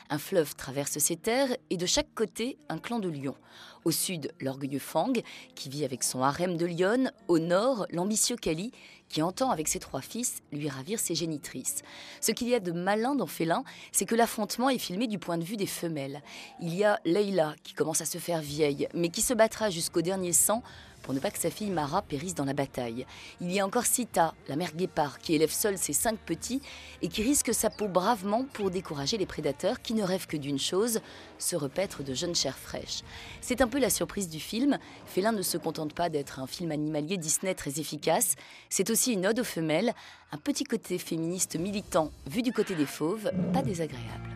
Un 0.09 0.17
fleuve 0.17 0.57
traverse 0.57 0.97
ces 0.97 1.17
terres 1.17 1.55
et 1.69 1.77
de 1.77 1.85
chaque 1.85 2.15
côté, 2.15 2.57
un 2.71 2.79
clan 2.79 3.01
de 3.01 3.11
lions. 3.11 3.37
Au 3.85 3.91
sud, 3.91 4.33
l'orgueilleux 4.41 4.79
Fang, 4.79 5.13
qui 5.55 5.69
vit 5.69 5.85
avec 5.85 6.05
son 6.05 6.23
harem 6.23 6.57
de 6.57 6.65
lionnes. 6.65 7.13
Au 7.29 7.39
nord, 7.39 7.87
l'ambitieux 7.91 8.37
Kali, 8.37 8.73
qui 9.13 9.23
entend 9.23 9.51
avec 9.51 9.69
ses 9.69 9.79
trois 9.79 10.01
fils 10.01 10.43
lui 10.53 10.69
ravir 10.69 10.99
ses 10.99 11.15
génitrices. 11.15 11.83
Ce 12.21 12.33
qu'il 12.33 12.49
y 12.49 12.55
a 12.55 12.61
de 12.61 12.73
malin 12.73 13.15
dans 13.15 13.27
Félin, 13.27 13.63
c'est 13.93 14.07
que 14.07 14.15
l'affrontement 14.15 14.71
est 14.71 14.79
filmé 14.79 15.07
du 15.07 15.19
point 15.19 15.39
de 15.39 15.45
vue 15.45 15.57
des 15.57 15.67
femelles. 15.67 16.23
Il 16.61 16.75
y 16.75 16.83
a 16.83 16.99
Leila, 17.05 17.55
qui 17.63 17.75
commence 17.75 18.01
à 18.01 18.07
se 18.07 18.19
faire 18.19 18.41
vieille, 18.41 18.89
mais 18.95 19.11
qui 19.11 19.21
se 19.21 19.35
battra 19.35 19.69
jusqu'au 19.69 20.01
dernier 20.01 20.33
sang 20.33 20.63
pour 21.03 21.15
ne 21.15 21.21
pas 21.21 21.31
que 21.31 21.39
sa 21.39 21.51
fille 21.51 21.71
Mara 21.71 22.03
périsse 22.03 22.35
dans 22.35 22.45
la 22.45 22.53
bataille. 22.53 23.07
Il 23.41 23.53
y 23.53 23.61
a 23.61 23.67
encore 23.67 23.87
Sita, 23.87 24.35
la 24.49 24.57
mère 24.57 24.75
guépard, 24.75 25.19
qui 25.19 25.35
élève 25.35 25.51
seule 25.51 25.79
ses 25.79 25.93
cinq 25.93 26.19
petits 26.19 26.63
et 27.03 27.09
qui 27.09 27.23
risque 27.23 27.53
sa 27.53 27.71
peau 27.71 27.89
bravement 27.89 28.45
pour 28.53 28.71
décourager 28.71 29.19
les 29.19 29.27
prédateurs 29.27 29.83
qui 29.83 29.95
ne 29.95 30.03
rêvent 30.03 30.27
que 30.27 30.37
d'une 30.37 30.59
chose, 30.59 31.01
se 31.39 31.57
repaître 31.57 32.03
de 32.03 32.15
jeunes 32.15 32.35
chairs 32.35 32.59
fraîches. 32.59 33.03
C'est 33.41 33.61
un 33.61 33.69
peu 33.69 33.79
la 33.79 33.91
surprise 33.91 34.29
du 34.29 34.41
film. 34.41 34.79
Félin 35.07 35.33
ne 35.33 35.43
se 35.43 35.59
contente 35.59 35.95
pas 35.95 36.09
d'être 36.09 36.39
un 36.39 36.47
film 36.47 36.71
animalier 36.71 37.17
Disney 37.17 37.55
très 37.55 37.81
efficace, 37.81 38.37
c'est 38.71 38.91
aussi 38.91 39.13
une 39.13 39.27
ode 39.27 39.41
aux 39.41 39.45
femelles, 39.45 39.93
un 40.31 40.39
petit 40.39 40.65
côté 40.65 40.99
féministe 40.99 41.59
militant 41.59 42.11
vu 42.27 42.43
du 42.43 42.53
côté 42.53 42.75
des 42.75 42.87
fauves, 42.87 43.31
pas 43.53 43.63
désagréable. 43.63 44.31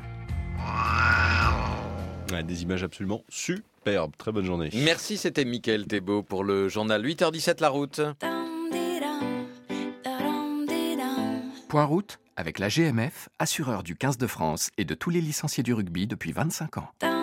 des 2.43 2.63
images 2.63 2.83
absolument 2.83 3.23
super 3.29 3.76
superbe. 3.87 4.13
Très 4.17 4.33
bonne 4.33 4.45
journée. 4.45 4.71
Merci, 4.75 5.17
c'était 5.17 5.45
Mickaël 5.45 5.87
Thébault 5.87 6.23
pour 6.23 6.43
le 6.43 6.69
journal 6.69 7.05
8h17 7.05 7.61
La 7.61 7.69
Route. 7.69 8.01
Point 11.69 11.85
route 11.85 12.19
avec 12.37 12.59
la 12.59 12.69
GMF, 12.69 13.29
assureur 13.39 13.83
du 13.83 13.97
15 13.97 14.19
de 14.19 14.27
France 14.27 14.71
et 14.77 14.85
de 14.85 14.95
tous 14.95 15.11
les 15.11 15.21
licenciés 15.21 15.63
du 15.63 15.73
rugby 15.73 16.07
depuis 16.07 16.33
25 16.33 16.79
ans. 16.79 17.16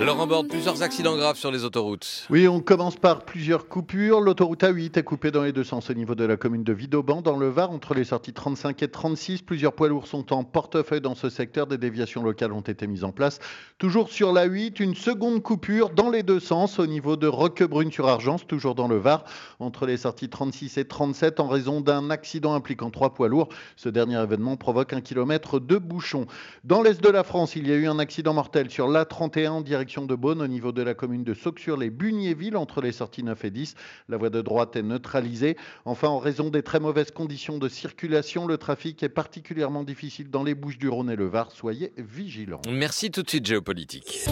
Laurent 0.00 0.28
Borde, 0.28 0.46
plusieurs 0.46 0.84
accidents 0.84 1.16
graves 1.16 1.36
sur 1.36 1.50
les 1.50 1.64
autoroutes. 1.64 2.28
Oui, 2.30 2.46
on 2.46 2.60
commence 2.60 2.94
par 2.94 3.24
plusieurs 3.24 3.66
coupures. 3.66 4.20
L'autoroute 4.20 4.62
A8 4.62 4.96
est 4.96 5.02
coupée 5.02 5.32
dans 5.32 5.42
les 5.42 5.50
deux 5.50 5.64
sens 5.64 5.90
au 5.90 5.94
niveau 5.94 6.14
de 6.14 6.24
la 6.24 6.36
commune 6.36 6.62
de 6.62 6.72
Vidauban, 6.72 7.20
dans 7.20 7.36
le 7.36 7.48
Var, 7.48 7.72
entre 7.72 7.94
les 7.94 8.04
sorties 8.04 8.32
35 8.32 8.80
et 8.84 8.88
36. 8.88 9.42
Plusieurs 9.42 9.72
poids 9.72 9.88
lourds 9.88 10.06
sont 10.06 10.32
en 10.32 10.44
portefeuille 10.44 11.00
dans 11.00 11.16
ce 11.16 11.28
secteur. 11.28 11.66
Des 11.66 11.78
déviations 11.78 12.22
locales 12.22 12.52
ont 12.52 12.60
été 12.60 12.86
mises 12.86 13.02
en 13.02 13.10
place. 13.10 13.40
Toujours 13.78 14.08
sur 14.08 14.32
la 14.32 14.44
8, 14.44 14.78
une 14.78 14.94
seconde 14.94 15.42
coupure 15.42 15.90
dans 15.90 16.10
les 16.10 16.22
deux 16.22 16.38
sens 16.38 16.78
au 16.78 16.86
niveau 16.86 17.16
de 17.16 17.26
Roquebrune 17.26 17.90
sur 17.90 18.06
Argence, 18.06 18.46
toujours 18.46 18.76
dans 18.76 18.86
le 18.86 18.98
Var, 18.98 19.24
entre 19.58 19.84
les 19.84 19.96
sorties 19.96 20.28
36 20.28 20.78
et 20.78 20.84
37 20.84 21.40
en 21.40 21.48
raison 21.48 21.80
d'un 21.80 22.10
accident 22.10 22.54
impliquant 22.54 22.90
trois 22.90 23.14
poids 23.14 23.26
lourds. 23.26 23.48
Ce 23.74 23.88
dernier 23.88 24.22
événement 24.22 24.56
provoque 24.56 24.92
un 24.92 25.00
kilomètre 25.00 25.58
de 25.58 25.76
bouchon. 25.76 26.26
Dans 26.62 26.82
l'est 26.82 27.02
de 27.02 27.08
la 27.08 27.24
France, 27.24 27.56
il 27.56 27.66
y 27.66 27.72
a 27.72 27.74
eu 27.74 27.88
un 27.88 27.98
accident 27.98 28.32
mortel 28.32 28.70
sur 28.70 28.86
l'A31 28.86 29.48
en 29.48 29.60
direction 29.60 29.87
de 29.96 30.14
Beaune 30.14 30.42
au 30.42 30.46
niveau 30.46 30.70
de 30.70 30.82
la 30.82 30.94
commune 30.94 31.24
de 31.24 31.32
Sauc-sur-les-Bugnierville 31.34 32.56
entre 32.56 32.82
les 32.82 32.92
sorties 32.92 33.22
9 33.22 33.44
et 33.46 33.50
10. 33.50 33.74
La 34.08 34.18
voie 34.18 34.28
de 34.30 34.42
droite 34.42 34.76
est 34.76 34.82
neutralisée. 34.82 35.56
Enfin, 35.86 36.08
en 36.08 36.18
raison 36.18 36.50
des 36.50 36.62
très 36.62 36.78
mauvaises 36.78 37.10
conditions 37.10 37.58
de 37.58 37.68
circulation, 37.68 38.46
le 38.46 38.58
trafic 38.58 39.02
est 39.02 39.08
particulièrement 39.08 39.84
difficile 39.84 40.30
dans 40.30 40.44
les 40.44 40.54
Bouches 40.54 40.78
du 40.78 40.88
Rhône 40.88 41.10
et 41.10 41.16
le 41.16 41.26
Var. 41.26 41.50
Soyez 41.52 41.92
vigilants. 41.96 42.60
Merci 42.70 43.10
tout 43.10 43.22
de 43.22 43.30
suite 43.30 43.46
géopolitique. 43.46 44.28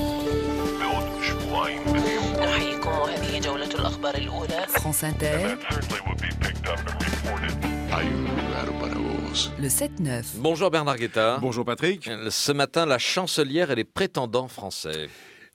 France 4.68 5.04
Inter. 5.04 5.56
Le 9.58 9.68
7-9. 9.68 10.24
Bonjour 10.36 10.70
Bernard 10.70 10.96
Guetta. 10.96 11.38
Bonjour 11.40 11.64
Patrick. 11.64 12.10
Ce 12.30 12.52
matin, 12.52 12.86
la 12.86 12.98
chancelière 12.98 13.70
et 13.70 13.74
les 13.74 13.84
prétendants 13.84 14.48
français. 14.48 15.08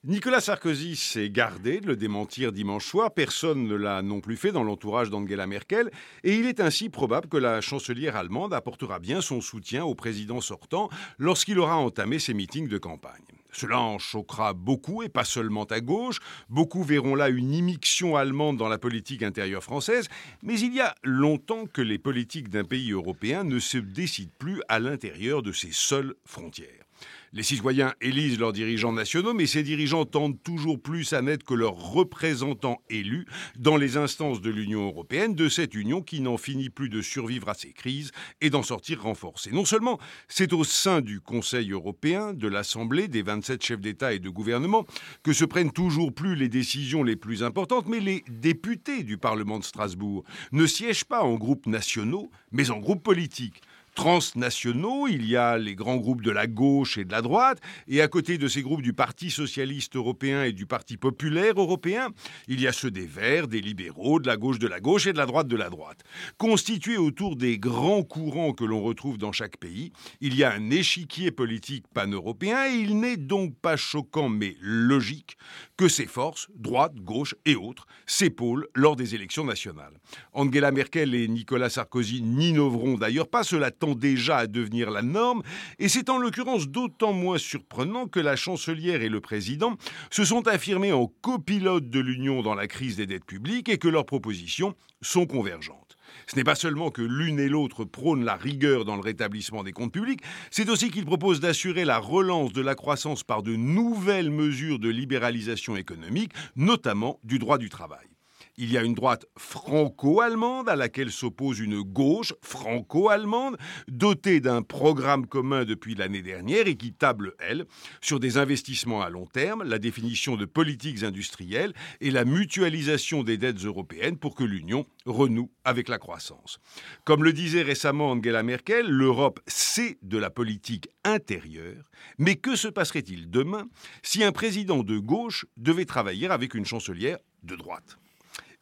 Nicolas 0.04 0.40
Sarkozy 0.40 0.96
s'est 0.96 1.30
gardé 1.30 1.78
de 1.78 1.86
le 1.86 1.94
démentir 1.94 2.50
dimanche 2.50 2.86
soir. 2.86 3.14
Personne 3.14 3.68
ne 3.68 3.76
l'a 3.76 4.02
non 4.02 4.20
plus 4.20 4.36
fait 4.36 4.50
dans 4.50 4.64
l'entourage 4.64 5.10
d'Angela 5.10 5.46
Merkel. 5.46 5.92
Et 6.24 6.34
il 6.34 6.46
est 6.46 6.58
ainsi 6.58 6.88
probable 6.88 7.28
que 7.28 7.36
la 7.36 7.60
chancelière 7.60 8.16
allemande 8.16 8.52
apportera 8.52 8.98
bien 8.98 9.20
son 9.20 9.40
soutien 9.40 9.84
au 9.84 9.94
président 9.94 10.40
sortant 10.40 10.88
lorsqu'il 11.18 11.60
aura 11.60 11.76
entamé 11.76 12.18
ses 12.18 12.34
meetings 12.34 12.66
de 12.66 12.78
campagne. 12.78 13.22
Cela 13.52 13.78
en 13.78 14.00
choquera 14.00 14.54
beaucoup 14.54 15.04
et 15.04 15.08
pas 15.08 15.22
seulement 15.22 15.66
à 15.66 15.80
gauche. 15.80 16.18
Beaucoup 16.48 16.82
verront 16.82 17.14
là 17.14 17.28
une 17.28 17.54
immixtion 17.54 18.16
allemande 18.16 18.56
dans 18.56 18.68
la 18.68 18.78
politique 18.78 19.22
intérieure 19.22 19.62
française. 19.62 20.08
Mais 20.42 20.58
il 20.58 20.74
y 20.74 20.80
a 20.80 20.96
longtemps 21.04 21.66
que 21.66 21.80
les 21.80 21.98
politiques 21.98 22.48
d'un 22.48 22.64
pays 22.64 22.90
européen 22.90 23.44
ne 23.44 23.60
se 23.60 23.78
décident 23.78 24.32
plus 24.40 24.62
à 24.68 24.80
l'intérieur 24.80 25.44
de 25.44 25.52
ses 25.52 25.70
seules 25.70 26.16
frontières. 26.24 26.88
Les 27.34 27.42
citoyens 27.42 27.94
élisent 28.02 28.38
leurs 28.38 28.52
dirigeants 28.52 28.92
nationaux, 28.92 29.32
mais 29.32 29.46
ces 29.46 29.62
dirigeants 29.62 30.04
tendent 30.04 30.42
toujours 30.42 30.78
plus 30.78 31.14
à 31.14 31.22
n'être 31.22 31.44
que 31.44 31.54
leurs 31.54 31.76
représentants 31.76 32.82
élus 32.90 33.26
dans 33.58 33.78
les 33.78 33.96
instances 33.96 34.42
de 34.42 34.50
l'Union 34.50 34.84
européenne, 34.84 35.34
de 35.34 35.48
cette 35.48 35.74
Union 35.74 36.02
qui 36.02 36.20
n'en 36.20 36.36
finit 36.36 36.68
plus 36.68 36.90
de 36.90 37.00
survivre 37.00 37.48
à 37.48 37.54
ces 37.54 37.72
crises 37.72 38.10
et 38.42 38.50
d'en 38.50 38.62
sortir 38.62 39.04
renforcée. 39.04 39.50
Non 39.50 39.64
seulement 39.64 39.98
c'est 40.28 40.52
au 40.52 40.62
sein 40.62 41.00
du 41.00 41.20
Conseil 41.20 41.70
européen, 41.70 42.34
de 42.34 42.48
l'Assemblée, 42.48 43.08
des 43.08 43.22
27 43.22 43.64
chefs 43.64 43.80
d'État 43.80 44.12
et 44.12 44.18
de 44.18 44.28
gouvernement 44.28 44.84
que 45.22 45.32
se 45.32 45.46
prennent 45.46 45.72
toujours 45.72 46.12
plus 46.12 46.36
les 46.36 46.50
décisions 46.50 47.02
les 47.02 47.16
plus 47.16 47.42
importantes, 47.42 47.88
mais 47.88 48.00
les 48.00 48.24
députés 48.28 49.04
du 49.04 49.16
Parlement 49.16 49.58
de 49.58 49.64
Strasbourg 49.64 50.22
ne 50.52 50.66
siègent 50.66 51.06
pas 51.06 51.22
en 51.22 51.36
groupes 51.36 51.66
nationaux, 51.66 52.30
mais 52.50 52.70
en 52.70 52.78
groupes 52.78 53.02
politiques 53.02 53.62
transnationaux, 53.94 55.06
il 55.08 55.26
y 55.26 55.36
a 55.36 55.58
les 55.58 55.74
grands 55.74 55.96
groupes 55.96 56.22
de 56.22 56.30
la 56.30 56.46
gauche 56.46 56.98
et 56.98 57.04
de 57.04 57.12
la 57.12 57.22
droite, 57.22 57.60
et 57.88 58.00
à 58.00 58.08
côté 58.08 58.38
de 58.38 58.48
ces 58.48 58.62
groupes 58.62 58.82
du 58.82 58.92
Parti 58.92 59.30
socialiste 59.30 59.96
européen 59.96 60.44
et 60.44 60.52
du 60.52 60.66
Parti 60.66 60.96
populaire 60.96 61.60
européen, 61.60 62.08
il 62.48 62.60
y 62.60 62.66
a 62.66 62.72
ceux 62.72 62.90
des 62.90 63.06
Verts, 63.06 63.48
des 63.48 63.60
libéraux, 63.60 64.20
de 64.20 64.26
la 64.26 64.36
gauche 64.36 64.58
de 64.58 64.66
la 64.68 64.80
gauche 64.80 65.06
et 65.06 65.12
de 65.12 65.18
la 65.18 65.26
droite 65.26 65.48
de 65.48 65.56
la 65.56 65.70
droite. 65.70 66.00
Constitués 66.38 66.96
autour 66.96 67.36
des 67.36 67.58
grands 67.58 68.02
courants 68.02 68.52
que 68.52 68.64
l'on 68.64 68.82
retrouve 68.82 69.18
dans 69.18 69.32
chaque 69.32 69.58
pays, 69.58 69.92
il 70.20 70.36
y 70.36 70.44
a 70.44 70.52
un 70.52 70.70
échiquier 70.70 71.30
politique 71.30 71.84
pan-européen 71.92 72.66
et 72.66 72.76
il 72.76 72.98
n'est 72.98 73.16
donc 73.16 73.54
pas 73.56 73.76
choquant 73.76 74.28
mais 74.28 74.56
logique 74.60 75.36
que 75.76 75.88
ces 75.88 76.06
forces, 76.06 76.48
droite, 76.54 76.94
gauche 76.96 77.34
et 77.44 77.56
autres, 77.56 77.86
s'épaulent 78.06 78.68
lors 78.74 78.96
des 78.96 79.14
élections 79.14 79.44
nationales. 79.44 79.98
Angela 80.32 80.70
Merkel 80.70 81.14
et 81.14 81.28
Nicolas 81.28 81.70
Sarkozy 81.70 82.22
n'innoveront 82.22 82.96
d'ailleurs 82.96 83.28
pas, 83.28 83.44
cela 83.44 83.70
tend 83.82 83.96
déjà 83.96 84.36
à 84.36 84.46
devenir 84.46 84.92
la 84.92 85.02
norme, 85.02 85.42
et 85.80 85.88
c'est 85.88 86.08
en 86.08 86.16
l'occurrence 86.16 86.68
d'autant 86.68 87.12
moins 87.12 87.36
surprenant 87.36 88.06
que 88.06 88.20
la 88.20 88.36
chancelière 88.36 89.02
et 89.02 89.08
le 89.08 89.20
président 89.20 89.76
se 90.08 90.24
sont 90.24 90.46
affirmés 90.46 90.92
en 90.92 91.08
copilote 91.20 91.90
de 91.90 91.98
l'Union 91.98 92.42
dans 92.42 92.54
la 92.54 92.68
crise 92.68 92.94
des 92.94 93.06
dettes 93.06 93.24
publiques 93.24 93.68
et 93.68 93.78
que 93.78 93.88
leurs 93.88 94.06
propositions 94.06 94.76
sont 95.00 95.26
convergentes. 95.26 95.96
Ce 96.28 96.36
n'est 96.36 96.44
pas 96.44 96.54
seulement 96.54 96.92
que 96.92 97.02
l'une 97.02 97.40
et 97.40 97.48
l'autre 97.48 97.84
prônent 97.84 98.24
la 98.24 98.36
rigueur 98.36 98.84
dans 98.84 98.94
le 98.94 99.02
rétablissement 99.02 99.64
des 99.64 99.72
comptes 99.72 99.92
publics, 99.92 100.22
c'est 100.52 100.68
aussi 100.68 100.92
qu'ils 100.92 101.04
proposent 101.04 101.40
d'assurer 101.40 101.84
la 101.84 101.98
relance 101.98 102.52
de 102.52 102.62
la 102.62 102.76
croissance 102.76 103.24
par 103.24 103.42
de 103.42 103.56
nouvelles 103.56 104.30
mesures 104.30 104.78
de 104.78 104.90
libéralisation 104.90 105.74
économique, 105.74 106.30
notamment 106.54 107.18
du 107.24 107.40
droit 107.40 107.58
du 107.58 107.68
travail. 107.68 108.11
Il 108.58 108.70
y 108.70 108.76
a 108.76 108.82
une 108.82 108.92
droite 108.92 109.24
franco-allemande 109.38 110.68
à 110.68 110.76
laquelle 110.76 111.10
s'oppose 111.10 111.58
une 111.58 111.80
gauche 111.80 112.34
franco-allemande 112.42 113.56
dotée 113.88 114.40
d'un 114.40 114.60
programme 114.60 115.26
commun 115.26 115.64
depuis 115.64 115.94
l'année 115.94 116.20
dernière 116.20 116.66
et 116.66 116.76
qui 116.76 116.92
table, 116.92 117.32
elle, 117.38 117.64
sur 118.02 118.20
des 118.20 118.36
investissements 118.36 119.00
à 119.00 119.08
long 119.08 119.24
terme, 119.24 119.62
la 119.62 119.78
définition 119.78 120.36
de 120.36 120.44
politiques 120.44 121.02
industrielles 121.02 121.72
et 122.02 122.10
la 122.10 122.26
mutualisation 122.26 123.22
des 123.22 123.38
dettes 123.38 123.64
européennes 123.64 124.18
pour 124.18 124.34
que 124.34 124.44
l'Union 124.44 124.84
renoue 125.06 125.50
avec 125.64 125.88
la 125.88 125.98
croissance. 125.98 126.60
Comme 127.04 127.24
le 127.24 127.32
disait 127.32 127.62
récemment 127.62 128.10
Angela 128.10 128.42
Merkel, 128.42 128.86
l'Europe, 128.86 129.40
c'est 129.46 129.96
de 130.02 130.18
la 130.18 130.28
politique 130.28 130.90
intérieure, 131.04 131.90
mais 132.18 132.36
que 132.36 132.54
se 132.54 132.68
passerait-il 132.68 133.30
demain 133.30 133.66
si 134.02 134.22
un 134.22 134.32
président 134.32 134.82
de 134.82 134.98
gauche 134.98 135.46
devait 135.56 135.86
travailler 135.86 136.28
avec 136.28 136.52
une 136.52 136.66
chancelière 136.66 137.16
de 137.44 137.56
droite? 137.56 137.96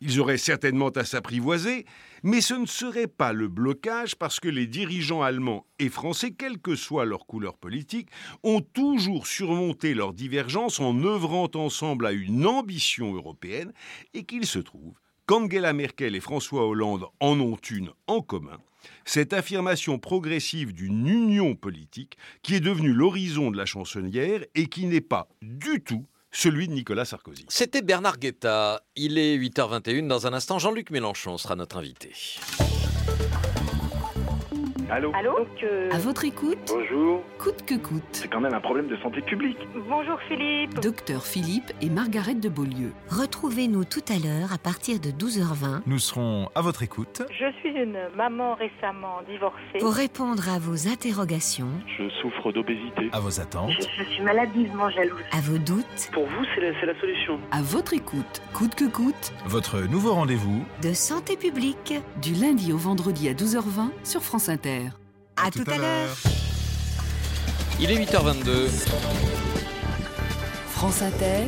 Ils 0.00 0.20
auraient 0.20 0.38
certainement 0.38 0.88
à 0.88 1.04
s'apprivoiser, 1.04 1.84
mais 2.22 2.40
ce 2.40 2.54
ne 2.54 2.66
serait 2.66 3.06
pas 3.06 3.32
le 3.32 3.48
blocage 3.48 4.16
parce 4.16 4.40
que 4.40 4.48
les 4.48 4.66
dirigeants 4.66 5.22
allemands 5.22 5.66
et 5.78 5.88
français, 5.88 6.30
quelle 6.30 6.58
que 6.58 6.74
soit 6.74 7.04
leur 7.04 7.26
couleur 7.26 7.56
politique, 7.56 8.08
ont 8.42 8.60
toujours 8.60 9.26
surmonté 9.26 9.94
leurs 9.94 10.12
divergences 10.12 10.80
en 10.80 10.96
œuvrant 11.04 11.50
ensemble 11.54 12.06
à 12.06 12.12
une 12.12 12.46
ambition 12.46 13.14
européenne 13.14 13.72
et 14.14 14.24
qu'il 14.24 14.46
se 14.46 14.58
trouve 14.58 14.94
qu'Angela 15.26 15.72
Merkel 15.72 16.16
et 16.16 16.20
François 16.20 16.66
Hollande 16.66 17.06
en 17.20 17.38
ont 17.38 17.56
une 17.70 17.90
en 18.06 18.20
commun, 18.20 18.58
cette 19.04 19.32
affirmation 19.32 19.98
progressive 19.98 20.72
d'une 20.72 21.06
union 21.06 21.54
politique 21.54 22.16
qui 22.42 22.54
est 22.54 22.60
devenue 22.60 22.92
l'horizon 22.92 23.50
de 23.50 23.56
la 23.56 23.66
chancelière 23.66 24.44
et 24.54 24.66
qui 24.66 24.86
n'est 24.86 25.00
pas 25.00 25.28
du 25.42 25.82
tout 25.82 26.06
celui 26.30 26.68
de 26.68 26.72
Nicolas 26.72 27.04
Sarkozy. 27.04 27.46
C'était 27.48 27.82
Bernard 27.82 28.18
Guetta. 28.18 28.82
Il 28.96 29.18
est 29.18 29.36
8h21. 29.36 30.06
Dans 30.06 30.26
un 30.26 30.32
instant, 30.32 30.58
Jean-Luc 30.58 30.90
Mélenchon 30.90 31.38
sera 31.38 31.56
notre 31.56 31.76
invité. 31.78 32.12
Allô 34.90 35.12
euh, 35.62 35.88
À 35.92 35.98
votre 35.98 36.24
écoute 36.24 36.58
Bonjour. 36.66 37.22
Coûte 37.38 37.64
que 37.64 37.76
coûte. 37.76 38.02
C'est 38.10 38.26
quand 38.26 38.40
même 38.40 38.54
un 38.54 38.60
problème 38.60 38.88
de 38.88 38.96
santé 38.96 39.20
publique. 39.20 39.58
Bonjour 39.88 40.18
Philippe. 40.26 40.80
Docteur 40.80 41.24
Philippe 41.24 41.72
et 41.80 41.88
Margaret 41.88 42.34
de 42.34 42.48
Beaulieu. 42.48 42.92
Retrouvez-nous 43.08 43.84
tout 43.84 44.02
à 44.08 44.18
l'heure 44.18 44.52
à 44.52 44.58
partir 44.58 44.98
de 44.98 45.10
12h20. 45.10 45.82
Nous 45.86 46.00
serons 46.00 46.48
à 46.56 46.60
votre 46.60 46.82
écoute. 46.82 47.22
Je 47.30 47.52
suis 47.60 47.70
une 47.70 47.98
maman 48.16 48.54
récemment 48.54 49.18
divorcée. 49.28 49.78
Pour 49.78 49.94
répondre 49.94 50.48
à 50.48 50.58
vos 50.58 50.88
interrogations. 50.88 51.70
Je 51.96 52.08
souffre 52.20 52.50
d'obésité. 52.50 53.10
À 53.12 53.20
vos 53.20 53.40
attentes. 53.40 53.70
Je, 53.96 54.02
suis 54.02 54.22
maladivement 54.22 54.90
jalouse. 54.90 55.22
À 55.30 55.40
vos 55.40 55.58
doutes. 55.58 56.10
Pour 56.12 56.24
vous, 56.24 56.44
c'est 56.54 56.62
la, 56.62 56.72
la, 56.72 57.00
solution. 57.00 57.38
À 57.52 57.62
votre 57.62 57.94
écoute. 57.94 58.42
Coûte 58.54 58.74
que 58.74 58.86
coûte. 58.86 59.32
Votre 59.46 59.82
nouveau 59.82 60.14
rendez-vous. 60.14 60.64
De 60.82 60.92
santé 60.92 61.36
publique. 61.36 61.94
Du 62.20 62.34
lundi 62.34 62.72
au 62.72 62.76
vendredi 62.76 63.28
à 63.28 63.34
12h20 63.34 63.90
sur 64.02 64.22
France 64.22 64.48
Inter. 64.48 64.79
À, 65.42 65.50
tout, 65.50 65.64
à, 65.66 65.78
l'heure. 65.78 66.16
Il 67.80 67.90
est 67.90 67.96
8h22. 67.96 68.68
France 70.68 71.00
Inter. 71.00 71.46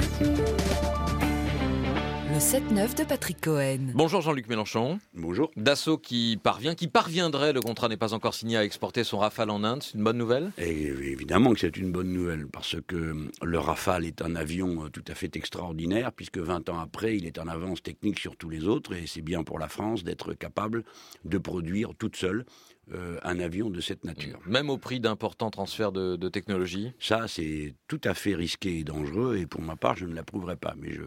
Le 2.32 2.38
7-9 2.38 2.96
de 2.96 3.04
Patrick 3.04 3.38
Cohen. 3.42 3.92
Bonjour 3.94 4.22
Jean-Luc 4.22 4.48
Mélenchon. 4.48 4.98
Bonjour. 5.12 5.50
Dassault 5.56 5.98
qui 5.98 6.40
parvient, 6.42 6.74
qui 6.74 6.88
parviendrait, 6.88 7.52
le 7.52 7.60
contrat 7.60 7.88
n'est 7.88 7.98
pas 7.98 8.14
encore 8.14 8.32
signé, 8.32 8.56
à 8.56 8.64
exporter 8.64 9.04
son 9.04 9.18
Rafale 9.18 9.50
en 9.50 9.62
Inde, 9.62 9.82
c'est 9.82 9.98
une 9.98 10.04
bonne 10.04 10.16
nouvelle? 10.16 10.52
Et 10.56 10.84
Évidemment 10.86 11.52
que 11.52 11.60
c'est 11.60 11.76
une 11.76 11.92
bonne 11.92 12.10
nouvelle, 12.10 12.46
parce 12.46 12.76
que 12.86 13.28
le 13.42 13.58
Rafale 13.58 14.06
est 14.06 14.22
un 14.22 14.34
avion 14.34 14.86
euh, 14.86 14.88
tout 14.88 15.04
à 15.08 15.14
fait 15.14 15.36
extraordinaire, 15.36 16.10
puisque 16.12 16.38
20 16.38 16.70
ans 16.70 16.80
après, 16.80 17.14
il 17.18 17.26
est 17.26 17.38
en 17.38 17.48
avance 17.48 17.82
technique 17.82 18.18
sur 18.18 18.36
tous 18.36 18.48
les 18.48 18.66
autres, 18.66 18.94
et 18.94 19.06
c'est 19.06 19.20
bien 19.20 19.42
pour 19.44 19.58
la 19.58 19.68
France 19.68 20.02
d'être 20.02 20.32
capable 20.32 20.84
de 21.26 21.36
produire 21.36 21.90
toute 21.98 22.16
seule 22.16 22.46
euh, 22.92 23.18
un 23.22 23.38
avion 23.38 23.70
de 23.70 23.80
cette 23.80 24.04
nature. 24.04 24.40
Même 24.46 24.70
au 24.70 24.78
prix 24.78 24.98
d'importants 24.98 25.50
transferts 25.50 25.92
de, 25.92 26.16
de 26.16 26.28
technologie 26.28 26.92
Ça, 26.98 27.28
c'est 27.28 27.74
tout 27.86 28.00
à 28.04 28.14
fait 28.14 28.34
risqué 28.34 28.78
et 28.78 28.84
dangereux, 28.84 29.36
et 29.36 29.46
pour 29.46 29.62
ma 29.62 29.76
part, 29.76 29.96
je 29.96 30.06
ne 30.06 30.14
l'approuverai 30.14 30.56
pas. 30.56 30.74
Mais 30.76 30.92
je, 30.92 31.04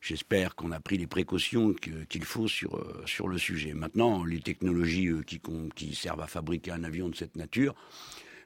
J'espère 0.00 0.54
qu'on 0.54 0.70
a 0.70 0.80
pris 0.80 0.96
les 0.96 1.06
précautions 1.06 1.74
qu'il 1.74 2.24
faut 2.24 2.46
sur, 2.46 2.76
euh, 2.76 3.02
sur 3.06 3.28
le 3.28 3.36
sujet. 3.36 3.74
Maintenant, 3.74 4.24
les 4.24 4.40
technologies 4.40 5.08
euh, 5.08 5.22
qui, 5.22 5.40
qui 5.74 5.94
servent 5.94 6.20
à 6.20 6.26
fabriquer 6.26 6.70
un 6.70 6.84
avion 6.84 7.08
de 7.08 7.16
cette 7.16 7.36
nature 7.36 7.74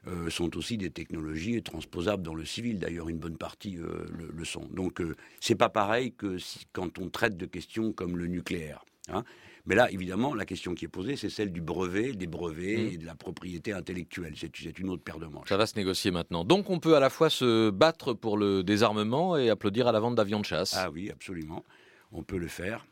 euh, 0.07 0.29
sont 0.29 0.57
aussi 0.57 0.77
des 0.77 0.89
technologies 0.89 1.61
transposables 1.61 2.23
dans 2.23 2.33
le 2.33 2.45
civil. 2.45 2.79
D'ailleurs, 2.79 3.07
une 3.07 3.19
bonne 3.19 3.37
partie 3.37 3.73
le, 3.73 4.31
le, 4.33 4.45
sont. 4.45 4.67
Donc, 4.71 5.01
c'est 5.39 5.55
pas 5.55 5.69
pareil 5.69 6.13
que 6.13 6.37
si, 6.39 6.65
quand 6.73 6.97
on 6.97 7.09
traite 7.09 7.37
de 7.37 7.45
questions 7.45 7.93
comme 7.93 8.17
le 8.17 8.27
nucléaire. 8.27 8.83
Hein. 9.09 9.23
Mais 9.65 9.75
là, 9.75 9.89
évidemment, 9.91 10.35
la 10.35 10.45
question 10.45 10.75
qui 10.75 10.85
est 10.85 10.89
posée, 10.89 11.15
c'est 11.15 11.29
celle 11.29 11.51
du 11.51 11.61
brevet, 11.61 12.13
des 12.13 12.27
brevets 12.27 12.77
mmh. 12.77 12.93
et 12.93 12.97
de 12.97 13.05
la 13.05 13.15
propriété 13.15 13.71
intellectuelle. 13.71 14.33
C'est 14.37 14.79
une 14.79 14.89
autre 14.89 15.03
paire 15.03 15.19
de 15.19 15.25
manches. 15.25 15.47
Ça 15.47 15.57
va 15.57 15.65
se 15.65 15.77
négocier 15.77 16.11
maintenant. 16.11 16.43
Donc 16.43 16.69
on 16.69 16.79
peut 16.79 16.95
à 16.95 16.99
la 16.99 17.09
fois 17.09 17.29
se 17.29 17.69
battre 17.69 18.13
pour 18.13 18.37
le 18.37 18.63
désarmement 18.63 19.37
et 19.37 19.49
applaudir 19.49 19.87
à 19.87 19.91
la 19.91 19.99
vente 19.99 20.15
d'avions 20.15 20.41
de 20.41 20.45
chasse. 20.45 20.75
Ah 20.77 20.89
oui, 20.91 21.09
absolument. 21.09 21.63
On 22.11 22.23
peut 22.23 22.37
le 22.37 22.47
faire. 22.47 22.85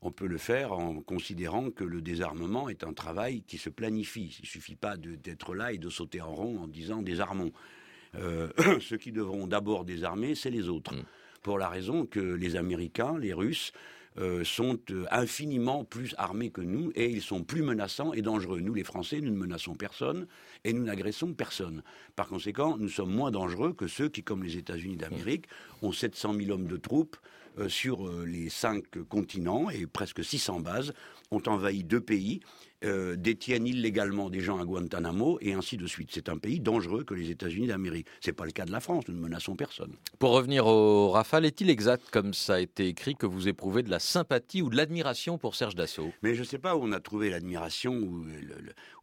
On 0.00 0.10
peut 0.10 0.26
le 0.26 0.38
faire 0.38 0.72
en 0.72 1.00
considérant 1.00 1.70
que 1.70 1.84
le 1.84 2.02
désarmement 2.02 2.68
est 2.68 2.84
un 2.84 2.92
travail 2.92 3.42
qui 3.42 3.58
se 3.58 3.70
planifie. 3.70 4.36
Il 4.38 4.42
ne 4.42 4.48
suffit 4.48 4.76
pas 4.76 4.96
d'être 4.96 5.54
là 5.54 5.72
et 5.72 5.78
de 5.78 5.88
sauter 5.88 6.20
en 6.20 6.34
rond 6.34 6.58
en 6.58 6.68
disant 6.68 7.02
désarmons. 7.02 7.52
Euh, 8.16 8.48
ceux 8.80 8.96
qui 8.96 9.12
devront 9.12 9.46
d'abord 9.46 9.84
désarmer, 9.84 10.34
c'est 10.34 10.50
les 10.50 10.68
autres. 10.68 10.94
Mmh. 10.94 11.04
Pour 11.42 11.58
la 11.58 11.68
raison 11.68 12.06
que 12.06 12.20
les 12.20 12.56
Américains, 12.56 13.18
les 13.18 13.34
Russes, 13.34 13.72
euh, 14.16 14.44
sont 14.44 14.78
euh, 14.90 15.06
infiniment 15.10 15.84
plus 15.84 16.14
armés 16.18 16.50
que 16.50 16.60
nous 16.60 16.92
et 16.94 17.10
ils 17.10 17.20
sont 17.20 17.42
plus 17.42 17.62
menaçants 17.62 18.12
et 18.12 18.22
dangereux. 18.22 18.60
Nous, 18.60 18.72
les 18.72 18.84
Français, 18.84 19.20
nous 19.20 19.32
ne 19.32 19.36
menaçons 19.36 19.74
personne 19.74 20.28
et 20.62 20.72
nous 20.72 20.84
n'agressons 20.84 21.34
personne. 21.34 21.82
Par 22.14 22.28
conséquent, 22.28 22.76
nous 22.78 22.88
sommes 22.88 23.12
moins 23.12 23.32
dangereux 23.32 23.72
que 23.72 23.88
ceux 23.88 24.08
qui, 24.08 24.22
comme 24.22 24.44
les 24.44 24.56
États-Unis 24.56 24.96
d'Amérique, 24.96 25.46
ont 25.82 25.90
700 25.90 26.34
000 26.34 26.50
hommes 26.52 26.68
de 26.68 26.76
troupes 26.76 27.16
euh, 27.58 27.68
sur 27.68 28.08
les 28.24 28.50
cinq 28.50 28.84
continents 29.08 29.68
et 29.68 29.86
presque 29.86 30.24
600 30.24 30.60
bases, 30.60 30.92
ont 31.32 31.42
envahi 31.46 31.82
deux 31.82 32.00
pays 32.00 32.38
euh, 32.84 33.16
détiennent 33.16 33.66
illégalement 33.66 34.30
des 34.30 34.40
gens 34.40 34.60
à 34.60 34.64
Guantanamo 34.64 35.38
et 35.40 35.54
ainsi 35.54 35.76
de 35.76 35.86
suite. 35.86 36.10
C'est 36.12 36.28
un 36.28 36.36
pays 36.36 36.60
dangereux 36.60 37.04
que 37.04 37.14
les 37.14 37.30
États-Unis 37.30 37.68
d'Amérique. 37.68 38.06
Ce 38.20 38.30
n'est 38.30 38.34
pas 38.34 38.44
le 38.44 38.50
cas 38.50 38.64
de 38.64 38.72
la 38.72 38.80
France, 38.80 39.04
nous 39.08 39.14
ne 39.14 39.20
menaçons 39.20 39.56
personne. 39.56 39.94
Pour 40.18 40.32
revenir 40.32 40.66
au 40.66 41.10
Rafale, 41.10 41.44
est-il 41.46 41.70
exact, 41.70 42.10
comme 42.10 42.34
ça 42.34 42.54
a 42.54 42.60
été 42.60 42.86
écrit, 42.86 43.16
que 43.16 43.26
vous 43.26 43.48
éprouvez 43.48 43.82
de 43.82 43.90
la 43.90 43.98
sympathie 43.98 44.62
ou 44.62 44.70
de 44.70 44.76
l'admiration 44.76 45.38
pour 45.38 45.54
Serge 45.54 45.74
Dassault? 45.74 46.12
Mais 46.22 46.34
je 46.34 46.40
ne 46.40 46.46
sais 46.46 46.58
pas 46.58 46.76
où 46.76 46.82
on 46.82 46.92
a 46.92 47.00
trouvé 47.00 47.30
l'admiration 47.30 47.94
ou, 47.94 48.26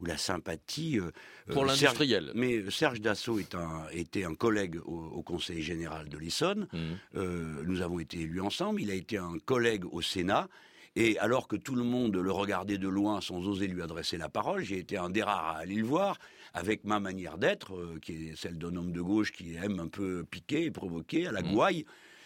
la 0.05 0.17
sympathie. 0.17 0.99
Euh, 0.99 1.11
pour 1.51 1.65
l'industriel. 1.65 2.31
Mais 2.35 2.69
Serge 2.69 3.01
Dassault 3.01 3.39
est 3.39 3.55
un, 3.55 3.85
était 3.91 4.25
un 4.25 4.35
collègue 4.35 4.79
au, 4.85 5.21
Conseil 5.21 5.61
général 5.61 6.09
de 6.09 6.17
l'Essonne. 6.17 6.67
Mmh. 6.73 7.21
nous 7.63 7.81
avons 7.81 7.99
été 7.99 8.19
élus 8.19 8.41
ensemble. 8.41 8.81
Il 8.81 8.91
a 8.91 8.95
été 8.95 9.17
un 9.17 9.37
collègue 9.45 9.85
au 9.91 10.01
Sénat. 10.01 10.49
Et 10.95 11.17
alors 11.19 11.47
que 11.47 11.55
tout 11.55 11.75
le 11.75 11.83
monde 11.83 12.17
le 12.17 12.31
regardait 12.31 12.77
de 12.77 12.89
loin 12.89 13.21
sans 13.21 13.47
oser 13.47 13.67
lui 13.67 13.81
adresser 13.81 14.17
la 14.17 14.27
parole, 14.27 14.63
j'ai 14.63 14.79
été 14.79 14.97
un 14.97 15.09
des 15.09 15.23
rares 15.23 15.55
à 15.55 15.57
aller 15.59 15.75
le 15.75 15.85
voir, 15.85 16.17
avec 16.53 16.83
ma 16.83 16.99
manière 16.99 17.37
d'être, 17.37 17.75
euh, 17.75 17.97
qui 18.01 18.29
est 18.29 18.35
celle 18.35 18.57
d'un 18.57 18.75
homme 18.75 18.91
de 18.91 19.01
gauche 19.01 19.31
qui 19.31 19.55
aime 19.55 19.79
un 19.79 19.87
peu 19.87 20.25
piquer 20.29 20.65
et 20.65 20.71
provoquer 20.71 21.27
à 21.27 21.31
la 21.31 21.41
mmh. 21.41 21.53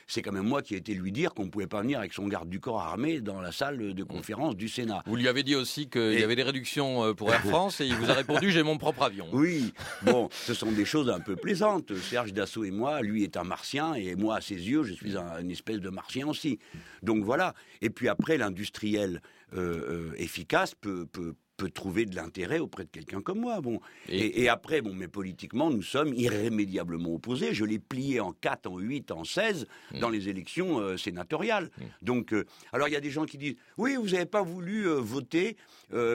C'est 0.07 0.21
quand 0.21 0.31
même 0.31 0.47
moi 0.47 0.61
qui 0.61 0.75
ai 0.75 0.77
été 0.77 0.93
lui 0.93 1.11
dire 1.11 1.33
qu'on 1.33 1.45
ne 1.45 1.49
pouvait 1.49 1.67
pas 1.67 1.81
venir 1.81 1.99
avec 1.99 2.13
son 2.13 2.27
garde 2.27 2.49
du 2.49 2.59
corps 2.59 2.81
armé 2.81 3.21
dans 3.21 3.41
la 3.41 3.51
salle 3.51 3.93
de 3.93 4.03
mmh. 4.03 4.07
conférence 4.07 4.55
du 4.55 4.69
Sénat. 4.69 5.03
Vous 5.05 5.15
lui 5.15 5.27
avez 5.27 5.43
dit 5.43 5.55
aussi 5.55 5.89
qu'il 5.89 6.19
y 6.19 6.23
avait 6.23 6.35
des 6.35 6.43
réductions 6.43 7.03
euh, 7.03 7.13
pour 7.13 7.33
Air 7.33 7.41
France 7.41 7.81
et 7.81 7.85
il 7.85 7.95
vous 7.95 8.09
a 8.09 8.13
répondu 8.13 8.51
j'ai 8.51 8.63
mon 8.63 8.77
propre 8.77 9.03
avion. 9.03 9.27
Oui, 9.31 9.73
bon, 10.03 10.29
ce 10.31 10.53
sont 10.53 10.71
des 10.71 10.85
choses 10.85 11.09
un 11.09 11.19
peu 11.19 11.35
plaisantes. 11.35 11.95
Serge 11.95 12.33
Dassault 12.33 12.65
et 12.65 12.71
moi, 12.71 13.01
lui 13.01 13.23
est 13.23 13.37
un 13.37 13.43
martien 13.43 13.93
et 13.95 14.15
moi, 14.15 14.37
à 14.37 14.41
ses 14.41 14.55
yeux, 14.55 14.83
je 14.83 14.93
suis 14.93 15.17
un, 15.17 15.39
une 15.39 15.51
espèce 15.51 15.79
de 15.79 15.89
martien 15.89 16.27
aussi. 16.27 16.59
Donc 17.03 17.23
voilà. 17.23 17.53
Et 17.81 17.89
puis 17.89 18.07
après, 18.07 18.37
l'industriel 18.37 19.21
euh, 19.53 20.11
euh, 20.11 20.13
efficace 20.17 20.75
peut, 20.75 21.05
peut, 21.05 21.35
peut 21.57 21.69
trouver 21.69 22.05
de 22.05 22.15
l'intérêt 22.15 22.59
auprès 22.59 22.83
de 22.83 22.89
quelqu'un 22.89 23.21
comme 23.21 23.39
moi. 23.39 23.61
Bon. 23.61 23.79
Et, 24.09 24.49
après, 24.49 24.81
bon, 24.81 24.93
mais 24.93 25.07
politiquement, 25.07 25.69
nous 25.69 25.81
sommes 25.81 26.13
irrémédiablement 26.13 27.13
opposés. 27.13 27.53
Je 27.53 27.65
l'ai 27.65 27.79
plié 27.79 28.19
en 28.19 28.33
4, 28.33 28.67
en 28.67 28.77
8, 28.77 29.11
en 29.11 29.23
16 29.23 29.67
hmm. 29.93 29.99
dans 29.99 30.09
les 30.09 30.29
élections 30.29 30.79
euh, 30.79 30.97
sénatoriales. 30.97 31.69
Hmm. 31.77 31.83
Donc, 32.01 32.33
euh, 32.33 32.45
alors 32.73 32.87
il 32.87 32.91
y 32.91 32.97
a 32.97 33.01
des 33.01 33.09
gens 33.09 33.25
qui 33.25 33.37
disent 33.37 33.55
Oui, 33.77 33.95
vous 33.95 34.09
n'avez 34.09 34.25
pas 34.25 34.43
voulu 34.43 34.87
euh, 34.87 34.95
voter 34.95 35.57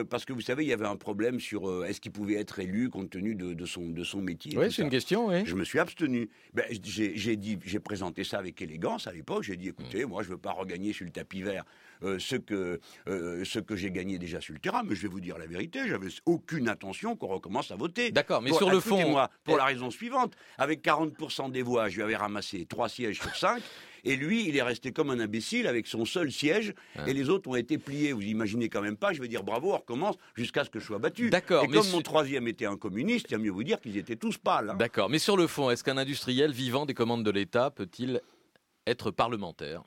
parce 0.09 0.25
que 0.25 0.33
vous 0.33 0.41
savez, 0.41 0.63
il 0.63 0.67
y 0.67 0.73
avait 0.73 0.85
un 0.85 0.95
problème 0.95 1.39
sur 1.39 1.85
est-ce 1.85 1.99
qu'il 2.01 2.11
pouvait 2.11 2.35
être 2.35 2.59
élu 2.59 2.89
compte 2.89 3.09
tenu 3.09 3.35
de, 3.35 3.65
son, 3.65 3.89
de 3.89 4.03
son 4.03 4.21
métier. 4.21 4.55
Oui, 4.57 4.71
c'est 4.71 4.83
une 4.83 4.89
question, 4.89 5.27
oui. 5.27 5.43
Je 5.45 5.55
me 5.55 5.63
suis 5.63 5.79
abstenu. 5.79 6.29
Ben, 6.53 6.65
j'ai 6.83 7.35
dit, 7.35 7.57
j'ai 7.63 7.79
présenté 7.79 8.23
ça 8.23 8.37
avec 8.37 8.61
élégance 8.61 9.07
à 9.07 9.13
l'époque. 9.13 9.43
J'ai 9.43 9.55
dit 9.55 9.69
écoutez, 9.69 10.05
hmm. 10.05 10.09
moi, 10.09 10.23
je 10.23 10.27
ne 10.27 10.33
veux 10.33 10.39
pas 10.39 10.51
regagner 10.51 10.93
sur 10.93 11.05
le 11.05 11.11
tapis 11.11 11.41
vert 11.41 11.65
ce 12.01 12.35
que, 12.35 12.79
ce 13.07 13.59
que 13.59 13.75
j'ai 13.75 13.91
gagné 13.91 14.17
déjà 14.19 14.41
sur 14.41 14.53
le 14.53 14.59
terrain, 14.59 14.83
mais 14.83 14.95
je 14.95 15.01
vais 15.03 15.07
vous 15.07 15.21
dire 15.21 15.37
la 15.37 15.45
vérité, 15.45 15.87
j'avais 15.87 16.09
aucune 16.25 16.69
intention 16.69 17.15
qu'on 17.15 17.27
recommence 17.27 17.71
à 17.71 17.75
voter. 17.75 18.11
D'accord, 18.11 18.41
mais 18.41 18.51
sur 18.51 18.69
le 18.69 18.79
fond. 18.79 19.09
Moi, 19.09 19.29
pour 19.43 19.57
la 19.57 19.65
raison 19.65 19.89
suivante, 19.89 20.35
avec 20.57 20.83
40% 20.83 21.51
des 21.51 21.61
voix, 21.61 21.89
je 21.89 21.97
lui 21.97 22.03
avais 22.03 22.15
ramassé 22.15 22.65
3 22.65 22.89
sièges 22.89 23.19
sur 23.19 23.35
5. 23.35 23.61
Et 24.03 24.15
lui, 24.15 24.47
il 24.47 24.57
est 24.57 24.63
resté 24.63 24.91
comme 24.91 25.11
un 25.11 25.19
imbécile 25.19 25.67
avec 25.67 25.85
son 25.85 26.05
seul 26.05 26.31
siège, 26.31 26.73
et 27.05 27.13
les 27.13 27.29
autres 27.29 27.49
ont 27.49 27.55
été 27.55 27.77
pliés. 27.77 28.13
Vous 28.13 28.23
imaginez 28.23 28.67
quand 28.67 28.81
même 28.81 28.97
pas, 28.97 29.13
je 29.13 29.21
vais 29.21 29.27
dire 29.27 29.43
bravo, 29.43 29.73
on 29.73 29.77
recommence 29.77 30.15
jusqu'à 30.33 30.63
ce 30.63 30.71
que 30.71 30.79
je 30.79 30.85
sois 30.85 30.97
battu. 30.97 31.29
D'accord. 31.29 31.63
Et 31.63 31.67
comme 31.67 31.87
mon 31.89 32.01
troisième 32.01 32.47
était 32.47 32.65
un 32.65 32.77
communiste, 32.77 33.27
il 33.29 33.33
y 33.33 33.35
a 33.35 33.37
mieux 33.37 33.51
vous 33.51 33.63
dire 33.63 33.79
qu'ils 33.79 33.97
étaient 33.97 34.15
tous 34.15 34.39
pâles. 34.39 34.71
Hein. 34.71 34.75
D'accord, 34.75 35.09
mais 35.09 35.19
sur 35.19 35.37
le 35.37 35.45
fond, 35.45 35.69
est-ce 35.69 35.83
qu'un 35.83 35.97
industriel 35.97 36.51
vivant 36.51 36.87
des 36.87 36.95
commandes 36.95 37.23
de 37.23 37.29
l'État 37.29 37.69
peut-il 37.69 38.21
être 38.87 39.11
parlementaire? 39.11 39.83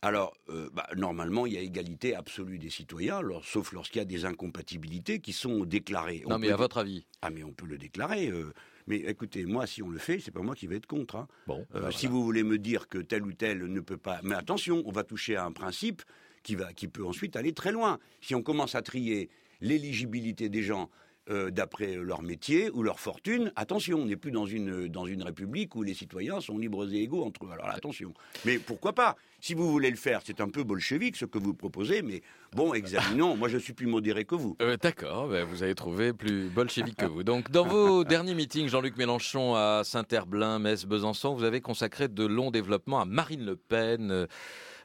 Alors, 0.00 0.36
euh, 0.48 0.70
bah, 0.72 0.86
normalement, 0.96 1.44
il 1.46 1.54
y 1.54 1.56
a 1.56 1.60
égalité 1.60 2.14
absolue 2.14 2.58
des 2.58 2.70
citoyens, 2.70 3.20
sauf 3.42 3.72
lorsqu'il 3.72 3.98
y 3.98 4.02
a 4.02 4.04
des 4.04 4.24
incompatibilités 4.24 5.18
qui 5.20 5.32
sont 5.32 5.64
déclarées. 5.64 6.22
non, 6.28 6.38
mais 6.38 6.50
à 6.50 6.56
votre 6.56 6.78
avis 6.78 7.06
Ah, 7.20 7.30
mais 7.30 7.42
on 7.42 7.52
peut 7.52 7.66
le 7.66 7.78
déclarer. 7.78 8.28
Euh. 8.28 8.52
mais 8.86 8.98
écoutez, 8.98 9.44
moi, 9.44 9.66
si 9.66 9.82
on 9.82 9.88
le 9.88 9.98
fait, 9.98 10.20
c'est 10.20 10.30
pas 10.30 10.40
moi 10.40 10.54
qui 10.54 10.68
vais 10.68 10.76
être 10.76 10.86
contre. 10.86 11.16
Hein. 11.16 11.26
Bon, 11.48 11.66
euh, 11.74 11.82
bah, 11.82 11.90
si 11.90 12.06
vous 12.06 12.22
voulez 12.22 12.44
me 12.44 12.58
dire 12.58 12.88
que 12.88 12.98
tel 12.98 13.24
ou 13.24 13.32
tel 13.32 13.64
ne 13.64 13.80
peut 13.80 13.96
pas, 13.96 14.20
mais 14.22 14.36
attention, 14.36 14.82
on 14.86 14.92
va 14.92 15.02
toucher 15.02 15.34
à 15.34 15.44
un 15.44 15.52
principe 15.52 16.02
qui 16.44 16.54
va, 16.54 16.72
qui 16.72 16.86
peut 16.86 17.04
ensuite 17.04 17.34
aller 17.34 17.52
très 17.52 17.72
loin. 17.72 17.98
Si 18.20 18.36
on 18.36 18.42
commence 18.42 18.76
à 18.76 18.82
trier 18.82 19.30
l'éligibilité 19.60 20.48
des 20.48 20.62
gens 20.62 20.90
euh, 21.30 21.50
d'après 21.50 21.96
leur 21.96 22.22
métier 22.22 22.70
ou 22.70 22.82
leur 22.82 23.00
fortune. 23.00 23.52
Attention, 23.56 23.98
on 23.98 24.06
n'est 24.06 24.16
plus 24.16 24.30
dans 24.30 24.46
une, 24.46 24.88
dans 24.88 25.06
une 25.06 25.22
république 25.22 25.74
où 25.74 25.82
les 25.82 25.94
citoyens 25.94 26.40
sont 26.40 26.56
libres 26.56 26.90
et 26.92 27.02
égaux 27.02 27.24
entre 27.24 27.44
eux. 27.44 27.50
Alors 27.52 27.68
attention. 27.68 28.14
Mais 28.44 28.58
pourquoi 28.58 28.94
pas? 28.94 29.16
Si 29.40 29.54
vous 29.54 29.70
voulez 29.70 29.90
le 29.90 29.96
faire, 29.96 30.20
c'est 30.24 30.40
un 30.40 30.48
peu 30.48 30.64
bolchevique 30.64 31.16
ce 31.16 31.24
que 31.24 31.38
vous 31.38 31.54
proposez, 31.54 32.02
mais 32.02 32.22
bon, 32.52 32.74
examinons. 32.74 33.36
Moi, 33.36 33.48
je 33.48 33.58
suis 33.58 33.72
plus 33.72 33.86
modéré 33.86 34.24
que 34.24 34.34
vous. 34.34 34.56
Euh, 34.68 34.76
d'accord, 34.76 35.28
ben, 35.28 35.44
vous 35.44 35.62
avez 35.62 35.74
trouvé 35.74 36.12
plus 36.12 36.48
bolchevique 36.48 36.96
que 36.96 37.06
vous. 37.06 37.22
Donc, 37.22 37.50
dans 37.50 37.64
vos 37.64 38.04
derniers 38.04 38.34
meetings, 38.34 38.68
Jean-Luc 38.68 38.96
Mélenchon 38.96 39.54
à 39.54 39.82
Saint-Herblain, 39.84 40.58
Metz, 40.58 40.84
Besançon, 40.84 41.34
vous 41.34 41.44
avez 41.44 41.60
consacré 41.60 42.08
de 42.08 42.24
longs 42.24 42.50
développements 42.50 43.00
à 43.00 43.04
Marine 43.04 43.44
Le 43.44 43.56
Pen. 43.56 44.10
Euh, 44.10 44.26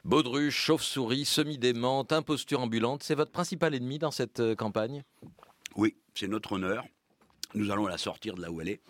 Baudruche, 0.04 0.54
chauve-souris, 0.54 1.24
semi-démente, 1.24 2.12
imposture 2.12 2.60
ambulante, 2.60 3.02
c'est 3.02 3.14
votre 3.14 3.32
principal 3.32 3.74
ennemi 3.74 3.98
dans 3.98 4.10
cette 4.10 4.54
campagne? 4.54 5.02
Oui, 5.76 5.96
c'est 6.14 6.28
notre 6.28 6.52
honneur. 6.52 6.84
Nous 7.54 7.70
allons 7.70 7.86
la 7.86 7.98
sortir 7.98 8.34
de 8.34 8.42
là 8.42 8.50
où 8.50 8.60
elle 8.60 8.68
est 8.68 8.80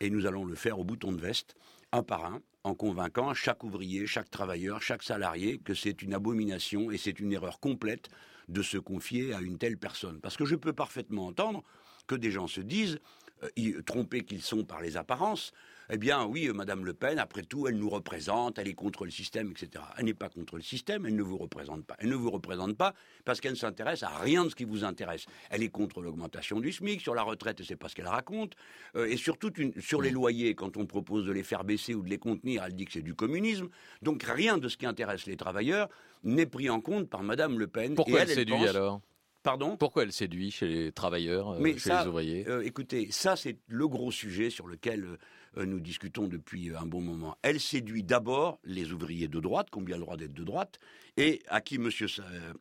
et 0.00 0.10
nous 0.10 0.26
allons 0.26 0.44
le 0.44 0.54
faire 0.54 0.78
au 0.78 0.84
bouton 0.84 1.12
de 1.12 1.20
veste, 1.20 1.56
un 1.92 2.02
par 2.02 2.24
un, 2.24 2.40
en 2.64 2.74
convainquant 2.74 3.34
chaque 3.34 3.64
ouvrier, 3.64 4.06
chaque 4.06 4.30
travailleur, 4.30 4.82
chaque 4.82 5.02
salarié 5.02 5.58
que 5.58 5.74
c'est 5.74 6.02
une 6.02 6.14
abomination 6.14 6.90
et 6.90 6.98
c'est 6.98 7.18
une 7.18 7.32
erreur 7.32 7.60
complète 7.60 8.08
de 8.48 8.62
se 8.62 8.78
confier 8.78 9.34
à 9.34 9.40
une 9.40 9.58
telle 9.58 9.76
personne. 9.76 10.20
Parce 10.20 10.36
que 10.36 10.44
je 10.44 10.56
peux 10.56 10.72
parfaitement 10.72 11.26
entendre 11.26 11.64
que 12.06 12.14
des 12.14 12.30
gens 12.30 12.46
se 12.46 12.60
disent, 12.60 13.00
euh, 13.42 13.82
trompés 13.82 14.24
qu'ils 14.24 14.42
sont 14.42 14.64
par 14.64 14.80
les 14.80 14.96
apparences, 14.96 15.52
eh 15.90 15.96
bien 15.96 16.26
oui, 16.26 16.50
Madame 16.54 16.84
Le 16.84 16.92
Pen, 16.92 17.18
après 17.18 17.42
tout, 17.42 17.66
elle 17.66 17.76
nous 17.76 17.88
représente, 17.88 18.58
elle 18.58 18.68
est 18.68 18.74
contre 18.74 19.04
le 19.04 19.10
système, 19.10 19.50
etc. 19.50 19.84
Elle 19.96 20.04
n'est 20.04 20.14
pas 20.14 20.28
contre 20.28 20.56
le 20.56 20.62
système, 20.62 21.06
elle 21.06 21.16
ne 21.16 21.22
vous 21.22 21.38
représente 21.38 21.84
pas. 21.86 21.96
Elle 21.98 22.10
ne 22.10 22.14
vous 22.14 22.30
représente 22.30 22.76
pas 22.76 22.94
parce 23.24 23.40
qu'elle 23.40 23.52
ne 23.52 23.56
s'intéresse 23.56 24.02
à 24.02 24.10
rien 24.18 24.44
de 24.44 24.50
ce 24.50 24.54
qui 24.54 24.64
vous 24.64 24.84
intéresse. 24.84 25.24
Elle 25.50 25.62
est 25.62 25.70
contre 25.70 26.02
l'augmentation 26.02 26.60
du 26.60 26.72
SMIC, 26.72 27.00
sur 27.00 27.14
la 27.14 27.22
retraite, 27.22 27.62
c'est 27.62 27.76
pas 27.76 27.88
ce 27.88 27.94
qu'elle 27.94 28.06
raconte, 28.08 28.54
euh, 28.96 29.06
et 29.06 29.16
surtout 29.16 29.50
sur 29.80 30.02
les 30.02 30.10
loyers, 30.10 30.54
quand 30.54 30.76
on 30.76 30.84
propose 30.84 31.24
de 31.24 31.32
les 31.32 31.42
faire 31.42 31.64
baisser 31.64 31.94
ou 31.94 32.02
de 32.02 32.10
les 32.10 32.18
contenir, 32.18 32.64
elle 32.64 32.74
dit 32.74 32.84
que 32.84 32.92
c'est 32.92 33.02
du 33.02 33.14
communisme. 33.14 33.68
Donc 34.02 34.22
rien 34.22 34.58
de 34.58 34.68
ce 34.68 34.76
qui 34.76 34.84
intéresse 34.84 35.26
les 35.26 35.36
travailleurs 35.36 35.88
n'est 36.22 36.46
pris 36.46 36.68
en 36.68 36.80
compte 36.80 37.08
par 37.08 37.22
Madame 37.22 37.58
Le 37.58 37.66
Pen. 37.66 37.94
Pourquoi 37.94 38.20
elle, 38.20 38.28
séduit 38.28 38.66
alors? 38.66 39.00
Pardon 39.48 39.78
Pourquoi 39.78 40.02
elle 40.02 40.12
séduit 40.12 40.50
chez 40.50 40.66
les 40.68 40.92
travailleurs, 40.92 41.52
euh, 41.52 41.76
chez 41.78 41.88
les 41.88 42.06
ouvriers? 42.06 42.46
euh, 42.48 42.62
Écoutez, 42.66 43.08
ça 43.10 43.34
c'est 43.34 43.56
le 43.66 43.88
gros 43.88 44.10
sujet 44.10 44.50
sur 44.50 44.66
lequel 44.66 45.04
euh, 45.04 45.16
nous 45.56 45.80
discutons 45.80 46.28
depuis 46.28 46.70
un 46.74 46.86
bon 46.86 47.00
moment. 47.00 47.36
Elle 47.42 47.60
séduit 47.60 48.02
d'abord 48.02 48.60
les 48.64 48.92
ouvriers 48.92 49.28
de 49.28 49.40
droite, 49.40 49.68
combien 49.70 49.96
le 49.96 50.02
droit 50.02 50.16
d'être 50.16 50.34
de 50.34 50.44
droite, 50.44 50.78
et 51.16 51.42
à 51.48 51.60
qui 51.60 51.76
M. 51.76 51.90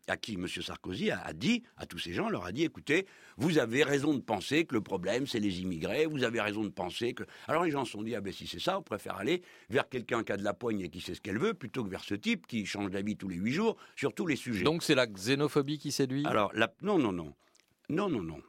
À 0.07 0.18
qui 0.18 0.38
monsieur 0.38 0.61
Sarkozy 0.61 1.11
a, 1.11 1.34
dit, 1.34 1.64
à 1.77 1.85
tous 1.85 1.99
ces 1.99 2.14
gens, 2.14 2.30
leur 2.30 2.45
a 2.45 2.51
dit, 2.51 2.64
écoutez, 2.64 3.05
vous 3.38 3.59
avez 3.59 3.84
raison 3.84 4.14
de 4.14 4.22
penser 4.22 4.65
que 4.65 4.73
le 4.73 4.81
problème 4.81 5.27
c'est 5.27 5.39
les 5.39 5.61
immigrés, 5.61 6.05
vous 6.05 6.23
avez 6.23 6.41
raison 6.41 6.64
de 6.64 6.69
penser 6.69 7.14
que... 7.14 7.23
Alors 7.47 7.64
les 7.64 7.72
gens 7.72 7.85
se 7.85 7.91
sont 7.91 8.01
dit, 8.01 8.15
ah 8.15 8.22
ben 8.22 8.34
si 8.34 8.47
c'est 8.47 8.59
ça, 8.59 8.80
on 8.80 8.84
préfère 8.84 9.18
aller 9.18 9.43
vers 9.69 9.88
quelqu'un 9.88 10.23
qui 10.23 10.31
a 10.31 10.38
de 10.38 10.43
la 10.43 10.53
poigne 10.53 10.81
et 10.81 10.89
qui 10.89 11.01
sait 11.01 11.14
ce 11.14 11.22
qu'elle 11.22 11.39
veut, 11.39 11.53
plutôt 11.53 11.84
que 11.84 11.89
vers 11.89 12.03
ce 12.03 12.15
type 12.15 12.47
qui 12.47 12.65
change 12.65 12.89
d'avis 12.89 13.15
tous 13.15 13.27
les 13.27 13.35
huit 13.35 13.53
jours 13.53 13.77
sur 13.95 14.14
tous 14.14 14.26
les 14.26 14.35
sujets. 14.35 14.64
Donc 14.64 14.81
c'est 14.81 14.95
la 14.95 15.07
xénophobie 15.07 15.77
qui 15.77 15.91
séduit? 15.91 16.26
Alors, 16.26 16.51
non, 16.81 16.97
non, 16.97 17.11
non. 17.11 17.34
Non, 17.89 18.09
non, 18.09 18.23
non. 18.23 18.41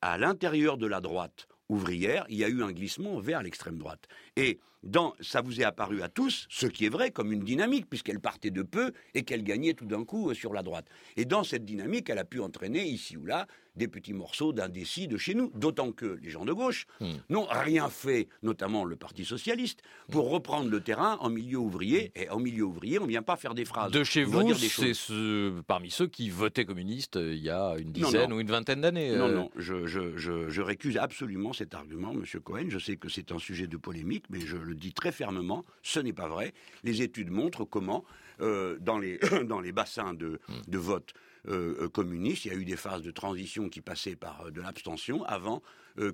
À 0.00 0.18
l'intérieur 0.18 0.78
de 0.78 0.86
la 0.86 1.00
droite, 1.00 1.48
ouvrière, 1.68 2.24
il 2.28 2.36
y 2.36 2.44
a 2.44 2.48
eu 2.48 2.62
un 2.62 2.72
glissement 2.72 3.18
vers 3.18 3.42
l'extrême 3.42 3.78
droite. 3.78 4.06
Et 4.36 4.60
dans, 4.82 5.14
ça 5.20 5.40
vous 5.40 5.60
est 5.60 5.64
apparu 5.64 6.02
à 6.02 6.08
tous, 6.08 6.46
ce 6.48 6.66
qui 6.66 6.86
est 6.86 6.90
vrai, 6.90 7.10
comme 7.10 7.32
une 7.32 7.42
dynamique, 7.42 7.88
puisqu'elle 7.88 8.20
partait 8.20 8.50
de 8.50 8.62
peu 8.62 8.92
et 9.14 9.24
qu'elle 9.24 9.42
gagnait 9.42 9.74
tout 9.74 9.86
d'un 9.86 10.04
coup 10.04 10.30
euh, 10.30 10.34
sur 10.34 10.52
la 10.52 10.62
droite. 10.62 10.86
Et 11.16 11.24
dans 11.24 11.42
cette 11.42 11.64
dynamique, 11.64 12.08
elle 12.08 12.18
a 12.18 12.24
pu 12.24 12.40
entraîner 12.40 12.84
ici 12.84 13.16
ou 13.16 13.24
là 13.24 13.46
des 13.76 13.88
petits 13.88 14.12
morceaux 14.12 14.52
d'indécis 14.52 15.08
de 15.08 15.16
chez 15.16 15.34
nous. 15.34 15.50
D'autant 15.54 15.92
que 15.92 16.18
les 16.22 16.30
gens 16.30 16.44
de 16.44 16.52
gauche 16.52 16.86
hmm. 17.00 17.12
n'ont 17.30 17.46
rien 17.48 17.88
fait, 17.88 18.28
notamment 18.42 18.84
le 18.84 18.96
Parti 18.96 19.24
socialiste, 19.24 19.82
pour 20.10 20.28
hmm. 20.28 20.32
reprendre 20.34 20.70
le 20.70 20.80
terrain 20.80 21.18
en 21.20 21.30
milieu 21.30 21.58
ouvrier. 21.58 22.12
Et 22.14 22.28
en 22.30 22.38
milieu 22.38 22.64
ouvrier, 22.64 22.98
on 22.98 23.04
ne 23.04 23.08
vient 23.08 23.22
pas 23.22 23.36
faire 23.36 23.54
des 23.54 23.64
phrases. 23.64 23.92
De 23.92 24.04
chez 24.04 24.24
vous, 24.24 24.54
c'est 24.54 24.94
ce, 24.94 25.60
parmi 25.62 25.90
ceux 25.90 26.06
qui 26.06 26.30
votaient 26.30 26.64
communistes 26.64 27.16
euh, 27.16 27.34
il 27.34 27.42
y 27.42 27.50
a 27.50 27.76
une 27.78 27.92
dizaine 27.92 28.32
ou 28.32 28.40
une 28.40 28.50
vingtaine 28.50 28.80
d'années. 28.80 29.16
Non, 29.16 29.28
euh. 29.28 29.34
non, 29.34 29.50
je, 29.56 29.86
je, 29.86 30.16
je, 30.16 30.48
je 30.48 30.62
récuse 30.62 30.96
absolument 30.96 31.52
cet 31.52 31.74
argument, 31.74 32.12
Monsieur 32.14 32.40
Cohen. 32.40 32.66
Je 32.68 32.78
sais 32.78 32.96
que 32.96 33.08
c'est 33.08 33.32
un 33.32 33.38
sujet 33.38 33.66
de 33.66 33.76
polémique, 33.76 34.24
mais 34.30 34.40
je 34.40 34.56
le 34.56 34.74
dis 34.74 34.92
très 34.92 35.12
fermement, 35.12 35.64
ce 35.82 36.00
n'est 36.00 36.12
pas 36.12 36.28
vrai. 36.28 36.52
Les 36.84 37.02
études 37.02 37.30
montrent 37.30 37.64
comment, 37.64 38.04
euh, 38.40 38.76
dans, 38.80 38.98
les, 38.98 39.18
dans 39.44 39.60
les 39.60 39.72
bassins 39.72 40.14
de, 40.14 40.40
hmm. 40.48 40.54
de 40.68 40.78
vote 40.78 41.14
euh, 41.48 41.76
euh, 41.80 41.88
communistes, 41.88 42.44
il 42.44 42.52
y 42.52 42.54
a 42.54 42.58
eu 42.58 42.64
des 42.64 42.76
phases 42.76 43.02
de 43.02 43.10
transition 43.10 43.68
qui 43.68 43.80
passaient 43.80 44.16
par 44.16 44.50
de 44.50 44.60
l'abstention 44.60 45.24
avant 45.24 45.62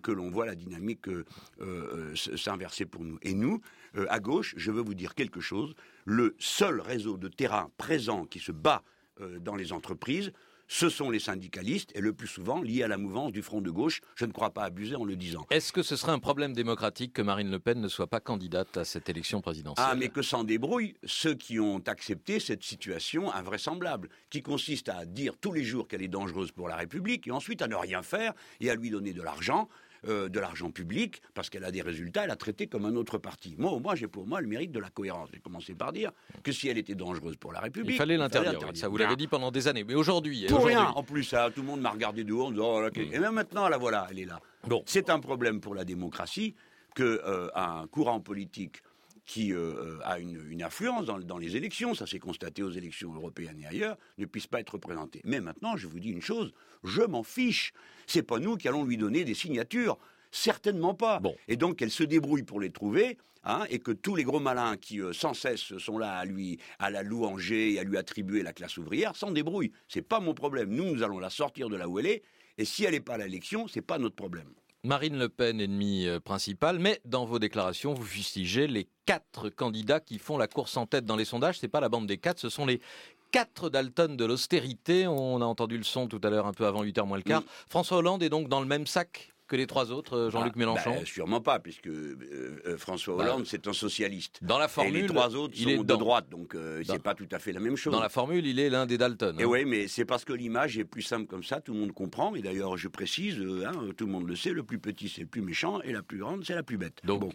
que 0.05 0.13
l'on 0.13 0.31
voit 0.31 0.47
la 0.47 0.55
dynamique 0.55 1.07
s'inverser 2.15 2.87
pour 2.87 3.03
nous. 3.03 3.19
Et 3.23 3.35
nous, 3.35 3.61
à 4.09 4.21
gauche, 4.21 4.55
je 4.57 4.71
veux 4.71 4.81
vous 4.81 4.95
dire 4.95 5.17
quelque 5.17 5.41
chose, 5.41 5.75
le 6.05 6.37
seul 6.39 6.81
réseau 6.81 7.17
de 7.17 7.27
terrain 7.27 7.69
présent 7.79 8.25
qui 8.25 8.39
se 8.39 8.53
bat 8.53 8.85
dans 9.41 9.57
les 9.57 9.73
entreprises, 9.73 10.31
ce 10.73 10.89
sont 10.89 11.11
les 11.11 11.19
syndicalistes, 11.19 11.91
et 11.95 12.01
le 12.01 12.15
plus 12.15 12.27
souvent 12.27 12.63
liés 12.63 12.83
à 12.83 12.89
la 12.89 12.97
mouvance 12.97 13.31
du 13.31 13.43
Front 13.43 13.61
de 13.61 13.71
gauche. 13.71 14.01
Je 14.15 14.25
ne 14.25 14.33
crois 14.33 14.55
pas 14.55 14.65
abuser 14.65 14.97
en 14.97 15.05
le 15.05 15.17
disant. 15.17 15.47
Est-ce 15.51 15.71
que 15.71 15.83
ce 15.83 15.97
serait 15.97 16.13
un 16.13 16.19
problème 16.19 16.55
démocratique 16.55 17.13
que 17.13 17.21
Marine 17.21 17.51
Le 17.51 17.59
Pen 17.59 17.79
ne 17.79 17.89
soit 17.89 18.07
pas 18.07 18.21
candidate 18.21 18.79
à 18.79 18.85
cette 18.87 19.11
élection 19.11 19.43
présidentielle? 19.43 19.87
Ah, 19.87 19.95
mais 19.95 20.09
que 20.09 20.23
s'en 20.23 20.45
débrouillent 20.45 20.95
ceux 21.05 21.35
qui 21.35 21.61
ont 21.61 21.83
accepté 21.87 22.41
cette 22.41 22.65
situation 22.65 23.31
invraisemblable, 23.31 24.09
qui 24.31 24.41
consiste 24.41 24.89
à 24.89 25.05
dire 25.05 25.35
tous 25.39 25.53
les 25.53 25.63
jours 25.63 25.87
qu'elle 25.87 26.03
est 26.03 26.09
dangereuse 26.09 26.53
pour 26.53 26.69
la 26.69 26.77
République, 26.77 27.27
et 27.27 27.33
ensuite 27.33 27.61
à 27.61 27.69
ne 27.69 27.77
rien 27.77 28.03
faire 28.03 28.33
et 28.61 28.71
à 28.71 28.75
lui 28.75 28.89
donner 28.89 29.13
de 29.13 29.21
l'argent 29.21 29.69
euh, 30.09 30.29
de 30.29 30.41
l'argent 30.41 30.71
public, 30.71 31.23
parce 31.35 31.49
qu'elle 31.51 31.65
a 31.65 31.71
des 31.71 31.83
résultats, 31.83 32.25
elle 32.25 32.31
a 32.31 32.37
traité 32.37 32.67
comme 32.67 32.85
un 32.85 32.97
autre 32.97 33.19
parti. 33.19 33.55
Moi, 33.59 33.71
au 33.71 33.79
moins, 33.79 33.95
j'ai 33.95 34.09
pour 34.09 34.27
moi 34.27 34.41
le 34.41 34.47
mérite 34.47 34.73
de 34.73 34.81
la 34.81 34.91
cohérence. 34.91 35.29
J'ai 35.33 35.41
commencé 35.41 35.75
par 35.75 35.93
dire 35.93 36.11
que 36.43 36.53
si 36.53 36.69
elle 36.69 36.79
était 36.79 36.95
dangereuse 36.95 37.37
pour 37.37 37.53
la 37.53 37.61
République... 37.61 37.95
Il 37.95 37.99
fallait 37.99 38.17
l'interdire, 38.17 38.59
ça 38.75 38.89
vous 38.89 38.97
l'avez 38.97 39.17
dit 39.17 39.29
pendant 39.29 39.51
des 39.51 39.69
années. 39.69 39.85
Mais 39.85 39.95
aujourd'hui... 39.95 40.47
Pour 40.49 40.65
rien, 40.65 40.89
en 40.89 41.03
plus, 41.03 41.35
tout 41.55 41.61
le 41.61 41.67
monde 41.67 41.81
m'a 41.81 41.91
regardé 41.91 42.25
de 42.25 42.33
haut 42.33 42.47
en 42.47 42.51
disant... 42.51 42.83
Oh, 42.85 42.89
Et 42.97 43.19
même 43.19 43.35
maintenant, 43.35 43.69
la 43.69 43.79
voilà, 43.79 44.07
elle 44.11 44.19
est 44.19 44.25
là. 44.25 44.41
Bon. 44.67 44.83
C'est 44.87 45.11
un 45.11 45.21
problème 45.21 45.61
pour 45.61 45.75
la 45.75 45.85
démocratie 45.85 46.55
qu'un 46.95 47.05
euh, 47.05 47.87
courant 47.91 48.21
politique 48.21 48.83
qui 49.25 49.53
euh, 49.53 49.99
a 50.05 50.19
une, 50.19 50.63
influence 50.63 51.07
dans, 51.07 51.39
les 51.39 51.57
élections, 51.57 51.95
ça 51.95 52.07
s'est 52.07 52.19
constaté 52.19 52.63
aux 52.63 52.71
élections 52.71 53.15
européennes 53.15 53.61
et 53.61 53.67
ailleurs, 53.67 53.97
ne 54.19 54.27
puisse 54.27 54.47
pas 54.47 54.61
être 54.61 54.71
représenté. 54.71 55.21
Mais 55.25 55.41
maintenant, 55.41 55.77
je 55.77 55.87
vous 55.87 56.01
dis 56.01 56.11
une 56.11 56.23
chose, 56.23 56.53
je 56.85 57.03
m'en 57.03 57.23
fiche. 57.23 57.73
C'est 58.07 58.23
pas 58.23 58.39
nous 58.39 58.57
qui 58.57 58.69
allons 58.69 58.85
lui 58.85 58.97
donner 58.97 59.25
des 59.25 59.35
signatures. 59.35 59.99
Certainement 60.31 60.95
pas. 60.95 61.21
Et 61.47 61.57
donc 61.57 61.77
qu'elle 61.77 61.91
se 61.91 62.05
débrouille 62.05 62.43
pour 62.43 62.59
les 62.59 62.71
trouver, 62.71 63.19
hein, 63.45 63.65
et 63.71 63.79
que 63.79 63.93
tous 63.93 64.17
les 64.17 64.25
gros 64.25 64.41
malins 64.41 64.77
qui 64.77 65.01
euh, 65.01 65.13
sans 65.13 65.35
cesse 65.35 65.77
sont 65.79 65.99
là 65.99 66.15
à 66.15 66.25
lui, 66.25 66.59
à 66.79 66.91
la 66.91 67.03
louanger 67.03 67.75
et 67.75 67.79
à 67.79 67.85
lui 67.85 67.99
attribuer 67.99 68.43
la 68.43 68.53
classe 68.53 68.77
ouvrière, 68.79 69.15
s'en 69.15 69.31
débrouillent. 69.31 69.73
C'est 69.89 70.03
pas 70.03 70.21
mon 70.21 70.35
problème. 70.35 70.71
Nous, 70.71 70.85
nous 70.85 71.03
allons 71.03 71.19
la 71.19 71.31
sortir 71.31 71.69
de 71.69 71.77
là 71.77 71.89
où 71.89 71.99
elle 71.99 72.07
est, 72.07 72.23
et 72.59 72.65
si 72.65 72.85
elle 72.85 72.93
n'est 72.93 73.01
pas 73.01 73.15
à 73.15 73.19
l'élection, 73.19 73.69
c'est 73.69 73.83
pas 73.83 73.99
notre 73.99 74.17
problème. 74.17 74.49
Marine 74.85 75.17
Le 75.17 75.29
Pen, 75.29 75.61
ennemie 75.61 76.09
euh, 76.09 76.19
principale, 76.19 76.81
mais 76.81 77.01
dans 77.05 77.25
vos 77.25 77.39
déclarations, 77.39 77.95
vous 77.95 78.03
fustigez 78.03 78.67
les 78.67 78.89
quatre 79.07 79.49
candidats 79.49 80.01
qui 80.01 80.19
font 80.19 80.37
la 80.37 80.49
course 80.49 80.77
en 80.77 80.87
tête 80.87 81.05
dans 81.05 81.15
les 81.15 81.25
sondages. 81.25 81.61
C'est 81.61 81.69
pas 81.69 81.79
la 81.79 81.89
bande 81.89 82.09
des 82.09 82.19
quatre, 82.19 82.41
ce 82.41 82.49
sont 82.49 82.67
les 82.67 82.81
quatre 83.31 83.71
Dalton 83.71 84.17
de 84.17 84.25
l'austérité. 84.25 85.07
On 85.07 85.41
a 85.41 85.45
entendu 85.45 85.79
le 85.79 85.85
son 85.85 86.09
tout 86.09 86.21
à 86.25 86.31
l'heure, 86.31 86.49
un 86.49 86.53
peu 86.53 86.67
avant 86.67 86.83
8h 86.83 87.07
moins 87.07 87.17
le 87.17 87.23
quart. 87.23 87.45
François 87.69 87.99
Hollande 87.99 88.25
est 88.25 88.29
donc 88.29 88.49
dans 88.49 88.61
le 88.61 88.67
même 88.67 88.89
sac 88.89 89.31
que 89.53 89.57
les 89.57 89.67
trois 89.67 89.93
autres, 89.93 90.17
euh, 90.17 90.31
Jean-Luc 90.31 90.55
ah, 90.57 90.59
Mélenchon 90.59 90.91
bah, 90.93 91.05
Sûrement 91.05 91.43
pas, 91.43 91.59
puisque 91.59 91.87
euh, 91.87 92.77
François 92.79 93.17
bah, 93.17 93.25
Hollande, 93.25 93.45
c'est 93.47 93.69
un 93.69 93.75
socialiste. 93.75 94.39
Dans 94.43 94.59
la 94.59 94.67
formule, 94.67 94.97
et 94.97 95.01
les 95.03 95.07
trois 95.07 95.37
autres 95.37 95.53
il 95.57 95.65
sont 95.65 95.69
est 95.69 95.85
de 95.85 95.95
droite, 95.95 96.31
donc 96.31 96.57
c'est 96.85 97.03
pas 97.03 97.15
tout 97.15 97.29
à 97.31 97.39
fait 97.39 97.53
la 97.53 97.61
même 97.61 97.77
chose. 97.77 97.93
Dans 97.93 98.01
la 98.01 98.09
formule, 98.09 98.47
il 98.47 98.59
est 98.59 98.71
l'un 98.71 98.87
des 98.87 98.97
Dalton. 98.97 99.39
Et 99.39 99.43
hein. 99.43 99.47
oui, 99.47 99.65
mais 99.67 99.89
c'est 99.89 100.07
parce 100.07 100.25
que 100.25 100.33
l'image 100.33 100.79
est 100.79 100.85
plus 100.85 101.03
simple 101.03 101.27
comme 101.27 101.45
ça, 101.45 101.61
tout 101.61 101.75
le 101.75 101.81
monde 101.81 101.93
comprend. 101.93 102.35
Et 102.35 102.41
d'ailleurs, 102.41 102.79
je 102.79 102.89
précise, 102.89 103.39
hein, 103.41 103.73
tout 103.97 104.07
le 104.07 104.13
monde 104.13 104.27
le 104.27 104.37
sait, 104.37 104.53
le 104.53 104.63
plus 104.63 104.79
petit 104.79 105.11
c'est 105.11 105.21
le 105.21 105.27
plus 105.27 105.43
méchant, 105.43 105.83
et 105.83 105.93
la 105.93 106.03
plus 106.03 106.19
grande 106.19 106.45
c'est 106.47 106.55
la 106.55 106.63
plus 106.63 106.79
bête. 106.79 107.01
Donc, 107.05 107.21
bon. 107.21 107.33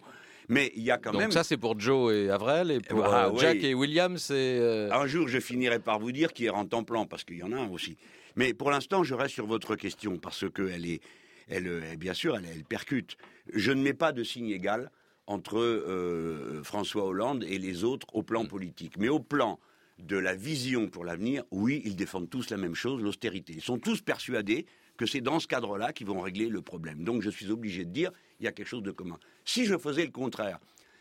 Mais 0.48 0.72
il 0.74 0.82
y 0.82 0.90
a 0.90 0.96
quand 0.96 1.12
Donc 1.12 1.20
même. 1.20 1.30
ça, 1.30 1.44
c'est 1.44 1.58
pour 1.58 1.78
Joe 1.78 2.12
et 2.12 2.30
Avril, 2.30 2.70
et 2.70 2.80
pour 2.80 3.04
ah, 3.04 3.28
euh, 3.28 3.38
Jack 3.38 3.62
et 3.62 3.74
William, 3.74 4.18
c'est. 4.18 4.90
Un 4.90 5.06
jour, 5.06 5.28
je 5.28 5.38
finirai 5.38 5.78
par 5.78 6.00
vous 6.00 6.10
dire 6.10 6.32
qui 6.32 6.46
est 6.46 6.50
en 6.50 6.64
temps 6.64 6.82
parce 6.82 7.22
qu'il 7.22 7.36
y 7.36 7.42
en 7.42 7.52
a 7.52 7.56
un 7.56 7.68
aussi. 7.68 7.96
Mais 8.34 8.54
pour 8.54 8.70
l'instant, 8.70 9.04
je 9.04 9.14
reste 9.14 9.34
sur 9.34 9.46
votre 9.46 9.76
question, 9.76 10.16
parce 10.16 10.44
qu'elle 10.50 10.86
est, 10.86 11.00
elle, 11.48 11.66
euh, 11.66 11.96
bien 11.96 12.14
sûr, 12.14 12.36
elle, 12.36 12.64
percute. 12.64 13.16
Je 13.52 13.72
ne 13.72 13.82
mets 13.82 13.94
pas 13.94 14.12
de 14.12 14.22
signe 14.22 14.50
égal 14.50 14.90
entre 15.26 15.58
euh, 15.58 16.62
François 16.62 17.04
Hollande 17.04 17.44
et 17.44 17.58
les 17.58 17.84
autres 17.84 18.06
au 18.14 18.22
plan 18.22 18.44
mm. 18.44 18.48
politique. 18.48 18.96
Mais 18.98 19.08
au 19.08 19.20
plan 19.20 19.58
de 19.98 20.16
la 20.16 20.34
vision 20.34 20.88
pour 20.88 21.04
l'avenir, 21.04 21.44
oui, 21.50 21.82
ils 21.84 21.96
défendent 21.96 22.30
tous 22.30 22.50
la 22.50 22.56
même 22.56 22.74
chose, 22.74 23.02
l'austérité. 23.02 23.52
Ils 23.54 23.62
sont 23.62 23.78
tous 23.78 24.00
persuadés 24.00 24.66
que 24.96 25.06
c'est 25.06 25.20
dans 25.20 25.40
ce 25.40 25.46
cadre-là 25.46 25.92
qu'ils 25.92 26.06
vont 26.06 26.20
régler 26.20 26.48
le 26.48 26.62
problème. 26.62 27.04
Donc 27.04 27.22
je 27.22 27.30
suis 27.30 27.50
obligé 27.50 27.84
de 27.84 27.90
dire, 27.90 28.10
il 28.40 28.44
y 28.44 28.48
a 28.48 28.52
quelque 28.52 28.68
chose 28.68 28.82
de 28.82 28.90
commun. 28.90 29.18
Si 29.44 29.64
je 29.64 29.76
faisais 29.76 30.04
le 30.04 30.10
contraire, 30.10 30.58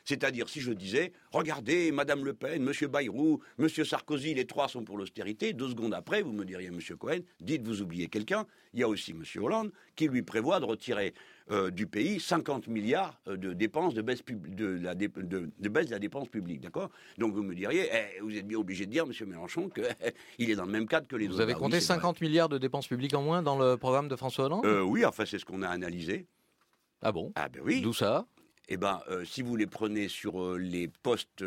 c'est-à-dire, 0.08 0.48
si 0.48 0.62
je 0.62 0.72
disais, 0.72 1.12
regardez, 1.34 1.92
Madame 1.92 2.24
Le 2.24 2.34
Pen, 2.34 2.64
Monsieur 2.64 2.88
Bayrou, 2.88 3.42
Monsieur 3.58 3.84
Sarkozy, 3.84 4.34
les 4.34 4.46
trois 4.46 4.70
sont 4.70 4.86
pour 4.86 4.98
l'austérité, 4.98 5.52
deux 5.52 5.68
secondes 5.68 5.94
après, 5.94 6.22
vous 6.22 6.32
me 6.32 6.46
diriez, 6.46 6.72
Monsieur 6.72 6.96
Cohen, 6.96 7.20
dites 7.42 7.68
vous 7.68 7.82
oubliez 7.82 8.08
quelqu'un. 8.08 8.46
Il 8.74 8.80
y 8.80 8.84
a 8.84 8.88
aussi 8.88 9.14
Monsieur 9.14 9.42
Hollande 9.42 9.72
qui 9.98 10.08
lui 10.08 10.22
prévoit 10.22 10.62
de 10.62 10.66
retirer 10.66 11.14
euh, 11.52 11.72
du 11.72 11.88
pays 11.88 12.22
50 12.22 12.68
milliards 12.68 13.20
euh, 13.28 13.36
de 13.36 13.52
dépenses 13.52 13.94
de 13.96 14.02
baisse, 14.02 14.24
de, 14.26 14.80
la 14.82 14.96
de, 14.96 15.08
baisse 15.70 15.88
de 15.88 15.92
la 15.92 16.00
dépense 16.00 16.30
publique, 16.30 16.62
d'accord? 16.62 16.90
Donc 17.18 17.34
vous 17.34 17.44
me 17.44 17.54
diriez, 17.54 17.90
eh, 17.92 18.22
vous 18.22 18.34
êtes 18.38 18.48
bien 18.48 18.60
obligé 18.60 18.86
de 18.86 18.92
dire, 18.92 19.06
Monsieur 19.06 19.26
Mélenchon, 19.26 19.70
qu'il 19.70 20.50
est 20.50 20.56
dans 20.56 20.66
le 20.66 20.72
même 20.72 20.88
cadre 20.88 21.08
que 21.08 21.18
les 21.18 21.26
autres. 21.26 21.36
Vous 21.36 21.42
avez 21.42 21.54
ah 21.54 21.60
compté 21.60 21.82
50 21.82 22.22
milliards 22.22 22.50
de 22.50 22.58
dépenses 22.58 22.88
publiques 22.88 23.14
en 23.14 23.24
moins 23.24 23.42
dans 23.42 23.58
le 23.58 23.76
programme 23.76 24.08
de 24.08 24.16
François 24.16 24.46
Hollande? 24.46 24.66
Euh, 24.66 24.82
Oui, 24.84 25.04
enfin 25.04 25.26
c'est 25.26 25.40
ce 25.40 25.44
qu'on 25.44 25.64
a 25.64 25.70
analysé. 25.70 26.28
Ah 27.02 27.12
bon? 27.12 27.34
Ah 27.36 27.50
ben 27.50 27.62
oui. 27.64 27.82
D'où 27.82 27.94
ça? 27.94 28.26
Eh 28.68 28.78
ben, 28.78 29.02
euh, 29.10 29.26
si 29.26 29.42
vous 29.42 29.56
les 29.56 29.68
prenez 29.68 30.08
sur 30.10 30.42
euh, 30.42 30.58
les 30.58 30.88
postes 30.88 31.44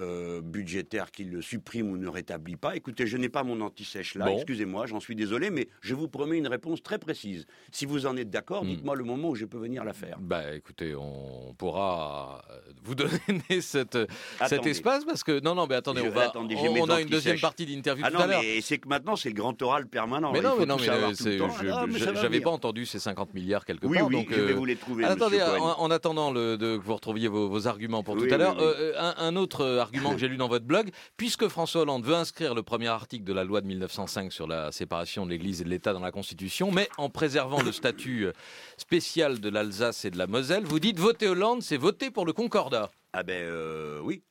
euh, 0.00 0.38
euh, 0.38 0.40
budgétaire 0.40 1.10
qu'il 1.10 1.30
le 1.30 1.42
supprime 1.42 1.90
ou 1.90 1.96
ne 1.96 2.08
rétablit 2.08 2.56
pas. 2.56 2.76
Écoutez, 2.76 3.06
je 3.06 3.16
n'ai 3.16 3.28
pas 3.28 3.42
mon 3.44 3.60
anti-sèche 3.60 4.14
là, 4.14 4.26
Bon. 4.26 4.34
excusez-moi, 4.36 4.86
j'en 4.86 5.00
suis 5.00 5.14
désolé, 5.14 5.50
mais 5.50 5.68
je 5.80 5.94
vous 5.94 6.08
promets 6.08 6.38
une 6.38 6.48
réponse 6.48 6.82
très 6.82 6.98
précise. 6.98 7.46
Si 7.72 7.86
vous 7.86 8.06
en 8.06 8.16
êtes 8.16 8.30
d'accord, 8.30 8.64
Hmm. 8.64 8.68
dites-moi 8.68 8.96
le 8.96 9.04
moment 9.04 9.30
où 9.30 9.34
je 9.34 9.44
peux 9.44 9.58
venir 9.58 9.84
la 9.84 9.92
faire. 9.92 10.18
Bah 10.20 10.54
écoutez, 10.54 10.94
on 10.94 11.54
pourra 11.58 12.42
euh, 12.50 12.58
vous 12.84 12.94
donner 12.94 13.60
cette, 13.60 13.98
cet 14.46 14.66
espace 14.66 15.04
parce 15.04 15.22
que 15.24 15.40
non 15.40 15.54
non 15.54 15.66
mais 15.68 15.74
attendez, 15.76 16.00
Je- 16.02 16.06
on 16.06 16.10
va 16.10 16.24
attendez, 16.24 16.56
on, 16.56 16.88
a 16.90 17.00
une 17.00 17.06
qui 17.06 17.12
deuxième 17.12 17.38
partie 17.40 17.66
d'interview 17.66 18.04
Ah 18.06 18.10
tout 18.10 18.16
non, 18.16 18.22
à 18.22 18.26
l'heure. 18.26 18.42
mais 18.42 18.60
c'est 18.60 18.78
que 18.78 18.88
maintenant 18.88 19.16
c'est 19.16 19.28
le 19.30 19.34
grand 19.34 19.60
oral 19.62 19.86
permanent. 19.88 20.32
Mais 20.32 20.40
non, 20.40 20.56
mais 20.58 20.66
non, 20.66 20.76
mais 20.78 20.88
Ah, 20.88 21.86
j'avais 22.14 22.40
pas 22.40 22.50
entendu 22.50 22.86
ces 22.86 22.98
50 22.98 23.34
milliards 23.34 23.64
quelque 23.64 23.86
Oui, 23.86 23.98
part. 23.98 24.06
oui, 24.08 24.12
donc, 24.14 24.26
je 24.30 24.40
vais 24.40 24.52
euh, 24.52 24.54
vous 24.54 24.64
les 24.64 24.76
trouver, 24.76 25.04
Attendez, 25.04 25.42
en, 25.42 25.80
en 25.80 25.90
attendant 25.90 26.32
que 26.32 26.76
vous 26.76 26.94
retrouviez 26.94 27.28
vos, 27.28 27.66
arguments 27.66 28.02
pour 28.02 28.16
tout 28.16 28.26
à 28.30 28.36
l'heure, 28.36 28.56
euh, 28.60 28.92
un 28.98 29.36
autre 29.36 29.64
argument 29.88 30.12
que 30.12 30.18
j'ai 30.18 30.28
lu 30.28 30.36
dans 30.36 30.48
votre 30.48 30.66
blog, 30.66 30.90
puisque 31.16 31.48
François 31.48 31.82
Hollande 31.82 32.04
veut 32.04 32.14
inscrire 32.14 32.54
le 32.54 32.62
premier 32.62 32.88
article 32.88 33.24
de 33.24 33.32
la 33.32 33.44
loi 33.44 33.60
de 33.60 33.66
1905 33.66 34.32
sur 34.32 34.46
la 34.46 34.70
séparation 34.70 35.24
de 35.24 35.30
l'Église 35.30 35.60
et 35.62 35.64
de 35.64 35.70
l'État 35.70 35.92
dans 35.92 36.00
la 36.00 36.12
Constitution, 36.12 36.70
mais 36.70 36.88
en 36.98 37.08
préservant 37.08 37.62
le 37.62 37.72
statut 37.72 38.26
euh, 38.26 38.32
spécial 38.76 39.40
de 39.40 39.48
l'Alsace 39.48 40.04
et 40.04 40.10
de 40.10 40.18
la 40.18 40.26
Moselle, 40.26 40.64
vous 40.64 40.80
dites 40.80 40.98
voter 40.98 41.28
Hollande, 41.28 41.62
c'est 41.62 41.76
voter 41.76 42.10
pour 42.10 42.26
le 42.26 42.32
Concordat. 42.32 42.90
Ah 43.12 43.22
ben 43.22 43.42
euh, 43.42 44.00
oui. 44.02 44.22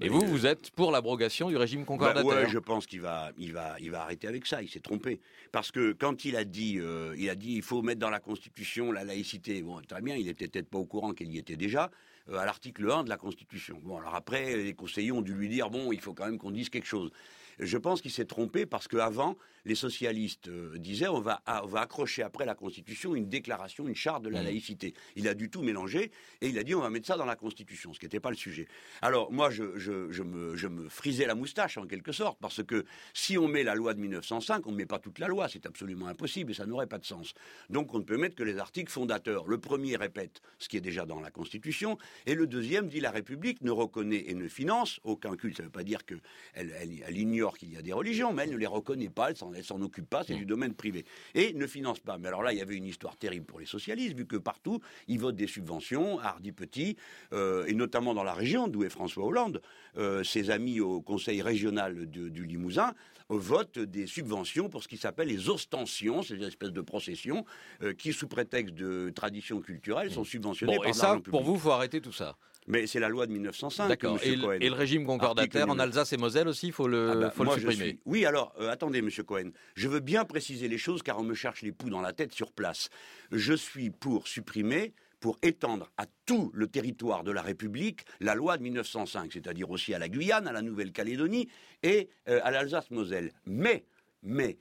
Et 0.00 0.08
vous, 0.08 0.20
vous 0.26 0.44
êtes 0.44 0.72
pour 0.72 0.90
l'abrogation 0.90 1.48
du 1.48 1.56
régime 1.56 1.80
Bah, 1.80 1.86
concordataire 1.86 2.24
ouais, 2.26 2.48
je 2.48 2.58
pense 2.58 2.84
qu'il 2.84 3.00
va, 3.00 3.30
il 3.38 3.52
va, 3.52 3.76
il 3.78 3.92
va 3.92 4.02
arrêter 4.02 4.26
avec 4.26 4.44
ça. 4.44 4.60
Il 4.60 4.68
s'est 4.68 4.80
trompé 4.80 5.20
parce 5.52 5.70
que 5.70 5.92
quand 5.92 6.24
il 6.24 6.34
a 6.34 6.44
dit, 6.44 6.78
euh, 6.80 7.14
il 7.16 7.30
a 7.30 7.36
dit, 7.36 7.54
il 7.54 7.62
faut 7.62 7.80
mettre 7.80 8.00
dans 8.00 8.10
la 8.10 8.18
Constitution 8.18 8.90
la 8.90 9.04
laïcité. 9.04 9.62
Bon, 9.62 9.80
très 9.86 10.02
bien, 10.02 10.16
il 10.16 10.28
était 10.28 10.48
peut-être 10.48 10.68
pas 10.68 10.78
au 10.78 10.84
courant 10.84 11.12
qu'il 11.12 11.32
y 11.32 11.38
était 11.38 11.56
déjà 11.56 11.92
à 12.32 12.44
l'article 12.44 12.90
1 12.90 13.04
de 13.04 13.08
la 13.08 13.16
Constitution. 13.16 13.78
Bon, 13.82 13.98
alors 13.98 14.14
après, 14.14 14.56
les 14.56 14.74
conseillers 14.74 15.12
ont 15.12 15.22
dû 15.22 15.34
lui 15.34 15.48
dire, 15.48 15.70
bon, 15.70 15.92
il 15.92 16.00
faut 16.00 16.14
quand 16.14 16.24
même 16.24 16.38
qu'on 16.38 16.50
dise 16.50 16.70
quelque 16.70 16.86
chose. 16.86 17.10
Je 17.58 17.78
pense 17.78 18.00
qu'il 18.00 18.10
s'est 18.10 18.24
trompé 18.24 18.66
parce 18.66 18.88
qu'avant, 18.88 19.36
les 19.64 19.74
socialistes 19.74 20.48
euh, 20.48 20.78
disaient 20.78 21.08
on 21.08 21.20
va, 21.20 21.42
ah, 21.46 21.62
on 21.64 21.68
va 21.68 21.80
accrocher 21.80 22.22
après 22.22 22.44
la 22.44 22.54
Constitution 22.54 23.14
une 23.14 23.28
déclaration, 23.28 23.88
une 23.88 23.96
charte 23.96 24.22
de 24.22 24.28
la 24.28 24.42
Mmh. 24.42 24.44
laïcité. 24.44 24.94
Il 25.16 25.28
a 25.28 25.34
du 25.34 25.50
tout 25.50 25.62
mélangé 25.62 26.10
et 26.40 26.48
il 26.48 26.58
a 26.58 26.62
dit 26.62 26.74
on 26.74 26.80
va 26.80 26.90
mettre 26.90 27.06
ça 27.06 27.16
dans 27.16 27.24
la 27.24 27.36
Constitution, 27.36 27.92
ce 27.94 27.98
qui 27.98 28.04
n'était 28.06 28.20
pas 28.20 28.30
le 28.30 28.36
sujet. 28.36 28.66
Alors 29.02 29.32
moi, 29.32 29.50
je, 29.50 29.78
je, 29.78 30.10
je, 30.10 30.22
me, 30.22 30.54
je 30.56 30.68
me 30.68 30.88
frisais 30.88 31.26
la 31.26 31.34
moustache 31.34 31.78
en 31.78 31.86
quelque 31.86 32.12
sorte 32.12 32.38
parce 32.40 32.62
que 32.62 32.84
si 33.14 33.38
on 33.38 33.48
met 33.48 33.62
la 33.62 33.74
loi 33.74 33.94
de 33.94 34.00
1905, 34.00 34.66
on 34.66 34.72
ne 34.72 34.76
met 34.76 34.86
pas 34.86 34.98
toute 34.98 35.18
la 35.18 35.28
loi, 35.28 35.48
c'est 35.48 35.66
absolument 35.66 36.06
impossible 36.08 36.50
et 36.50 36.54
ça 36.54 36.66
n'aurait 36.66 36.86
pas 36.86 36.98
de 36.98 37.06
sens. 37.06 37.34
Donc 37.70 37.94
on 37.94 37.98
ne 37.98 38.04
peut 38.04 38.16
mettre 38.16 38.34
que 38.36 38.42
les 38.42 38.58
articles 38.58 38.92
fondateurs. 38.92 39.46
Le 39.46 39.58
premier 39.58 39.96
répète 39.96 40.42
ce 40.58 40.68
qui 40.68 40.76
est 40.76 40.82
déjà 40.82 41.06
dans 41.06 41.20
la 41.20 41.30
Constitution 41.30 41.96
et 42.26 42.34
le 42.34 42.46
deuxième 42.46 42.88
dit 42.88 43.00
la 43.00 43.10
République 43.10 43.62
ne 43.62 43.70
reconnaît 43.70 44.24
et 44.26 44.34
ne 44.34 44.48
finance 44.48 45.00
aucun 45.04 45.36
culte. 45.36 45.56
Ça 45.56 45.62
ne 45.62 45.68
veut 45.68 45.72
pas 45.72 45.84
dire 45.84 46.04
qu'elle 46.04 46.20
elle, 46.52 46.72
elle 47.06 47.16
ignore 47.18 47.56
qu'il 47.56 47.72
y 47.72 47.76
a 47.76 47.82
des 47.82 47.92
religions, 47.92 48.32
mais 48.32 48.44
elle 48.44 48.50
ne 48.50 48.56
les 48.56 48.66
reconnaît 48.66 49.08
pas, 49.08 49.30
elle 49.30 49.36
s'en, 49.36 49.53
elle 49.56 49.64
s'en 49.64 49.80
occupe 49.82 50.08
pas, 50.08 50.22
c'est 50.24 50.34
du 50.34 50.46
domaine 50.46 50.74
privé. 50.74 51.04
Et 51.34 51.52
ne 51.54 51.66
finance 51.66 52.00
pas. 52.00 52.18
Mais 52.18 52.28
alors 52.28 52.42
là, 52.42 52.52
il 52.52 52.58
y 52.58 52.62
avait 52.62 52.76
une 52.76 52.86
histoire 52.86 53.16
terrible 53.16 53.46
pour 53.46 53.60
les 53.60 53.66
socialistes, 53.66 54.16
vu 54.16 54.26
que 54.26 54.36
partout, 54.36 54.80
ils 55.08 55.18
votent 55.18 55.36
des 55.36 55.46
subventions, 55.46 56.18
à 56.20 56.28
Hardy 56.28 56.52
Petit, 56.52 56.96
euh, 57.32 57.64
et 57.66 57.74
notamment 57.74 58.14
dans 58.14 58.24
la 58.24 58.34
région 58.34 58.68
d'où 58.68 58.84
est 58.84 58.88
François 58.90 59.24
Hollande, 59.24 59.60
euh, 59.96 60.22
ses 60.24 60.50
amis 60.50 60.80
au 60.80 61.00
conseil 61.00 61.42
régional 61.42 62.10
de- 62.10 62.28
du 62.28 62.44
Limousin 62.46 62.94
euh, 63.30 63.36
votent 63.38 63.78
des 63.78 64.06
subventions 64.06 64.68
pour 64.68 64.82
ce 64.82 64.88
qui 64.88 64.96
s'appelle 64.96 65.28
les 65.28 65.48
ostensions, 65.48 66.22
ces 66.22 66.42
espèces 66.42 66.72
de 66.72 66.80
processions 66.80 67.44
euh, 67.82 67.92
qui, 67.94 68.12
sous 68.12 68.28
prétexte 68.28 68.74
de 68.74 69.10
tradition 69.14 69.60
culturelle, 69.60 70.10
sont 70.10 70.24
subventionnées 70.24 70.76
Bon, 70.76 70.80
par 70.82 70.88
et 70.88 70.92
de 70.92 70.96
ça, 70.96 71.06
l'argent 71.08 71.20
pour 71.22 71.42
vous, 71.42 71.58
faut 71.58 71.70
arrêter 71.70 72.00
tout 72.00 72.12
ça. 72.12 72.36
Mais 72.66 72.86
c'est 72.86 73.00
la 73.00 73.08
loi 73.10 73.26
de 73.26 73.32
1905. 73.32 73.88
D'accord. 73.88 74.18
Et, 74.22 74.36
le- 74.36 74.42
Cohen. 74.42 74.58
et 74.60 74.68
le 74.68 74.74
régime 74.74 75.04
concordataire 75.04 75.68
en 75.68 75.78
Alsace 75.78 76.12
et 76.14 76.16
Moselle 76.16 76.48
aussi, 76.48 76.68
il 76.68 76.72
faut 76.72 76.88
le, 76.88 77.10
ah 77.10 77.14
bah, 77.16 77.30
faut 77.30 77.42
le 77.42 77.48
moi, 77.48 77.56
je 77.56 77.60
supprimer. 77.60 77.84
suis- 77.90 78.00
Oui, 78.06 78.24
alors, 78.24 78.54
euh, 78.58 78.70
attendez, 78.70 79.02
monsieur 79.02 79.22
Cohen. 79.22 79.50
Je 79.74 79.86
veux 79.88 80.00
bien 80.00 80.24
préciser 80.24 80.66
les 80.68 80.78
choses 80.78 81.02
car 81.02 81.18
on 81.18 81.22
me 81.24 81.34
cherche 81.34 81.60
les 81.62 81.72
poux 81.72 81.90
dans 81.90 82.00
la 82.00 82.12
tête 82.14 82.32
sur 82.32 82.52
place. 82.52 82.88
Je 83.32 83.52
suis 83.52 83.90
pour 83.90 84.28
supprimer, 84.28 84.94
pour 85.20 85.38
étendre 85.42 85.90
à 85.98 86.06
tout 86.26 86.50
le 86.54 86.66
territoire 86.66 87.22
de 87.22 87.32
la 87.32 87.42
République 87.42 88.04
la 88.20 88.34
loi 88.34 88.56
de 88.56 88.62
1905, 88.62 89.32
c'est-à-dire 89.32 89.70
aussi 89.70 89.92
à 89.92 89.98
la 89.98 90.08
Guyane, 90.08 90.46
à 90.48 90.52
la 90.52 90.62
Nouvelle-Calédonie 90.62 91.48
et 91.82 92.08
euh, 92.28 92.40
à 92.44 92.50
l'Alsace-Moselle. 92.50 93.32
Mais, 93.44 93.84
mais, 94.22 94.58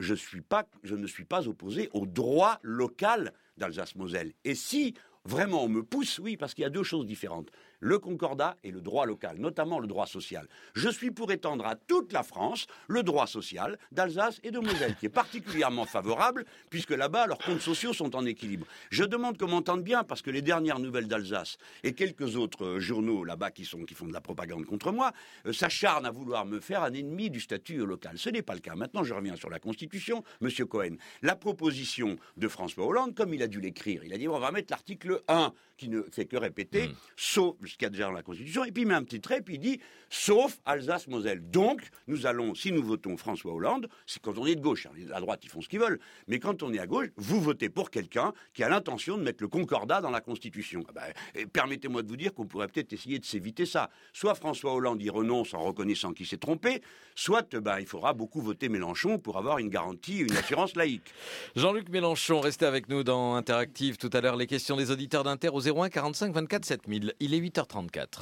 je, 0.00 0.14
suis 0.14 0.40
pas, 0.40 0.66
je 0.82 0.94
ne 0.94 1.06
suis 1.06 1.24
pas 1.24 1.46
opposé 1.46 1.90
au 1.92 2.06
droit 2.06 2.58
local 2.62 3.32
d'Alsace-Moselle. 3.58 4.32
Et 4.44 4.54
si 4.54 4.94
vraiment 5.28 5.64
on 5.64 5.68
me 5.68 5.82
pousse, 5.82 6.18
oui, 6.18 6.36
parce 6.36 6.54
qu'il 6.54 6.62
y 6.62 6.66
a 6.66 6.70
deux 6.70 6.82
choses 6.82 7.06
différentes. 7.06 7.50
Le 7.80 7.98
concordat 7.98 8.56
et 8.64 8.70
le 8.70 8.80
droit 8.80 9.06
local, 9.06 9.38
notamment 9.38 9.78
le 9.78 9.86
droit 9.86 10.06
social. 10.06 10.48
Je 10.74 10.88
suis 10.88 11.10
pour 11.10 11.30
étendre 11.32 11.66
à 11.66 11.76
toute 11.76 12.12
la 12.12 12.22
France 12.22 12.66
le 12.88 13.02
droit 13.02 13.26
social 13.26 13.78
d'Alsace 13.92 14.40
et 14.42 14.50
de 14.50 14.58
Moselle, 14.58 14.96
qui 14.96 15.06
est 15.06 15.10
particulièrement 15.10 15.84
favorable, 15.84 16.44
puisque 16.70 16.90
là-bas, 16.90 17.26
leurs 17.26 17.38
comptes 17.38 17.60
sociaux 17.60 17.92
sont 17.92 18.16
en 18.16 18.26
équilibre. 18.26 18.66
Je 18.90 19.04
demande 19.04 19.38
qu'on 19.38 19.48
m'entende 19.48 19.82
bien, 19.82 20.04
parce 20.04 20.22
que 20.22 20.30
les 20.30 20.42
dernières 20.42 20.78
nouvelles 20.78 21.08
d'Alsace 21.08 21.58
et 21.84 21.92
quelques 21.92 22.36
autres 22.36 22.64
euh, 22.64 22.80
journaux 22.80 23.24
là-bas 23.24 23.50
qui, 23.50 23.64
sont, 23.64 23.84
qui 23.84 23.94
font 23.94 24.06
de 24.06 24.12
la 24.12 24.20
propagande 24.20 24.66
contre 24.66 24.92
moi, 24.92 25.12
euh, 25.46 25.52
s'acharnent 25.52 26.06
à 26.06 26.10
vouloir 26.10 26.46
me 26.46 26.60
faire 26.60 26.82
un 26.82 26.92
ennemi 26.92 27.30
du 27.30 27.40
statut 27.40 27.84
local. 27.84 28.18
Ce 28.18 28.30
n'est 28.30 28.42
pas 28.42 28.54
le 28.54 28.60
cas. 28.60 28.74
Maintenant, 28.74 29.04
je 29.04 29.14
reviens 29.14 29.36
sur 29.36 29.50
la 29.50 29.58
Constitution. 29.58 30.24
Monsieur 30.40 30.66
Cohen, 30.66 30.96
la 31.22 31.36
proposition 31.36 32.16
de 32.36 32.48
François 32.48 32.86
Hollande, 32.86 33.14
comme 33.14 33.34
il 33.34 33.42
a 33.42 33.46
dû 33.46 33.60
l'écrire, 33.60 34.02
il 34.04 34.12
a 34.12 34.18
dit 34.18 34.28
on 34.28 34.38
va 34.38 34.50
mettre 34.50 34.72
l'article 34.72 35.22
1, 35.28 35.52
qui 35.76 35.88
ne 35.88 36.02
fait 36.02 36.26
que 36.26 36.36
répéter, 36.36 36.90
sauf 37.16 37.56
ce 37.68 37.76
qu'il 37.76 37.84
y 37.84 37.86
a 37.86 37.90
déjà 37.90 38.04
dans 38.04 38.12
la 38.12 38.22
Constitution, 38.22 38.64
et 38.64 38.72
puis 38.72 38.82
il 38.82 38.88
met 38.88 38.94
un 38.94 39.04
petit 39.04 39.20
trait, 39.20 39.40
puis 39.40 39.54
il 39.54 39.60
dit 39.60 39.80
sauf 40.10 40.58
Alsace-Moselle. 40.64 41.48
Donc, 41.50 41.82
nous 42.06 42.26
allons, 42.26 42.54
si 42.54 42.72
nous 42.72 42.82
votons 42.82 43.16
François 43.16 43.52
Hollande, 43.52 43.88
c'est 44.06 44.20
quand 44.20 44.38
on 44.38 44.46
est 44.46 44.54
de 44.54 44.60
gauche, 44.60 44.86
hein, 44.86 44.90
à 45.12 45.20
droite 45.20 45.40
ils 45.44 45.50
font 45.50 45.60
ce 45.60 45.68
qu'ils 45.68 45.80
veulent, 45.80 46.00
mais 46.26 46.38
quand 46.38 46.62
on 46.62 46.72
est 46.72 46.78
à 46.78 46.86
gauche, 46.86 47.08
vous 47.16 47.40
votez 47.40 47.68
pour 47.68 47.90
quelqu'un 47.90 48.32
qui 48.54 48.62
a 48.62 48.68
l'intention 48.68 49.18
de 49.18 49.22
mettre 49.22 49.42
le 49.42 49.48
concordat 49.48 50.00
dans 50.00 50.10
la 50.10 50.20
Constitution. 50.20 50.84
Ah 50.88 50.92
ben, 50.94 51.02
et 51.34 51.46
Permettez-moi 51.46 52.02
de 52.02 52.08
vous 52.08 52.16
dire 52.16 52.34
qu'on 52.34 52.46
pourrait 52.46 52.68
peut-être 52.68 52.92
essayer 52.92 53.18
de 53.18 53.24
s'éviter 53.24 53.66
ça. 53.66 53.90
Soit 54.12 54.34
François 54.34 54.72
Hollande 54.72 55.02
y 55.02 55.10
renonce 55.10 55.54
en 55.54 55.62
reconnaissant 55.62 56.12
qu'il 56.12 56.26
s'est 56.26 56.36
trompé, 56.36 56.82
soit 57.14 57.54
ben, 57.56 57.78
il 57.80 57.86
faudra 57.86 58.12
beaucoup 58.12 58.40
voter 58.40 58.68
Mélenchon 58.68 59.18
pour 59.18 59.38
avoir 59.38 59.58
une 59.58 59.68
garantie, 59.68 60.18
une 60.18 60.36
assurance 60.36 60.76
laïque. 60.76 61.12
Jean-Luc 61.56 61.88
Mélenchon, 61.88 62.40
restez 62.40 62.66
avec 62.66 62.88
nous 62.88 63.02
dans 63.02 63.34
Interactive. 63.34 63.96
Tout 63.96 64.10
à 64.12 64.20
l'heure, 64.20 64.36
les 64.36 64.46
questions 64.46 64.76
des 64.76 64.90
auditeurs 64.90 65.24
d'Inter 65.24 65.48
au 65.48 65.60
01 65.60 65.88
45 65.88 66.32
24 66.32 66.64
7000. 66.64 67.14
Il 67.20 67.34
est 67.34 67.40
8h34. 67.58 68.20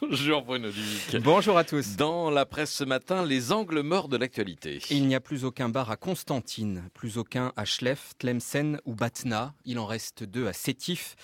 Bonjour 0.00 0.42
Bruno 0.42 0.70
Duc. 0.70 1.22
Bonjour 1.22 1.58
à 1.58 1.64
tous. 1.64 1.96
Dans 1.96 2.30
la 2.30 2.44
presse 2.44 2.72
ce 2.72 2.84
matin, 2.84 3.24
les 3.24 3.52
angles 3.52 3.82
morts 3.82 4.08
de 4.08 4.16
l'actualité. 4.16 4.80
Il 4.90 5.06
n'y 5.06 5.14
a 5.14 5.20
plus 5.20 5.44
aucun 5.44 5.68
bar 5.68 5.90
à 5.90 5.96
Constantine, 5.96 6.88
plus 6.92 7.18
aucun 7.18 7.52
à 7.56 7.64
Schleff, 7.64 8.14
Tlemcen 8.18 8.80
ou 8.84 8.94
Batna. 8.94 9.54
Il 9.64 9.78
en 9.78 9.86
reste 9.86 10.24
deux 10.24 10.48
à 10.48 10.52
Sétif 10.52 11.14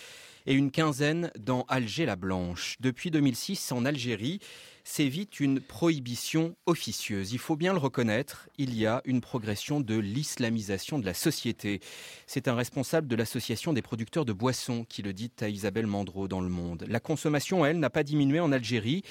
et 0.47 0.55
une 0.55 0.71
quinzaine 0.71 1.31
dans 1.39 1.63
Alger-la-Blanche. 1.69 2.77
Depuis 2.81 3.11
2006, 3.11 3.73
en 3.73 3.85
Algérie, 3.85 4.41
sévit 4.85 5.29
une 5.41 5.61
prohibition 5.61 6.57
officieuse. 6.67 7.33
Il 7.33 7.39
faut 7.39 7.57
bien 7.57 7.73
le 7.73 7.79
reconnaître, 7.79 8.49
il 8.59 8.75
y 8.77 8.87
a 8.87 9.01
une 9.05 9.21
progression 9.21 9.81
de 9.81 9.97
l'islamisation 9.97 10.99
de 10.99 11.07
la 11.07 11.15
société. 11.15 11.81
C'est 12.27 12.49
un 12.49 12.55
responsable 12.55 13.09
de 13.09 13.17
l'association 13.17 13.73
des 13.73 13.83
producteurs 13.83 14.25
de 14.25 14.33
boissons 14.33 14.85
qui 14.89 15.03
le 15.03 15.13
dit 15.13 15.33
à 15.41 15.49
Isabelle 15.49 15.87
Mandreau 15.87 16.29
dans 16.29 16.41
Le 16.41 16.49
Monde. 16.49 16.85
La 16.89 17.01
consommation, 17.01 17.65
elle, 17.65 17.79
n'a 17.79 17.91
pas 17.91 18.03
diminué 18.03 18.41
en 18.41 18.53
Algérie. 18.53 19.03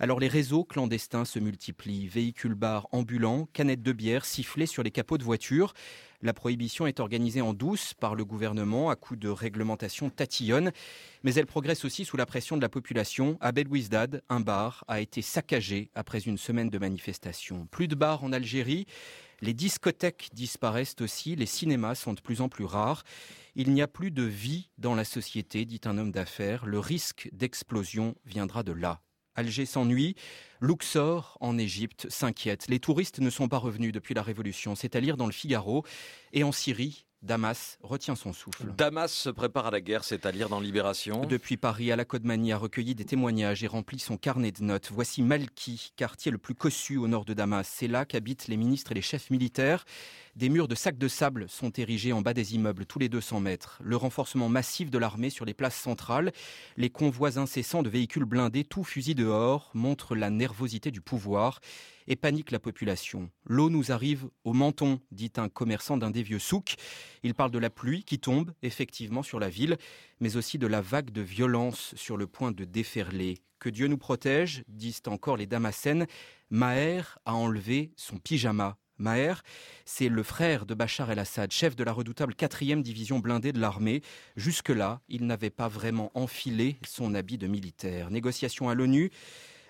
Alors 0.00 0.18
les 0.18 0.28
réseaux 0.28 0.64
clandestins 0.64 1.24
se 1.24 1.38
multiplient, 1.38 2.08
véhicules 2.08 2.54
bars 2.54 2.88
ambulants, 2.90 3.48
canettes 3.52 3.82
de 3.82 3.92
bière 3.92 4.24
sifflées 4.24 4.66
sur 4.66 4.82
les 4.82 4.90
capots 4.90 5.18
de 5.18 5.24
voitures. 5.24 5.72
La 6.24 6.32
prohibition 6.32 6.86
est 6.86 7.00
organisée 7.00 7.42
en 7.42 7.52
douce 7.52 7.92
par 7.92 8.14
le 8.14 8.24
gouvernement 8.24 8.88
à 8.88 8.96
coup 8.96 9.14
de 9.14 9.28
réglementation 9.28 10.08
tatillonne, 10.08 10.72
mais 11.22 11.34
elle 11.34 11.44
progresse 11.44 11.84
aussi 11.84 12.06
sous 12.06 12.16
la 12.16 12.24
pression 12.24 12.56
de 12.56 12.62
la 12.62 12.70
population. 12.70 13.36
À 13.42 13.52
Belouizdad, 13.52 14.22
un 14.30 14.40
bar 14.40 14.84
a 14.88 15.02
été 15.02 15.20
saccagé 15.20 15.90
après 15.94 16.20
une 16.20 16.38
semaine 16.38 16.70
de 16.70 16.78
manifestations. 16.78 17.66
Plus 17.66 17.88
de 17.88 17.94
bars 17.94 18.24
en 18.24 18.32
Algérie, 18.32 18.86
les 19.42 19.52
discothèques 19.52 20.30
disparaissent 20.32 20.96
aussi, 21.02 21.36
les 21.36 21.44
cinémas 21.44 21.94
sont 21.94 22.14
de 22.14 22.22
plus 22.22 22.40
en 22.40 22.48
plus 22.48 22.64
rares. 22.64 23.04
Il 23.54 23.74
n'y 23.74 23.82
a 23.82 23.86
plus 23.86 24.10
de 24.10 24.22
vie 24.22 24.70
dans 24.78 24.94
la 24.94 25.04
société, 25.04 25.66
dit 25.66 25.82
un 25.84 25.98
homme 25.98 26.10
d'affaires. 26.10 26.64
Le 26.64 26.78
risque 26.78 27.28
d'explosion 27.34 28.14
viendra 28.24 28.62
de 28.62 28.72
là. 28.72 29.02
Alger 29.34 29.66
s'ennuie, 29.66 30.16
Luxor 30.60 31.36
en 31.40 31.58
Égypte 31.58 32.06
s'inquiète. 32.08 32.66
Les 32.68 32.80
touristes 32.80 33.18
ne 33.18 33.30
sont 33.30 33.48
pas 33.48 33.58
revenus 33.58 33.92
depuis 33.92 34.14
la 34.14 34.22
Révolution, 34.22 34.74
c'est 34.74 34.96
à 34.96 35.00
lire 35.00 35.16
dans 35.16 35.26
le 35.26 35.32
Figaro. 35.32 35.84
Et 36.32 36.44
en 36.44 36.52
Syrie, 36.52 37.04
Damas 37.24 37.78
retient 37.82 38.16
son 38.16 38.34
souffle. 38.34 38.66
Damas 38.76 39.10
se 39.10 39.30
prépare 39.30 39.68
à 39.68 39.70
la 39.70 39.80
guerre, 39.80 40.04
c'est 40.04 40.26
à 40.26 40.32
dire 40.32 40.50
dans 40.50 40.60
Libération. 40.60 41.24
Depuis 41.24 41.56
Paris, 41.56 41.90
à 41.90 41.96
la 41.96 42.04
Côte-Manie 42.04 42.52
a 42.52 42.58
recueilli 42.58 42.94
des 42.94 43.06
témoignages 43.06 43.64
et 43.64 43.66
rempli 43.66 43.98
son 43.98 44.18
carnet 44.18 44.52
de 44.52 44.62
notes. 44.62 44.90
Voici 44.92 45.22
Malki, 45.22 45.92
quartier 45.96 46.30
le 46.30 46.36
plus 46.36 46.54
cossu 46.54 46.98
au 46.98 47.08
nord 47.08 47.24
de 47.24 47.32
Damas. 47.32 47.66
C'est 47.66 47.88
là 47.88 48.04
qu'habitent 48.04 48.46
les 48.48 48.58
ministres 48.58 48.92
et 48.92 48.94
les 48.94 49.00
chefs 49.00 49.30
militaires. 49.30 49.86
Des 50.36 50.50
murs 50.50 50.68
de 50.68 50.74
sacs 50.74 50.98
de 50.98 51.08
sable 51.08 51.48
sont 51.48 51.70
érigés 51.70 52.12
en 52.12 52.20
bas 52.20 52.34
des 52.34 52.56
immeubles 52.56 52.84
tous 52.84 52.98
les 52.98 53.08
200 53.08 53.40
mètres. 53.40 53.78
Le 53.82 53.96
renforcement 53.96 54.50
massif 54.50 54.90
de 54.90 54.98
l'armée 54.98 55.30
sur 55.30 55.46
les 55.46 55.54
places 55.54 55.76
centrales, 55.76 56.30
les 56.76 56.90
convois 56.90 57.38
incessants 57.38 57.82
de 57.82 57.88
véhicules 57.88 58.26
blindés, 58.26 58.64
tout 58.64 58.84
fusil 58.84 59.14
dehors, 59.14 59.70
montrent 59.72 60.14
la 60.14 60.28
nervosité 60.28 60.90
du 60.90 61.00
pouvoir 61.00 61.60
et 62.06 62.16
panique 62.16 62.50
la 62.50 62.58
population. 62.58 63.30
L'eau 63.46 63.70
nous 63.70 63.92
arrive 63.92 64.28
au 64.44 64.52
menton, 64.52 65.00
dit 65.10 65.32
un 65.36 65.48
commerçant 65.48 65.96
d'un 65.96 66.10
des 66.10 66.22
vieux 66.22 66.38
souks. 66.38 66.74
Il 67.24 67.34
parle 67.34 67.50
de 67.50 67.58
la 67.58 67.70
pluie 67.70 68.04
qui 68.04 68.18
tombe 68.18 68.52
effectivement 68.62 69.22
sur 69.22 69.40
la 69.40 69.48
ville, 69.48 69.78
mais 70.20 70.36
aussi 70.36 70.58
de 70.58 70.66
la 70.66 70.82
vague 70.82 71.10
de 71.10 71.22
violence 71.22 71.94
sur 71.96 72.18
le 72.18 72.26
point 72.26 72.52
de 72.52 72.64
déferler. 72.64 73.38
Que 73.58 73.70
Dieu 73.70 73.86
nous 73.86 73.96
protège, 73.96 74.62
disent 74.68 75.00
encore 75.06 75.38
les 75.38 75.46
Damascènes. 75.46 76.06
Maher 76.50 77.18
a 77.24 77.34
enlevé 77.34 77.92
son 77.96 78.18
pyjama. 78.18 78.76
Maher, 78.98 79.42
c'est 79.86 80.10
le 80.10 80.22
frère 80.22 80.66
de 80.66 80.74
Bachar 80.74 81.10
el-Assad, 81.10 81.50
chef 81.50 81.74
de 81.74 81.82
la 81.82 81.92
redoutable 81.92 82.34
4e 82.34 82.82
division 82.82 83.20
blindée 83.20 83.52
de 83.52 83.58
l'armée. 83.58 84.02
Jusque-là, 84.36 85.00
il 85.08 85.26
n'avait 85.26 85.48
pas 85.48 85.66
vraiment 85.66 86.12
enfilé 86.14 86.76
son 86.86 87.14
habit 87.14 87.38
de 87.38 87.46
militaire. 87.46 88.10
Négociation 88.10 88.68
à 88.68 88.74
l'ONU, 88.74 89.10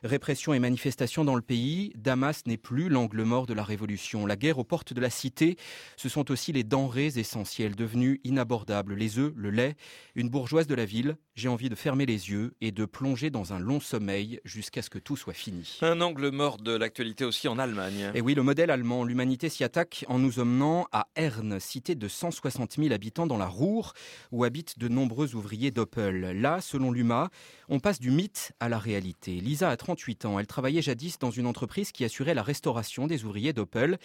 Répression 0.05 0.53
et 0.53 0.59
manifestations 0.59 1.25
dans 1.25 1.35
le 1.35 1.41
pays, 1.41 1.91
Damas 1.97 2.43
n'est 2.45 2.59
plus 2.59 2.91
l'angle 2.91 3.23
mort 3.23 3.47
de 3.47 3.55
la 3.55 3.65
révolution. 3.65 4.27
La 4.27 4.37
guerre 4.37 4.59
aux 4.59 4.65
portes 4.65 4.93
de 4.93 5.01
la 5.01 5.09
cité, 5.09 5.57
ce 5.97 6.11
sont 6.11 6.31
aussi 6.31 6.53
les 6.53 6.63
denrées 6.63 7.13
essentielles 7.17 7.75
devenues 7.75 8.21
inabordables, 8.23 8.93
les 8.93 9.19
œufs, 9.19 9.33
le 9.35 9.49
lait. 9.49 9.77
Une 10.15 10.29
bourgeoise 10.29 10.67
de 10.67 10.75
la 10.75 10.85
ville, 10.85 11.17
j'ai 11.37 11.49
envie 11.49 11.71
de 11.71 11.75
fermer 11.75 12.05
les 12.05 12.31
yeux 12.31 12.53
et 12.61 12.71
de 12.71 12.85
plonger 12.85 13.31
dans 13.31 13.55
un 13.55 13.59
long 13.59 13.81
sommeil 13.81 14.41
jusqu'à 14.45 14.83
ce 14.83 14.91
que 14.91 14.99
tout 14.99 15.17
soit 15.17 15.33
fini. 15.33 15.79
Un 15.81 16.03
angle 16.03 16.29
mort 16.31 16.59
de 16.59 16.77
l'actualité 16.77 17.25
aussi 17.25 17.49
en 17.49 17.59
Allemagne. 17.59 18.11
Et 18.15 18.21
oui, 18.21 18.35
le 18.35 18.43
modèle 18.43 18.71
allemand, 18.71 19.05
l'humanité 19.05 19.49
s'y 19.49 19.65
attaque 19.65 20.05
en 20.09 20.19
nous 20.19 20.39
emmenant 20.39 20.87
à 20.93 21.09
Herne, 21.17 21.59
cité 21.61 21.95
de 21.95 22.09
160 22.09 22.75
000 22.77 22.93
habitants 22.93 23.27
dans 23.27 23.39
la 23.39 23.49
Ruhr, 23.49 23.95
où 24.33 24.45
habitent 24.45 24.79
de 24.79 24.89
nombreux 24.89 25.35
ouvriers 25.35 25.71
d'Opel. 25.71 26.39
Là, 26.43 26.61
selon 26.61 26.93
l'UMA, 26.93 27.31
on 27.71 27.81
passe 27.81 28.01
du 28.01 28.11
mythe 28.11 28.53
à 28.61 28.69
la 28.69 28.79
réalité. 28.79 29.41
Lisa 29.41 29.71
a 29.71 29.79
38 29.95 30.25
ans. 30.25 30.39
Elle 30.39 30.47
travaillait 30.47 30.83
jadis 30.83 31.19
dans 31.19 31.31
une 31.31 31.47
entreprise 31.47 31.93
qui 31.93 32.05
assurait 32.05 32.35
la 32.35 32.43
restauration 32.43 33.07
des 33.07 33.25
ouvriers 33.25 33.53
d'Opel. 33.53 33.99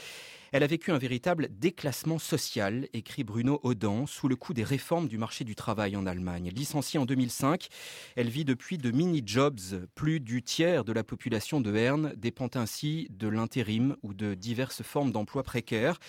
Elle 0.51 0.63
a 0.63 0.67
vécu 0.67 0.91
un 0.91 0.97
véritable 0.97 1.47
déclassement 1.51 2.17
social, 2.17 2.88
écrit 2.93 3.23
Bruno 3.23 3.59
Audan, 3.61 4.07
sous 4.07 4.27
le 4.27 4.35
coup 4.35 4.55
des 4.55 4.63
réformes 4.63 5.07
du 5.07 5.19
marché 5.19 5.43
du 5.43 5.53
travail 5.53 5.95
en 5.95 6.07
Allemagne. 6.07 6.49
Licenciée 6.49 6.99
en 6.99 7.05
2005, 7.05 7.67
elle 8.15 8.30
vit 8.30 8.45
depuis 8.45 8.80
de 8.80 8.89
mini-jobs. 8.89 9.88
Plus 9.93 10.19
du 10.19 10.41
tiers 10.41 10.84
de 10.84 10.91
la 10.91 11.03
population 11.03 11.61
de 11.61 11.76
Herne 11.76 12.13
dépend 12.17 12.49
ainsi 12.55 13.07
de 13.11 13.27
l'intérim 13.27 13.95
ou 14.01 14.15
de 14.15 14.34
diverses 14.34 14.81
formes 14.81 15.11
d'emplois 15.11 15.43
précaires. 15.43 15.99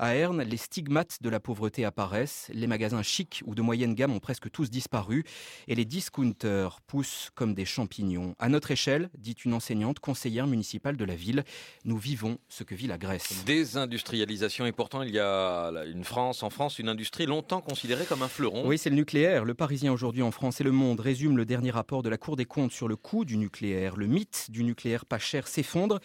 À 0.00 0.14
Herne, 0.14 0.42
les 0.42 0.56
stigmates 0.56 1.20
de 1.22 1.28
la 1.28 1.40
pauvreté 1.40 1.84
apparaissent, 1.84 2.52
les 2.54 2.68
magasins 2.68 3.02
chics 3.02 3.42
ou 3.46 3.56
de 3.56 3.62
moyenne 3.62 3.96
gamme 3.96 4.12
ont 4.12 4.20
presque 4.20 4.48
tous 4.48 4.70
disparu 4.70 5.24
et 5.66 5.74
les 5.74 5.84
discounters 5.84 6.80
poussent 6.82 7.30
comme 7.34 7.52
des 7.52 7.64
champignons. 7.64 8.36
À 8.38 8.48
notre 8.48 8.70
échelle, 8.70 9.10
dit 9.18 9.34
une 9.44 9.54
enseignante 9.54 9.98
conseillère 9.98 10.46
municipale 10.46 10.96
de 10.96 11.04
la 11.04 11.16
ville, 11.16 11.42
nous 11.84 11.98
vivons 11.98 12.38
ce 12.48 12.62
que 12.62 12.76
vit 12.76 12.86
la 12.86 12.96
Grèce. 12.96 13.42
Désindustrialisation 13.88 14.66
et 14.66 14.72
pourtant 14.72 15.02
il 15.02 15.10
y 15.14 15.18
a 15.18 15.70
une 15.86 16.04
France, 16.04 16.42
en 16.42 16.50
France, 16.50 16.78
une 16.78 16.90
industrie 16.90 17.24
longtemps 17.24 17.62
considérée 17.62 18.04
comme 18.04 18.22
un 18.22 18.28
fleuron. 18.28 18.66
Oui, 18.66 18.76
c'est 18.76 18.90
le 18.90 18.96
nucléaire. 18.96 19.46
Le 19.46 19.54
Parisien 19.54 19.92
aujourd'hui 19.92 20.20
en 20.20 20.30
France 20.30 20.60
et 20.60 20.64
le 20.64 20.72
Monde 20.72 21.00
résume 21.00 21.38
le 21.38 21.46
dernier 21.46 21.70
rapport 21.70 22.02
de 22.02 22.10
la 22.10 22.18
Cour 22.18 22.36
des 22.36 22.44
comptes 22.44 22.72
sur 22.72 22.86
le 22.86 22.96
coût 22.96 23.24
du 23.24 23.38
nucléaire. 23.38 23.96
Le 23.96 24.06
mythe 24.06 24.50
du 24.50 24.62
nucléaire 24.62 25.06
pas 25.06 25.18
cher 25.18 25.48
s'effondre 25.48 26.00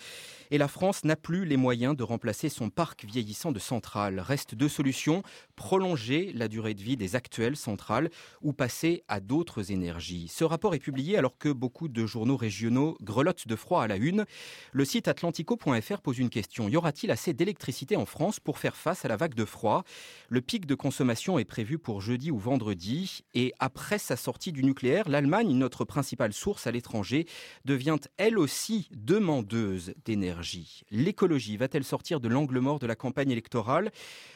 et 0.49 0.57
la 0.57 0.69
France 0.69 1.03
n'a 1.03 1.17
plus 1.17 1.43
les 1.43 1.57
moyens 1.57 1.97
de 1.97 2.03
remplacer 2.03 2.47
son 2.47 2.69
parc 2.69 3.03
vieillissant 3.03 3.51
de 3.51 3.59
centrales. 3.59 4.21
Reste 4.21 4.55
deux 4.55 4.69
solutions, 4.69 5.21
prolonger 5.57 6.31
la 6.33 6.47
durée 6.47 6.75
de 6.75 6.81
vie 6.81 6.95
des 6.95 7.17
actuelles 7.17 7.57
centrales 7.57 8.09
ou 8.41 8.53
passer 8.53 9.03
à 9.09 9.19
d'autres 9.19 9.71
énergies. 9.71 10.29
Ce 10.29 10.45
rapport 10.45 10.73
est 10.73 10.79
publié 10.79 11.17
alors 11.17 11.37
que 11.37 11.49
beaucoup 11.49 11.89
de 11.89 12.05
journaux 12.05 12.37
régionaux 12.37 12.97
grelottent 13.01 13.47
de 13.47 13.55
froid 13.57 13.83
à 13.83 13.87
la 13.87 13.97
une. 13.97 14.25
Le 14.71 14.85
site 14.85 15.09
atlantico.fr 15.09 16.01
pose 16.01 16.19
une 16.19 16.29
question. 16.29 16.69
Y 16.69 16.77
aura-t-il 16.77 17.11
assez 17.11 17.33
d'électricité 17.73 17.95
en 17.95 18.05
France 18.05 18.39
pour 18.39 18.59
faire 18.59 18.75
face 18.75 19.03
à 19.03 19.07
la 19.07 19.17
vague 19.17 19.33
de 19.33 19.45
froid. 19.45 19.83
Le 20.29 20.41
pic 20.41 20.67
de 20.67 20.75
consommation 20.75 21.39
est 21.39 21.45
prévu 21.45 21.79
pour 21.79 22.01
jeudi 22.01 22.29
ou 22.29 22.37
vendredi. 22.37 23.23
Et 23.33 23.51
après 23.57 23.97
sa 23.97 24.15
sortie 24.15 24.51
du 24.51 24.63
nucléaire, 24.63 25.09
l'Allemagne, 25.09 25.51
notre 25.53 25.83
principale 25.83 26.33
source 26.33 26.67
à 26.67 26.71
l'étranger, 26.71 27.25
devient 27.65 27.97
elle 28.17 28.37
aussi 28.37 28.89
demandeuse 28.91 29.95
d'énergie. 30.05 30.83
L'écologie 30.91 31.57
va-t-elle 31.57 31.83
sortir 31.83 32.19
de 32.19 32.27
l'angle 32.27 32.59
mort 32.59 32.77
de 32.77 32.85
la 32.85 32.95
campagne 32.95 33.31
électorale? 33.31 33.91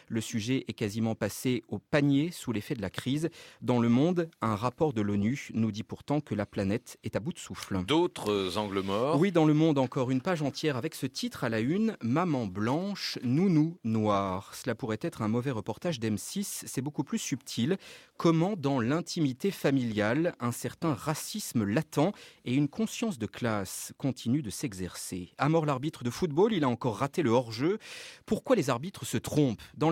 Le 0.10 0.22
sujet 0.22 0.64
est 0.68 0.74
quasiment 0.74 1.16
passé 1.16 1.64
au 1.68 1.80
panier 1.80 2.32
sous 2.32 2.52
l'effet 2.54 2.76
de 2.76 2.82
la 2.82 2.90
crise. 2.90 3.30
Dans 3.62 3.80
le 3.80 3.90
monde, 3.90 4.30
un 4.42 4.56
rapport 4.56 4.94
de 4.94 5.02
l'ONU 5.02 5.50
nous 5.54 5.72
dit 5.72 5.84
pourtant 5.84 6.22
que 6.22 6.34
la 6.34 6.46
planète 6.46 6.98
est 7.04 7.16
à 7.18 7.20
bout 7.20 7.34
de 7.34 7.40
souffle. 7.40 7.84
D'autres 7.86 8.58
angles 8.58 8.82
morts 8.82 9.20
Oui, 9.20 9.32
dans 9.32 9.46
le 9.46 9.54
monde, 9.54 9.78
encore 9.78 10.10
une 10.10 10.22
page 10.22 10.42
entière 10.42 10.78
avec 10.78 10.96
ce 10.96 11.06
titre 11.06 11.44
à 11.44 11.50
la 11.50 11.60
une 11.60 11.98
Maman 12.02 12.48
blanche, 12.48 13.20
nounou 13.22 13.78
noir. 13.84 14.54
Cela 14.56 14.76
pourrait 14.76 15.00
être 15.02 15.22
un 15.22 15.28
mauvais 15.28 15.52
reportage 15.52 16.00
d'M6, 16.00 16.64
c'est 16.66 16.82
beaucoup 16.82 17.04
plus 17.04 17.20
subtil. 17.20 17.78
Comment, 18.16 18.56
dans 18.58 18.80
l'intimité 18.80 19.52
familiale, 19.52 20.36
un 20.40 20.52
certain 20.52 20.94
racisme 20.94 21.64
latent 21.66 22.14
et 22.46 22.54
une 22.54 22.68
conscience 22.70 23.20
de 23.20 23.26
classe 23.26 23.94
continuent 23.98 24.42
de 24.42 24.50
s'exercer? 24.50 25.34
À 25.38 25.50
mort 25.50 25.66
l'arbitre 25.66 26.04
de 26.04 26.10
football, 26.10 26.54
il 26.54 26.64
a 26.64 26.70
encore 26.70 26.98
raté 26.98 27.22
le 27.22 27.30
hors-jeu. 27.30 27.78
Pourquoi 28.26 28.56
les 28.56 28.70
arbitres 28.70 29.06
se 29.06 29.18
trompent? 29.18 29.62
Dans 29.76 29.90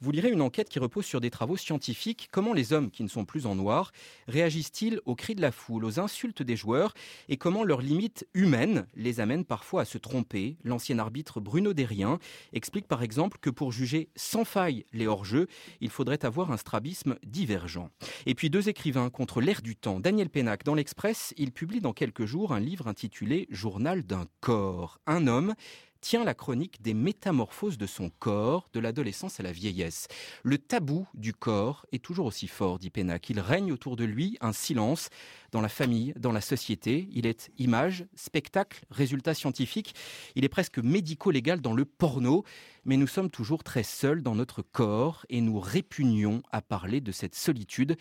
vous 0.00 0.10
lirez 0.10 0.30
une 0.30 0.42
enquête 0.42 0.68
qui 0.68 0.78
repose 0.78 1.04
sur 1.04 1.20
des 1.20 1.30
travaux 1.30 1.56
scientifiques. 1.56 2.28
Comment 2.30 2.52
les 2.52 2.72
hommes 2.72 2.90
qui 2.90 3.02
ne 3.02 3.08
sont 3.08 3.24
plus 3.24 3.46
en 3.46 3.54
noir 3.54 3.92
réagissent-ils 4.26 5.00
aux 5.04 5.14
cris 5.14 5.34
de 5.34 5.40
la 5.40 5.52
foule, 5.52 5.84
aux 5.84 6.00
insultes 6.00 6.42
des 6.42 6.56
joueurs 6.56 6.94
et 7.28 7.36
comment 7.36 7.64
leurs 7.64 7.80
limites 7.80 8.26
humaines 8.34 8.86
les 8.94 9.20
amènent 9.20 9.44
parfois 9.44 9.82
à 9.82 9.84
se 9.84 9.98
tromper? 9.98 10.56
L'ancien 10.64 10.98
arbitre 10.98 11.40
Bruno 11.40 11.72
Derrien 11.72 12.18
explique 12.52 12.88
par 12.88 13.02
exemple 13.02 13.38
que 13.40 13.50
pour 13.50 13.72
juger 13.72 14.08
sans 14.16 14.44
faille 14.44 14.84
les 14.92 15.06
hors-jeux, 15.06 15.46
il 15.80 15.90
faudrait 15.90 16.24
avoir 16.24 16.50
un 16.50 16.56
strabisme 16.56 17.16
divergent. 17.24 17.90
Et 18.26 18.34
puis 18.34 18.50
deux 18.50 18.68
écrivains 18.68 19.10
contre 19.10 19.40
l'air 19.40 19.62
du 19.62 19.76
temps. 19.76 20.00
Daniel 20.00 20.28
Pénac 20.28 20.64
dans 20.64 20.74
l'Express, 20.74 21.34
il 21.36 21.52
publie 21.52 21.80
dans 21.80 21.92
quelques 21.92 22.24
jours 22.24 22.52
un 22.52 22.60
livre 22.60 22.88
intitulé 22.88 23.46
Journal 23.50 24.02
d'un 24.02 24.26
corps 24.40 24.98
un 25.06 25.26
homme 25.26 25.54
tient 26.00 26.24
la 26.24 26.34
chronique 26.34 26.82
des 26.82 26.94
métamorphoses 26.94 27.78
de 27.78 27.86
son 27.86 28.10
corps, 28.18 28.68
de 28.72 28.80
l'adolescence 28.80 29.40
à 29.40 29.42
la 29.42 29.52
vieillesse. 29.52 30.08
Le 30.42 30.58
tabou 30.58 31.06
du 31.14 31.32
corps 31.32 31.86
est 31.92 32.02
toujours 32.02 32.26
aussi 32.26 32.48
fort, 32.48 32.78
dit 32.78 32.90
Pénac. 32.90 33.30
Il 33.30 33.40
règne 33.40 33.72
autour 33.72 33.96
de 33.96 34.04
lui 34.04 34.36
un 34.40 34.52
silence 34.52 35.08
dans 35.50 35.60
la 35.60 35.68
famille, 35.68 36.12
dans 36.16 36.32
la 36.32 36.40
société. 36.40 37.08
Il 37.12 37.26
est 37.26 37.50
image, 37.58 38.06
spectacle, 38.14 38.84
résultat 38.90 39.34
scientifique. 39.34 39.94
Il 40.34 40.44
est 40.44 40.48
presque 40.48 40.78
médico-légal 40.78 41.60
dans 41.60 41.74
le 41.74 41.84
porno. 41.84 42.44
Mais 42.84 42.96
nous 42.96 43.06
sommes 43.06 43.30
toujours 43.30 43.64
très 43.64 43.82
seuls 43.82 44.22
dans 44.22 44.34
notre 44.34 44.62
corps 44.62 45.26
et 45.28 45.40
nous 45.40 45.60
répugnons 45.60 46.42
à 46.52 46.62
parler 46.62 47.00
de 47.00 47.12
cette 47.12 47.34
solitude. 47.34 47.96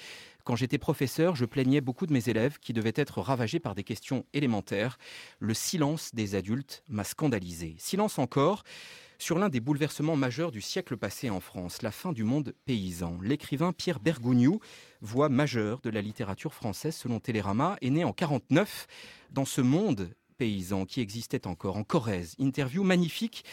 Quand 0.48 0.56
j'étais 0.56 0.78
professeur, 0.78 1.36
je 1.36 1.44
plaignais 1.44 1.82
beaucoup 1.82 2.06
de 2.06 2.14
mes 2.14 2.30
élèves 2.30 2.58
qui 2.60 2.72
devaient 2.72 2.94
être 2.96 3.20
ravagés 3.20 3.60
par 3.60 3.76
des 3.76 3.84
questions 3.84 4.26
élémentaires. 4.32 4.98
Le 5.40 5.54
silence 5.54 6.16
des 6.16 6.36
adultes 6.36 6.86
m'a 6.88 7.04
scandalisé. 7.04 7.76
Silence 7.80 8.18
encore 8.18 8.64
sur 9.18 9.40
l'un 9.40 9.50
des 9.50 9.60
bouleversements 9.60 10.16
majeurs 10.16 10.52
du 10.52 10.62
siècle 10.62 10.96
passé 10.96 11.30
en 11.30 11.42
France, 11.42 11.82
la 11.82 11.92
fin 11.92 12.14
du 12.14 12.24
monde 12.24 12.54
paysan. 12.64 13.20
L'écrivain 13.22 13.74
Pierre 13.74 14.00
Bergogneau, 14.00 14.62
voix 15.02 15.28
majeure 15.28 15.82
de 15.82 15.90
la 15.90 16.02
littérature 16.02 16.54
française 16.54 16.96
selon 16.96 17.20
Télérama, 17.20 17.76
est 17.82 17.90
né 17.90 18.06
en 18.06 18.14
49 18.14 18.88
dans 19.32 19.44
ce 19.44 19.60
monde 19.60 20.12
paysan 20.38 20.86
qui 20.86 21.02
existait 21.02 21.46
encore 21.46 21.76
en 21.76 21.84
Corrèze. 21.84 22.36
Interview 22.40 22.84
magnifique 22.84 23.44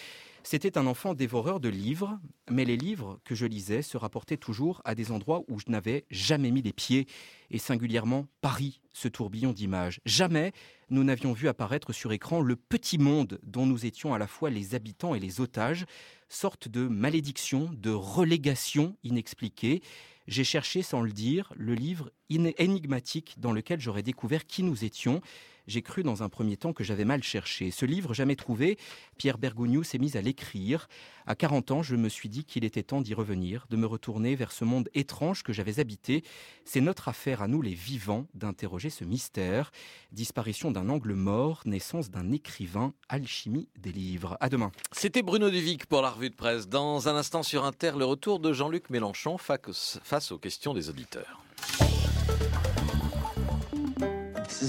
c'était 0.47 0.77
un 0.77 0.87
enfant 0.87 1.15
dévoreur 1.15 1.59
de 1.59 1.71
livres, 1.71 2.19
mais 2.51 2.66
les 2.66 2.77
livres 2.77 3.19
que 3.25 3.35
je 3.35 3.47
lisais 3.47 3.81
se 3.81 3.97
rapportaient 3.97 4.37
toujours 4.37 4.83
à 4.85 4.95
des 4.95 5.11
endroits 5.11 5.43
où 5.49 5.59
je 5.59 5.71
n'avais 5.71 6.05
jamais 6.11 6.51
mis 6.51 6.61
les 6.61 6.75
pieds, 6.75 7.07
et 7.51 7.59
singulièrement 7.59 8.27
Paris, 8.43 8.83
ce 8.93 9.09
tourbillon 9.09 9.53
d'images. 9.53 10.01
Jamais 10.05 10.53
nous 10.91 11.03
n'avions 11.03 11.33
vu 11.33 11.49
apparaître 11.49 11.95
sur 11.95 12.12
écran 12.12 12.43
le 12.43 12.57
petit 12.57 12.99
monde 12.99 13.41
dont 13.43 13.65
nous 13.65 13.87
étions 13.87 14.12
à 14.12 14.19
la 14.19 14.27
fois 14.27 14.51
les 14.51 14.75
habitants 14.75 15.15
et 15.15 15.21
les 15.21 15.41
otages, 15.41 15.87
sorte 16.29 16.69
de 16.69 16.89
malédiction, 16.89 17.71
de 17.73 17.91
relégation 17.91 18.97
inexpliquée. 19.03 19.83
J'ai 20.27 20.45
cherché, 20.45 20.83
sans 20.83 21.01
le 21.01 21.12
dire, 21.12 21.53
le 21.57 21.75
livre 21.75 22.11
énigmatique 22.29 23.37
dans 23.39 23.53
lequel 23.53 23.81
j'aurais 23.81 24.03
découvert 24.03 24.47
qui 24.47 24.62
nous 24.62 24.85
étions. 24.85 25.23
J'ai 25.66 25.82
cru 25.82 26.03
dans 26.03 26.23
un 26.23 26.28
premier 26.28 26.57
temps 26.57 26.73
que 26.73 26.85
j'avais 26.85 27.05
mal 27.05 27.23
cherché. 27.23 27.70
Ce 27.70 27.86
livre 27.86 28.15
jamais 28.15 28.36
trouvé, 28.36 28.78
Pierre 29.19 29.39
Bergogneau 29.39 29.82
s'est 29.82 29.99
mis 29.99 30.16
à 30.16 30.20
l'écrire. 30.20 30.89
À 31.27 31.35
40 31.35 31.70
ans, 31.70 31.82
je 31.82 31.97
me 31.97 32.09
suis 32.09 32.28
dit 32.28 32.45
qu'il 32.45 32.65
était 32.65 32.82
temps 32.82 33.01
d'y 33.01 33.15
revenir, 33.15 33.66
de 33.70 33.77
me 33.77 33.86
retourner 33.86 34.35
vers 34.35 34.53
ce 34.53 34.65
monde 34.65 34.89
étrange 34.95 35.43
que 35.43 35.53
j'avais 35.53 35.81
habité. 35.81 36.23
C'est 36.65 36.81
notre 36.81 37.09
affaire 37.09 37.43
à 37.43 37.49
nous 37.49 37.62
les 37.62 37.74
vivants 37.74 38.27
d'interroger 38.35 38.91
ce 38.91 39.05
mystère. 39.05 39.70
Disparition 40.12 40.70
d'un 40.70 40.89
angle 40.89 41.15
mort, 41.15 41.62
naissance 41.65 42.11
d'un 42.11 42.31
écrivain, 42.32 42.93
alchimie 43.09 43.69
des 43.78 43.93
livres. 43.93 44.36
À 44.41 44.49
demain. 44.49 44.70
C'était 44.93 45.23
Bruno 45.23 45.51
Duvic 45.51 45.86
pour 45.86 46.03
la 46.03 46.11
revue 46.11 46.31
de 46.31 46.35
presse. 46.35 46.69
Dans 46.69 47.09
un 47.09 47.16
instant 47.16 47.43
sur 47.43 47.65
Inter, 47.65 47.93
le 47.97 48.05
retour 48.05 48.39
de 48.39 48.53
Jean-Luc 48.53 48.91
Mélenchon 48.91 49.39
face 49.39 50.32
aux 50.32 50.39
questions 50.39 50.74
des 50.74 50.91
auditeurs. 50.91 51.43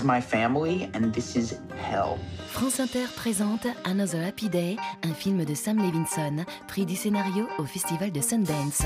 My 0.04 0.22
family 0.22 0.90
and 0.94 1.12
this 1.12 1.36
is 1.36 1.60
hell. 1.90 2.18
France 2.48 2.80
Inter 2.80 3.06
présente 3.16 3.68
Another 3.84 4.26
Happy 4.26 4.50
Day, 4.50 4.78
un 5.04 5.14
film 5.14 5.46
de 5.46 5.54
Sam 5.54 5.78
Levinson, 5.78 6.46
prix 6.68 6.86
du 6.86 6.96
scénario 6.96 7.48
au 7.58 7.66
Festival 7.66 8.12
de 8.12 8.22
Sundance. 8.22 8.84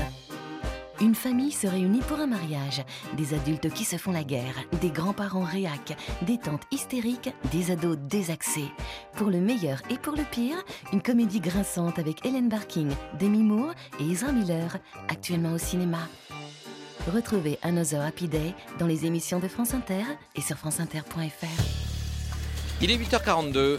Une 1.00 1.14
famille 1.14 1.52
se 1.52 1.66
réunit 1.66 2.00
pour 2.00 2.18
un 2.18 2.26
mariage, 2.26 2.84
des 3.16 3.32
adultes 3.32 3.70
qui 3.70 3.84
se 3.84 3.96
font 3.96 4.12
la 4.12 4.22
guerre, 4.22 4.54
des 4.82 4.90
grands-parents 4.90 5.44
réacs, 5.44 5.96
des 6.22 6.36
tantes 6.36 6.64
hystériques, 6.70 7.32
des 7.50 7.70
ados 7.70 7.96
désaxés. 7.96 8.70
Pour 9.16 9.30
le 9.30 9.40
meilleur 9.40 9.80
et 9.88 9.96
pour 9.96 10.14
le 10.14 10.24
pire, 10.30 10.62
une 10.92 11.00
comédie 11.00 11.40
grinçante 11.40 11.98
avec 11.98 12.26
Helen 12.26 12.50
Barking, 12.50 12.90
Demi 13.18 13.42
Moore 13.42 13.72
et 13.98 14.10
Ezra 14.10 14.32
Miller, 14.32 14.76
actuellement 15.08 15.54
au 15.54 15.58
cinéma. 15.58 16.00
Retrouvez 17.08 17.58
Another 17.62 18.02
Happy 18.02 18.28
Day 18.28 18.54
dans 18.78 18.86
les 18.86 19.06
émissions 19.06 19.40
de 19.40 19.48
France 19.48 19.72
Inter 19.74 20.04
et 20.36 20.42
sur 20.42 20.56
franceinter.fr. 20.56 21.46
Il 22.82 22.90
est 22.90 22.96
8h42. 22.96 23.78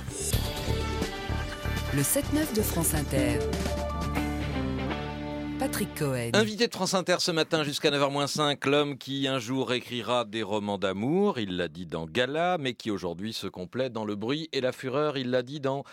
Le 1.94 2.02
7-9 2.02 2.56
de 2.56 2.62
France 2.62 2.94
Inter. 2.96 3.40
Patrick 5.72 5.96
Cohen. 5.96 6.32
Invité 6.34 6.68
de 6.68 6.74
France 6.74 6.94
Inter 6.96 7.16
ce 7.20 7.32
matin 7.32 7.64
jusqu'à 7.64 7.92
9h-5, 7.92 8.70
l'homme 8.70 8.98
qui 8.98 9.30
un 9.30 9.40
jour 9.40 9.72
écrira 9.72 10.26
des 10.26 10.44
romans 10.44 10.78
d'amour, 10.78 11.40
il 11.40 11.56
l'a 11.56 11.70
dit 11.70 11.86
dans 11.86 12.08
Gala, 12.08 12.58
mais 12.60 12.74
qui 12.74 12.92
aujourd'hui 12.92 13.32
se 13.32 13.48
complète 13.48 13.94
dans 13.94 14.04
Le 14.04 14.18
bruit 14.18 14.50
et 14.52 14.60
la 14.60 14.74
fureur, 14.74 15.18
il 15.18 15.30
l'a 15.30 15.44
dit 15.44 15.62
dans 15.62 15.86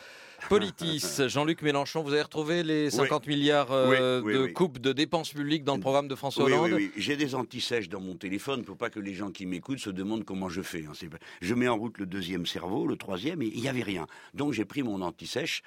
Politis. 0.48 1.04
Jean-Luc 1.28 1.62
Mélenchon, 1.62 2.02
vous 2.02 2.12
avez 2.12 2.22
retrouvé 2.22 2.64
les 2.64 2.90
50 2.90 3.28
milliards 3.28 3.70
euh, 3.70 4.20
de 4.20 4.46
coupes 4.46 4.80
de 4.80 4.92
dépenses 4.92 5.30
publiques 5.30 5.62
dans 5.62 5.76
le 5.76 5.80
programme 5.80 6.08
de 6.08 6.16
François 6.16 6.46
Hollande 6.46 6.72
Oui, 6.72 6.72
oui, 6.72 6.90
j'ai 6.96 7.16
des 7.16 7.36
antisèches 7.36 7.88
dans 7.88 8.00
mon 8.00 8.16
téléphone 8.16 8.64
pour 8.64 8.76
pas 8.76 8.90
que 8.90 8.98
les 8.98 9.14
gens 9.14 9.30
qui 9.30 9.46
m'écoutent 9.46 9.78
se 9.78 9.90
demandent 9.90 10.24
comment 10.24 10.48
je 10.48 10.62
fais. 10.62 10.86
Hein. 10.88 11.08
Je 11.40 11.54
mets 11.54 11.68
en 11.68 11.76
route 11.76 11.98
le 11.98 12.06
deuxième 12.06 12.46
cerveau, 12.46 12.88
le 12.88 12.96
troisième, 12.96 13.42
et 13.42 13.52
il 13.54 13.60
n'y 13.60 13.68
avait 13.68 13.84
rien. 13.84 14.08
Donc 14.34 14.54
j'ai 14.54 14.64
pris 14.64 14.82
mon 14.82 15.02
antisèche 15.02 15.62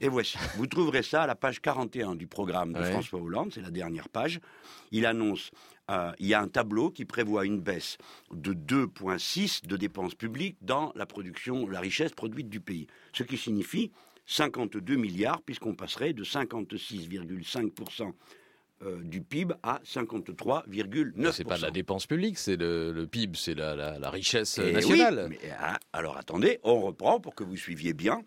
et 0.00 0.08
voici, 0.08 0.36
vous 0.56 0.66
trouverez 0.66 1.02
ça 1.02 1.22
à 1.22 1.26
la 1.26 1.34
page 1.34 1.60
41 1.60 2.14
du 2.14 2.26
programme 2.26 2.72
de 2.72 2.82
François 2.82 3.20
Hollande, 3.20 3.52
c'est 3.54 3.62
la 3.62 3.70
dernière 3.70 4.08
page. 4.08 4.40
Il 4.90 5.06
annonce, 5.06 5.50
euh, 5.90 6.12
il 6.18 6.26
y 6.26 6.34
a 6.34 6.40
un 6.40 6.48
tableau 6.48 6.90
qui 6.90 7.04
prévoit 7.04 7.44
une 7.44 7.60
baisse 7.60 7.98
de 8.32 8.52
2,6 8.52 9.66
de 9.66 9.76
dépenses 9.76 10.14
publiques 10.14 10.56
dans 10.62 10.92
la 10.94 11.06
production, 11.06 11.66
la 11.66 11.80
richesse 11.80 12.12
produite 12.12 12.48
du 12.48 12.60
pays. 12.60 12.86
Ce 13.12 13.22
qui 13.22 13.36
signifie 13.36 13.92
52 14.26 14.96
milliards, 14.96 15.42
puisqu'on 15.42 15.74
passerait 15.74 16.12
de 16.12 16.24
56,5% 16.24 18.12
euh, 18.84 19.00
du 19.02 19.20
PIB 19.20 19.54
à 19.62 19.80
53,9%. 19.84 21.32
C'est 21.32 21.44
pas 21.44 21.56
de 21.56 21.62
la 21.62 21.70
dépense 21.70 22.06
publique, 22.06 22.38
c'est 22.38 22.56
le, 22.56 23.06
PIB, 23.10 23.36
c'est 23.38 23.54
la, 23.54 24.10
richesse 24.10 24.60
eh 24.62 24.72
nationale. 24.72 25.30
Ah, 25.58 25.78
alors 25.92 26.16
attendez, 26.16 26.60
on 26.62 26.80
reprend 26.80 27.20
pour 27.20 27.34
que 27.34 27.44
vous 27.44 27.56
suiviez 27.56 27.92
bien. 27.92 28.22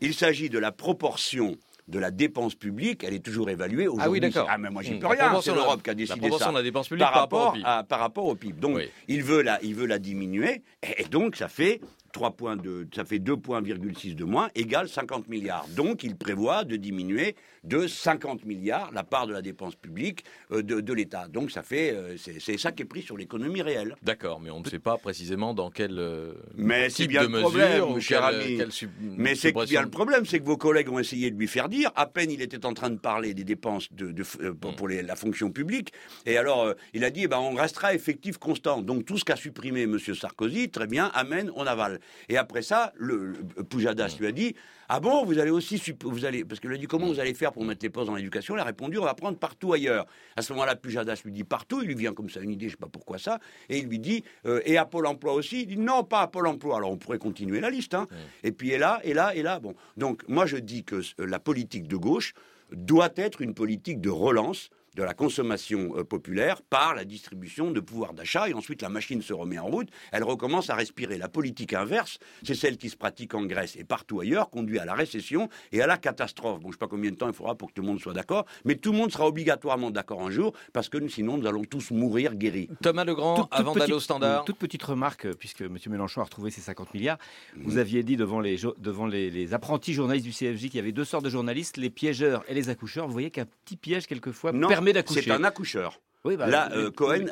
Il 0.00 0.14
s'agit 0.14 0.48
de 0.48 0.58
la 0.58 0.72
proportion 0.72 1.56
de 1.88 1.98
la 1.98 2.10
dépense 2.10 2.54
publique, 2.54 3.04
elle 3.04 3.14
est 3.14 3.24
toujours 3.24 3.50
évaluée 3.50 3.88
aujourd'hui. 3.88 4.06
Ah 4.06 4.10
oui, 4.10 4.20
d'accord. 4.20 4.46
Ah, 4.48 4.58
mais 4.58 4.70
moi, 4.70 4.82
j'y 4.82 4.94
peux 4.94 5.08
rien. 5.08 5.40
C'est 5.42 5.54
l'Europe 5.54 5.82
qui 5.82 5.90
a 5.90 5.94
décidé 5.94 6.28
la 6.28 6.38
ça. 6.38 6.50
De 6.50 6.54
la 6.54 6.62
dépense 6.62 6.88
publique 6.88 7.04
par, 7.04 7.14
rapport, 7.14 7.56
à, 7.64 7.82
par 7.84 7.98
rapport 7.98 8.26
au 8.26 8.34
PIB. 8.36 8.60
Donc, 8.60 8.80
il, 9.08 9.22
veut 9.22 9.42
la, 9.42 9.60
il 9.62 9.74
veut 9.74 9.86
la 9.86 9.98
diminuer. 9.98 10.62
Et 10.98 11.04
donc, 11.04 11.36
ça 11.36 11.48
fait 11.48 11.80
3 12.12 12.32
points 12.32 12.56
de, 12.56 12.86
ça 12.94 13.04
fait 13.04 13.18
2,6 13.18 14.14
de 14.14 14.24
moins, 14.24 14.48
égale 14.54 14.88
50 14.88 15.28
milliards. 15.28 15.66
Donc, 15.76 16.02
il 16.04 16.16
prévoit 16.16 16.64
de 16.64 16.76
diminuer 16.76 17.36
de 17.64 17.86
50 17.86 18.44
milliards 18.44 18.90
la 18.92 19.04
part 19.04 19.26
de 19.26 19.32
la 19.32 19.42
dépense 19.42 19.74
publique 19.74 20.24
euh, 20.52 20.62
de, 20.62 20.92
l'État. 20.92 21.28
Donc, 21.28 21.50
ça 21.50 21.62
fait, 21.62 21.92
euh, 21.92 22.16
c'est 22.16 22.58
ça 22.58 22.72
qui 22.72 22.82
est 22.82 22.86
pris 22.86 23.02
sur 23.02 23.16
l'économie 23.16 23.62
réelle. 23.62 23.94
D'accord, 24.02 24.40
mais 24.40 24.50
on 24.50 24.60
ne 24.60 24.68
sait 24.68 24.78
pas 24.78 24.96
précisément 24.98 25.54
dans 25.54 25.70
quel 25.70 25.98
euh, 25.98 26.32
mais 26.56 26.88
type 26.88 27.10
bien 27.10 27.26
de 27.26 27.32
le 27.32 27.40
problème, 27.40 27.94
mesure, 27.94 28.00
cher 28.00 28.24
ami. 28.24 28.60
mais 29.00 29.34
c'est 29.34 29.52
bien 29.52 29.82
le 29.82 29.90
problème, 29.90 30.26
c'est 30.26 30.40
que 30.40 30.44
vos 30.44 30.56
collègues 30.56 30.90
ont 30.90 30.98
essayé 30.98 31.30
de 31.30 31.36
lui 31.36 31.48
faire 31.48 31.68
dire. 31.68 31.90
À 31.94 32.06
peine 32.06 32.30
il 32.30 32.42
était 32.42 32.64
en 32.66 32.74
train 32.74 32.90
de 32.90 32.98
parler 32.98 33.34
des 33.34 33.44
dépenses 33.44 33.88
de, 33.92 34.12
pour, 34.52 34.88
hmm. 34.88 35.00
la 35.06 35.16
fonction 35.16 35.50
publique, 35.50 35.92
et 36.26 36.36
alors 36.36 36.74
il 36.94 37.04
a 37.04 37.10
dit, 37.10 37.22
eh 37.24 37.28
ben, 37.28 37.38
on 37.38 37.54
restera 37.54 37.94
effectif 37.94 38.38
constant. 38.38 38.82
Donc 38.82 39.04
tout 39.04 39.18
ce 39.18 39.24
qu'a 39.24 39.36
supprimé 39.36 39.82
M. 39.82 39.98
Sarkozy, 39.98 40.70
très 40.70 40.86
bien, 40.86 41.10
amène, 41.14 41.50
on 41.54 41.66
avale. 41.66 41.99
Et 42.28 42.36
après 42.36 42.62
ça, 42.62 42.92
le, 42.96 43.32
Poujadas 43.68 44.16
lui 44.18 44.26
a 44.26 44.32
dit 44.32 44.54
Ah 44.88 45.00
bon, 45.00 45.24
vous 45.24 45.38
allez 45.38 45.50
aussi. 45.50 45.80
Vous 46.02 46.24
allez, 46.24 46.44
parce 46.44 46.60
qu'il 46.60 46.70
lui 46.70 46.76
a 46.76 46.80
dit 46.80 46.86
Comment 46.86 47.06
vous 47.06 47.20
allez 47.20 47.34
faire 47.34 47.52
pour 47.52 47.64
mettre 47.64 47.84
les 47.84 47.90
postes 47.90 48.08
dans 48.08 48.16
l'éducation? 48.16 48.56
Il 48.56 48.60
a 48.60 48.64
répondu 48.64 48.98
On 48.98 49.04
va 49.04 49.14
prendre 49.14 49.38
partout 49.38 49.72
ailleurs. 49.72 50.06
À 50.36 50.42
ce 50.42 50.52
moment-là, 50.52 50.76
Pujadas 50.76 51.22
lui 51.24 51.32
dit 51.32 51.44
Partout. 51.44 51.80
Il 51.82 51.88
lui 51.88 51.94
vient 51.94 52.12
comme 52.12 52.30
ça 52.30 52.40
une 52.40 52.50
idée, 52.50 52.68
je 52.68 52.74
ne 52.74 52.76
sais 52.78 52.80
pas 52.80 52.88
pourquoi 52.90 53.18
ça. 53.18 53.38
Et 53.68 53.78
il 53.78 53.86
lui 53.86 53.98
dit 53.98 54.24
euh, 54.46 54.60
Et 54.64 54.78
à 54.78 54.84
Pôle 54.84 55.06
emploi 55.06 55.32
aussi? 55.32 55.62
Il 55.62 55.66
dit 55.66 55.78
Non, 55.78 56.04
pas 56.04 56.22
à 56.22 56.26
Pôle 56.26 56.46
emploi. 56.46 56.76
Alors 56.76 56.90
on 56.90 56.96
pourrait 56.96 57.18
continuer 57.18 57.60
la 57.60 57.70
liste. 57.70 57.94
Hein. 57.94 58.06
Et 58.42 58.52
puis, 58.52 58.70
et 58.70 58.78
là, 58.78 59.00
et 59.04 59.14
là, 59.14 59.34
et 59.34 59.42
là. 59.42 59.60
Bon. 59.60 59.74
Donc, 59.96 60.22
moi, 60.28 60.46
je 60.46 60.56
dis 60.56 60.84
que 60.84 61.00
la 61.18 61.38
politique 61.38 61.88
de 61.88 61.96
gauche 61.96 62.34
doit 62.72 63.10
être 63.16 63.42
une 63.42 63.54
politique 63.54 64.00
de 64.00 64.10
relance 64.10 64.70
de 64.94 65.02
la 65.02 65.14
consommation 65.14 65.96
euh, 65.96 66.04
populaire 66.04 66.62
par 66.62 66.94
la 66.94 67.04
distribution 67.04 67.70
de 67.70 67.80
pouvoir 67.80 68.12
d'achat 68.12 68.48
et 68.48 68.54
ensuite 68.54 68.82
la 68.82 68.88
machine 68.88 69.22
se 69.22 69.32
remet 69.32 69.58
en 69.58 69.66
route, 69.66 69.88
elle 70.12 70.24
recommence 70.24 70.70
à 70.70 70.74
respirer. 70.74 71.18
La 71.18 71.28
politique 71.28 71.72
inverse, 71.74 72.18
c'est 72.42 72.54
celle 72.54 72.76
qui 72.76 72.90
se 72.90 72.96
pratique 72.96 73.34
en 73.34 73.44
Grèce 73.44 73.76
et 73.76 73.84
partout 73.84 74.20
ailleurs, 74.20 74.50
conduit 74.50 74.78
à 74.78 74.84
la 74.84 74.94
récession 74.94 75.48
et 75.72 75.82
à 75.82 75.86
la 75.86 75.96
catastrophe. 75.96 76.60
Bon, 76.60 76.64
je 76.64 76.68
ne 76.68 76.72
sais 76.72 76.78
pas 76.78 76.88
combien 76.88 77.10
de 77.10 77.16
temps 77.16 77.28
il 77.28 77.34
faudra 77.34 77.54
pour 77.54 77.68
que 77.68 77.74
tout 77.74 77.82
le 77.82 77.88
monde 77.88 78.00
soit 78.00 78.12
d'accord, 78.12 78.46
mais 78.64 78.76
tout 78.76 78.92
le 78.92 78.98
monde 78.98 79.12
sera 79.12 79.26
obligatoirement 79.26 79.90
d'accord 79.90 80.22
un 80.22 80.30
jour 80.30 80.52
parce 80.72 80.88
que 80.88 81.06
sinon 81.08 81.38
nous 81.38 81.46
allons 81.46 81.64
tous 81.64 81.90
mourir 81.90 82.34
guéris. 82.34 82.68
Thomas 82.82 83.04
Legrand, 83.04 83.48
avant 83.50 83.74
d'aller 83.74 83.92
au 83.92 84.00
standard. 84.00 84.44
toute 84.44 84.58
petite 84.58 84.82
remarque, 84.82 85.26
euh, 85.26 85.34
puisque 85.34 85.62
M. 85.62 85.76
Mélenchon 85.88 86.20
a 86.20 86.24
retrouvé 86.24 86.50
ses 86.50 86.60
50 86.60 86.94
milliards, 86.94 87.18
vous 87.56 87.78
aviez 87.78 88.02
dit 88.02 88.16
devant 88.16 88.40
les, 88.40 88.58
devant 88.78 89.06
les, 89.06 89.54
apprentis 89.54 89.92
journalistes 89.92 90.26
du 90.26 90.32
CFJ 90.32 90.62
qu'il 90.62 90.76
y 90.76 90.78
avait 90.78 90.92
deux 90.92 91.04
sortes 91.04 91.24
de 91.24 91.30
journalistes, 91.30 91.76
les 91.76 91.90
piégeurs 91.90 92.44
et 92.48 92.54
les 92.54 92.68
accoucheurs. 92.68 93.06
Vous 93.06 93.12
voyez 93.12 93.30
qu'un 93.30 93.46
petit 93.64 93.76
piège 93.76 94.06
quelquefois 94.06 94.52
permet 94.52 94.79
d'accoucher. 94.92 95.22
C'est 95.22 95.30
un 95.30 95.44
accoucheur. 95.44 96.00
Oui, 96.22 96.36
bah, 96.36 96.46
Là, 96.46 96.68
euh, 96.72 96.90
Cohen, 96.90 97.26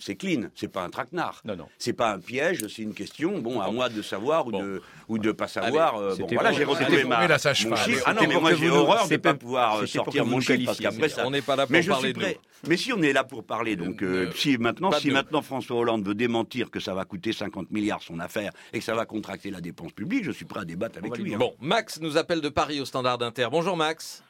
c'est 0.00 0.16
clean, 0.16 0.48
c'est 0.56 0.66
pas 0.66 0.82
un 0.82 0.90
traquenard. 0.90 1.42
Non, 1.44 1.54
non. 1.54 1.68
C'est 1.78 1.92
pas 1.92 2.10
un 2.10 2.18
piège, 2.18 2.66
c'est 2.66 2.82
une 2.82 2.94
question. 2.94 3.38
Bon, 3.38 3.60
à 3.60 3.70
moi 3.70 3.88
de 3.88 4.02
savoir 4.02 4.48
ou 4.48 4.52
de 4.52 4.82
ou 5.06 5.18
de 5.18 5.30
pas 5.30 5.46
savoir. 5.46 5.96
Euh, 5.96 6.16
bon, 6.16 6.26
voilà, 6.32 6.52
j'ai 6.52 6.64
retrouvé 6.64 7.04
ma 7.04 7.28
mon 7.28 7.76
chiffre. 7.76 8.02
Ah 8.04 8.14
non, 8.14 8.22
mais 8.28 8.40
moi 8.40 8.54
j'ai 8.54 8.68
horreur 8.68 9.08
de 9.08 9.16
pas 9.16 9.34
pouvoir 9.34 9.86
sortir 9.86 10.26
mon 10.26 10.40
chiffre 10.40 10.64
parce 10.66 10.80
qu'après 10.80 11.08
ça. 11.08 11.24
On 11.26 11.30
n'est 11.30 11.40
pas 11.42 11.54
là 11.54 11.66
pour 11.66 11.86
parler 11.86 12.12
de 12.12 12.20
Mais 12.66 12.76
si 12.76 12.92
on 12.92 13.00
est 13.00 13.12
là 13.12 13.22
pour 13.22 13.44
parler, 13.44 13.76
donc 13.76 14.02
euh, 14.02 14.30
si 14.34 14.58
maintenant, 14.58 14.90
si 14.90 15.12
maintenant 15.12 15.42
François 15.42 15.76
Hollande 15.76 16.04
veut 16.04 16.16
démentir 16.16 16.70
que 16.70 16.80
ça 16.80 16.94
va 16.94 17.04
coûter 17.04 17.32
50 17.32 17.70
milliards 17.70 18.02
son 18.02 18.18
affaire 18.18 18.50
et 18.72 18.80
que 18.80 18.84
ça 18.84 18.94
va 18.94 19.06
contracter 19.06 19.50
la 19.50 19.60
dépense 19.60 19.92
publique, 19.92 20.24
je 20.24 20.32
suis 20.32 20.46
prêt 20.46 20.60
à 20.60 20.64
débattre 20.64 20.98
avec 20.98 21.16
lui. 21.16 21.34
Hein. 21.34 21.38
Bon, 21.38 21.54
Max 21.60 22.00
nous 22.00 22.16
appelle 22.16 22.40
de 22.40 22.48
Paris 22.48 22.80
au 22.80 22.84
Standard 22.84 23.18
d'Inter. 23.18 23.46
Bonjour 23.52 23.76
Max. 23.76 24.24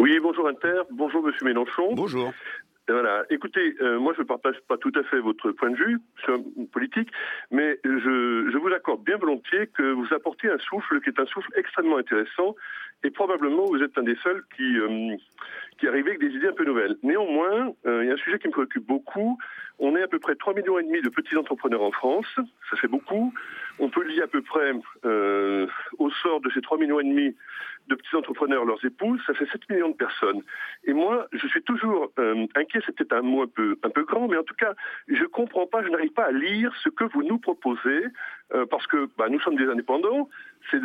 Oui, 0.00 0.18
bonjour 0.18 0.48
Inter, 0.48 0.80
bonjour 0.92 1.22
Monsieur 1.22 1.44
Mélenchon. 1.44 1.92
Bonjour. 1.92 2.32
Voilà. 2.88 3.24
Écoutez, 3.28 3.76
euh, 3.82 4.00
moi 4.00 4.14
je 4.16 4.22
ne 4.22 4.26
partage 4.26 4.56
pas 4.66 4.78
tout 4.78 4.92
à 4.94 5.02
fait 5.02 5.20
votre 5.20 5.52
point 5.52 5.68
de 5.68 5.76
vue 5.76 5.98
sur 6.24 6.40
politique, 6.72 7.10
mais 7.50 7.78
je, 7.84 8.56
vous 8.56 8.68
accorde 8.68 9.04
bien 9.04 9.18
volontiers 9.18 9.66
que 9.66 9.92
vous 9.92 10.06
apportez 10.14 10.48
un 10.48 10.56
souffle 10.56 11.02
qui 11.02 11.10
est 11.10 11.20
un 11.20 11.26
souffle 11.26 11.50
extrêmement 11.54 11.98
intéressant 11.98 12.56
et 13.04 13.10
probablement 13.10 13.66
vous 13.66 13.82
êtes 13.82 13.98
un 13.98 14.02
des 14.02 14.16
seuls 14.22 14.42
qui, 14.56 14.78
euh, 14.78 15.16
qui 15.78 15.86
arrive 15.86 16.06
avec 16.06 16.20
des 16.20 16.34
idées 16.34 16.48
un 16.48 16.54
peu 16.54 16.64
nouvelles. 16.64 16.96
Néanmoins, 17.02 17.74
euh, 17.84 18.02
il 18.02 18.08
y 18.08 18.10
a 18.10 18.14
un 18.14 18.24
sujet 18.24 18.38
qui 18.38 18.48
me 18.48 18.52
préoccupe 18.52 18.86
beaucoup. 18.86 19.36
On 19.80 19.96
est 19.96 20.02
à 20.02 20.08
peu 20.08 20.18
près 20.18 20.34
3,5 20.34 20.56
millions 20.56 20.78
et 20.78 20.84
demi 20.84 21.02
de 21.02 21.08
petits 21.08 21.36
entrepreneurs 21.36 21.82
en 21.82 21.90
France, 21.90 22.26
ça 22.70 22.76
fait 22.76 22.88
beaucoup. 22.88 23.32
On 23.78 23.88
peut 23.88 24.04
lier 24.04 24.22
à 24.22 24.26
peu 24.26 24.42
près 24.42 24.72
au 25.98 26.10
sort 26.22 26.40
de 26.40 26.50
ces 26.50 26.60
3,5 26.60 26.80
millions 26.80 27.00
et 27.00 27.04
demi 27.04 27.34
de 27.90 27.96
petits 27.96 28.16
entrepreneurs, 28.16 28.64
leurs 28.64 28.82
épouses, 28.84 29.20
ça 29.26 29.34
fait 29.34 29.46
7 29.46 29.68
millions 29.68 29.90
de 29.90 29.96
personnes. 29.96 30.42
Et 30.84 30.92
moi, 30.92 31.26
je 31.32 31.46
suis 31.48 31.62
toujours 31.62 32.10
euh, 32.18 32.46
inquiet, 32.54 32.80
c'est 32.86 32.94
peut-être 32.94 33.12
un 33.12 33.22
mot 33.22 33.42
un 33.42 33.48
peu, 33.48 33.76
un 33.82 33.90
peu 33.90 34.04
grand, 34.04 34.28
mais 34.28 34.36
en 34.36 34.44
tout 34.44 34.54
cas, 34.54 34.74
je 35.08 35.20
ne 35.20 35.26
comprends 35.26 35.66
pas, 35.66 35.82
je 35.82 35.88
n'arrive 35.88 36.12
pas 36.12 36.26
à 36.26 36.32
lire 36.32 36.72
ce 36.82 36.88
que 36.88 37.04
vous 37.04 37.22
nous 37.22 37.38
proposez, 37.38 38.04
euh, 38.54 38.64
parce 38.66 38.86
que 38.86 39.08
bah, 39.18 39.28
nous 39.28 39.40
sommes 39.40 39.56
des 39.56 39.66
indépendants, 39.66 40.28
c'est 40.70 40.80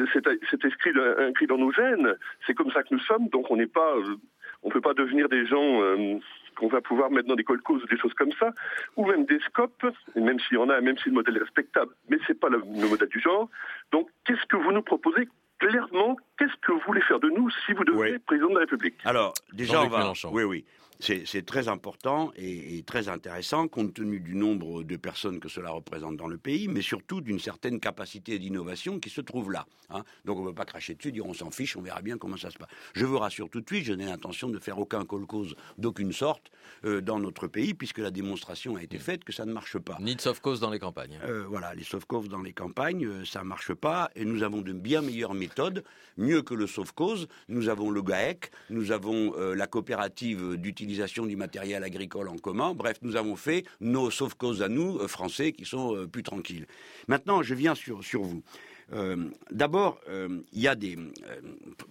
écrit, 0.66 1.48
dans 1.48 1.58
nos 1.58 1.72
gènes, 1.72 2.16
c'est 2.46 2.56
comme 2.56 2.72
ça 2.72 2.82
que 2.84 2.90
nous 2.92 3.00
sommes, 3.02 3.30
donc 3.30 3.50
on 3.50 3.56
n'est 3.56 3.68
pas... 3.68 3.96
Euh, 3.96 4.16
On 4.64 4.70
ne 4.70 4.74
peut 4.74 4.82
pas 4.82 4.96
devenir 4.96 5.30
des 5.30 5.46
gens 5.46 5.82
euh, 5.84 6.18
qu'on 6.56 6.68
va 6.68 6.82
pouvoir 6.82 7.12
mettre 7.12 7.28
dans 7.28 7.36
des 7.36 7.44
colcos 7.44 7.76
ou 7.76 7.88
des 7.88 7.98
choses 7.98 8.14
comme 8.14 8.32
ça, 8.40 8.54
ou 8.96 9.06
même 9.06 9.26
des 9.26 9.40
scopes, 9.40 9.86
même 10.16 10.40
s'il 10.40 10.58
y 10.58 10.60
en 10.60 10.70
a, 10.70 10.82
même 10.82 10.98
si 10.98 11.10
le 11.10 11.16
modèle 11.16 11.38
est 11.38 11.42
respectable, 11.42 11.92
mais 12.10 12.18
c'est 12.26 12.40
pas 12.40 12.50
le, 12.50 12.60
le 12.60 12.88
modèle 12.88 13.10
du 13.10 13.20
genre. 13.20 13.50
Donc, 13.92 14.10
qu'est-ce 14.26 14.46
que 14.48 14.58
vous 14.58 14.72
nous 14.72 14.82
proposez 14.82 15.28
clairement? 15.60 16.18
Qu'est-ce 16.38 16.56
que 16.62 16.72
vous 16.72 16.82
voulez 16.86 17.02
faire 17.02 17.20
de 17.20 17.30
nous 17.30 17.50
si 17.66 17.74
vous 17.74 17.84
devenez 17.84 18.20
président 18.20 18.50
de 18.50 18.56
la 18.56 18.60
République? 18.62 18.96
Alors, 19.06 19.34
déjà, 19.54 19.82
on 19.82 19.88
va. 19.88 20.00
Mélenchon. 20.00 20.30
Oui, 20.34 20.44
oui. 20.44 20.66
C'est 21.00 21.46
très 21.46 21.68
important 21.68 22.32
et, 22.38 22.78
et 22.78 22.84
très 22.84 23.10
intéressant 23.10 23.68
compte 23.68 23.94
tenu 23.94 24.20
du 24.20 24.36
nombre 24.36 24.84
de 24.84 24.96
personnes 24.96 25.40
que 25.40 25.50
cela 25.50 25.72
représente 25.72 26.16
dans 26.18 26.28
le 26.28 26.38
pays, 26.38 26.68
mais 26.68 26.82
surtout 26.82 27.22
d'une 27.22 27.40
certaine 27.40 27.80
capacité 27.80 28.40
d'innovation 28.40 29.00
qui 29.00 29.10
se 29.10 29.22
trouve 29.22 29.52
là. 29.52 29.66
hein. 29.90 30.04
Donc 30.24 30.38
on 30.38 30.44
ne 30.44 30.50
peut 30.50 30.56
pas 30.56 30.66
cracher 30.66 30.96
dessus, 30.96 31.12
dire 31.12 31.26
on 31.26 31.34
s'en 31.34 31.52
fiche, 31.52 31.76
on 31.76 31.82
verra 31.82 32.02
bien 32.02 32.18
comment 32.18 32.38
ça 32.38 32.50
se 32.50 32.58
passe. 32.58 32.70
Je 32.94 33.06
vous 33.06 33.20
rassure 33.20 33.50
tout 33.50 33.62
de 33.62 33.68
suite, 33.68 33.84
je 33.84 33.94
n'ai 33.94 34.06
l'intention 34.06 34.50
de 34.50 34.58
faire 34.58 34.80
aucun 34.80 35.04
call-cause 35.06 35.56
d'aucune 35.78 36.14
sorte 36.14 36.50
euh, 36.86 37.02
dans 37.02 37.20
notre 37.20 37.48
pays, 37.48 37.74
puisque 37.74 38.00
la 38.00 38.12
démonstration 38.12 38.78
a 38.78 38.84
été 38.84 38.98
faite 38.98 39.24
que 39.26 39.34
ça 39.34 39.46
ne 39.46 39.52
marche 39.52 39.78
pas. 39.78 39.98
Ni 40.00 40.16
de 40.16 40.22
soft 40.22 40.42
cause 40.42 40.60
dans 40.62 40.72
les 40.72 40.80
campagnes. 40.80 41.20
Euh, 41.26 41.46
voilà, 41.48 41.76
les 41.76 41.84
soft 41.84 42.08
cause 42.08 42.30
dans 42.30 42.42
les 42.42 42.54
campagnes, 42.54 43.06
euh, 43.06 43.26
ça 43.26 43.44
marche 43.44 43.74
pas. 43.74 44.10
Et 44.16 44.24
nous 44.24 44.44
avons 44.44 44.62
de 44.62 44.72
bien 44.72 45.02
meilleures 45.02 45.34
méthodes, 45.34 45.84
mieux 46.18 46.42
que 46.42 46.54
le 46.54 46.68
soft 46.68 46.96
cause. 46.96 47.28
Nous 47.50 47.68
avons 47.70 47.92
le 47.92 48.02
GAEC, 48.02 48.50
nous 48.70 48.92
avons 48.92 49.34
la 49.36 49.68
coopérative 49.68 50.56
d'utilisation 50.56 50.85
du 51.26 51.36
matériel 51.36 51.84
agricole 51.84 52.28
en 52.30 52.38
commun. 52.38 52.74
Bref, 52.74 52.98
nous 53.02 53.16
avons 53.16 53.36
fait 53.36 53.66
nos 53.82 54.10
soft 54.12 54.38
causes 54.38 54.62
à 54.62 54.70
nous, 54.70 54.98
euh, 55.00 55.08
français, 55.08 55.52
qui 55.52 55.66
sont 55.66 55.96
euh, 55.96 56.08
plus 56.08 56.24
tranquilles. 56.24 56.68
Maintenant, 57.08 57.42
je 57.44 57.54
viens 57.56 57.76
sur, 57.76 58.02
vous. 58.22 58.44
Euh, 58.94 59.30
D'abord, 59.52 60.00
euh, 60.10 60.42
il 60.54 60.62
y 60.62 60.68
a 60.68 60.76
des. 60.76 60.96
euh, 60.98 61.42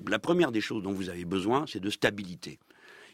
la 0.08 0.18
première 0.18 0.52
des 0.52 0.60
choses 0.60 0.82
dont 0.82 0.92
vous 0.92 1.08
avez 1.08 1.24
besoin, 1.24 1.64
c'est 1.66 1.80
de 1.80 1.90
stabilité 1.90 2.58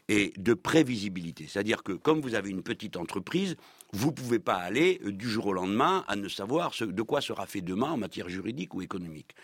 et 0.07 0.33
de 0.37 0.53
prévisibilité. 0.53 1.45
C'est-à-dire 1.47 1.83
que 1.83 1.93
comme 1.93 2.21
vous 2.21 2.35
avez 2.35 2.49
une 2.49 2.63
petite 2.63 2.97
entreprise, 2.97 3.55
vous 3.93 4.07
ne 4.07 4.13
pouvez 4.13 4.39
pas 4.39 4.55
aller 4.55 4.99
euh, 5.05 5.11
du 5.11 5.27
jour 5.29 5.47
au 5.47 5.53
lendemain 5.53 6.03
à 6.07 6.15
ne 6.15 6.27
savoir 6.27 6.73
ce- 6.73 6.85
de 6.85 7.01
quoi 7.01 7.21
sera 7.21 7.45
fait 7.45 7.61
demain 7.61 7.91
en 7.91 7.97
matière 7.97 8.29
juridique 8.29 8.73
ou 8.73 8.81
économique. 8.81 9.35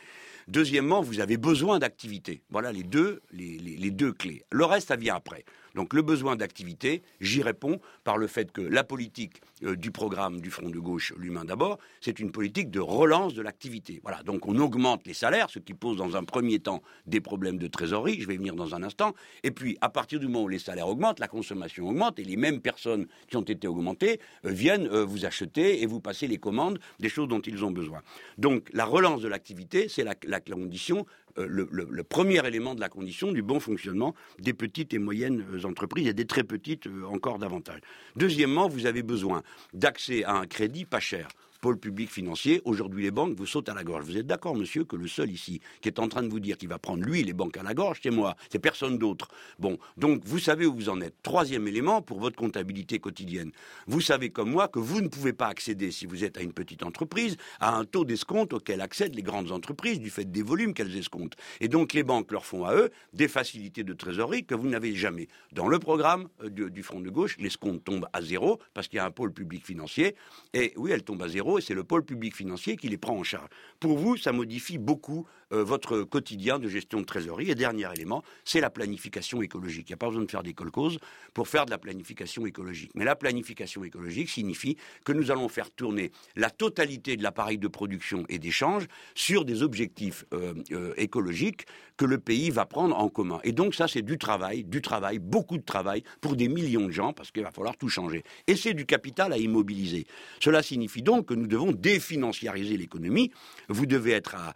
Deuxièmement, 0.47 1.01
vous 1.01 1.19
avez 1.19 1.35
besoin 1.37 1.77
d'activité. 1.79 2.41
Voilà 2.49 2.71
les 2.71 2.83
deux, 2.83 3.21
les- 3.31 3.57
les 3.57 3.91
deux 3.91 4.13
clés. 4.13 4.43
Le 4.51 4.63
reste, 4.65 4.87
ça 4.87 4.95
vient 4.95 5.15
après. 5.15 5.43
Donc 5.77 5.93
le 5.93 6.01
besoin 6.01 6.35
d'activité, 6.35 7.03
j'y 7.21 7.43
réponds 7.43 7.79
par 8.03 8.17
le 8.17 8.25
fait 8.27 8.51
que 8.51 8.61
la 8.61 8.83
politique 8.83 9.41
euh, 9.63 9.75
du 9.75 9.91
programme 9.91 10.41
du 10.41 10.49
Front 10.49 10.69
de 10.69 10.79
gauche, 10.79 11.13
l'humain 11.17 11.45
d'abord, 11.45 11.77
c'est 12.01 12.19
une 12.19 12.31
politique 12.31 12.71
de 12.71 12.79
relance 12.79 13.35
de 13.35 13.43
l'activité. 13.43 13.99
Voilà, 14.01 14.23
donc 14.23 14.47
on 14.47 14.57
augmente 14.57 15.05
les 15.05 15.13
salaires, 15.13 15.49
ce 15.51 15.59
qui 15.59 15.75
pose 15.75 15.97
dans 15.97 16.17
un 16.17 16.23
premier 16.23 16.57
temps 16.59 16.81
des 17.05 17.21
problèmes 17.21 17.59
de 17.59 17.67
trésorerie, 17.67 18.19
je 18.19 18.27
vais 18.27 18.33
y 18.33 18.37
venir 18.37 18.55
dans 18.55 18.73
un 18.73 18.81
instant, 18.81 19.13
et 19.43 19.51
puis 19.51 19.77
à 19.81 19.89
partir 19.89 20.19
du 20.19 20.25
moment 20.27 20.43
où 20.45 20.47
les 20.49 20.57
salaires 20.59 20.87
augmentent, 20.89 21.19
la 21.19 21.27
consommation 21.27 21.87
augmente, 21.87 22.17
et 22.17 22.23
les 22.23 22.37
mêmes 22.37 22.59
personnes 22.59 23.05
qui 23.29 23.37
ont 23.37 23.41
été 23.43 23.67
augmentées 23.67 24.19
euh, 24.45 24.49
viennent 24.49 24.87
euh, 24.87 25.05
vous 25.05 25.25
acheter 25.25 25.83
et 25.83 25.85
vous 25.85 25.99
passer 26.01 26.25
les 26.27 26.39
commandes 26.39 26.79
des 26.99 27.09
choses 27.09 27.27
dont 27.27 27.39
ils 27.41 27.63
ont 27.63 27.71
besoin. 27.71 28.01
Donc 28.39 28.67
la 28.73 28.85
relance 28.85 29.21
de 29.21 29.27
l'activité, 29.27 29.87
c'est 29.89 30.03
la, 30.03 30.15
condition 30.39 31.05
le, 31.37 31.67
le- 31.71 32.03
premier 32.03 32.43
élément 32.47 32.73
de 32.73 32.79
la 32.81 32.89
condition 32.89 33.31
du 33.31 33.43
bon 33.43 33.59
fonctionnement 33.59 34.15
des 34.39 34.53
petites 34.53 34.91
et 34.95 34.97
moyennes 34.97 35.45
euh, 35.53 35.66
entreprises 35.67 36.07
et 36.07 36.13
des 36.13 36.25
très 36.25 36.43
petites 36.43 36.87
euh, 36.87 37.05
encore 37.05 37.37
davantage. 37.37 37.81
Deuxièmement, 38.15 38.67
vous 38.67 38.85
avez 38.85 39.03
besoin 39.03 39.43
d'accès 39.73 40.23
à 40.23 40.33
un 40.33 40.47
crédit 40.47 40.85
pas 40.85 40.99
cher. 40.99 41.27
Pôle 41.61 41.79
public 41.79 42.11
financier, 42.11 42.61
aujourd'hui 42.65 43.03
les 43.03 43.11
banques 43.11 43.35
vous 43.35 43.47
sautent 43.47 43.69
à 43.69 43.73
la 43.73 43.83
gorge. 43.83 44.05
Vous 44.05 44.17
êtes 44.17 44.27
d'accord, 44.27 44.55
monsieur, 44.55 44.83
que 44.83 44.95
le 44.95 45.07
seul 45.07 45.31
ici 45.31 45.59
qui 45.81 45.89
est 45.89 45.99
en 45.99 46.07
train 46.07 46.21
de 46.21 46.29
vous 46.29 46.39
dire 46.39 46.55
qu'il 46.57 46.69
va 46.69 46.77
prendre 46.77 47.03
lui 47.03 47.23
les 47.23 47.33
banques 47.33 47.57
à 47.57 47.63
la 47.63 47.73
gorge, 47.73 47.99
c'est 48.03 48.11
moi, 48.11 48.35
c'est 48.51 48.59
personne 48.59 48.97
d'autre. 48.99 49.27
Bon, 49.57 49.77
donc 49.97 50.21
vous 50.23 50.37
savez 50.37 50.67
où 50.67 50.73
vous 50.73 50.89
en 50.89 51.01
êtes. 51.01 51.15
Troisième 51.23 51.67
élément 51.67 52.01
pour 52.03 52.19
votre 52.19 52.35
comptabilité 52.35 52.99
quotidienne. 52.99 53.51
Vous 53.87 54.01
savez 54.01 54.29
comme 54.29 54.51
moi 54.51 54.67
que 54.67 54.77
vous 54.77 55.01
ne 55.01 55.07
pouvez 55.07 55.33
pas 55.33 55.47
accéder, 55.47 55.89
si 55.91 56.05
vous 56.05 56.23
êtes 56.23 56.37
à 56.37 56.41
une 56.41 56.53
petite 56.53 56.83
entreprise, 56.83 57.37
à 57.59 57.75
un 57.75 57.85
taux 57.85 58.05
d'escompte 58.05 58.53
auquel 58.53 58.81
accèdent 58.81 59.15
les 59.15 59.23
grandes 59.23 59.51
entreprises 59.51 59.99
du 59.99 60.11
fait 60.11 60.25
des 60.25 60.43
volumes 60.43 60.75
qu'elles 60.75 60.95
escomptent. 60.95 61.37
Et 61.59 61.69
donc 61.69 61.93
les 61.93 62.03
banques 62.03 62.31
leur 62.31 62.45
font 62.45 62.65
à 62.65 62.75
eux 62.75 62.91
des 63.13 63.27
facilités 63.27 63.83
de 63.83 63.93
trésorerie 63.93 64.45
que 64.45 64.53
vous 64.53 64.67
n'avez 64.67 64.93
jamais. 64.95 65.27
Dans 65.53 65.67
le 65.67 65.79
programme 65.79 66.27
euh, 66.43 66.49
du, 66.49 66.69
du 66.69 66.83
Front 66.83 66.99
de 66.99 67.09
gauche, 67.09 67.37
l'escompte 67.39 67.83
tombe 67.83 68.07
à 68.13 68.21
zéro 68.21 68.59
parce 68.73 68.87
qu'il 68.87 68.97
y 68.97 68.99
a 68.99 69.05
un 69.05 69.11
pôle 69.11 69.33
public 69.33 69.65
financier. 69.65 70.15
Et 70.53 70.73
oui, 70.75 70.91
elle 70.91 71.03
tombe 71.03 71.23
à 71.23 71.27
zéro 71.27 71.46
et 71.57 71.61
c'est 71.61 71.73
le 71.73 71.85
pôle 71.85 72.03
public 72.03 72.35
financier 72.35 72.75
qui 72.75 72.89
les 72.89 72.97
prend 72.97 73.17
en 73.17 73.23
charge. 73.23 73.47
Pour 73.79 73.97
vous, 73.97 74.17
ça 74.17 74.33
modifie 74.33 74.77
beaucoup 74.77 75.25
euh, 75.53 75.63
votre 75.63 76.01
quotidien 76.01 76.59
de 76.59 76.67
gestion 76.67 76.99
de 76.99 77.05
trésorerie. 77.05 77.49
Et 77.49 77.55
dernier 77.55 77.87
élément, 77.93 78.23
c'est 78.43 78.61
la 78.61 78.69
planification 78.69 79.41
écologique. 79.41 79.89
Il 79.89 79.91
n'y 79.91 79.95
a 79.95 79.97
pas 79.97 80.07
besoin 80.07 80.23
de 80.23 80.31
faire 80.31 80.43
des 80.43 80.53
colcauses 80.53 80.99
pour 81.33 81.47
faire 81.47 81.65
de 81.65 81.71
la 81.71 81.77
planification 81.77 82.45
écologique. 82.45 82.91
Mais 82.95 83.05
la 83.05 83.15
planification 83.15 83.83
écologique 83.83 84.29
signifie 84.29 84.77
que 85.05 85.13
nous 85.13 85.31
allons 85.31 85.47
faire 85.47 85.71
tourner 85.71 86.11
la 86.35 86.49
totalité 86.49 87.15
de 87.15 87.23
l'appareil 87.23 87.57
de 87.57 87.67
production 87.67 88.25
et 88.29 88.39
d'échange 88.39 88.87
sur 89.15 89.45
des 89.45 89.63
objectifs 89.63 90.25
euh, 90.33 90.53
euh, 90.71 90.93
écologiques 90.97 91.65
que 91.95 92.05
le 92.05 92.17
pays 92.17 92.49
va 92.49 92.65
prendre 92.65 92.97
en 92.97 93.09
commun. 93.09 93.39
Et 93.43 93.51
donc 93.51 93.73
ça, 93.73 93.87
c'est 93.87 94.01
du 94.01 94.17
travail, 94.17 94.63
du 94.63 94.81
travail, 94.81 95.19
beaucoup 95.19 95.57
de 95.57 95.63
travail 95.63 96.03
pour 96.21 96.35
des 96.35 96.47
millions 96.47 96.85
de 96.85 96.91
gens, 96.91 97.13
parce 97.13 97.31
qu'il 97.31 97.43
va 97.43 97.51
falloir 97.51 97.77
tout 97.77 97.89
changer. 97.89 98.23
Et 98.47 98.55
c'est 98.55 98.73
du 98.73 98.85
capital 98.85 99.33
à 99.33 99.37
immobiliser. 99.37 100.05
Cela 100.39 100.61
signifie 100.61 101.01
donc 101.01 101.27
que 101.27 101.33
nous 101.33 101.47
devons 101.47 101.71
définanciariser 101.71 102.77
l'économie. 102.77 103.31
Vous 103.69 103.85
devez 103.85 104.11
être 104.11 104.35
à, 104.35 104.53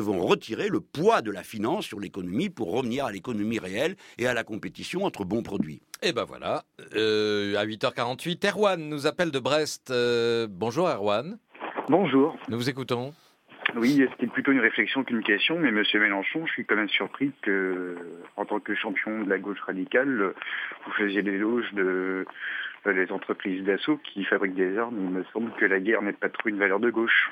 retirer 0.00 0.68
le 0.68 0.80
poids 0.80 1.22
de 1.22 1.30
la 1.30 1.42
finance 1.42 1.86
sur 1.86 2.00
l'économie 2.00 2.50
pour 2.50 2.72
revenir 2.72 3.04
à 3.04 3.12
l'économie 3.12 3.58
réelle 3.58 3.96
et 4.18 4.26
à 4.26 4.34
la 4.34 4.44
compétition 4.44 5.04
entre 5.04 5.24
bons 5.24 5.42
produits. 5.42 5.82
Et 6.02 6.12
ben 6.12 6.24
voilà, 6.24 6.62
Euh, 6.96 7.56
à 7.56 7.64
8h48, 7.66 8.46
Erwan 8.48 8.88
nous 8.88 9.06
appelle 9.06 9.30
de 9.30 9.38
Brest. 9.38 9.90
Euh, 9.90 10.46
bonjour 10.50 10.88
Erwan. 10.88 11.38
Bonjour. 11.88 12.36
Nous 12.48 12.56
vous 12.56 12.70
écoutons. 12.70 13.12
Oui, 13.76 14.04
c'était 14.10 14.26
plutôt 14.26 14.50
une 14.50 14.60
réflexion 14.60 15.04
qu'une 15.04 15.22
question, 15.22 15.58
mais 15.58 15.70
Monsieur 15.70 16.00
Mélenchon, 16.00 16.44
je 16.46 16.52
suis 16.52 16.64
quand 16.64 16.74
même 16.74 16.88
surpris 16.88 17.30
que, 17.42 17.96
en 18.36 18.44
tant 18.44 18.58
que 18.58 18.74
champion 18.74 19.22
de 19.22 19.28
la 19.28 19.38
gauche 19.38 19.60
radicale, 19.60 20.32
vous 20.86 20.92
faisiez 20.92 21.22
l'éloge 21.22 21.66
de 21.74 22.26
euh, 22.86 22.92
les 22.92 23.12
entreprises 23.12 23.62
d'assaut 23.64 23.98
qui 23.98 24.24
fabriquent 24.24 24.54
des 24.54 24.76
armes. 24.78 24.96
Il 24.98 25.10
me 25.10 25.24
semble 25.32 25.52
que 25.52 25.66
la 25.66 25.78
guerre 25.78 26.02
n'est 26.02 26.12
pas 26.14 26.30
trop 26.30 26.48
une 26.48 26.58
valeur 26.58 26.80
de 26.80 26.90
gauche. 26.90 27.30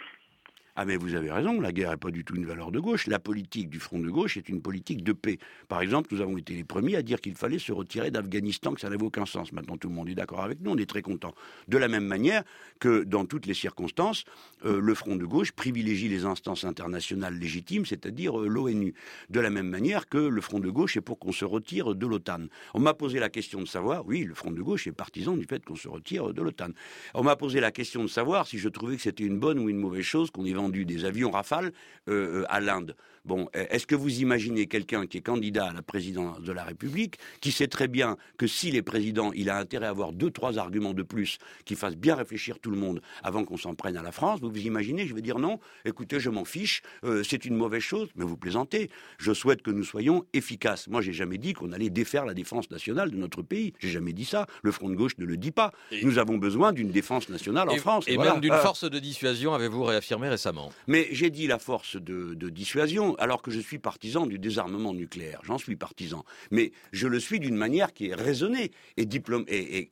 Ah 0.81 0.85
mais 0.85 0.97
vous 0.97 1.17
avez 1.17 1.33
raison, 1.33 1.61
la 1.61 1.73
guerre 1.73 1.91
n'est 1.91 1.97
pas 1.97 2.13
du 2.13 2.25
tout 2.25 2.37
une 2.37 2.47
valeur 2.47 2.71
de 2.71 2.79
gauche. 2.79 3.09
La 3.09 3.19
politique 3.19 3.69
du 3.69 3.81
Front 3.81 3.99
de 3.99 4.09
gauche 4.09 4.37
est 4.37 4.49
une 4.49 4.63
politique 4.63 5.03
de 5.03 5.13
paix. 5.13 5.39
Par 5.67 5.81
exemple, 5.81 6.15
nous 6.15 6.21
avons 6.21 6.39
été 6.39 6.55
les 6.55 6.63
premiers 6.63 6.95
à 6.95 7.03
dire 7.03 7.21
qu'il 7.21 7.35
fallait 7.35 7.59
se 7.59 7.73
retirer 7.73 8.13
d'Afghanistan, 8.13 8.75
que 8.75 8.81
ça 8.81 8.89
n'avait 8.89 9.03
aucun 9.03 9.27
sens. 9.27 9.51
Maintenant, 9.51 9.77
tout 9.77 9.89
le 9.89 9.97
monde 9.97 10.09
est 10.09 10.15
d'accord 10.15 10.41
avec 10.41 10.61
nous, 10.61 10.71
on 10.71 10.77
est 10.77 10.89
très 10.89 11.03
content. 11.03 11.35
De 11.67 11.79
la 11.79 11.89
même 11.89 12.05
manière 12.05 12.45
que 12.79 13.03
dans 13.03 13.27
toutes 13.27 13.47
les 13.47 13.55
circonstances, 13.55 14.25
euh, 14.65 14.81
le 14.81 14.95
Front 14.95 15.17
de 15.17 15.25
gauche 15.25 15.51
privilégie 15.51 16.09
les 16.09 16.25
instances 16.25 16.63
internationales 16.63 17.35
légitimes, 17.37 17.85
c'est-à-dire 17.85 18.41
euh, 18.41 18.47
l'ONU. 18.47 18.95
De 19.31 19.41
la 19.41 19.51
même 19.51 19.69
manière 19.69 20.09
que 20.09 20.19
le 20.19 20.41
Front 20.41 20.61
de 20.61 20.71
gauche 20.71 20.97
est 20.97 21.01
pour 21.01 21.19
qu'on 21.19 21.33
se 21.33 21.45
retire 21.45 21.97
de 21.97 22.07
l'OTAN. 22.07 22.43
On 22.75 22.79
m'a 22.79 22.95
posé 22.95 23.19
la 23.19 23.31
question 23.31 23.61
de 23.61 23.67
savoir, 23.67 24.07
oui, 24.07 24.23
le 24.23 24.35
Front 24.35 24.53
de 24.53 24.63
gauche 24.63 24.87
est 24.87 24.93
partisan 24.93 25.37
du 25.37 25.45
fait 25.45 25.65
qu'on 25.65 25.75
se 25.75 25.89
retire 25.89 26.33
de 26.33 26.41
l'OTAN. 26.41 26.69
On 27.15 27.25
m'a 27.25 27.35
posé 27.35 27.59
la 27.59 27.73
question 27.73 28.05
de 28.05 28.09
savoir 28.09 28.47
si 28.47 28.59
je 28.59 28.69
trouvais 28.69 28.95
que 28.95 29.03
c'était 29.03 29.25
une 29.25 29.41
bonne 29.41 29.59
ou 29.59 29.69
une 29.69 29.79
mauvaise 29.79 30.05
chose 30.05 30.31
qu'on 30.31 30.45
ait 30.45 30.53
des 30.71 31.05
avions 31.05 31.31
Rafale 31.31 31.73
euh, 32.09 32.43
euh, 32.43 32.45
à 32.49 32.61
l'Inde. 32.61 32.97
Bon, 33.29 33.47
euh, 33.57 33.67
est-ce 33.69 33.87
que 33.87 33.95
vous 33.95 34.21
imaginez 34.23 34.67
quelqu'un 34.69 35.07
qui 35.07 35.19
est 35.19 35.21
candidat 35.21 35.67
à 35.67 35.73
la 35.75 35.83
présidence 35.83 36.41
de 36.41 36.51
la 36.51 36.65
République, 36.65 37.17
qui 37.43 37.53
sait 37.53 37.67
très 37.69 37.87
bien 37.87 38.17
que 38.39 38.47
s'il 38.47 38.75
est 38.75 38.81
président, 38.81 39.33
il 39.35 39.51
a 39.51 39.59
intérêt 39.59 39.85
à 39.85 39.91
avoir 39.91 40.15
deux, 40.15 40.31
trois 40.31 40.57
arguments 40.57 40.95
de 40.95 41.03
plus 41.03 41.37
qui 41.67 41.75
fassent 41.75 41.95
bien 41.99 42.15
réfléchir 42.15 42.59
tout 42.59 42.71
le 42.71 42.79
monde 42.79 43.03
avant 43.23 43.45
qu'on 43.45 43.59
s'en 43.59 43.75
prenne 43.75 43.99
à 43.99 44.03
la 44.03 44.13
France? 44.13 44.41
Vous 44.41 44.49
vous 44.49 44.67
imaginez? 44.67 45.07
Je 45.07 45.15
vais 45.15 45.21
dire 45.21 45.39
non, 45.39 45.61
écoutez, 45.85 46.21
je 46.21 46.31
m'en 46.31 46.47
fiche, 46.47 46.81
euh, 47.05 47.23
c'est 47.23 47.45
une 47.45 47.55
mauvaise 47.55 47.83
chose, 47.83 48.09
mais 48.17 48.25
vous 48.25 48.39
plaisantez. 48.39 48.89
Je 49.19 49.35
souhaite 49.35 49.61
que 49.61 49.71
nous 49.71 49.85
soyons 49.85 50.25
efficaces. 50.33 50.89
Moi, 50.89 51.03
j'ai 51.03 51.13
jamais 51.13 51.37
dit 51.37 51.53
qu'on 51.53 51.73
allait 51.73 51.91
défaire 51.91 52.25
la 52.25 52.33
défense 52.33 52.71
nationale 52.71 53.11
de 53.11 53.17
notre 53.19 53.43
pays. 53.43 53.75
J'ai 53.79 53.91
jamais 53.91 54.15
dit 54.15 54.25
ça. 54.25 54.47
Le 54.63 54.73
Front 54.73 54.89
de 54.89 54.95
gauche 54.95 55.19
ne 55.19 55.27
le 55.27 55.37
dit 55.37 55.51
pas. 55.51 55.71
Nous 56.03 56.17
avons 56.19 56.39
besoin 56.39 56.73
d'une 56.73 56.93
défense 56.93 57.29
nationale 57.29 57.69
en 57.69 57.75
Et, 57.75 57.79
France. 57.79 58.05
et 58.09 58.15
Voilà. 58.17 58.33
même 58.33 58.41
d'une 58.41 58.53
Euh, 58.53 58.63
force 58.63 58.89
de 58.89 58.99
dissuasion, 58.99 59.53
avez-vous 59.53 59.85
réaffirmé 59.85 60.31
récemment? 60.31 60.73
Mais 60.87 61.09
j'ai 61.13 61.29
dit 61.29 61.47
la 61.47 61.59
force 61.59 61.97
de, 61.97 62.33
de 62.33 62.49
dissuasion, 62.49 63.17
alors 63.19 63.43
que 63.43 63.51
je 63.51 63.61
suis 63.61 63.79
partisan 63.79 64.27
du 64.27 64.39
désarmement 64.39 64.95
nucléaire. 64.95 65.41
J'en 65.45 65.59
suis 65.59 65.77
partisan. 65.77 66.25
Mais 66.51 66.73
je 66.93 67.07
le 67.09 67.21
suis 67.21 67.41
d'une 67.41 67.57
manière 67.57 67.93
qui 67.93 68.09
est 68.09 68.15
raisonnée 68.15 68.71
et, 68.97 69.07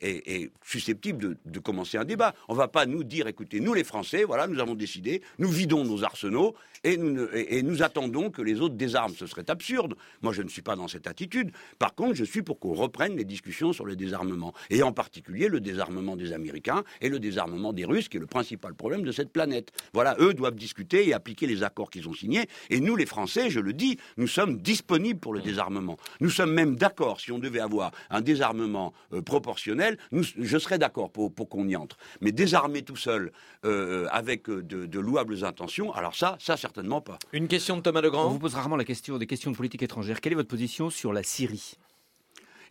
et 0.00 0.50
susceptible 0.64 1.18
de, 1.18 1.36
de 1.44 1.58
commencer 1.58 1.98
un 1.98 2.04
débat. 2.04 2.34
On 2.48 2.54
ne 2.54 2.58
va 2.58 2.68
pas 2.68 2.86
nous 2.86 3.04
dire, 3.04 3.26
écoutez, 3.26 3.60
nous 3.60 3.74
les 3.74 3.84
Français, 3.84 4.24
voilà, 4.24 4.46
nous 4.46 4.60
avons 4.60 4.74
décidé, 4.74 5.22
nous 5.38 5.48
vidons 5.50 5.84
nos 5.84 6.04
arsenaux 6.04 6.54
et 6.86 7.62
nous, 7.62 7.82
attendons 7.82 8.30
que 8.30 8.42
les 8.42 8.60
autres 8.60 8.76
désarment. 8.76 9.14
Ce 9.16 9.26
serait 9.26 9.50
absurde. 9.50 9.94
Moi, 10.22 10.32
je 10.32 10.42
ne 10.42 10.48
suis 10.48 10.62
pas 10.62 10.76
dans 10.76 10.86
cette 10.86 11.08
attitude. 11.08 11.50
Par 11.78 11.94
contre, 11.94 12.14
je 12.14 12.24
suis 12.24 12.42
pour 12.42 12.60
qu'on 12.60 12.74
reprenne 12.74 13.16
les 13.16 13.24
discussions 13.24 13.72
sur 13.72 13.84
le 13.84 13.96
désarmement. 13.96 14.54
Et 14.70 14.82
en 14.82 14.92
particulier 14.92 15.48
le 15.48 15.60
désarmement 15.60 16.14
des 16.14 16.32
Américains 16.32 16.84
et 17.00 17.08
le 17.08 17.18
désarmement 17.18 17.72
des 17.72 17.84
Russes, 17.84 18.08
qui 18.08 18.18
est 18.18 18.20
le 18.20 18.26
principal 18.26 18.74
problème 18.74 19.02
de 19.02 19.10
cette 19.10 19.32
planète. 19.32 19.72
Voilà, 19.92 20.16
eux 20.20 20.32
doivent 20.32 20.54
discuter 20.54 21.08
et 21.08 21.12
appliquer 21.12 21.46
les 21.46 21.64
accords 21.64 21.90
qu'ils 21.90 22.08
ont 22.08 22.14
signés. 22.14 22.46
Et 22.70 22.78
nous, 22.78 22.94
les 22.94 23.06
Français, 23.06 23.50
je 23.50 23.58
le 23.58 23.72
dis, 23.72 23.98
nous 24.16 24.28
sommes 24.28 24.58
disponibles 24.58 25.18
pour 25.18 25.34
le 25.34 25.40
désarmement. 25.40 25.96
Nous 26.20 26.30
sommes 26.30 26.52
même 26.52 26.76
d'accord, 26.76 27.20
si 27.20 27.32
on 27.32 27.38
devait 27.38 27.60
avoir 27.60 27.90
un 28.10 28.20
désarmement 28.20 28.92
euh, 29.12 29.22
proportionnel, 29.22 29.98
je 30.12 30.58
serais 30.58 30.78
d'accord 30.78 31.10
pour, 31.10 31.32
qu'on 31.48 31.68
y 31.68 31.74
entre. 31.74 31.96
Mais 32.20 32.30
désarmer 32.30 32.82
tout 32.82 32.96
seul, 32.96 33.32
euh, 33.64 34.06
avec 34.10 34.48
de, 34.48 34.86
de 34.86 35.00
louables 35.00 35.44
intentions, 35.44 35.92
alors 35.92 36.14
ça, 36.14 36.36
ça 36.40 36.56
certainement 36.56 36.75
pas. 37.04 37.18
Une 37.32 37.48
question 37.48 37.76
de 37.76 37.82
Thomas 37.82 38.00
Legrand. 38.00 38.26
On 38.26 38.30
vous 38.30 38.38
pose 38.38 38.54
rarement 38.54 38.76
la 38.76 38.84
question 38.84 39.18
des 39.18 39.26
questions 39.26 39.50
de 39.50 39.56
politique 39.56 39.82
étrangère. 39.82 40.20
Quelle 40.20 40.32
est 40.32 40.36
votre 40.36 40.48
position 40.48 40.90
sur 40.90 41.12
la 41.12 41.22
Syrie? 41.22 41.74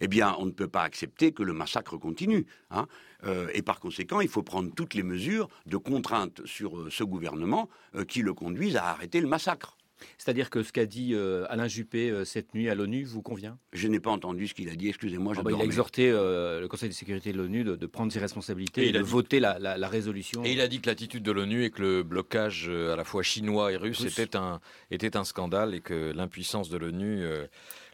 Eh 0.02 0.07
bien, 0.07 0.36
on 0.40 0.45
ne 0.45 0.52
peut 0.52 0.68
pas 0.68 0.84
accepter 0.84 1.32
que 1.32 1.44
le 1.44 1.53
massacre 1.53 1.98
continue. 1.98 2.45
Hein. 2.72 2.88
Euh, 3.23 3.48
et 3.53 3.61
par 3.61 3.80
conséquent, 3.80 4.19
il 4.19 4.27
faut 4.27 4.44
prendre 4.44 4.72
toutes 4.76 4.94
les 4.94 5.03
mesures 5.03 5.48
de 5.65 5.77
contrainte 5.77 6.41
sur 6.45 6.77
euh, 6.77 6.90
ce 6.90 7.03
gouvernement 7.03 7.69
euh, 7.95 8.03
qui 8.03 8.22
le 8.22 8.34
conduisent 8.34 8.77
à 8.77 8.88
arrêter 8.88 9.22
le 9.22 9.27
massacre. 9.27 9.77
C'est-à-dire 10.17 10.49
que 10.49 10.63
ce 10.63 10.72
qu'a 10.72 10.85
dit 10.85 11.15
Alain 11.49 11.67
Juppé 11.67 12.23
cette 12.26 12.53
nuit 12.53 12.69
à 12.69 12.76
l'ONU 12.76 13.03
vous 13.03 13.22
convient? 13.22 13.57
Je 13.73 13.88
n'ai 13.88 13.99
pas 13.99 14.11
entendu 14.11 14.47
ce 14.47 14.53
qu'il 14.53 14.69
a 14.69 14.76
dit, 14.76 14.89
excusez-moi. 14.89 15.34
Ah 15.38 15.43
bah, 15.43 15.51
il 15.53 15.61
a 15.61 15.63
exhorté 15.63 16.11
le 16.11 16.65
Conseil 16.67 16.89
de 16.89 16.93
sécurité 16.93 17.31
de 17.31 17.38
l'ONU 17.38 17.63
de, 17.63 17.85
prendre 17.85 18.11
ses 18.11 18.19
responsabilités 18.19 18.89
et, 18.89 18.91
de 18.91 18.99
voter 18.99 19.39
la, 19.39 19.88
résolution. 19.88 20.43
Et 20.43 20.51
il 20.51 20.61
a 20.61 20.67
dit 20.67 20.81
que 20.81 20.88
l'attitude 20.88 21.23
de 21.23 21.31
l'ONU 21.31 21.63
et 21.63 21.69
que 21.69 21.81
le 21.81 22.03
blocage 22.03 22.69
à 22.69 22.95
la 22.95 23.03
fois 23.03 23.23
chinois 23.23 23.72
et 23.72 23.77
russe, 23.77 24.03
Était, 24.05 24.35
un, 24.35 24.59
était 24.91 25.17
un 25.17 25.23
scandale 25.23 25.73
et 25.73 25.81
que 25.81 26.11
l'impuissance 26.13 26.69
de 26.69 26.77
l'ONU 26.77 27.26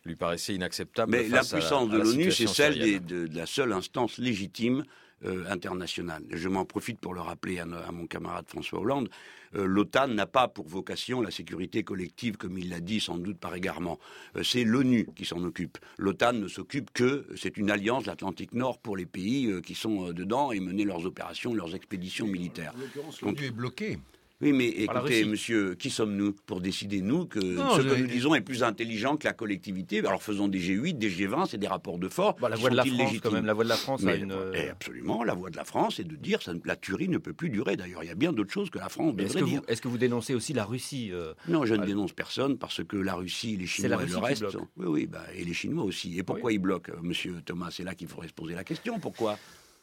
lui 0.05 0.15
paraissait 0.15 0.55
inacceptable. 0.55 1.11
Mais 1.11 1.27
la 1.27 1.43
puissance 1.43 1.89
de 1.89 1.97
l'ONU, 1.97 2.31
c'est 2.31 2.47
celle 2.47 3.05
de, 3.05 3.29
la 3.33 3.45
seule 3.45 3.73
instance 3.73 4.17
légitime 4.17 4.83
euh, 5.25 5.45
internationale. 5.49 6.23
Je 6.31 6.49
m'en 6.49 6.65
profite 6.65 6.99
pour 6.99 7.13
le 7.13 7.21
rappeler 7.21 7.59
à, 7.59 7.65
mon 7.65 8.07
camarade 8.07 8.45
François 8.47 8.79
Hollande. 8.79 9.09
Euh, 9.55 9.65
L'OTAN 9.65 10.07
n'a 10.07 10.25
pas 10.25 10.47
pour 10.47 10.67
vocation 10.67 11.21
la 11.21 11.29
sécurité 11.29 11.83
collective, 11.83 12.37
comme 12.37 12.57
il 12.57 12.69
l'a 12.69 12.79
dit 12.79 12.99
sans 12.99 13.17
doute 13.17 13.37
par 13.37 13.53
égarement. 13.53 13.99
Euh, 14.35 14.41
c'est 14.41 14.63
l'ONU 14.63 15.07
qui 15.15 15.25
s'en 15.25 15.43
occupe. 15.43 15.77
L'OTAN 15.99 16.33
ne 16.33 16.47
s'occupe 16.47 16.89
que, 16.91 17.27
c'est 17.35 17.57
une 17.57 17.69
alliance 17.69 18.03
de 18.03 18.09
l'Atlantique 18.09 18.53
Nord 18.53 18.79
pour 18.79 18.97
les 18.97 19.05
pays 19.05 19.61
qui 19.61 19.75
sont 19.75 20.11
dedans 20.11 20.51
et 20.51 20.59
mener 20.59 20.85
leurs 20.85 21.05
opérations, 21.05 21.53
leurs 21.53 21.75
expéditions 21.75 22.25
militaires. 22.25 22.73
l'ONU 23.21 23.45
est 23.45 23.51
bloqué. 23.51 23.99
Oui, 24.41 24.53
mais 24.53 24.67
écoutez, 24.67 25.25
monsieur, 25.25 25.75
qui 25.75 25.89
sommes-nous 25.89 26.33
pour 26.45 26.61
décider, 26.61 27.01
nous, 27.01 27.25
que 27.25 27.39
ce 27.39 27.81
que 27.81 27.95
nous 27.95 28.07
disons 28.07 28.35
est 28.35 28.41
plus 28.41 28.63
intelligent 28.63 29.17
que 29.17 29.27
la 29.27 29.33
collectivité? 29.33 29.99
Alors 29.99 30.23
faisons 30.23 30.47
des 30.47 30.59
G8, 30.59 30.97
des 30.97 31.09
G20, 31.09 31.47
c'est 31.49 31.57
des 31.57 31.67
rapports 31.67 31.99
de 31.99 32.09
force. 32.09 32.39
Bah, 32.41 32.49
la 32.49 32.55
voix 32.55 32.69
de 32.69 32.75
la 32.75 32.85
France, 32.85 33.13
quand 33.21 33.31
même, 33.31 33.45
la 33.45 33.53
voix 33.53 33.63
de 33.63 33.69
la 33.69 33.75
France 33.75 34.05
a 34.05 34.15
une. 34.15 34.33
Eh, 34.53 34.69
absolument, 34.69 35.23
la 35.23 35.33
voix 35.33 35.49
de 35.49 35.57
la 35.57 35.65
France 35.65 35.99
est 35.99 36.03
de 36.03 36.15
dire 36.15 36.41
ça, 36.41 36.53
la 36.65 36.75
tuerie 36.75 37.09
ne 37.09 37.17
peut 37.17 37.33
plus 37.33 37.49
durer. 37.49 37.75
D'ailleurs, 37.75 38.03
il 38.03 38.07
y 38.07 38.11
a 38.11 38.15
bien 38.15 38.33
d'autres 38.33 38.51
choses 38.51 38.69
que 38.69 38.79
la 38.79 38.89
France 38.89 39.15
devrait 39.15 39.41
que 39.41 39.45
dire. 39.45 39.61
Est-ce 39.67 39.81
que 39.81 39.87
vous 39.87 39.97
dénoncez 39.97 40.33
aussi 40.33 40.53
la 40.53 40.65
Russie 40.65 41.09
euh, 41.11 41.33
Non, 41.47 41.65
je 41.65 41.75
ne 41.75 41.85
dénonce 41.85 42.13
personne 42.13 42.57
parce 42.57 42.83
que 42.83 42.97
la 42.97 43.15
Russie, 43.15 43.57
les 43.57 43.67
Chinois 43.67 44.03
et 44.03 44.07
le 44.07 44.17
reste. 44.17 44.45
Oui, 44.77 44.85
oui, 44.87 45.05
bah, 45.07 45.23
et 45.35 45.43
les 45.43 45.53
Chinois 45.53 45.83
aussi. 45.83 46.17
Et 46.17 46.23
pourquoi 46.23 46.51
ils 46.51 46.59
bloquent, 46.59 46.91
euh, 46.91 47.01
monsieur 47.01 47.41
Thomas? 47.45 47.69
C'est 47.71 47.83
là 47.83 47.95
qu'il 47.95 48.07
faudrait 48.07 48.27
se 48.27 48.33
poser 48.33 48.55
la 48.55 48.63
question. 48.63 48.99
Pourquoi? 48.99 49.37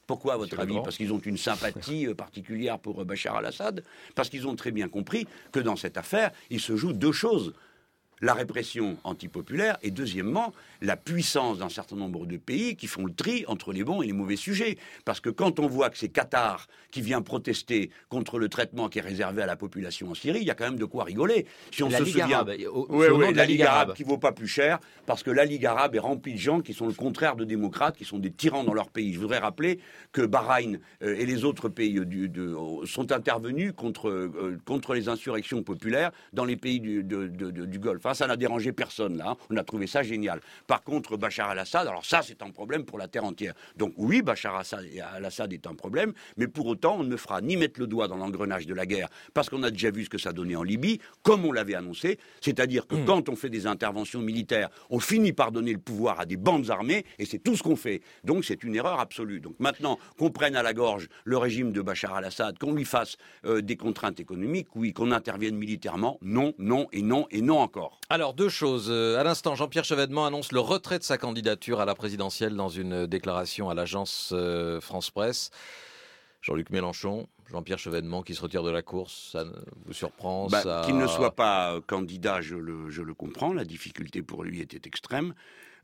Pourquoi, 0.09 0.35
à 0.35 0.37
votre 0.39 0.59
avis 0.59 0.75
Parce 0.83 0.97
qu'ils 0.97 1.13
ont 1.13 1.21
une 1.21 1.37
sympathie 1.37 2.09
euh, 2.09 2.15
particulière 2.15 2.79
pour 2.81 3.01
euh, 3.01 3.05
Bachar 3.05 3.37
al-Assad 3.37 3.85
Parce 4.17 4.29
qu'ils 4.31 4.49
ont 4.49 4.57
très 4.57 4.73
bien 4.73 4.89
compris 4.89 5.29
que 5.53 5.61
dans 5.61 5.77
cette 5.77 5.97
affaire, 5.99 6.33
il 6.51 6.59
se 6.59 6.75
joue 6.77 6.93
deux 6.93 7.13
choses 7.13 7.53
la 8.21 8.35
répression 8.35 8.97
antipopulaire 9.05 9.79
et 9.83 9.91
deuxièmement 9.91 10.53
la 10.81 10.97
puissance 10.97 11.59
d'un 11.59 11.69
certain 11.69 11.97
nombre 11.97 12.27
de 12.27 12.37
pays 12.37 12.77
qui 12.77 12.87
font 12.87 13.05
le 13.05 13.13
tri 13.13 13.45
entre 13.49 13.73
les 13.73 13.85
bons 13.85 14.03
et 14.03 14.07
les 14.07 14.13
mauvais 14.13 14.37
sujets. 14.37 14.79
Parce 15.05 15.21
que 15.21 15.31
quand 15.31 15.61
on 15.61 15.67
voit 15.67 15.91
que 15.91 15.99
c'est 15.99 16.09
Qatar 16.09 16.69
qui 16.91 17.03
vient 17.03 17.23
protester 17.23 17.91
contre 18.09 18.39
le 18.39 18.49
traitement 18.49 18.89
qui 18.89 18.99
est 18.99 19.03
réservé 19.03 19.43
à 19.43 19.47
la 19.47 19.57
population 19.57 20.11
en 20.11 20.15
Syrie, 20.15 20.41
il 20.41 20.47
y 20.47 20.51
a 20.51 20.55
quand 20.55 20.65
même 20.65 20.79
de 20.79 20.85
quoi 20.85 21.05
rigoler. 21.05 21.47
Si 21.73 21.83
on 21.83 21.89
la 21.89 21.99
se 21.99 22.05
Ligue 22.05 22.21
souvient, 22.21 22.37
arabe, 22.37 22.53
la, 23.35 23.45
Ligue 23.45 23.63
arabe, 23.63 23.95
qui 23.95 24.05
vaut 24.05 24.19
pas 24.19 24.33
plus 24.33 24.49
cher, 24.49 24.79
parce 25.07 25.23
que 25.23 25.31
la 25.31 25.45
Ligue 25.45 25.67
arabe 25.67 25.95
est 25.95 26.01
remplie 26.01 26.35
de 26.35 26.39
gens 26.39 26.61
qui 26.61 26.75
sont 26.75 26.87
le 26.87 26.93
contraire 26.93 27.37
de 27.37 27.45
démocrates, 27.45 27.97
qui 27.97 28.05
sont 28.05 28.19
des 28.19 28.31
tyrans 28.31 28.65
dans 28.65 28.75
leur 28.75 28.91
pays. 28.91 29.13
Je 29.13 29.19
voudrais 29.19 29.39
rappeler 29.39 29.81
que 30.13 30.23
Bahreïn 30.23 30.79
euh, 31.03 31.17
et 31.17 31.27
les 31.27 31.45
autres 31.45 31.69
pays 31.69 32.01
du, 32.07 32.29
de, 32.29 32.57
sont 32.85 33.13
intervenus 33.13 33.73
contre, 33.77 34.09
euh, 34.09 34.59
contre 34.65 34.95
les 34.95 35.09
insurrections 35.09 35.63
populaires 35.63 36.13
dans 36.33 36.45
les 36.45 36.57
pays 36.57 36.81
du, 36.81 37.05
du 37.05 37.79
Golfe 37.79 38.07
ça 38.15 38.27
n'a 38.27 38.37
dérangé 38.37 38.73
personne, 38.73 39.17
là. 39.17 39.31
Hein. 39.31 39.37
On 39.51 39.57
a 39.57 39.65
trouvé 39.65 39.87
ça 39.87 40.03
génial. 40.03 40.41
Par 40.67 40.83
contre, 40.83 41.17
Bachar 41.17 41.51
al-Assad, 41.51 41.87
alors 41.87 42.05
ça, 42.05 42.23
c'est 42.23 42.43
un 42.43 42.51
problème 42.51 42.85
pour 42.85 42.99
la 42.99 43.09
terre 43.09 43.25
entière. 43.25 43.55
Donc 43.77 43.95
oui, 43.97 44.23
Bachar 44.23 44.63
al-Assad 45.15 45.53
est 45.53 45.67
un 45.67 45.75
problème, 45.75 46.13
mais 46.37 46.49
pour 46.49 46.67
autant, 46.67 46.97
on 46.99 47.05
ne 47.05 47.17
fera 47.17 47.41
ni 47.41 47.57
mettre 47.57 47.81
le 47.81 47.87
doigt 47.87 48.09
dans 48.09 48.17
l'engrenage 48.17 48.67
de 48.67 48.75
la 48.75 48.87
guerre, 48.87 49.09
parce 49.35 49.49
qu'on 49.49 49.63
a 49.63 49.71
déjà 49.71 49.91
vu 49.91 50.05
ce 50.05 50.11
que 50.11 50.19
ça 50.19 50.33
donnait 50.33 50.57
en 50.57 50.63
Libye, 50.63 51.01
comme 51.23 51.45
on 51.45 51.53
l'avait 51.53 51.75
annoncé. 51.75 52.19
C'est-à-dire 52.41 52.87
que 52.87 52.97
hmm. 52.97 53.05
quand 53.05 53.29
on 53.29 53.37
fait 53.37 53.51
des 53.51 53.67
interventions 53.67 54.21
militaires, 54.21 54.69
on 54.91 55.01
finit 55.01 55.33
par 55.33 55.53
donner 55.53 55.73
le 55.73 55.79
pouvoir 55.79 56.21
à 56.21 56.27
des 56.27 56.37
bandes 56.37 56.71
armées, 56.71 57.05
et 57.19 57.27
c'est 57.27 57.39
tout 57.39 57.57
ce 57.57 57.63
qu'on 57.63 57.77
fait. 57.77 58.03
Donc 58.25 58.45
c'est 58.45 58.65
une 58.65 58.75
erreur 58.75 59.01
absolue. 59.01 59.41
Donc 59.41 59.59
maintenant, 59.59 59.99
qu'on 60.19 60.31
prenne 60.31 60.57
à 60.57 60.63
la 60.63 60.73
gorge 60.73 61.09
le 61.25 61.37
régime 61.37 61.73
de 61.73 61.81
Bachar 61.81 62.15
al-Assad, 62.15 62.59
qu'on 62.59 62.75
lui 62.75 62.85
fasse 62.85 63.17
euh, 63.45 63.61
des 63.61 63.77
contraintes 63.77 64.21
économiques, 64.21 64.69
oui, 64.75 64.93
qu'on 64.93 65.13
intervienne 65.13 65.57
militairement, 65.57 66.19
non, 66.23 66.55
non 66.59 66.89
et 66.93 67.03
non 67.03 67.27
et 67.31 67.43
non 67.43 67.59
encore. 67.59 67.98
Alors, 68.11 68.33
deux 68.33 68.49
choses. 68.49 68.89
Euh, 68.89 69.19
à 69.19 69.23
l'instant, 69.23 69.55
Jean-Pierre 69.55 69.85
Chevènement 69.85 70.25
annonce 70.25 70.53
le 70.53 70.61
retrait 70.61 70.99
de 70.99 71.05
sa 71.05 71.19
candidature 71.19 71.81
à 71.81 71.85
la 71.85 71.95
présidentielle 71.95 72.57
dans 72.57 72.71
une 72.71 73.07
déclaration 73.07 73.69
à 73.69 73.75
l'agence 73.75 74.31
euh, 74.33 74.81
France 74.81 75.11
Presse. 75.11 75.51
Jean-Luc 76.41 76.71
Mélenchon, 76.71 77.29
Jean-Pierre 77.51 77.79
Chevènement 77.79 78.23
qui 78.23 78.35
se 78.35 78.41
retire 78.41 78.63
de 78.63 78.71
la 78.71 78.83
course, 78.83 79.31
ça 79.33 79.45
vous 79.87 79.93
surprend 79.93 80.47
bah, 80.47 80.83
Qu'il 80.85 80.97
ne 80.97 81.07
soit 81.07 81.35
pas 81.35 81.75
euh, 81.75 81.81
candidat, 81.81 82.41
je 82.41 82.55
le, 82.57 83.15
comprends. 83.15 83.53
La 83.53 83.65
difficulté 83.65 84.23
pour 84.23 84.45
lui 84.45 84.61
était 84.61 84.87
extrême. 84.87 85.35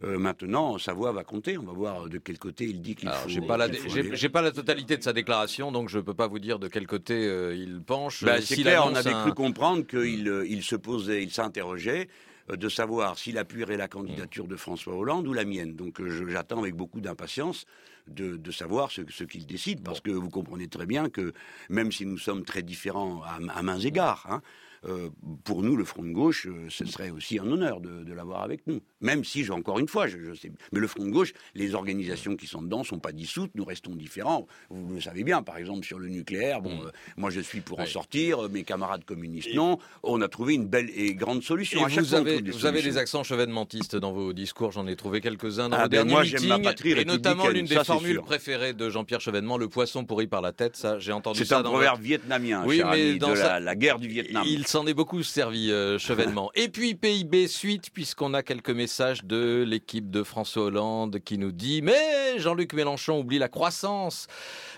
Maintenant, 0.02 0.78
sa 0.78 0.92
voix 0.92 1.12
va 1.12 1.24
compter. 1.24 1.56
On 1.56 1.62
va 1.62 1.72
voir 1.72 2.08
de 2.08 2.18
quel 2.18 2.38
côté 2.38 2.64
il 2.64 2.82
dit 2.82 2.94
qu'il 2.94 3.08
faut. 3.08 3.28
J'ai 3.28 3.40
pas, 3.40 3.56
la, 3.56 3.68
j'ai, 3.72 4.28
pas 4.28 4.42
la 4.42 4.52
totalité 4.52 4.96
de 4.96 5.02
sa 5.02 5.12
déclaration, 5.12 5.72
donc 5.72 5.88
je 5.88 5.98
ne 5.98 6.02
peux 6.02 6.14
pas 6.14 6.26
vous 6.26 6.38
dire 6.38 6.58
de 6.58 6.68
quel 6.68 6.86
côté 6.86 7.24
il 7.56 7.80
penche. 7.80 8.24
Bah, 8.24 8.40
c'est 8.40 8.56
clair, 8.56 8.86
on 8.86 8.94
avait 8.94 9.12
cru 9.12 9.32
comprendre 9.32 9.86
qu'il 9.86 10.44
il 10.48 10.62
se 10.62 10.76
posait, 10.76 11.22
il 11.22 11.30
s'interrogeait 11.30 12.08
euh, 12.50 12.56
de 12.56 12.68
savoir 12.68 13.18
s'il 13.18 13.38
appuierait 13.38 13.76
la 13.76 13.88
candidature 13.88 14.46
de 14.46 14.56
François 14.56 14.94
Hollande 14.94 15.26
ou 15.26 15.32
la 15.32 15.44
mienne. 15.44 15.76
Donc 15.76 16.00
euh, 16.00 16.28
j'attends 16.28 16.60
avec 16.60 16.74
beaucoup 16.74 17.00
d'impatience 17.00 17.64
de, 18.06 18.38
savoir 18.50 18.90
ce, 18.90 19.00
qu'il 19.24 19.46
décide, 19.46 19.82
parce 19.82 20.02
que 20.02 20.10
vous 20.10 20.28
comprenez 20.28 20.68
très 20.68 20.84
bien 20.84 21.08
que 21.08 21.32
même 21.70 21.90
si 21.90 22.04
nous 22.04 22.18
sommes 22.18 22.44
très 22.44 22.62
différents 22.62 23.22
à, 23.22 23.38
à 23.58 23.62
mains 23.62 23.78
égards, 23.78 24.26
hein, 24.28 24.42
euh, 24.86 25.10
pour 25.44 25.62
nous, 25.62 25.76
le 25.76 25.84
Front 25.84 26.02
de 26.02 26.12
gauche, 26.12 26.46
euh, 26.46 26.66
ce 26.68 26.84
serait 26.84 27.10
aussi 27.10 27.38
un 27.38 27.46
honneur 27.50 27.80
de, 27.80 28.12
l'avoir 28.12 28.42
avec 28.42 28.66
nous. 28.66 28.80
Même 29.00 29.24
si, 29.24 29.48
encore 29.50 29.78
une 29.78 29.88
fois, 29.88 30.06
je, 30.06 30.34
sais, 30.34 30.52
mais 30.72 30.80
le 30.80 30.86
Front 30.86 31.04
de 31.04 31.10
gauche, 31.10 31.32
les 31.54 31.74
organisations 31.74 32.36
qui 32.36 32.46
sont 32.46 32.62
dedans 32.62 32.80
ne 32.80 32.84
sont 32.84 32.98
pas 32.98 33.12
dissoutes, 33.12 33.50
nous 33.54 33.64
restons 33.64 33.94
différents. 33.94 34.46
Vous 34.70 34.94
le 34.94 35.00
savez 35.00 35.24
bien, 35.24 35.42
par 35.42 35.56
exemple, 35.56 35.84
sur 35.84 35.98
le 35.98 36.08
nucléaire, 36.08 36.60
bon, 36.60 36.76
mm. 36.76 36.86
euh, 36.86 36.90
moi 37.16 37.30
je 37.30 37.40
suis 37.40 37.60
pour 37.60 37.80
en 37.80 37.86
sortir, 37.86 38.48
mes 38.50 38.62
camarades 38.62 39.04
communistes 39.04 39.54
non. 39.54 39.78
On 40.02 40.20
a 40.20 40.28
trouvé 40.28 40.54
une 40.54 40.66
belle 40.66 40.90
et 40.94 41.14
grande 41.14 41.42
solution. 41.42 41.86
vous, 41.86 42.14
avez, 42.14 42.42
vous 42.42 42.66
avez, 42.66 42.82
des 42.82 42.98
accents 42.98 43.22
chevènementistes 43.22 43.96
dans 43.96 44.12
vos 44.12 44.32
discours, 44.32 44.72
j'en 44.72 44.86
ai 44.86 44.96
trouvé 44.96 45.20
quelques-uns 45.20 45.68
dans 45.68 45.76
ah 45.76 45.84
vos 45.84 45.88
ben 45.88 46.06
derniers 46.06 46.32
meetings, 46.32 46.96
et 46.96 47.04
notamment 47.04 47.48
l'une 47.48 47.66
des 47.66 47.82
formules 47.84 48.20
préférées 48.20 48.72
de 48.72 48.90
Jean-Pierre 48.90 49.20
Chevènement, 49.20 49.58
le 49.58 49.68
poisson 49.68 50.04
pourri 50.04 50.26
par 50.26 50.40
la 50.40 50.52
tête, 50.52 50.76
ça 50.76 50.98
j'ai 50.98 51.12
entendu 51.12 51.38
ça. 51.40 51.44
C'est 51.44 51.54
un 51.54 51.62
proverbe 51.62 52.00
vietnamien, 52.00 52.64
oui, 52.66 52.82
mais 52.90 53.14
dans 53.14 53.30
de 53.30 53.64
la, 53.64 53.74
guerre 53.74 53.98
du 53.98 54.08
Vietnam 54.08 54.44
s'en 54.74 54.88
est 54.88 54.94
beaucoup 54.94 55.22
servi, 55.22 55.70
euh, 55.70 55.98
Chevènement. 56.00 56.50
Et 56.56 56.68
puis 56.68 56.96
PIB 56.96 57.46
suite, 57.46 57.90
puisqu'on 57.92 58.34
a 58.34 58.42
quelques 58.42 58.70
messages 58.70 59.24
de 59.24 59.62
l'équipe 59.64 60.10
de 60.10 60.24
François 60.24 60.64
Hollande 60.64 61.20
qui 61.20 61.38
nous 61.38 61.52
dit 61.52 61.80
Mais 61.80 62.40
Jean-Luc 62.40 62.72
Mélenchon 62.72 63.20
oublie 63.20 63.38
la 63.38 63.46
croissance. 63.46 64.26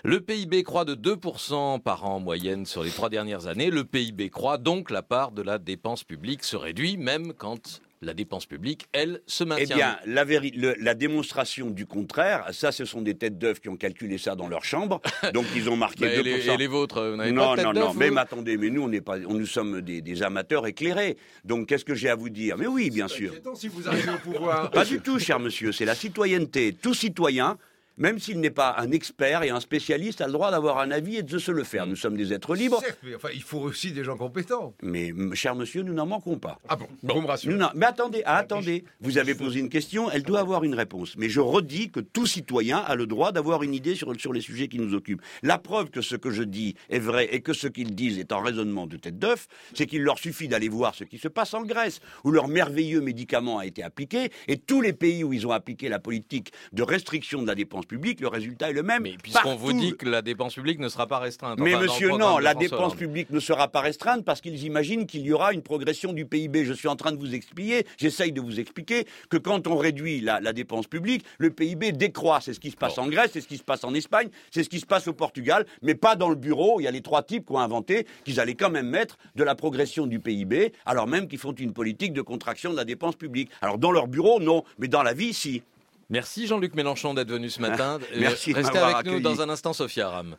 Le 0.03 0.21
PIB 0.21 0.61
croît 0.61 0.85
de 0.85 0.93
2% 0.93 1.81
par 1.81 2.05
an 2.05 2.17
en 2.17 2.19
moyenne 2.19 2.67
sur 2.67 2.83
les 2.83 2.91
trois 2.91 3.09
dernières 3.09 3.47
années. 3.47 3.71
Le 3.71 3.85
PIB 3.85 4.29
croît, 4.29 4.59
donc 4.59 4.91
la 4.91 5.01
part 5.01 5.31
de 5.31 5.41
la 5.41 5.57
dépense 5.57 6.03
publique 6.03 6.43
se 6.43 6.55
réduit, 6.55 6.95
même 6.97 7.33
quand 7.33 7.81
la 8.01 8.13
dépense 8.13 8.45
publique, 8.45 8.87
elle, 8.93 9.21
se 9.25 9.43
maintient. 9.43 9.65
Eh 9.71 9.73
bien, 9.75 9.97
la, 10.05 10.75
la 10.79 10.93
démonstration 10.93 11.69
du 11.69 11.85
contraire, 11.85 12.45
ça, 12.51 12.71
ce 12.71 12.85
sont 12.85 13.01
des 13.01 13.15
têtes 13.15 13.37
d'œufs 13.37 13.59
qui 13.59 13.69
ont 13.69 13.77
calculé 13.77 14.17
ça 14.17 14.35
dans 14.35 14.47
leur 14.47 14.63
chambre, 14.63 15.01
donc 15.33 15.45
ils 15.55 15.69
ont 15.69 15.75
marqué 15.75 16.05
2%. 16.05 16.19
Et 16.19 16.57
les, 16.57 16.67
vôtres, 16.67 17.01
vous 17.01 17.15
n'avez 17.15 17.33
pas 17.33 17.55
de 17.55 17.61
Non, 17.63 17.73
non, 17.73 17.79
non, 17.87 17.93
mais 17.93 18.09
attendez, 18.17 18.57
mais 18.57 18.69
nous, 18.69 18.83
on 18.83 18.89
n'est 18.89 19.01
pas, 19.01 19.17
nous 19.17 19.45
sommes 19.45 19.81
des, 19.81 20.23
amateurs 20.23 20.65
éclairés. 20.67 21.17
Donc, 21.43 21.67
qu'est-ce 21.67 21.85
que 21.85 21.95
j'ai 21.95 22.09
à 22.09 22.15
vous 22.15 22.29
dire? 22.29 22.57
Mais 22.57 22.67
oui, 22.67 22.89
bien 22.89 23.07
sûr. 23.07 23.33
si 23.55 23.67
vous 23.67 23.87
arrivez 23.87 24.11
au 24.11 24.17
pouvoir. 24.17 24.71
Pas 24.71 24.85
du 24.85 24.99
tout, 24.99 25.19
cher 25.19 25.39
monsieur, 25.39 25.71
c'est 25.71 25.85
la 25.85 25.95
citoyenneté. 25.95 26.73
Tout 26.73 26.93
citoyen 26.93 27.57
même 27.97 28.19
s'il 28.19 28.39
n'est 28.39 28.51
pas 28.51 28.75
un 28.77 28.91
expert 28.91 29.43
et 29.43 29.49
un 29.49 29.59
spécialiste, 29.59 30.21
a 30.21 30.27
le 30.27 30.33
droit 30.33 30.51
d'avoir 30.51 30.79
un 30.79 30.91
avis 30.91 31.17
et 31.17 31.23
de 31.23 31.37
se 31.37 31.51
le 31.51 31.63
faire. 31.63 31.87
Nous 31.87 31.95
sommes 31.95 32.15
des 32.15 32.33
êtres 32.33 32.55
libres. 32.55 32.79
Certes, 32.79 32.99
mais 33.03 33.15
enfin, 33.15 33.29
il 33.33 33.41
faut 33.41 33.59
aussi 33.59 33.91
des 33.91 34.03
gens 34.03 34.17
compétents. 34.17 34.73
Mais, 34.83 35.11
cher 35.33 35.55
monsieur, 35.55 35.81
nous 35.81 35.93
n'en 35.93 36.05
manquons 36.05 36.37
pas. 36.37 36.59
Ah 36.69 36.75
bon, 36.75 36.87
vous 37.01 37.21
me 37.21 37.27
rassurez. 37.27 37.57
Mais 37.75 37.85
attendez, 37.85 38.21
ah, 38.25 38.37
attendez. 38.37 38.83
Vous 39.01 39.17
avez 39.17 39.35
posé 39.35 39.59
une 39.59 39.69
question, 39.69 40.09
elle 40.11 40.23
doit 40.23 40.39
avoir 40.39 40.63
une 40.63 40.75
réponse. 40.75 41.15
Mais 41.17 41.29
je 41.29 41.39
redis 41.39 41.89
que 41.89 41.99
tout 41.99 42.27
citoyen 42.27 42.77
a 42.77 42.95
le 42.95 43.07
droit 43.07 43.31
d'avoir 43.31 43.63
une 43.63 43.73
idée 43.73 43.95
sur, 43.95 44.13
sur 44.19 44.33
les 44.33 44.41
sujets 44.41 44.67
qui 44.67 44.77
nous 44.77 44.93
occupent. 44.93 45.21
La 45.41 45.57
preuve 45.57 45.89
que 45.89 46.01
ce 46.01 46.15
que 46.15 46.29
je 46.29 46.43
dis 46.43 46.75
est 46.89 46.99
vrai 46.99 47.27
et 47.31 47.41
que 47.41 47.53
ce 47.53 47.67
qu'ils 47.67 47.95
disent 47.95 48.19
est 48.19 48.31
un 48.31 48.41
raisonnement 48.41 48.85
de 48.85 48.97
tête 48.97 49.17
d'œuf, 49.17 49.47
c'est 49.73 49.87
qu'il 49.87 50.03
leur 50.03 50.19
suffit 50.19 50.47
d'aller 50.47 50.69
voir 50.69 50.93
ce 50.93 51.03
qui 51.03 51.17
se 51.17 51.27
passe 51.27 51.53
en 51.53 51.63
Grèce, 51.63 51.99
où 52.23 52.31
leur 52.31 52.47
merveilleux 52.47 53.01
médicament 53.01 53.57
a 53.57 53.65
été 53.65 53.83
appliqué, 53.83 54.29
et 54.47 54.57
tous 54.57 54.81
les 54.81 54.93
pays 54.93 55.23
où 55.23 55.33
ils 55.33 55.47
ont 55.47 55.51
appliqué 55.51 55.89
la 55.89 55.99
politique 55.99 56.51
de 56.73 56.83
restriction 56.83 57.41
de 57.41 57.47
la 57.47 57.55
dépense 57.55 57.86
publique, 57.87 58.19
le 58.21 58.27
résultat 58.27 58.69
est 58.69 58.73
le 58.73 58.83
même. 58.83 59.03
Puisqu'on 59.23 59.55
vous 59.55 59.73
dit 59.73 59.95
que 59.95 60.07
la 60.07 60.21
dépense 60.21 60.53
publique 60.55 60.79
ne 60.79 60.89
sera 60.89 61.07
pas 61.07 61.19
restreinte. 61.19 61.59
Mais 61.59 61.73
Enfin, 61.75 61.83
monsieur, 61.85 62.09
non, 62.09 62.37
la 62.37 62.53
dépense 62.53 62.79
Hollande. 62.79 62.95
publique 62.97 63.29
ne 63.29 63.39
sera 63.39 63.67
pas 63.67 63.81
restreinte 63.81 64.25
parce 64.25 64.41
qu'ils 64.41 64.63
imaginent 64.63 65.05
qu'il 65.05 65.21
y 65.21 65.31
aura 65.31 65.53
une 65.53 65.61
progression 65.61 66.13
du 66.13 66.25
PIB. 66.25 66.65
Je 66.65 66.73
suis 66.73 66.87
en 66.87 66.95
train 66.95 67.11
de 67.11 67.17
vous 67.17 67.33
expliquer, 67.33 67.85
j'essaye 67.97 68.31
de 68.31 68.41
vous 68.41 68.59
expliquer 68.59 69.05
que 69.29 69.37
quand 69.37 69.67
on 69.67 69.77
réduit 69.77 70.19
la, 70.21 70.39
la 70.39 70.53
dépense 70.53 70.87
publique, 70.87 71.23
le 71.37 71.49
PIB 71.51 71.91
décroît. 71.93 72.39
C'est 72.41 72.53
ce 72.53 72.59
qui 72.59 72.71
se 72.71 72.77
passe 72.77 72.97
en 72.97 73.07
Grèce, 73.07 73.31
c'est 73.33 73.41
ce 73.41 73.47
qui 73.47 73.57
se 73.57 73.63
passe 73.63 73.83
en 73.83 73.93
Espagne, 73.93 74.29
c'est 74.51 74.63
ce 74.63 74.69
qui 74.69 74.79
se 74.79 74.85
passe 74.85 75.07
au 75.07 75.13
Portugal, 75.13 75.65
mais 75.81 75.95
pas 75.95 76.15
dans 76.15 76.29
le 76.29 76.35
bureau. 76.35 76.79
Il 76.79 76.83
y 76.83 76.87
a 76.87 76.91
les 76.91 77.01
trois 77.01 77.23
types 77.23 77.45
qui 77.45 77.51
ont 77.53 77.59
inventé 77.59 78.05
qu'ils 78.25 78.39
allaient 78.39 78.55
quand 78.55 78.69
même 78.69 78.87
mettre 78.89 79.17
de 79.35 79.43
la 79.43 79.55
progression 79.55 80.07
du 80.07 80.19
PIB, 80.19 80.73
alors 80.85 81.07
même 81.07 81.27
qu'ils 81.27 81.39
font 81.39 81.53
une 81.53 81.73
politique 81.73 82.13
de 82.13 82.21
contraction 82.21 82.71
de 82.71 82.75
la 82.77 82.85
dépense 82.85 83.15
publique. 83.15 83.49
Alors 83.61 83.77
dans 83.77 83.91
leur 83.91 84.07
bureau, 84.07 84.39
non, 84.39 84.63
mais 84.79 84.87
dans 84.87 85.03
la 85.03 85.13
vie, 85.13 85.33
si. 85.33 85.63
Merci 86.09 86.47
Jean-Luc 86.47 86.73
Mélenchon 86.75 87.13
d'être 87.13 87.29
venu 87.31 87.49
ce 87.49 87.61
matin. 87.61 87.99
Euh, 88.13 88.19
Merci 88.19 88.51
de 88.51 88.57
Restez 88.57 88.77
avec 88.77 89.05
nous 89.05 89.19
dans 89.19 89.41
un 89.41 89.49
instant, 89.49 89.73
Sophia 89.73 90.09
Ram. 90.09 90.35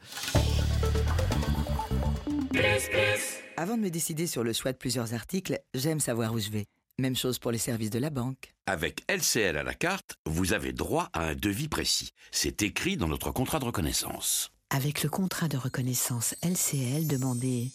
Avant 3.56 3.76
de 3.76 3.82
me 3.82 3.90
décider 3.90 4.26
sur 4.26 4.44
le 4.44 4.52
choix 4.52 4.72
de 4.72 4.76
plusieurs 4.76 5.14
articles, 5.14 5.58
j'aime 5.74 6.00
savoir 6.00 6.32
où 6.32 6.38
je 6.38 6.50
vais. 6.50 6.66
Même 6.98 7.16
chose 7.16 7.38
pour 7.38 7.50
les 7.50 7.58
services 7.58 7.90
de 7.90 7.98
la 7.98 8.10
banque. 8.10 8.54
Avec 8.66 9.02
LCL 9.08 9.56
à 9.56 9.62
la 9.62 9.74
carte, 9.74 10.16
vous 10.26 10.52
avez 10.52 10.72
droit 10.72 11.08
à 11.12 11.24
un 11.24 11.34
devis 11.34 11.68
précis. 11.68 12.12
C'est 12.30 12.62
écrit 12.62 12.96
dans 12.96 13.08
notre 13.08 13.30
contrat 13.30 13.58
de 13.58 13.64
reconnaissance. 13.64 14.50
Avec 14.70 15.02
le 15.02 15.08
contrat 15.08 15.48
de 15.48 15.56
reconnaissance 15.56 16.34
LCL, 16.42 17.06
demandez 17.06 17.70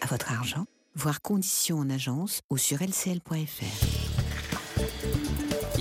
à 0.00 0.06
votre 0.06 0.32
argent, 0.32 0.66
voir 0.94 1.22
conditions 1.22 1.78
en 1.78 1.90
agence 1.90 2.42
ou 2.50 2.58
sur 2.58 2.82
lcl.fr. 2.82 3.22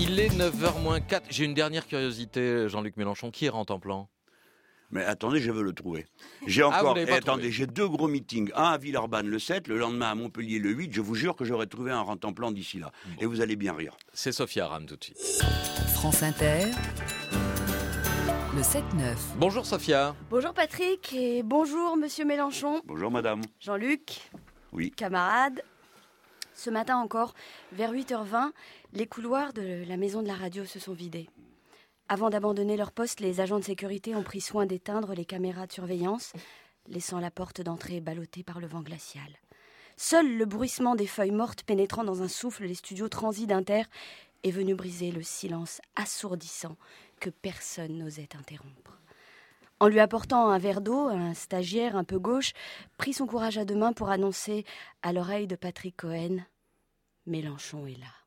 Il 0.03 0.19
est 0.19 0.30
9h 0.30 1.06
4. 1.07 1.28
J'ai 1.30 1.45
une 1.45 1.53
dernière 1.53 1.86
curiosité, 1.86 2.68
Jean-Luc 2.68 2.98
Mélenchon. 2.98 3.30
Qui 3.30 3.49
rentre 3.49 3.72
en 3.73 3.80
plan? 3.80 4.10
Mais 4.90 5.06
attendez, 5.06 5.40
je 5.40 5.52
veux 5.52 5.61
le 5.64 5.73
trouver. 5.73 6.07
J'ai 6.48 6.64
Ah, 6.64 6.69
encore. 6.69 6.98
eh, 6.98 7.10
attendez, 7.11 7.52
j'ai 7.52 7.68
deux 7.68 7.88
gros 7.88 8.07
meetings. 8.07 8.52
Un 8.56 8.64
à 8.72 8.78
Villeurbanne 8.78 9.28
le 9.28 9.38
7, 9.40 9.68
le 9.68 9.78
lendemain 9.78 10.10
à 10.10 10.15
Montpellier 10.15 10.57
le 10.60 10.72
8. 10.72 10.91
Je 10.94 11.02
vous 11.02 11.14
jure 11.15 11.36
que 11.36 11.45
j'aurai 11.45 11.68
trouvé 11.68 11.91
un 11.91 12.02
rentemplan 12.02 12.52
d'ici 12.52 12.80
là. 12.80 12.91
Et 13.19 13.26
vous 13.28 13.41
allez 13.41 13.56
bien 13.56 13.73
rire. 13.73 13.95
C'est 14.11 14.32
Sophia 14.32 14.68
Ram 14.68 14.86
tout 14.88 14.98
de 14.98 15.03
suite. 15.03 15.18
France 15.94 16.23
Inter, 16.23 16.65
le 18.56 18.61
7-9. 18.64 19.15
Bonjour 19.38 19.65
Sophia. 19.65 20.15
Bonjour 20.32 20.53
Patrick 20.53 21.14
et 21.14 21.44
bonjour 21.44 21.95
Monsieur 21.95 22.26
Mélenchon, 22.26 22.82
Bonjour 22.86 23.11
madame. 23.11 23.41
Jean-Luc, 23.60 24.19
Oui. 24.73 24.91
camarades. 24.91 25.61
Ce 26.53 26.69
matin 26.69 26.98
encore, 26.98 27.34
vers 27.72 27.91
8h20, 27.94 28.52
les 28.94 29.08
couloirs 29.08 29.54
de 29.54 29.84
la 29.88 29.98
maison 29.98 30.22
de 30.22 30.28
la 30.28 30.36
radio 30.36 30.66
se 30.66 30.80
sont 30.80 30.94
vidés. 30.94 31.30
Avant 32.10 32.30
d'abandonner 32.30 32.76
leur 32.76 32.92
poste, 32.92 33.22
les 33.22 33.40
agents 33.40 33.60
de 33.60 33.64
sécurité 33.64 34.16
ont 34.16 34.24
pris 34.24 34.42
soin 34.42 34.66
d'éteindre 34.66 35.14
les 35.14 35.24
caméras 35.24 35.66
de 35.66 35.72
surveillance, 35.72 36.34
laissant 36.88 37.20
la 37.20 37.32
porte 37.32 37.62
d'entrée 37.62 38.02
ballottée 38.02 38.44
par 38.44 38.60
le 38.60 38.68
vent 38.68 38.82
glacial. 38.82 39.38
Seul 39.96 40.38
le 40.38 40.46
bruissement 40.46 40.96
des 40.96 41.08
feuilles 41.08 41.32
mortes 41.32 41.64
pénétrant 41.64 42.04
dans 42.04 42.22
un 42.22 42.28
souffle 42.28 42.66
les 42.66 42.76
studios 42.76 43.08
transis 43.08 43.48
d'Inter 43.48 43.84
est 44.44 44.52
venu 44.52 44.76
briser 44.76 45.12
le 45.12 45.22
silence 45.22 45.80
assourdissant 45.96 46.76
que 47.20 47.30
personne 47.30 47.98
n'osait 47.98 48.36
interrompre. 48.38 49.00
En 49.80 49.88
lui 49.88 50.00
apportant 50.00 50.50
un 50.50 50.58
verre 50.58 50.82
d'eau, 50.82 51.08
un 51.08 51.34
stagiaire 51.34 51.96
un 51.96 52.04
peu 52.04 52.20
gauche 52.20 52.54
prit 52.98 53.14
son 53.14 53.26
courage 53.26 53.58
à 53.58 53.66
deux 53.66 53.76
mains 53.76 53.94
pour 53.94 54.10
annoncer 54.10 54.66
à 55.02 55.14
l'oreille 55.14 55.48
de 55.48 55.56
Patrick 55.56 55.98
Cohen 55.98 56.38
Mélenchon 57.26 57.86
est 57.86 58.00
là. 58.00 58.20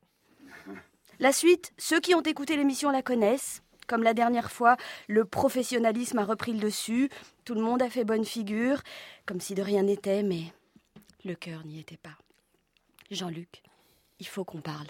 La 1.19 1.31
suite, 1.31 1.71
ceux 1.77 1.99
qui 1.99 2.13
ont 2.15 2.21
écouté 2.21 2.55
l'émission 2.57 2.89
la 2.91 3.01
connaissent. 3.01 3.61
Comme 3.87 4.01
la 4.03 4.13
dernière 4.15 4.51
fois, 4.51 4.77
le 5.07 5.25
professionnalisme 5.25 6.17
a 6.17 6.25
repris 6.25 6.53
le 6.53 6.59
dessus. 6.59 7.09
Tout 7.43 7.53
le 7.53 7.61
monde 7.61 7.81
a 7.83 7.89
fait 7.89 8.03
bonne 8.03 8.25
figure, 8.25 8.81
comme 9.27 9.39
si 9.39 9.53
de 9.53 9.61
rien 9.61 9.83
n'était, 9.83 10.23
mais 10.23 10.41
le 11.23 11.35
cœur 11.35 11.63
n'y 11.65 11.79
était 11.79 11.97
pas. 11.97 12.17
Jean-Luc, 13.11 13.61
il 14.19 14.25
faut 14.27 14.43
qu'on 14.43 14.61
parle. 14.61 14.87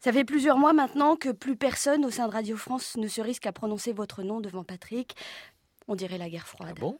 Ça 0.00 0.12
fait 0.12 0.24
plusieurs 0.24 0.58
mois 0.58 0.72
maintenant 0.72 1.14
que 1.16 1.28
plus 1.30 1.56
personne 1.56 2.04
au 2.04 2.10
sein 2.10 2.26
de 2.26 2.32
Radio 2.32 2.56
France 2.56 2.96
ne 2.96 3.06
se 3.08 3.20
risque 3.20 3.46
à 3.46 3.52
prononcer 3.52 3.92
votre 3.92 4.22
nom 4.24 4.40
devant 4.40 4.64
Patrick. 4.64 5.14
On 5.86 5.94
dirait 5.94 6.18
la 6.18 6.28
guerre 6.28 6.48
froide. 6.48 6.78
bon? 6.80 6.98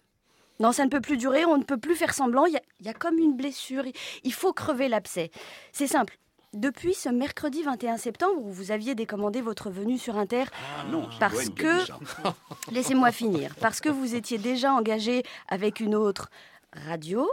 Non, 0.61 0.73
ça 0.73 0.85
ne 0.85 0.91
peut 0.91 1.01
plus 1.01 1.17
durer, 1.17 1.45
on 1.45 1.57
ne 1.59 1.63
peut 1.65 1.79
plus 1.79 1.95
faire 1.97 2.15
semblant. 2.15 2.45
Il 2.47 2.55
y 2.81 2.85
y 2.85 2.89
a 2.89 2.95
comme 2.95 3.19
une 3.19 3.37
blessure. 3.37 3.87
Il- 3.87 3.93
Il 4.25 4.33
faut 4.33 4.53
crever 4.53 4.89
l'abcès. 4.89 5.31
C'est 5.73 5.87
simple. 5.89 6.19
Depuis 6.59 6.93
ce 6.93 7.09
mercredi 7.09 7.63
21 7.63 7.99
septembre 7.99 8.41
où 8.43 8.51
vous 8.51 8.73
aviez 8.73 8.97
décommandé 8.97 9.41
votre 9.41 9.71
venue 9.71 9.97
sur 9.97 10.17
Inter, 10.19 10.43
Ah 10.53 10.87
non, 10.91 11.09
parce 11.21 11.51
que. 11.51 11.85
Laissez-moi 12.73 13.13
finir. 13.13 13.55
Parce 13.61 13.81
que 13.81 13.89
vous 13.89 14.17
étiez 14.17 14.39
déjà 14.39 14.73
engagé 14.73 15.23
avec 15.47 15.79
une 15.79 15.95
autre 15.95 16.31
radio, 16.73 17.31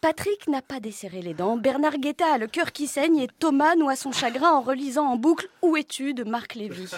Patrick 0.00 0.48
n'a 0.48 0.62
pas 0.62 0.80
desserré 0.80 1.20
les 1.20 1.34
dents, 1.34 1.58
Bernard 1.58 1.98
Guetta 1.98 2.32
a 2.32 2.38
le 2.38 2.46
cœur 2.46 2.72
qui 2.72 2.86
saigne 2.86 3.18
et 3.18 3.28
Thomas 3.38 3.76
noie 3.76 3.96
son 3.96 4.12
chagrin 4.12 4.50
en 4.50 4.62
relisant 4.62 5.06
en 5.06 5.16
boucle 5.16 5.48
Où 5.60 5.76
es-tu 5.76 6.14
de 6.14 6.24
Marc 6.24 6.54
Lévy. 6.54 6.90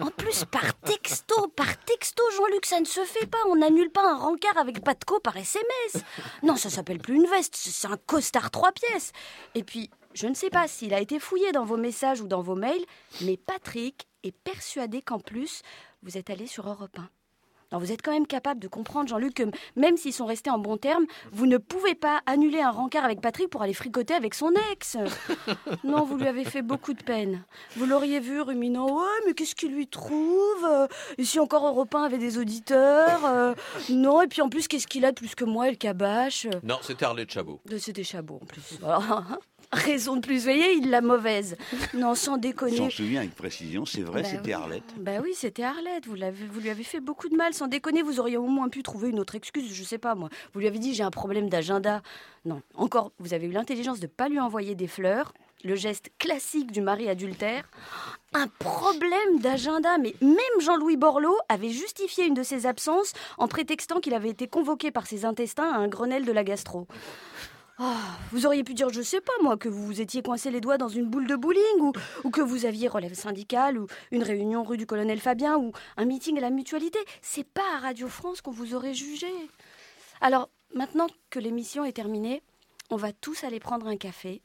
En 0.00 0.06
plus, 0.06 0.46
par 0.46 0.74
texto, 0.80 1.48
par 1.48 1.76
texto, 1.84 2.22
Jean-Luc, 2.36 2.64
ça 2.64 2.80
ne 2.80 2.86
se 2.86 3.04
fait 3.04 3.26
pas. 3.26 3.38
On 3.50 3.56
n'annule 3.56 3.90
pas 3.90 4.10
un 4.10 4.16
rencard 4.16 4.56
avec 4.56 4.82
Patco 4.82 5.20
par 5.20 5.36
SMS. 5.36 6.02
Non, 6.42 6.56
ça 6.56 6.70
s'appelle 6.70 6.98
plus 6.98 7.16
une 7.16 7.26
veste, 7.26 7.54
c'est 7.56 7.88
un 7.88 7.98
costard 8.06 8.50
trois 8.50 8.72
pièces. 8.72 9.12
Et 9.54 9.62
puis, 9.62 9.90
je 10.14 10.26
ne 10.26 10.34
sais 10.34 10.50
pas 10.50 10.66
s'il 10.68 10.94
a 10.94 11.00
été 11.00 11.18
fouillé 11.18 11.52
dans 11.52 11.64
vos 11.64 11.76
messages 11.76 12.20
ou 12.20 12.26
dans 12.28 12.42
vos 12.42 12.54
mails, 12.54 12.84
mais 13.22 13.36
Patrick 13.36 14.06
est 14.22 14.32
persuadé 14.36 15.02
qu'en 15.02 15.18
plus, 15.18 15.62
vous 16.02 16.16
êtes 16.16 16.30
allé 16.30 16.46
sur 16.46 16.68
Europe 16.68 16.98
1. 16.98 17.08
Alors 17.70 17.80
vous 17.82 17.90
êtes 17.90 18.02
quand 18.02 18.12
même 18.12 18.26
capable 18.26 18.60
de 18.60 18.68
comprendre, 18.68 19.08
Jean-Luc, 19.08 19.34
que 19.34 19.42
même 19.74 19.96
s'ils 19.96 20.12
sont 20.12 20.26
restés 20.26 20.50
en 20.50 20.58
bons 20.58 20.76
termes, 20.76 21.06
vous 21.32 21.46
ne 21.46 21.58
pouvez 21.58 21.96
pas 21.96 22.20
annuler 22.24 22.60
un 22.60 22.70
rencard 22.70 23.04
avec 23.04 23.20
Patrick 23.20 23.48
pour 23.50 23.62
aller 23.62 23.74
fricoter 23.74 24.14
avec 24.14 24.34
son 24.34 24.52
ex. 24.70 24.96
Non, 25.82 26.04
vous 26.04 26.16
lui 26.16 26.28
avez 26.28 26.44
fait 26.44 26.62
beaucoup 26.62 26.92
de 26.94 27.02
peine. 27.02 27.42
Vous 27.76 27.84
l'auriez 27.86 28.20
vu 28.20 28.40
ruminant, 28.42 28.86
ouais, 28.96 29.20
mais 29.26 29.34
qu'est-ce 29.34 29.56
qu'il 29.56 29.72
lui 29.74 29.88
trouve 29.88 30.64
Euh, 30.64 30.86
Et 31.18 31.24
si 31.24 31.40
encore 31.40 31.66
Europe 31.66 31.92
1 31.94 32.04
avait 32.04 32.18
des 32.18 32.38
auditeurs 32.38 33.24
Euh, 33.24 33.54
Non, 33.90 34.22
et 34.22 34.28
puis 34.28 34.40
en 34.42 34.48
plus, 34.48 34.68
qu'est-ce 34.68 34.86
qu'il 34.86 35.04
a 35.04 35.10
de 35.10 35.16
plus 35.16 35.34
que 35.34 35.44
moi, 35.44 35.68
le 35.68 35.76
cabache 35.76 36.46
Non, 36.62 36.78
c'était 36.80 37.04
Arlette 37.06 37.30
Chabot. 37.32 37.60
C'était 37.78 38.04
Chabot 38.04 38.38
en 38.40 38.46
plus. 38.46 38.78
Alors, 38.84 39.22
raison 39.72 40.16
de 40.16 40.20
plus, 40.20 40.36
vous 40.36 40.42
voyez, 40.44 40.72
il 40.74 40.90
l'a 40.90 41.00
mauvaise. 41.00 41.56
Non, 41.94 42.14
sans 42.14 42.36
déconner. 42.36 42.90
souvient 42.90 43.20
avec 43.20 43.34
précision, 43.34 43.84
c'est 43.86 44.02
vrai, 44.02 44.22
Bah 44.22 44.28
c'était 44.28 44.46
oui. 44.48 44.52
Arlette. 44.52 44.94
Bah 44.98 45.12
oui, 45.22 45.32
c'était 45.34 45.62
Arlette. 45.64 46.06
Vous, 46.06 46.14
l'avez- 46.14 46.46
vous 46.46 46.60
lui 46.60 46.70
avez 46.70 46.84
fait 46.84 47.00
beaucoup 47.00 47.28
de 47.28 47.36
mal. 47.36 47.54
Sans 47.54 47.66
déconner, 47.68 48.02
vous 48.02 48.20
auriez 48.20 48.36
au 48.36 48.46
moins 48.46 48.68
pu 48.68 48.82
trouver 48.82 49.10
une 49.10 49.20
autre 49.20 49.34
excuse. 49.34 49.72
Je 49.72 49.84
sais 49.84 49.98
pas, 49.98 50.14
moi. 50.14 50.28
Vous 50.52 50.60
lui 50.60 50.66
avez 50.66 50.78
dit 50.78 50.94
j'ai 50.94 51.02
un 51.02 51.10
problème 51.10 51.48
d'agenda. 51.48 52.02
Non, 52.44 52.60
encore, 52.74 53.12
vous 53.18 53.32
avez 53.34 53.46
eu 53.46 53.52
l'intelligence 53.52 54.00
de 54.00 54.06
pas 54.06 54.28
lui 54.28 54.38
envoyer 54.40 54.74
des 54.74 54.86
fleurs. 54.88 55.32
Le 55.66 55.76
geste 55.76 56.10
classique 56.18 56.72
du 56.72 56.82
mari 56.82 57.08
adultère. 57.08 57.64
Un 58.34 58.48
problème 58.48 59.38
d'agenda. 59.40 59.96
Mais 59.96 60.14
même 60.20 60.60
Jean-Louis 60.60 60.98
Borloo 60.98 61.34
avait 61.48 61.70
justifié 61.70 62.26
une 62.26 62.34
de 62.34 62.42
ses 62.42 62.66
absences 62.66 63.14
en 63.38 63.48
prétextant 63.48 64.00
qu'il 64.00 64.12
avait 64.12 64.28
été 64.28 64.46
convoqué 64.46 64.90
par 64.90 65.06
ses 65.06 65.24
intestins 65.24 65.72
à 65.72 65.78
un 65.78 65.88
Grenelle 65.88 66.26
de 66.26 66.32
la 66.32 66.44
gastro. 66.44 66.86
Ah, 67.76 68.18
vous 68.30 68.46
auriez 68.46 68.62
pu 68.62 68.72
dire, 68.72 68.88
je 68.90 69.02
sais 69.02 69.20
pas 69.20 69.32
moi, 69.42 69.56
que 69.56 69.68
vous 69.68 69.84
vous 69.84 70.00
étiez 70.00 70.22
coincé 70.22 70.48
les 70.52 70.60
doigts 70.60 70.78
dans 70.78 70.88
une 70.88 71.06
boule 71.06 71.26
de 71.26 71.34
bowling, 71.34 71.92
ou, 72.22 72.30
que 72.30 72.40
vous 72.40 72.66
aviez 72.66 72.86
relève 72.86 73.14
syndicale, 73.14 73.78
ou 73.78 73.88
une 74.12 74.22
réunion 74.22 74.62
rue 74.62 74.76
du 74.76 74.86
colonel 74.86 75.18
Fabien, 75.18 75.56
ou 75.56 75.72
un 75.96 76.04
meeting 76.04 76.38
à 76.38 76.40
la 76.40 76.50
mutualité. 76.50 77.00
C'est 77.20 77.46
pas 77.46 77.74
à 77.74 77.80
Radio 77.80 78.06
France 78.06 78.40
qu'on 78.42 78.52
vous 78.52 78.76
aurait 78.76 78.94
jugé. 78.94 79.26
Alors, 80.20 80.50
maintenant 80.72 81.08
que 81.30 81.40
l'émission 81.40 81.84
est 81.84 81.92
terminée, 81.92 82.44
on 82.90 82.96
va 82.96 83.12
tous 83.12 83.42
aller 83.42 83.58
prendre 83.58 83.88
un 83.88 83.96
café. 83.96 84.40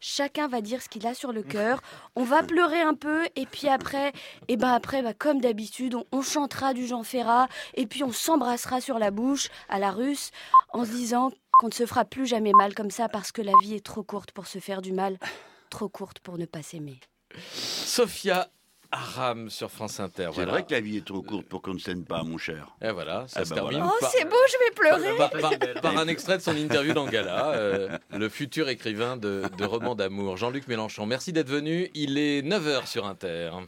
Chacun 0.00 0.48
va 0.48 0.60
dire 0.60 0.82
ce 0.82 0.88
qu'il 0.88 1.06
a 1.06 1.14
sur 1.14 1.32
le 1.32 1.44
cœur. 1.44 1.82
On 2.16 2.24
va 2.24 2.42
pleurer 2.42 2.80
un 2.80 2.94
peu, 2.94 3.26
et 3.36 3.46
puis 3.46 3.68
après, 3.68 4.12
et 4.48 4.56
ben 4.56 4.72
après, 4.72 5.02
bah, 5.02 5.14
comme 5.14 5.40
d'habitude, 5.40 5.94
on, 5.94 6.04
on 6.10 6.22
chantera 6.22 6.74
du 6.74 6.88
Jean 6.88 7.04
Ferrat, 7.04 7.46
et 7.74 7.86
puis 7.86 8.02
on 8.02 8.10
s'embrassera 8.10 8.80
sur 8.80 8.98
la 8.98 9.12
bouche 9.12 9.50
à 9.68 9.78
la 9.78 9.92
russe, 9.92 10.32
en 10.72 10.84
se 10.84 10.90
disant 10.90 11.30
qu'on 11.62 11.68
ne 11.68 11.72
se 11.72 11.86
fera 11.86 12.04
plus 12.04 12.26
jamais 12.26 12.50
mal 12.52 12.74
comme 12.74 12.90
ça 12.90 13.08
parce 13.08 13.30
que 13.30 13.40
la 13.40 13.52
vie 13.62 13.74
est 13.74 13.84
trop 13.84 14.02
courte 14.02 14.32
pour 14.32 14.48
se 14.48 14.58
faire 14.58 14.82
du 14.82 14.92
mal, 14.92 15.16
trop 15.70 15.88
courte 15.88 16.18
pour 16.18 16.36
ne 16.36 16.44
pas 16.44 16.60
s'aimer. 16.60 16.98
Sophia, 17.54 18.48
Aram 18.90 19.48
sur 19.48 19.70
France 19.70 20.00
Inter. 20.00 20.30
C'est 20.34 20.44
vrai 20.44 20.64
que 20.64 20.72
la 20.72 20.80
vie 20.80 20.96
est 20.98 21.04
trop 21.06 21.22
courte 21.22 21.46
pour 21.46 21.62
qu'on 21.62 21.72
ne 21.74 21.78
s'aime 21.78 22.04
pas, 22.04 22.24
mon 22.24 22.36
cher. 22.36 22.76
Et 22.82 22.90
voilà, 22.90 23.26
ça 23.28 23.40
Ah 23.40 23.44
se 23.44 23.50
bah 23.50 23.54
termine. 23.54 23.78
voilà. 23.78 23.92
Oh, 24.02 24.06
c'est 24.12 24.24
beau, 24.28 24.36
je 24.48 24.58
vais 24.58 24.74
pleurer. 24.74 25.16
Par, 25.16 25.30
par- 25.30 25.80
par 25.80 25.96
un 25.98 26.08
extrait 26.08 26.36
de 26.36 26.42
son 26.42 26.54
interview 26.56 26.92
dans 26.94 27.06
Gala, 27.06 27.52
euh, 27.52 27.96
le 28.10 28.28
futur 28.28 28.68
écrivain 28.68 29.16
de, 29.16 29.44
de 29.56 29.64
romans 29.64 29.94
d'amour, 29.94 30.36
Jean-Luc 30.36 30.66
Mélenchon. 30.68 31.06
Merci 31.06 31.32
d'être 31.32 31.48
venu. 31.48 31.90
Il 31.94 32.18
est 32.18 32.42
9h 32.42 32.86
sur 32.86 33.06
Inter. 33.06 33.52